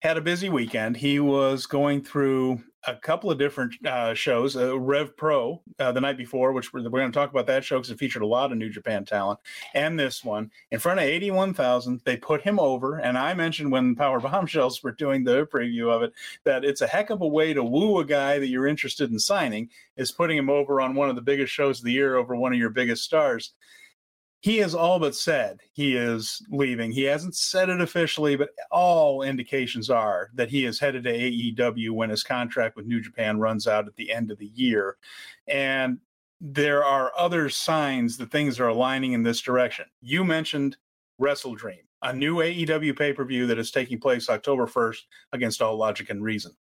had 0.01 0.17
a 0.17 0.21
busy 0.21 0.49
weekend. 0.49 0.95
He 0.95 1.19
was 1.19 1.65
going 1.65 2.03
through 2.03 2.63
a 2.87 2.95
couple 2.95 3.31
of 3.31 3.37
different 3.37 3.73
uh, 3.85 4.13
shows, 4.13 4.55
uh, 4.55 4.77
Rev 4.77 5.15
Pro 5.17 5.61
uh, 5.79 5.91
the 5.91 6.01
night 6.01 6.17
before, 6.17 6.51
which 6.51 6.73
we're, 6.73 6.83
we're 6.83 6.99
going 6.99 7.11
to 7.11 7.17
talk 7.17 7.31
about 7.31 7.47
that 7.47 7.63
show 7.63 7.77
because 7.77 7.91
it 7.91 7.99
featured 7.99 8.21
a 8.21 8.27
lot 8.27 8.51
of 8.51 8.57
New 8.57 8.69
Japan 8.69 9.05
talent, 9.05 9.39
and 9.73 9.99
this 9.99 10.23
one 10.23 10.51
in 10.71 10.79
front 10.79 10.99
of 10.99 11.05
81,000. 11.05 12.01
They 12.05 12.17
put 12.17 12.41
him 12.41 12.59
over, 12.59 12.97
and 12.97 13.17
I 13.17 13.33
mentioned 13.33 13.71
when 13.71 13.95
Power 13.95 14.19
Bombshells 14.19 14.83
were 14.83 14.91
doing 14.91 15.23
the 15.23 15.45
preview 15.45 15.89
of 15.89 16.03
it 16.03 16.13
that 16.43 16.63
it's 16.65 16.81
a 16.81 16.87
heck 16.87 17.09
of 17.09 17.21
a 17.21 17.27
way 17.27 17.53
to 17.53 17.63
woo 17.63 17.99
a 17.99 18.05
guy 18.05 18.39
that 18.39 18.47
you're 18.47 18.67
interested 18.67 19.11
in 19.11 19.19
signing 19.19 19.69
is 19.97 20.11
putting 20.11 20.37
him 20.37 20.49
over 20.49 20.81
on 20.81 20.95
one 20.95 21.09
of 21.09 21.15
the 21.15 21.21
biggest 21.21 21.53
shows 21.53 21.79
of 21.79 21.85
the 21.85 21.91
year 21.91 22.15
over 22.15 22.35
one 22.35 22.53
of 22.53 22.59
your 22.59 22.69
biggest 22.69 23.03
stars 23.03 23.53
he 24.45 24.57
has 24.57 24.75
all 24.75 24.99
but 24.99 25.15
said 25.15 25.59
he 25.73 25.95
is 25.95 26.39
leaving. 26.51 26.91
He 26.91 27.01
hasn't 27.01 27.33
said 27.33 27.67
it 27.67 27.81
officially, 27.81 28.35
but 28.35 28.49
all 28.69 29.23
indications 29.23 29.89
are 29.89 30.29
that 30.35 30.51
he 30.51 30.65
is 30.65 30.79
headed 30.79 31.05
to 31.05 31.11
AEW 31.11 31.89
when 31.89 32.11
his 32.11 32.21
contract 32.21 32.75
with 32.75 32.85
New 32.85 33.01
Japan 33.01 33.39
runs 33.39 33.67
out 33.67 33.87
at 33.87 33.95
the 33.95 34.11
end 34.11 34.29
of 34.29 34.37
the 34.37 34.51
year. 34.53 34.97
And 35.47 35.97
there 36.39 36.85
are 36.85 37.11
other 37.17 37.49
signs 37.49 38.17
that 38.17 38.29
things 38.29 38.59
are 38.59 38.67
aligning 38.67 39.13
in 39.13 39.23
this 39.23 39.41
direction. 39.41 39.85
You 39.99 40.23
mentioned 40.23 40.77
Wrestle 41.17 41.55
Dream, 41.55 41.81
a 42.03 42.13
new 42.13 42.35
AEW 42.35 42.95
pay 42.95 43.13
per 43.13 43.25
view 43.25 43.47
that 43.47 43.57
is 43.57 43.71
taking 43.71 43.99
place 43.99 44.29
October 44.29 44.67
1st 44.67 44.99
against 45.33 45.63
all 45.63 45.75
logic 45.75 46.11
and 46.11 46.21
reason. 46.21 46.55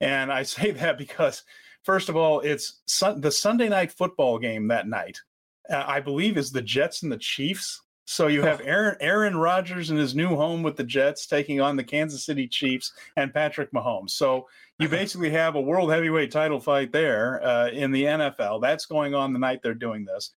And 0.00 0.32
I 0.32 0.42
say 0.56 0.72
that 0.72 0.98
because, 0.98 1.44
first 1.84 2.08
of 2.08 2.16
all, 2.16 2.40
it's 2.40 2.80
the 2.98 3.30
Sunday 3.30 3.68
night 3.68 3.92
football 3.92 4.36
game 4.40 4.66
that 4.66 4.88
night 4.88 5.20
uh, 5.68 5.84
I 5.86 6.00
believe, 6.00 6.36
is 6.36 6.50
the 6.50 6.62
Jets 6.62 7.02
and 7.02 7.12
the 7.12 7.18
Chiefs. 7.18 7.82
So 8.06 8.26
you 8.26 8.42
have 8.42 8.60
Aaron 8.64 8.96
Aaron 9.00 9.36
Rodgers 9.36 9.90
in 9.90 9.96
his 9.96 10.16
new 10.16 10.34
home 10.34 10.64
with 10.64 10.76
the 10.76 10.82
Jets 10.82 11.26
taking 11.26 11.60
on 11.60 11.76
the 11.76 11.84
Kansas 11.84 12.24
City 12.24 12.48
Chiefs 12.48 12.92
and 13.16 13.32
Patrick 13.32 13.70
Mahomes. 13.72 14.10
So 14.10 14.48
you 14.80 14.88
basically 15.00 15.30
have 15.30 15.54
a 15.54 15.60
world 15.60 15.92
heavyweight 15.92 16.32
title 16.32 16.58
fight 16.58 16.90
there 16.90 17.40
uh, 17.44 17.68
in 17.68 17.92
the 17.92 18.04
NFL. 18.04 18.60
That's 18.62 18.86
going 18.86 19.14
on 19.14 19.32
the 19.32 19.38
night 19.38 19.60
they're 19.62 19.74
doing 19.74 20.04
this. 20.04 20.34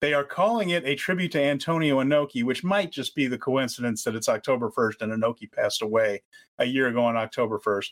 They 0.00 0.14
are 0.14 0.24
calling 0.24 0.70
it 0.70 0.86
a 0.86 0.94
tribute 0.94 1.32
to 1.32 1.42
Antonio 1.42 2.02
Inoki, 2.02 2.42
which 2.42 2.64
might 2.64 2.90
just 2.90 3.14
be 3.14 3.26
the 3.26 3.36
coincidence 3.36 4.02
that 4.04 4.14
it's 4.14 4.30
October 4.30 4.70
1st 4.70 5.02
and 5.02 5.12
Inoki 5.12 5.52
passed 5.52 5.82
away 5.82 6.22
a 6.58 6.64
year 6.64 6.88
ago 6.88 7.04
on 7.04 7.18
October 7.18 7.58
1st. 7.58 7.88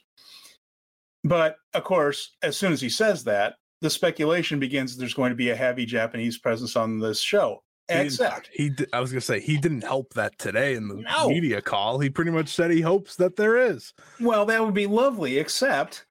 But 1.24 1.56
of 1.74 1.84
course, 1.84 2.36
as 2.42 2.56
soon 2.56 2.72
as 2.72 2.80
he 2.80 2.88
says 2.88 3.24
that, 3.24 3.56
the 3.80 3.90
speculation 3.90 4.58
begins 4.58 4.96
there's 4.96 5.14
going 5.14 5.30
to 5.30 5.36
be 5.36 5.50
a 5.50 5.56
heavy 5.56 5.86
Japanese 5.86 6.38
presence 6.38 6.76
on 6.76 6.98
this 6.98 7.20
show. 7.20 7.62
He 7.90 7.94
Except 8.00 8.50
he, 8.52 8.70
I 8.92 9.00
was 9.00 9.10
gonna 9.10 9.22
say 9.22 9.40
he 9.40 9.56
didn't 9.56 9.80
help 9.82 10.12
that 10.12 10.38
today 10.38 10.74
in 10.74 10.88
the 10.88 10.96
No. 10.96 11.28
media 11.30 11.62
call. 11.62 11.98
He 11.98 12.10
pretty 12.10 12.30
much 12.30 12.48
said 12.50 12.70
he 12.70 12.82
hopes 12.82 13.16
that 13.16 13.36
there 13.36 13.56
is. 13.56 13.94
Well, 14.20 14.44
that 14.44 14.62
would 14.62 14.74
be 14.74 14.86
lovely, 14.86 15.38
except 15.38 16.04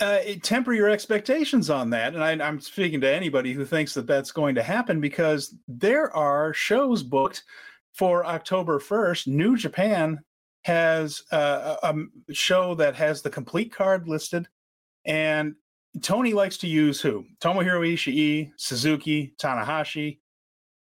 uh, 0.00 0.20
temper 0.42 0.72
your 0.72 0.88
expectations 0.88 1.68
on 1.68 1.90
that. 1.90 2.14
And 2.14 2.24
I, 2.24 2.30
I'm 2.46 2.60
speaking 2.60 3.02
to 3.02 3.12
anybody 3.14 3.52
who 3.52 3.66
thinks 3.66 3.92
that 3.92 4.06
that's 4.06 4.32
going 4.32 4.54
to 4.54 4.62
happen 4.62 4.98
because 5.02 5.54
there 5.68 6.10
are 6.16 6.54
shows 6.54 7.02
booked 7.02 7.44
for 7.92 8.24
October 8.24 8.78
1st. 8.78 9.26
New 9.26 9.54
Japan 9.54 10.18
has 10.64 11.20
uh, 11.30 11.76
a, 11.82 11.94
a 11.94 12.34
show 12.34 12.74
that 12.76 12.94
has 12.96 13.20
the 13.20 13.28
complete 13.28 13.70
card 13.70 14.08
listed. 14.08 14.48
And 15.04 15.56
Tony 16.02 16.32
likes 16.32 16.58
to 16.58 16.66
use 16.66 17.00
who? 17.00 17.24
Tomohiro 17.40 17.92
Ishii, 17.92 18.52
Suzuki, 18.56 19.34
Tanahashi. 19.40 20.18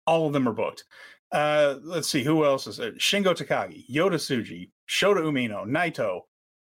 All 0.07 0.27
of 0.27 0.33
them 0.33 0.49
are 0.49 0.53
booked. 0.53 0.85
Uh, 1.33 1.77
let's 1.83 2.09
see 2.09 2.23
who 2.23 2.45
else 2.45 2.67
is 2.67 2.79
it. 2.79 2.97
Shingo 2.99 3.35
Takagi, 3.35 3.85
Yota 3.91 4.15
Tsuji, 4.15 4.71
Shota 4.89 5.21
Umino, 5.21 5.67
Naito, 5.67 6.21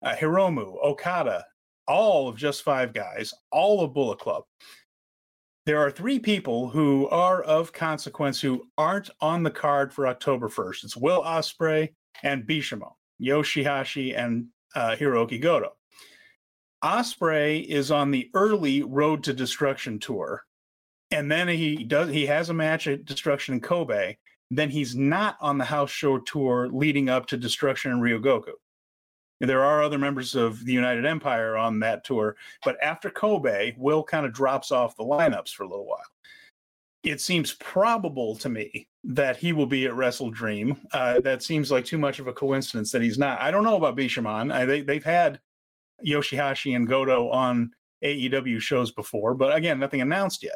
uh, 0.04 0.16
Hiromu, 0.16 0.76
Okada, 0.84 1.46
all 1.88 2.28
of 2.28 2.38
just 2.38 2.64
five 2.64 2.94
guys, 2.94 3.34
all 3.52 3.82
of 3.84 3.94
Bullet 3.94 4.20
Club. 4.20 4.44
There 5.66 5.80
are 5.80 5.92
three 5.92 6.20
people 6.20 6.70
who 6.70 7.08
are 7.10 7.42
of 7.44 7.74
consequence 7.74 8.42
who 8.42 8.66
aren't 8.78 9.10
on 9.22 9.44
the 9.44 9.52
card 9.52 9.94
for 9.94 10.08
October 10.08 10.50
1st. 10.50 10.84
It's 10.84 10.98
Will 10.98 11.24
Ospreay 11.24 11.90
and 12.24 12.44
Bishamon, 12.44 12.92
Yoshihashi 13.22 14.18
and 14.18 14.48
uh, 14.76 14.96
Hiroki 15.00 15.42
Goto. 15.42 15.74
Ospreay 16.84 17.66
is 17.66 17.92
on 17.92 18.12
the 18.12 18.30
early 18.34 18.84
Road 18.84 19.24
to 19.26 19.34
Destruction 19.34 20.00
tour, 20.00 20.46
and 21.12 21.32
then 21.32 21.48
he 21.48 21.84
does 21.84 22.10
he 22.10 22.26
has 22.26 22.50
a 22.50 22.54
match 22.54 22.88
at 22.88 23.06
Destruction 23.06 23.56
in 23.56 23.62
Kobe. 23.62 24.16
Then 24.52 24.70
he's 24.70 24.96
not 24.96 25.38
on 25.42 25.58
the 25.58 25.66
house 25.66 25.92
show 25.92 26.18
tour 26.20 26.70
leading 26.72 27.10
up 27.10 27.28
to 27.28 27.38
Destruction 27.38 27.92
in 27.92 28.00
Ryogoku. 28.00 28.54
There 29.42 29.64
are 29.64 29.84
other 29.84 29.98
members 29.98 30.36
of 30.36 30.66
the 30.66 30.74
United 30.74 31.06
Empire 31.06 31.56
on 31.56 31.80
that 31.80 32.04
tour, 32.04 32.36
but 32.66 32.78
after 32.82 33.10
Kobe, 33.10 33.74
Will 33.78 34.04
kind 34.04 34.26
of 34.26 34.34
drops 34.34 34.72
off 34.72 34.98
the 34.98 35.04
lineups 35.04 35.54
for 35.54 35.64
a 35.64 35.70
little 35.70 35.86
while. 35.86 36.04
It 37.04 37.22
seems 37.22 37.54
probable 37.54 38.36
to 38.38 38.50
me 38.50 38.90
that 39.06 39.38
he 39.38 39.54
will 39.54 39.66
be 39.66 39.86
at 39.86 39.96
Wrestle 39.96 40.32
Dream. 40.32 40.76
Uh, 40.92 41.22
that 41.22 41.42
seems 41.42 41.72
like 41.72 41.86
too 41.86 41.98
much 41.98 42.20
of 42.20 42.28
a 42.28 42.34
coincidence 42.34 42.92
that 42.92 43.02
he's 43.02 43.18
not. 43.18 43.40
I 43.40 43.52
don't 43.52 43.64
know 43.64 43.78
about 43.78 43.96
Bishamon. 43.96 44.54
I, 44.54 44.66
they, 44.66 44.82
they've 44.82 45.04
had 45.04 45.40
Yoshihashi 46.06 46.76
and 46.76 46.88
Goto 46.88 47.30
on 47.30 47.72
AEW 48.04 48.60
shows 48.62 48.92
before, 48.92 49.34
but 49.34 49.56
again, 49.56 49.80
nothing 49.80 50.02
announced 50.02 50.44
yet. 50.44 50.56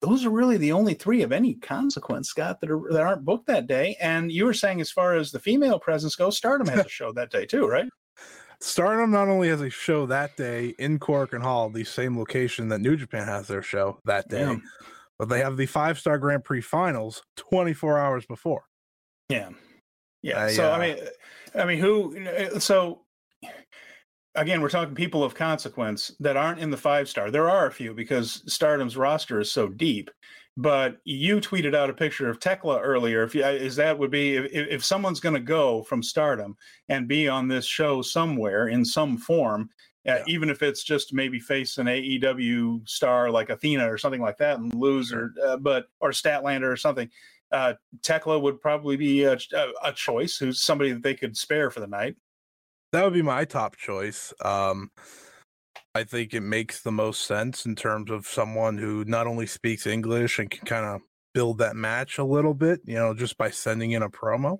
Those 0.00 0.24
are 0.24 0.30
really 0.30 0.56
the 0.56 0.72
only 0.72 0.94
three 0.94 1.22
of 1.22 1.30
any 1.30 1.54
consequence, 1.54 2.28
Scott, 2.28 2.60
that 2.60 2.70
are 2.70 2.80
that 2.90 3.02
aren't 3.02 3.24
booked 3.24 3.46
that 3.46 3.68
day. 3.68 3.96
And 4.00 4.32
you 4.32 4.44
were 4.46 4.54
saying, 4.54 4.80
as 4.80 4.90
far 4.90 5.14
as 5.14 5.30
the 5.30 5.38
female 5.38 5.78
presence 5.78 6.16
goes, 6.16 6.36
Stardom 6.36 6.66
has 6.68 6.86
a 6.86 6.88
show 6.88 7.12
that 7.12 7.30
day 7.30 7.46
too, 7.46 7.68
right? 7.68 7.88
Stardom 8.60 9.10
not 9.10 9.28
only 9.28 9.48
has 9.48 9.60
a 9.60 9.70
show 9.70 10.06
that 10.06 10.36
day 10.36 10.74
in 10.78 10.98
Korakuen 10.98 11.42
Hall, 11.42 11.68
the 11.70 11.84
same 11.84 12.18
location 12.18 12.68
that 12.68 12.80
New 12.80 12.96
Japan 12.96 13.26
has 13.28 13.46
their 13.48 13.62
show 13.62 13.98
that 14.04 14.28
day, 14.28 14.40
Yeah. 14.42 14.56
but 15.18 15.28
they 15.28 15.38
have 15.40 15.56
the 15.56 15.66
five 15.66 15.98
star 15.98 16.18
Grand 16.18 16.42
Prix 16.44 16.62
finals 16.62 17.22
24 17.36 17.98
hours 17.98 18.26
before. 18.26 18.64
Yeah, 19.28 19.50
yeah. 20.22 20.44
Uh, 20.44 20.48
so 20.50 20.70
I 20.72 20.78
mean, 20.80 21.04
I 21.54 21.64
mean, 21.64 21.78
who? 21.78 22.58
So 22.60 23.02
again, 24.34 24.60
we're 24.60 24.68
talking 24.68 24.94
people 24.94 25.24
of 25.24 25.34
consequence 25.34 26.12
that 26.20 26.36
aren't 26.36 26.60
in 26.60 26.70
the 26.70 26.76
five 26.76 27.08
star. 27.08 27.30
There 27.30 27.50
are 27.50 27.66
a 27.66 27.72
few 27.72 27.94
because 27.94 28.42
Stardom's 28.46 28.96
roster 28.96 29.40
is 29.40 29.50
so 29.50 29.68
deep. 29.68 30.10
But 30.56 30.98
you 31.04 31.40
tweeted 31.40 31.74
out 31.74 31.88
a 31.88 31.94
picture 31.94 32.28
of 32.28 32.38
Tekla 32.38 32.78
earlier. 32.80 33.22
If 33.22 33.34
you, 33.34 33.42
is 33.42 33.76
that 33.76 33.98
would 33.98 34.10
be 34.10 34.36
if, 34.36 34.52
if 34.52 34.84
someone's 34.84 35.20
going 35.20 35.34
to 35.34 35.40
go 35.40 35.82
from 35.82 36.02
Stardom 36.02 36.56
and 36.90 37.08
be 37.08 37.26
on 37.26 37.48
this 37.48 37.64
show 37.64 38.02
somewhere 38.02 38.68
in 38.68 38.84
some 38.84 39.16
form, 39.16 39.70
uh, 40.06 40.18
even 40.26 40.50
if 40.50 40.62
it's 40.62 40.84
just 40.84 41.14
maybe 41.14 41.38
face 41.38 41.78
an 41.78 41.86
AEW 41.86 42.86
star 42.86 43.30
like 43.30 43.48
Athena 43.48 43.90
or 43.90 43.96
something 43.96 44.20
like 44.20 44.36
that 44.38 44.58
and 44.58 44.74
lose, 44.74 45.10
or 45.10 45.32
uh, 45.42 45.56
but 45.56 45.86
or 46.00 46.10
Statlander 46.10 46.70
or 46.70 46.76
something. 46.76 47.08
Uh, 47.50 47.74
Tekla 48.02 48.38
would 48.38 48.60
probably 48.60 48.96
be 48.96 49.24
a, 49.24 49.38
a 49.82 49.92
choice. 49.92 50.36
Who's 50.36 50.60
somebody 50.60 50.92
that 50.92 51.02
they 51.02 51.14
could 51.14 51.36
spare 51.36 51.70
for 51.70 51.80
the 51.80 51.86
night. 51.86 52.16
That 52.92 53.04
would 53.04 53.14
be 53.14 53.22
my 53.22 53.44
top 53.44 53.76
choice. 53.76 54.32
Um, 54.44 54.90
I 55.94 56.04
think 56.04 56.34
it 56.34 56.40
makes 56.40 56.80
the 56.82 56.92
most 56.92 57.26
sense 57.26 57.66
in 57.66 57.74
terms 57.74 58.10
of 58.10 58.26
someone 58.26 58.78
who 58.78 59.04
not 59.04 59.26
only 59.26 59.46
speaks 59.46 59.86
English 59.86 60.38
and 60.38 60.50
can 60.50 60.66
kind 60.66 60.86
of 60.86 61.00
build 61.34 61.58
that 61.58 61.76
match 61.76 62.18
a 62.18 62.24
little 62.24 62.54
bit, 62.54 62.80
you 62.84 62.94
know, 62.94 63.14
just 63.14 63.38
by 63.38 63.50
sending 63.50 63.92
in 63.92 64.02
a 64.02 64.10
promo. 64.10 64.58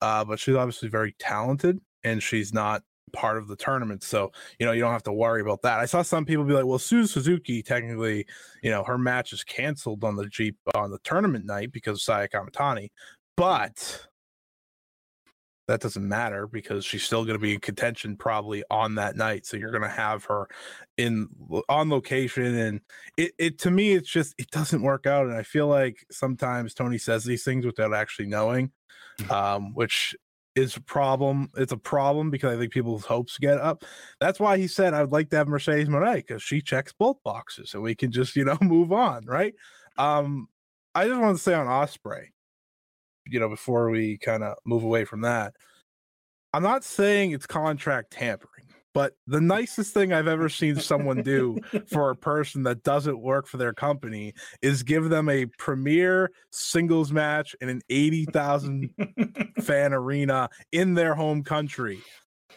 Uh, 0.00 0.24
but 0.24 0.38
she's 0.38 0.54
obviously 0.54 0.88
very 0.88 1.14
talented 1.18 1.78
and 2.04 2.22
she's 2.22 2.52
not 2.52 2.82
part 3.12 3.38
of 3.38 3.48
the 3.48 3.56
tournament. 3.56 4.02
So, 4.02 4.32
you 4.58 4.66
know, 4.66 4.72
you 4.72 4.80
don't 4.80 4.92
have 4.92 5.02
to 5.04 5.12
worry 5.12 5.40
about 5.40 5.62
that. 5.62 5.80
I 5.80 5.86
saw 5.86 6.02
some 6.02 6.24
people 6.24 6.44
be 6.44 6.54
like, 6.54 6.66
well, 6.66 6.78
Suzu 6.78 7.08
Suzuki, 7.08 7.62
technically, 7.62 8.26
you 8.62 8.70
know, 8.70 8.84
her 8.84 8.98
match 8.98 9.32
is 9.32 9.44
canceled 9.44 10.04
on 10.04 10.16
the 10.16 10.26
Jeep 10.26 10.56
on 10.74 10.90
the 10.90 10.98
tournament 11.04 11.46
night 11.46 11.72
because 11.72 11.98
of 11.98 12.02
Saya 12.02 12.28
Kamitani. 12.28 12.90
But 13.36 14.06
that 15.66 15.80
doesn't 15.80 16.06
matter 16.06 16.46
because 16.46 16.84
she's 16.84 17.02
still 17.02 17.24
going 17.24 17.36
to 17.36 17.42
be 17.42 17.54
in 17.54 17.60
contention 17.60 18.16
probably 18.16 18.62
on 18.70 18.94
that 18.96 19.16
night. 19.16 19.46
So 19.46 19.56
you're 19.56 19.70
going 19.70 19.82
to 19.82 19.88
have 19.88 20.24
her 20.26 20.48
in 20.96 21.28
on 21.68 21.90
location, 21.90 22.54
and 22.56 22.80
it, 23.16 23.32
it 23.38 23.58
to 23.60 23.70
me 23.70 23.92
it's 23.92 24.08
just 24.08 24.34
it 24.38 24.50
doesn't 24.50 24.82
work 24.82 25.06
out. 25.06 25.26
And 25.26 25.34
I 25.34 25.42
feel 25.42 25.66
like 25.66 26.04
sometimes 26.10 26.74
Tony 26.74 26.98
says 26.98 27.24
these 27.24 27.44
things 27.44 27.66
without 27.66 27.94
actually 27.94 28.26
knowing, 28.26 28.70
um, 29.30 29.74
which 29.74 30.14
is 30.54 30.76
a 30.76 30.80
problem. 30.80 31.50
It's 31.56 31.72
a 31.72 31.76
problem 31.76 32.30
because 32.30 32.56
I 32.56 32.58
think 32.58 32.72
people's 32.72 33.04
hopes 33.04 33.36
get 33.38 33.58
up. 33.58 33.84
That's 34.20 34.40
why 34.40 34.58
he 34.58 34.68
said 34.68 34.94
I 34.94 35.02
would 35.02 35.12
like 35.12 35.30
to 35.30 35.36
have 35.36 35.48
Mercedes 35.48 35.88
Moné 35.88 36.16
because 36.16 36.42
she 36.42 36.62
checks 36.62 36.92
both 36.92 37.16
boxes, 37.24 37.74
and 37.74 37.82
we 37.82 37.94
can 37.94 38.12
just 38.12 38.36
you 38.36 38.44
know 38.44 38.58
move 38.62 38.92
on, 38.92 39.26
right? 39.26 39.54
Um, 39.98 40.48
I 40.94 41.08
just 41.08 41.20
want 41.20 41.36
to 41.36 41.42
say 41.42 41.54
on 41.54 41.66
Ospreay 41.66 42.28
you 43.28 43.40
know, 43.40 43.48
before 43.48 43.90
we 43.90 44.18
kind 44.18 44.42
of 44.42 44.56
move 44.64 44.84
away 44.84 45.04
from 45.04 45.22
that, 45.22 45.54
I'm 46.52 46.62
not 46.62 46.84
saying 46.84 47.32
it's 47.32 47.46
contract 47.46 48.12
tampering, 48.12 48.66
but 48.94 49.14
the 49.26 49.40
nicest 49.40 49.92
thing 49.92 50.12
I've 50.12 50.28
ever 50.28 50.48
seen 50.48 50.76
someone 50.76 51.22
do 51.22 51.58
for 51.86 52.10
a 52.10 52.16
person 52.16 52.62
that 52.62 52.82
doesn't 52.82 53.20
work 53.20 53.46
for 53.46 53.58
their 53.58 53.74
company 53.74 54.32
is 54.62 54.82
give 54.82 55.10
them 55.10 55.28
a 55.28 55.46
premier 55.58 56.30
singles 56.50 57.12
match 57.12 57.54
in 57.60 57.68
an 57.68 57.82
80,000 57.90 58.90
fan 59.62 59.92
arena 59.92 60.48
in 60.72 60.94
their 60.94 61.14
home 61.14 61.42
country 61.42 62.00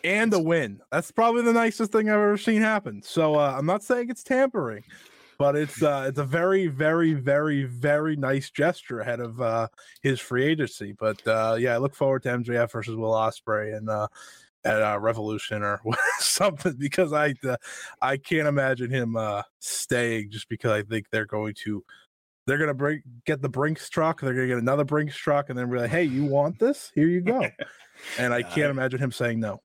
and 0.03 0.33
a 0.33 0.39
win. 0.39 0.79
That's 0.91 1.11
probably 1.11 1.41
the 1.41 1.53
nicest 1.53 1.91
thing 1.91 2.09
I've 2.09 2.15
ever 2.15 2.37
seen 2.37 2.61
happen. 2.61 3.01
So 3.03 3.35
uh, 3.35 3.55
I'm 3.57 3.65
not 3.65 3.83
saying 3.83 4.09
it's 4.09 4.23
tampering, 4.23 4.83
but 5.39 5.55
it's 5.55 5.81
uh, 5.81 6.05
it's 6.07 6.19
a 6.19 6.23
very 6.23 6.67
very 6.67 7.13
very 7.13 7.63
very 7.63 8.15
nice 8.17 8.51
gesture 8.51 8.99
ahead 8.99 9.21
of 9.21 9.41
uh, 9.41 9.67
his 10.03 10.19
free 10.19 10.45
agency. 10.45 10.93
But 10.99 11.25
uh, 11.25 11.55
yeah, 11.57 11.73
I 11.73 11.77
look 11.77 11.95
forward 11.95 12.23
to 12.23 12.29
MJF 12.29 12.71
versus 12.71 12.95
Will 12.95 13.13
Ospreay 13.13 13.75
and 13.75 13.89
uh, 13.89 14.07
at 14.65 14.81
uh, 14.81 14.99
Revolution 14.99 15.63
or 15.63 15.81
something 16.19 16.75
because 16.77 17.13
I 17.13 17.33
uh, 17.47 17.55
I 18.01 18.17
can't 18.17 18.47
imagine 18.47 18.91
him 18.91 19.15
uh, 19.15 19.43
staying 19.59 20.29
just 20.29 20.49
because 20.49 20.71
I 20.71 20.83
think 20.83 21.09
they're 21.09 21.25
going 21.25 21.53
to 21.63 21.83
they're 22.45 22.57
gonna 22.57 22.73
bring 22.73 23.01
get 23.25 23.41
the 23.41 23.49
Brinks 23.49 23.89
truck, 23.89 24.19
they're 24.19 24.33
gonna 24.33 24.47
get 24.47 24.57
another 24.57 24.83
Brinks 24.83 25.15
truck, 25.15 25.49
and 25.49 25.57
then 25.57 25.71
be 25.71 25.77
like, 25.77 25.89
hey, 25.89 26.03
you 26.03 26.25
want 26.25 26.59
this? 26.59 26.91
Here 26.93 27.07
you 27.07 27.21
go. 27.21 27.47
and 28.17 28.33
I 28.33 28.43
can't 28.43 28.71
imagine 28.71 28.99
him 28.99 29.13
saying 29.13 29.39
no. 29.39 29.61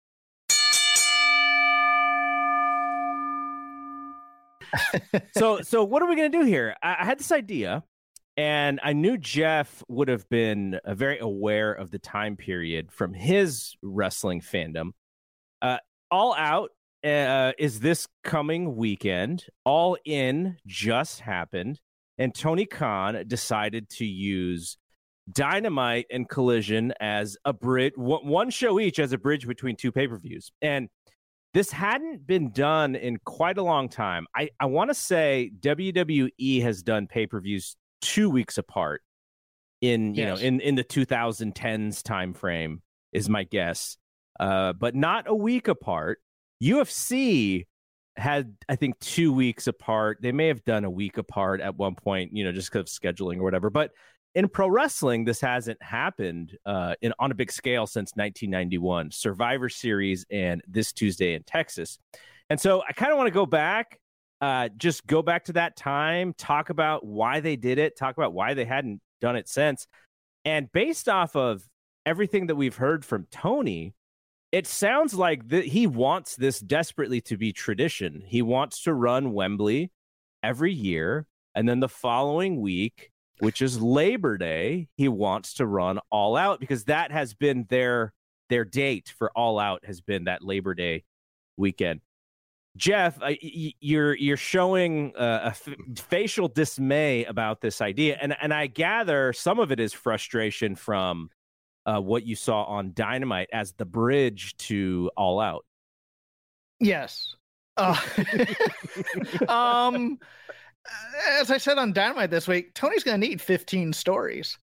So 5.36 5.60
so 5.62 5.84
what 5.84 6.02
are 6.02 6.08
we 6.08 6.16
gonna 6.16 6.28
do 6.28 6.44
here? 6.44 6.76
I, 6.82 6.96
I, 7.00 7.04
had 7.04 7.18
this 7.18 7.32
idea, 7.32 7.84
and 8.36 8.80
I 8.82 8.92
knew 8.92 9.16
Jeff 9.16 9.82
would 9.88 10.08
have 10.08 10.28
been 10.28 10.80
uh, 10.84 10.94
very 10.94 11.18
aware 11.18 11.72
of 11.72 11.90
the 11.90 11.98
time 11.98 12.36
period 12.36 12.90
from 12.92 13.14
his 13.14 13.76
wrestling 13.82 14.40
fandom. 14.40 14.90
Uh, 15.62 15.78
All 16.10 16.34
Out 16.34 16.70
uh, 17.04 17.52
is 17.58 17.80
this 17.80 18.08
coming 18.22 18.76
weekend. 18.76 19.44
All 19.64 19.96
In 20.04 20.56
just 20.66 21.20
happened, 21.20 21.80
and 22.18 22.34
Tony 22.34 22.66
Khan 22.66 23.24
decided 23.26 23.88
to 23.90 24.04
use 24.04 24.78
Dynamite 25.32 26.06
and 26.10 26.28
Collision 26.28 26.92
as 27.00 27.36
a 27.44 27.52
bridge, 27.52 27.94
one 27.96 28.50
show 28.50 28.78
each 28.78 28.98
as 28.98 29.12
a 29.12 29.18
bridge 29.18 29.46
between 29.46 29.76
two 29.76 29.92
pay 29.92 30.06
per 30.06 30.18
views, 30.18 30.50
and 30.60 30.88
this 31.54 31.70
hadn't 31.70 32.26
been 32.26 32.50
done 32.50 32.96
in 32.96 33.16
quite 33.24 33.58
a 33.58 33.62
long 33.62 33.88
time. 33.88 34.26
I, 34.36 34.50
I 34.58 34.66
want 34.66 34.90
to 34.90 34.94
say 34.94 35.52
WWE 35.60 36.62
has 36.62 36.82
done 36.82 37.06
pay 37.06 37.26
per 37.26 37.40
views 37.40 37.76
two 38.02 38.28
weeks 38.28 38.58
apart 38.58 39.02
in 39.80 40.14
you 40.14 40.24
yes. 40.24 40.40
know 40.40 40.46
in 40.46 40.60
in 40.60 40.74
the 40.74 40.84
2010s 40.84 42.02
time 42.02 42.34
frame 42.34 42.82
is 43.12 43.28
my 43.28 43.44
guess, 43.44 43.96
uh, 44.40 44.72
but 44.72 44.94
not 44.94 45.26
a 45.28 45.34
week 45.34 45.68
apart. 45.68 46.20
UFC 46.62 47.66
had 48.16 48.56
I 48.68 48.74
think 48.76 48.98
two 48.98 49.32
weeks 49.32 49.68
apart. 49.68 50.18
They 50.20 50.32
may 50.32 50.48
have 50.48 50.64
done 50.64 50.84
a 50.84 50.90
week 50.90 51.18
apart 51.18 51.60
at 51.60 51.76
one 51.76 51.94
point, 51.94 52.32
you 52.34 52.44
know, 52.44 52.52
just 52.52 52.70
because 52.72 52.92
of 52.92 53.00
scheduling 53.00 53.38
or 53.38 53.44
whatever. 53.44 53.70
But 53.70 53.92
in 54.34 54.48
pro 54.48 54.68
wrestling, 54.68 55.24
this 55.24 55.40
hasn't 55.40 55.82
happened 55.82 56.56
uh, 56.66 56.94
in 57.00 57.12
on 57.18 57.30
a 57.30 57.34
big 57.34 57.52
scale 57.52 57.86
since 57.86 58.12
1991. 58.14 59.10
Survivor 59.12 59.68
Series 59.68 60.26
and 60.30 60.62
this 60.66 60.92
Tuesday 60.92 61.34
in 61.34 61.42
Texas, 61.44 61.98
and 62.50 62.60
so 62.60 62.82
I 62.88 62.92
kind 62.92 63.12
of 63.12 63.18
want 63.18 63.28
to 63.28 63.34
go 63.34 63.46
back, 63.46 64.00
uh, 64.40 64.68
just 64.76 65.06
go 65.06 65.22
back 65.22 65.44
to 65.44 65.52
that 65.54 65.76
time, 65.76 66.34
talk 66.34 66.70
about 66.70 67.06
why 67.06 67.40
they 67.40 67.56
did 67.56 67.78
it, 67.78 67.96
talk 67.96 68.16
about 68.16 68.32
why 68.32 68.54
they 68.54 68.64
hadn't 68.64 69.00
done 69.20 69.36
it 69.36 69.48
since, 69.48 69.86
and 70.44 70.70
based 70.72 71.08
off 71.08 71.36
of 71.36 71.66
everything 72.04 72.48
that 72.48 72.56
we've 72.56 72.76
heard 72.76 73.04
from 73.04 73.26
Tony, 73.30 73.94
it 74.52 74.66
sounds 74.66 75.14
like 75.14 75.48
that 75.48 75.64
he 75.64 75.86
wants 75.86 76.36
this 76.36 76.60
desperately 76.60 77.20
to 77.22 77.36
be 77.36 77.52
tradition. 77.52 78.22
He 78.26 78.42
wants 78.42 78.82
to 78.82 78.94
run 78.94 79.32
Wembley 79.32 79.90
every 80.42 80.72
year, 80.72 81.26
and 81.54 81.68
then 81.68 81.80
the 81.80 81.88
following 81.88 82.60
week 82.60 83.10
which 83.44 83.62
is 83.62 83.80
Labor 83.80 84.38
Day, 84.38 84.88
he 84.96 85.08
wants 85.08 85.54
to 85.54 85.66
run 85.66 86.00
all 86.10 86.36
out 86.36 86.60
because 86.60 86.84
that 86.84 87.12
has 87.12 87.34
been 87.34 87.66
their 87.68 88.12
their 88.48 88.64
date 88.64 89.12
for 89.16 89.30
all 89.36 89.58
out 89.58 89.84
has 89.84 90.00
been 90.00 90.24
that 90.24 90.42
Labor 90.42 90.74
Day 90.74 91.04
weekend. 91.56 92.00
Jeff, 92.76 93.18
you're 93.40 94.14
you're 94.16 94.36
showing 94.36 95.14
uh, 95.16 95.40
a 95.44 95.48
f- 95.48 95.68
facial 95.96 96.48
dismay 96.48 97.24
about 97.24 97.60
this 97.60 97.80
idea, 97.80 98.18
and 98.20 98.34
and 98.40 98.52
I 98.52 98.66
gather 98.66 99.32
some 99.32 99.60
of 99.60 99.70
it 99.70 99.78
is 99.78 99.92
frustration 99.92 100.74
from 100.74 101.30
uh, 101.86 102.00
what 102.00 102.26
you 102.26 102.34
saw 102.34 102.64
on 102.64 102.92
Dynamite 102.92 103.50
as 103.52 103.72
the 103.74 103.84
bridge 103.84 104.56
to 104.56 105.10
All 105.16 105.38
Out. 105.38 105.64
Yes. 106.80 107.36
Uh, 107.76 107.96
um, 109.48 110.18
as 111.40 111.50
I 111.50 111.58
said 111.58 111.78
on 111.78 111.92
Dynamite 111.92 112.30
this 112.30 112.48
week, 112.48 112.74
Tony's 112.74 113.04
going 113.04 113.20
to 113.20 113.26
need 113.26 113.40
15 113.40 113.92
stories 113.92 114.58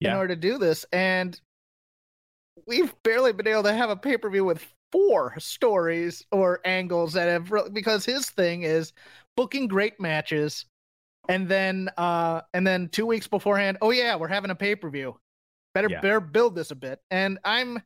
yeah. 0.00 0.12
in 0.12 0.16
order 0.16 0.34
to 0.34 0.40
do 0.40 0.58
this. 0.58 0.84
And 0.92 1.38
we've 2.66 2.94
barely 3.02 3.32
been 3.32 3.48
able 3.48 3.64
to 3.64 3.74
have 3.74 3.90
a 3.90 3.96
pay 3.96 4.16
per 4.16 4.30
view 4.30 4.44
with 4.44 4.64
four 4.92 5.34
stories 5.38 6.24
or 6.30 6.60
angles 6.64 7.12
that 7.14 7.28
have 7.28 7.72
because 7.72 8.04
his 8.04 8.30
thing 8.30 8.62
is 8.62 8.92
booking 9.36 9.66
great 9.68 10.00
matches 10.00 10.64
and 11.28 11.48
then 11.48 11.90
uh 11.96 12.40
and 12.54 12.66
then 12.66 12.88
two 12.88 13.04
weeks 13.04 13.26
beforehand 13.26 13.76
oh 13.82 13.90
yeah 13.90 14.14
we're 14.14 14.28
having 14.28 14.50
a 14.50 14.54
pay-per-view 14.54 15.14
better 15.74 15.88
yeah. 15.90 16.00
better 16.00 16.20
build 16.20 16.54
this 16.54 16.70
a 16.70 16.74
bit 16.74 17.00
and 17.10 17.38
i'm 17.44 17.82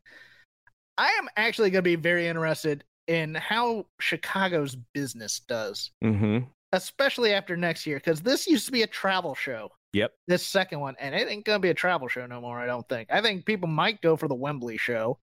i 0.99 1.09
am 1.09 1.29
actually 1.37 1.71
going 1.71 1.83
to 1.83 1.91
be 1.91 1.97
very 1.97 2.29
interested 2.29 2.85
in 3.09 3.35
how 3.35 3.87
chicago's 3.99 4.77
business 4.93 5.41
does 5.49 5.91
mm-hmm 6.05 6.45
especially 6.73 7.33
after 7.33 7.57
next 7.57 7.87
year, 7.87 7.97
because 7.97 8.21
this 8.21 8.47
used 8.47 8.67
to 8.67 8.73
be 8.73 8.83
a 8.83 8.87
travel 8.87 9.35
show. 9.35 9.71
Yep. 9.93 10.13
This 10.29 10.47
second 10.47 10.81
one, 10.81 10.95
and 11.01 11.15
it 11.15 11.29
ain't 11.29 11.45
gonna 11.45 11.59
be 11.59 11.71
a 11.71 11.75
travel 11.75 12.09
show 12.09 12.27
no 12.27 12.41
more. 12.41 12.59
I 12.59 12.67
don't 12.67 12.89
think. 12.89 13.09
I 13.11 13.21
think 13.21 13.45
people 13.45 13.69
might 13.69 14.01
go 14.01 14.17
for 14.17 14.29
the 14.29 14.35
Wembley 14.35 14.77
show 14.77 15.19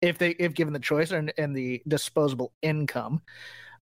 if 0.00 0.18
they 0.18 0.30
if 0.30 0.54
given 0.54 0.72
the 0.72 0.78
choice 0.78 1.10
and, 1.10 1.32
and 1.36 1.54
the 1.54 1.82
disposable 1.86 2.52
income. 2.62 3.20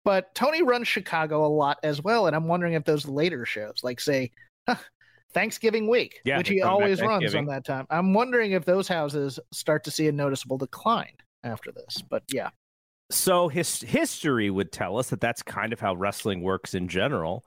But 0.04 0.34
Tony 0.34 0.62
runs 0.62 0.88
Chicago 0.88 1.46
a 1.46 1.48
lot 1.48 1.78
as 1.82 2.02
well, 2.02 2.26
and 2.26 2.34
I'm 2.34 2.48
wondering 2.48 2.72
if 2.72 2.84
those 2.84 3.06
later 3.06 3.44
shows, 3.44 3.80
like 3.82 4.00
say 4.00 4.32
huh, 4.66 4.76
Thanksgiving 5.32 5.88
week, 5.88 6.20
yeah, 6.24 6.38
which 6.38 6.48
he 6.48 6.62
always 6.62 7.00
runs 7.00 7.34
on 7.34 7.46
that 7.46 7.64
time, 7.64 7.86
I'm 7.90 8.14
wondering 8.14 8.52
if 8.52 8.64
those 8.64 8.88
houses 8.88 9.38
start 9.52 9.84
to 9.84 9.90
see 9.90 10.08
a 10.08 10.12
noticeable 10.12 10.58
decline 10.58 11.14
after 11.44 11.70
this. 11.72 12.02
But 12.02 12.24
yeah, 12.32 12.50
so 13.12 13.48
his 13.48 13.80
history 13.80 14.50
would 14.50 14.72
tell 14.72 14.98
us 14.98 15.10
that 15.10 15.20
that's 15.20 15.42
kind 15.42 15.72
of 15.72 15.80
how 15.80 15.94
wrestling 15.94 16.42
works 16.42 16.74
in 16.74 16.88
general. 16.88 17.44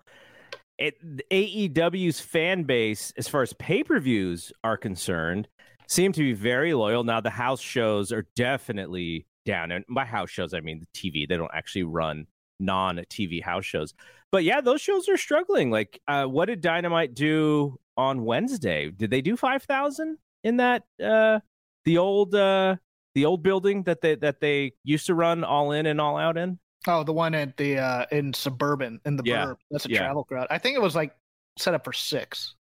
It, 0.78 0.96
AEW's 1.30 2.20
fan 2.20 2.64
base, 2.64 3.14
as 3.18 3.28
far 3.28 3.42
as 3.42 3.54
pay 3.54 3.84
per 3.84 4.00
views 4.00 4.52
are 4.64 4.78
concerned, 4.78 5.48
seem 5.88 6.12
to 6.12 6.20
be 6.22 6.34
very 6.34 6.74
loyal. 6.74 7.04
Now 7.04 7.22
the 7.22 7.30
house 7.30 7.62
shows 7.62 8.12
are 8.12 8.26
definitely 8.36 9.26
down, 9.46 9.72
and 9.72 9.86
by 9.90 10.06
house 10.06 10.30
shows 10.30 10.54
I 10.54 10.60
mean 10.60 10.82
the 10.82 11.00
TV. 11.00 11.28
They 11.28 11.38
don't 11.38 11.52
actually 11.54 11.84
run 11.84 12.28
non 12.60 12.98
TV 13.10 13.42
house 13.42 13.66
shows, 13.66 13.94
but 14.32 14.44
yeah, 14.44 14.62
those 14.62 14.82
shows 14.82 15.08
are 15.08 15.18
struggling. 15.18 15.72
Like, 15.72 16.00
uh, 16.08 16.26
what 16.26 16.46
did 16.46 16.62
Dynamite 16.62 17.14
do 17.14 17.80
on 17.96 18.26
Wednesday? 18.26 18.92
Did 18.92 19.10
they 19.10 19.22
do 19.22 19.38
five 19.38 19.64
thousand 19.64 20.18
in 20.44 20.58
that 20.58 20.84
uh, 21.02 21.40
the 21.86 21.98
old 21.98 22.36
uh, 22.36 22.76
the 23.16 23.26
old 23.26 23.42
building 23.42 23.84
that 23.84 24.02
they 24.02 24.16
that 24.16 24.40
they 24.40 24.74
used 24.84 25.08
to 25.08 25.16
run 25.16 25.44
all 25.44 25.72
in 25.72 25.88
and 25.88 26.00
all 26.00 26.18
out 26.18 26.38
in? 26.38 26.60
Oh, 26.88 27.04
the 27.04 27.14
one 27.14 27.34
at 27.34 27.58
the 27.58 27.80
uh 27.80 28.06
in 28.12 28.34
suburban 28.34 29.02
in 29.06 29.16
the 29.16 29.24
yeah. 29.26 29.46
burb. 29.46 29.56
That's 29.72 29.86
a 29.88 29.90
yeah. 29.90 30.00
travel 30.00 30.24
crowd. 30.24 30.48
I 30.52 30.60
think 30.60 30.76
it 30.76 30.82
was 30.82 30.96
like 30.96 31.16
set 31.58 31.74
up 31.74 31.84
for 31.84 31.94
six. 31.94 32.54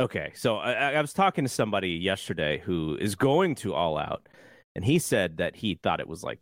Okay, 0.00 0.32
so 0.34 0.56
I, 0.56 0.92
I 0.92 1.00
was 1.00 1.12
talking 1.12 1.44
to 1.44 1.48
somebody 1.48 1.90
yesterday 1.90 2.58
who 2.58 2.96
is 3.00 3.14
going 3.14 3.54
to 3.56 3.72
all 3.74 3.96
out, 3.98 4.28
and 4.74 4.84
he 4.84 4.98
said 4.98 5.36
that 5.36 5.54
he 5.56 5.74
thought 5.74 6.00
it 6.00 6.08
was 6.08 6.22
like 6.24 6.40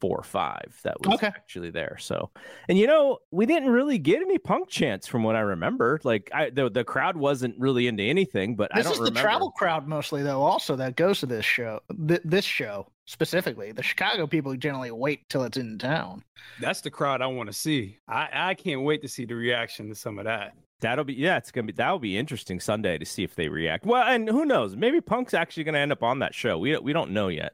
four 0.00 0.16
or 0.18 0.22
five 0.24 0.80
that 0.82 0.96
was 1.00 1.14
Okay. 1.14 1.26
actually 1.28 1.70
there. 1.70 1.96
So, 2.00 2.30
and 2.68 2.76
you 2.78 2.86
know, 2.86 3.18
we 3.30 3.46
didn't 3.46 3.68
really 3.70 3.98
get 3.98 4.20
any 4.20 4.38
punk 4.38 4.68
chants 4.68 5.06
from 5.06 5.22
what 5.24 5.36
I 5.36 5.40
remember. 5.40 6.00
Like, 6.04 6.30
I 6.34 6.50
the 6.50 6.70
the 6.70 6.84
crowd 6.84 7.16
wasn't 7.16 7.54
really 7.58 7.86
into 7.86 8.02
anything, 8.02 8.56
but 8.56 8.70
I 8.74 8.78
This 8.78 8.84
don't 8.86 8.92
is 8.94 8.98
the 8.98 9.04
remember. 9.04 9.20
travel 9.20 9.50
crowd 9.52 9.86
mostly, 9.86 10.22
though. 10.22 10.42
Also, 10.42 10.74
that 10.76 10.96
goes 10.96 11.20
to 11.20 11.26
this 11.26 11.44
show. 11.44 11.80
Th- 12.08 12.20
this 12.24 12.44
show 12.44 12.86
specifically, 13.06 13.72
the 13.72 13.82
Chicago 13.82 14.26
people 14.26 14.56
generally 14.56 14.90
wait 14.90 15.28
till 15.28 15.44
it's 15.44 15.56
in 15.56 15.78
town. 15.78 16.22
That's 16.60 16.80
the 16.80 16.90
crowd 16.90 17.22
I 17.22 17.26
want 17.26 17.48
to 17.48 17.52
see. 17.52 17.98
I, 18.08 18.28
I 18.32 18.54
can't 18.54 18.82
wait 18.82 19.02
to 19.02 19.08
see 19.08 19.24
the 19.24 19.34
reaction 19.34 19.88
to 19.88 19.94
some 19.94 20.18
of 20.18 20.24
that. 20.24 20.54
That'll 20.80 21.04
be 21.04 21.14
yeah, 21.14 21.36
it's 21.36 21.52
gonna 21.52 21.68
be 21.68 21.72
that'll 21.72 22.00
be 22.00 22.18
interesting 22.18 22.58
Sunday 22.58 22.98
to 22.98 23.04
see 23.04 23.22
if 23.22 23.36
they 23.36 23.48
react. 23.48 23.86
Well, 23.86 24.02
and 24.02 24.28
who 24.28 24.44
knows? 24.44 24.74
Maybe 24.74 25.00
Punk's 25.00 25.32
actually 25.32 25.64
gonna 25.64 25.78
end 25.78 25.92
up 25.92 26.02
on 26.02 26.18
that 26.18 26.34
show. 26.34 26.58
We 26.58 26.76
we 26.78 26.92
don't 26.92 27.12
know 27.12 27.28
yet. 27.28 27.52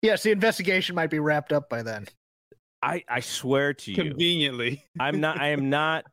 Yes, 0.00 0.22
the 0.22 0.30
investigation 0.30 0.94
might 0.94 1.10
be 1.10 1.18
wrapped 1.18 1.52
up 1.52 1.68
by 1.68 1.82
then. 1.82 2.06
I 2.82 3.04
I 3.08 3.20
swear 3.20 3.74
to 3.74 3.90
you, 3.90 3.96
Conveniently. 3.96 4.84
I'm 4.98 5.20
not. 5.20 5.38
I 5.38 5.48
am 5.48 5.68
not. 5.70 6.06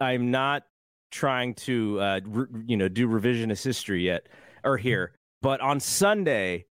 I'm 0.00 0.30
not 0.30 0.64
trying 1.10 1.54
to, 1.54 2.00
uh, 2.00 2.20
re, 2.24 2.46
you 2.66 2.76
know, 2.76 2.88
do 2.88 3.08
revisionist 3.08 3.64
history 3.64 4.04
yet 4.04 4.28
or 4.64 4.76
here. 4.76 5.14
But 5.40 5.60
on 5.60 5.80
Sunday, 5.80 6.66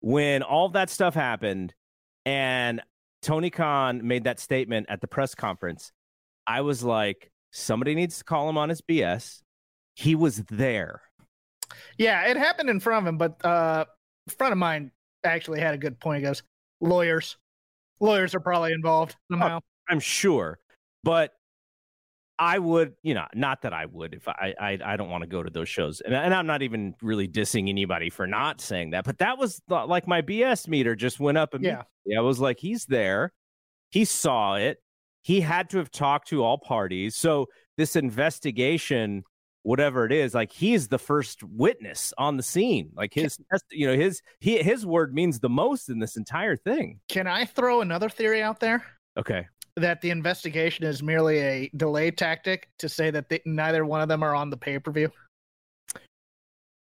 when 0.00 0.42
all 0.42 0.68
that 0.70 0.90
stuff 0.90 1.14
happened, 1.14 1.74
and 2.26 2.82
Tony 3.22 3.50
Khan 3.50 4.06
made 4.06 4.24
that 4.24 4.40
statement 4.40 4.86
at 4.88 5.00
the 5.00 5.06
press 5.06 5.34
conference, 5.34 5.92
I 6.46 6.62
was 6.62 6.82
like, 6.82 7.30
somebody 7.52 7.94
needs 7.94 8.18
to 8.18 8.24
call 8.24 8.48
him 8.48 8.58
on 8.58 8.68
his 8.68 8.80
BS. 8.80 9.42
He 9.94 10.14
was 10.14 10.38
there. 10.48 11.02
Yeah, 11.98 12.26
it 12.26 12.36
happened 12.36 12.70
in 12.70 12.80
front 12.80 13.06
of 13.06 13.08
him, 13.08 13.18
but 13.18 13.44
uh, 13.44 13.84
a 14.28 14.32
friend 14.32 14.52
of 14.52 14.58
mine 14.58 14.90
actually 15.24 15.60
had 15.60 15.74
a 15.74 15.78
good 15.78 16.00
point. 16.00 16.18
He 16.18 16.26
goes, 16.26 16.42
lawyers. 16.80 17.36
Lawyers 18.00 18.34
are 18.34 18.40
probably 18.40 18.72
involved 18.72 19.16
somehow. 19.30 19.60
I'm 19.88 20.00
sure, 20.00 20.58
but 21.04 21.32
I 22.40 22.58
would, 22.58 22.94
you 23.02 23.12
know, 23.12 23.26
not 23.34 23.60
that 23.62 23.74
I 23.74 23.84
would 23.84 24.14
if 24.14 24.26
I 24.26 24.54
I, 24.58 24.78
I 24.82 24.96
don't 24.96 25.10
want 25.10 25.22
to 25.22 25.28
go 25.28 25.42
to 25.42 25.50
those 25.50 25.68
shows, 25.68 26.00
and, 26.00 26.14
and 26.14 26.32
I'm 26.34 26.46
not 26.46 26.62
even 26.62 26.94
really 27.02 27.28
dissing 27.28 27.68
anybody 27.68 28.08
for 28.08 28.26
not 28.26 28.62
saying 28.62 28.90
that, 28.90 29.04
but 29.04 29.18
that 29.18 29.36
was 29.36 29.60
the, 29.68 29.84
like 29.84 30.08
my 30.08 30.22
BS 30.22 30.66
meter 30.66 30.96
just 30.96 31.20
went 31.20 31.36
up 31.36 31.54
immediately. 31.54 31.84
I 32.16 32.20
was 32.22 32.40
like, 32.40 32.58
he's 32.58 32.86
there, 32.86 33.34
he 33.90 34.06
saw 34.06 34.54
it, 34.54 34.78
he 35.20 35.42
had 35.42 35.68
to 35.70 35.78
have 35.78 35.90
talked 35.90 36.28
to 36.28 36.42
all 36.42 36.56
parties, 36.58 37.14
so 37.14 37.46
this 37.76 37.94
investigation. 37.94 39.22
Whatever 39.62 40.06
it 40.06 40.12
is, 40.12 40.32
like 40.32 40.50
he's 40.50 40.88
the 40.88 40.98
first 40.98 41.42
witness 41.42 42.14
on 42.16 42.38
the 42.38 42.42
scene. 42.42 42.92
Like 42.94 43.12
his, 43.12 43.38
you 43.70 43.86
know, 43.86 43.94
his 43.94 44.22
he 44.38 44.56
his 44.62 44.86
word 44.86 45.12
means 45.12 45.38
the 45.38 45.50
most 45.50 45.90
in 45.90 45.98
this 45.98 46.16
entire 46.16 46.56
thing. 46.56 46.98
Can 47.10 47.26
I 47.26 47.44
throw 47.44 47.82
another 47.82 48.08
theory 48.08 48.42
out 48.42 48.58
there? 48.58 48.82
Okay. 49.18 49.46
That 49.80 50.00
the 50.00 50.10
investigation 50.10 50.84
is 50.84 51.02
merely 51.02 51.38
a 51.38 51.70
delay 51.76 52.10
tactic 52.10 52.68
to 52.78 52.88
say 52.88 53.10
that 53.10 53.28
they, 53.28 53.40
neither 53.44 53.84
one 53.84 54.00
of 54.00 54.08
them 54.08 54.22
are 54.22 54.34
on 54.34 54.50
the 54.50 54.56
pay 54.56 54.78
per 54.78 54.90
view? 54.92 55.10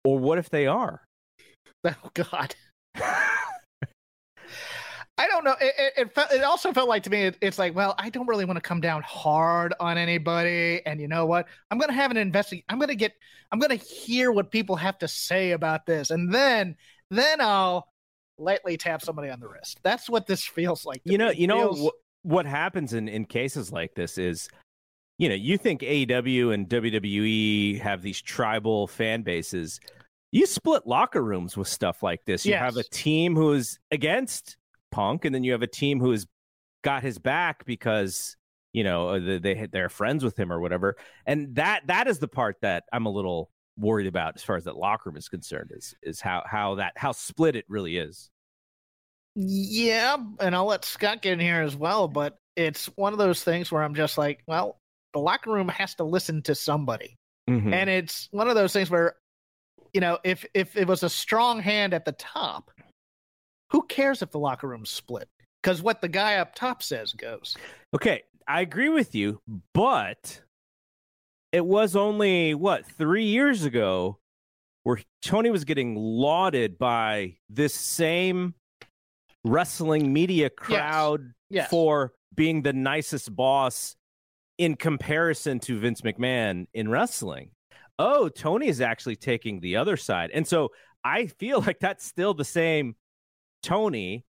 Or 0.03 0.17
what 0.19 0.37
if 0.37 0.49
they 0.49 0.67
are? 0.67 1.01
Oh, 1.85 1.93
God. 2.13 2.55
I 5.19 5.27
don't 5.27 5.45
know. 5.45 5.55
It, 5.59 5.73
it, 5.77 5.93
it, 5.97 6.13
felt, 6.13 6.31
it 6.31 6.43
also 6.43 6.73
felt 6.73 6.89
like 6.89 7.03
to 7.03 7.09
me, 7.09 7.23
it, 7.23 7.37
it's 7.41 7.57
like, 7.57 7.75
well, 7.75 7.95
I 7.97 8.09
don't 8.09 8.27
really 8.27 8.43
want 8.45 8.57
to 8.57 8.61
come 8.61 8.81
down 8.81 9.01
hard 9.01 9.73
on 9.79 9.97
anybody. 9.97 10.81
And 10.85 10.99
you 10.99 11.07
know 11.07 11.25
what? 11.25 11.47
I'm 11.71 11.77
going 11.77 11.89
to 11.89 11.95
have 11.95 12.11
an 12.11 12.17
investigate. 12.17 12.65
I'm 12.67 12.79
going 12.79 12.89
to 12.89 12.95
get, 12.95 13.13
I'm 13.51 13.59
going 13.59 13.77
to 13.77 13.85
hear 13.85 14.31
what 14.31 14.51
people 14.51 14.75
have 14.77 14.97
to 14.99 15.07
say 15.07 15.51
about 15.51 15.85
this. 15.85 16.09
And 16.09 16.33
then, 16.33 16.75
then 17.11 17.39
I'll 17.39 17.87
lightly 18.37 18.77
tap 18.77 19.01
somebody 19.01 19.29
on 19.29 19.39
the 19.39 19.47
wrist. 19.47 19.79
That's 19.83 20.09
what 20.09 20.25
this 20.25 20.45
feels 20.45 20.85
like. 20.85 21.03
to 21.03 21.11
you 21.11 21.17
know 21.17 21.29
me. 21.29 21.35
You 21.35 21.47
know 21.47 21.73
feels- 21.73 21.91
what 22.23 22.45
happens 22.45 22.93
in 22.93 23.07
in 23.07 23.25
cases 23.25 23.71
like 23.71 23.95
this 23.95 24.17
is 24.17 24.49
you 25.17 25.29
know 25.29 25.35
you 25.35 25.57
think 25.57 25.81
AEW 25.81 26.53
and 26.53 26.67
WWE 26.67 27.79
have 27.79 28.01
these 28.01 28.21
tribal 28.21 28.87
fan 28.87 29.21
bases. 29.21 29.79
You 30.31 30.45
split 30.45 30.85
locker 30.85 31.23
rooms 31.23 31.57
with 31.57 31.67
stuff 31.67 32.03
like 32.03 32.23
this. 32.25 32.45
You 32.45 32.53
have 32.53 32.77
a 32.77 32.83
team 32.83 33.35
who 33.35 33.53
is 33.53 33.79
against 33.89 34.57
Punk 34.91 35.25
and 35.25 35.33
then 35.33 35.43
you 35.43 35.53
have 35.53 35.63
a 35.63 35.67
team 35.67 35.99
who 35.99 36.11
has 36.11 36.27
got 36.83 37.01
his 37.03 37.17
back 37.17 37.65
because 37.65 38.37
you 38.71 38.83
know 38.83 39.09
uh, 39.09 39.19
they, 39.19 39.39
they 39.39 39.67
they're 39.71 39.89
friends 39.89 40.23
with 40.23 40.37
him 40.37 40.51
or 40.51 40.59
whatever. 40.59 40.95
And 41.25 41.55
that 41.55 41.87
that 41.87 42.07
is 42.07 42.19
the 42.19 42.27
part 42.27 42.57
that 42.61 42.83
I'm 42.93 43.05
a 43.05 43.11
little 43.11 43.49
worried 43.77 44.07
about 44.07 44.33
as 44.35 44.43
far 44.43 44.57
as 44.57 44.65
that 44.65 44.75
locker 44.75 45.09
room 45.09 45.17
is 45.17 45.29
concerned 45.29 45.71
is 45.73 45.95
is 46.03 46.19
how 46.19 46.43
how 46.45 46.75
that 46.75 46.93
how 46.95 47.11
split 47.11 47.55
it 47.55 47.65
really 47.69 47.97
is 47.97 48.29
Yeah, 49.35 50.17
and 50.39 50.55
I'll 50.55 50.65
let 50.65 50.85
Scott 50.85 51.21
get 51.21 51.33
in 51.33 51.39
here 51.39 51.61
as 51.61 51.75
well, 51.75 52.07
but 52.07 52.37
it's 52.55 52.87
one 52.95 53.13
of 53.13 53.19
those 53.19 53.43
things 53.43 53.71
where 53.71 53.83
I'm 53.83 53.95
just 53.95 54.17
like, 54.17 54.43
well, 54.47 54.79
the 55.13 55.19
locker 55.19 55.51
room 55.51 55.69
has 55.69 55.95
to 55.95 56.03
listen 56.03 56.41
to 56.43 56.55
somebody. 56.55 57.15
Mhm. 57.49 57.73
And 57.73 57.89
it's 57.89 58.27
one 58.31 58.49
of 58.49 58.55
those 58.55 58.73
things 58.73 58.89
where, 58.89 59.15
you 59.93 60.01
know, 60.01 60.19
if 60.23 60.45
if 60.53 60.75
it 60.75 60.87
was 60.87 61.03
a 61.03 61.09
strong 61.09 61.59
hand 61.59 61.93
at 61.93 62.05
the 62.05 62.11
top, 62.11 62.71
who 63.71 63.83
cares 63.83 64.21
if 64.21 64.31
the 64.31 64.39
locker 64.39 64.67
room's 64.67 64.89
split? 64.89 65.29
Because 65.61 65.81
what 65.81 66.01
the 66.01 66.07
guy 66.07 66.37
up 66.37 66.55
top 66.55 66.83
says 66.83 67.13
goes. 67.13 67.55
Okay, 67.93 68.23
I 68.47 68.61
agree 68.61 68.89
with 68.89 69.15
you, 69.15 69.41
but 69.73 70.41
it 71.51 71.65
was 71.65 71.95
only 71.95 72.53
what 72.53 72.85
three 72.85 73.25
years 73.25 73.63
ago 73.65 74.19
where 74.83 74.99
Tony 75.21 75.49
was 75.49 75.65
getting 75.65 75.95
lauded 75.95 76.77
by 76.77 77.37
this 77.49 77.73
same 77.73 78.53
wrestling 79.43 80.11
media 80.11 80.49
crowd 80.49 81.33
Yes. 81.49 81.69
for 81.69 82.13
being 82.35 82.61
the 82.61 82.73
nicest 82.73 83.35
boss 83.35 83.95
in 84.57 84.75
comparison 84.75 85.59
to 85.61 85.79
Vince 85.79 86.01
McMahon 86.01 86.67
in 86.73 86.89
wrestling. 86.89 87.51
Oh, 87.97 88.29
Tony 88.29 88.67
is 88.67 88.81
actually 88.81 89.15
taking 89.15 89.59
the 89.59 89.77
other 89.77 89.97
side. 89.97 90.29
And 90.33 90.47
so 90.47 90.69
I 91.03 91.27
feel 91.27 91.61
like 91.65 91.79
that's 91.79 92.05
still 92.05 92.33
the 92.33 92.45
same 92.45 92.95
Tony, 93.63 94.25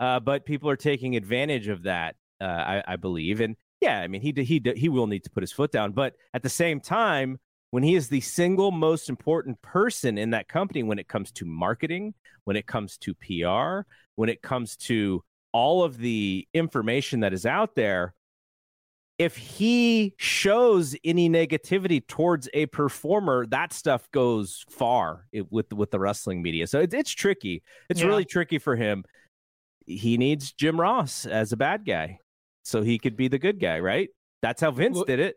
uh, 0.00 0.20
but 0.20 0.44
people 0.44 0.68
are 0.68 0.76
taking 0.76 1.16
advantage 1.16 1.68
of 1.68 1.84
that, 1.84 2.16
uh, 2.40 2.44
I, 2.44 2.82
I 2.86 2.96
believe. 2.96 3.40
And 3.40 3.56
yeah, 3.80 4.00
I 4.00 4.08
mean, 4.08 4.20
he 4.20 4.32
he 4.42 4.62
he 4.76 4.88
will 4.88 5.06
need 5.06 5.24
to 5.24 5.30
put 5.30 5.42
his 5.42 5.52
foot 5.52 5.70
down, 5.70 5.92
but 5.92 6.14
at 6.32 6.42
the 6.42 6.48
same 6.48 6.80
time, 6.80 7.38
when 7.70 7.82
he 7.82 7.94
is 7.94 8.08
the 8.08 8.20
single 8.20 8.70
most 8.70 9.08
important 9.08 9.60
person 9.60 10.16
in 10.16 10.30
that 10.30 10.48
company 10.48 10.82
when 10.82 10.98
it 10.98 11.08
comes 11.08 11.30
to 11.32 11.44
marketing, 11.44 12.14
when 12.44 12.56
it 12.56 12.66
comes 12.66 12.96
to 12.98 13.14
PR, 13.14 13.86
when 14.16 14.28
it 14.28 14.42
comes 14.42 14.76
to 14.76 15.22
all 15.52 15.84
of 15.84 15.98
the 15.98 16.46
information 16.54 17.20
that 17.20 17.32
is 17.32 17.46
out 17.46 17.74
there, 17.74 18.14
if 19.18 19.36
he 19.36 20.14
shows 20.18 20.96
any 21.04 21.30
negativity 21.30 22.04
towards 22.06 22.48
a 22.52 22.66
performer, 22.66 23.46
that 23.46 23.72
stuff 23.72 24.10
goes 24.10 24.64
far 24.68 25.26
with 25.50 25.72
with 25.72 25.90
the 25.92 26.00
wrestling 26.00 26.42
media. 26.42 26.66
So 26.66 26.80
it's 26.80 26.94
it's 26.94 27.12
tricky. 27.12 27.62
It's 27.88 28.00
Yeah. 28.00 28.08
really 28.08 28.24
tricky 28.24 28.58
for 28.58 28.74
him. 28.74 29.04
He 29.86 30.18
needs 30.18 30.52
Jim 30.52 30.80
Ross 30.80 31.26
as 31.26 31.52
a 31.52 31.56
bad 31.56 31.84
guy, 31.84 32.18
so 32.64 32.82
he 32.82 32.98
could 32.98 33.16
be 33.16 33.28
the 33.28 33.38
good 33.38 33.60
guy, 33.60 33.78
right? 33.78 34.08
That's 34.42 34.60
how 34.60 34.72
Vince 34.72 35.00
did 35.06 35.20
it. 35.20 35.36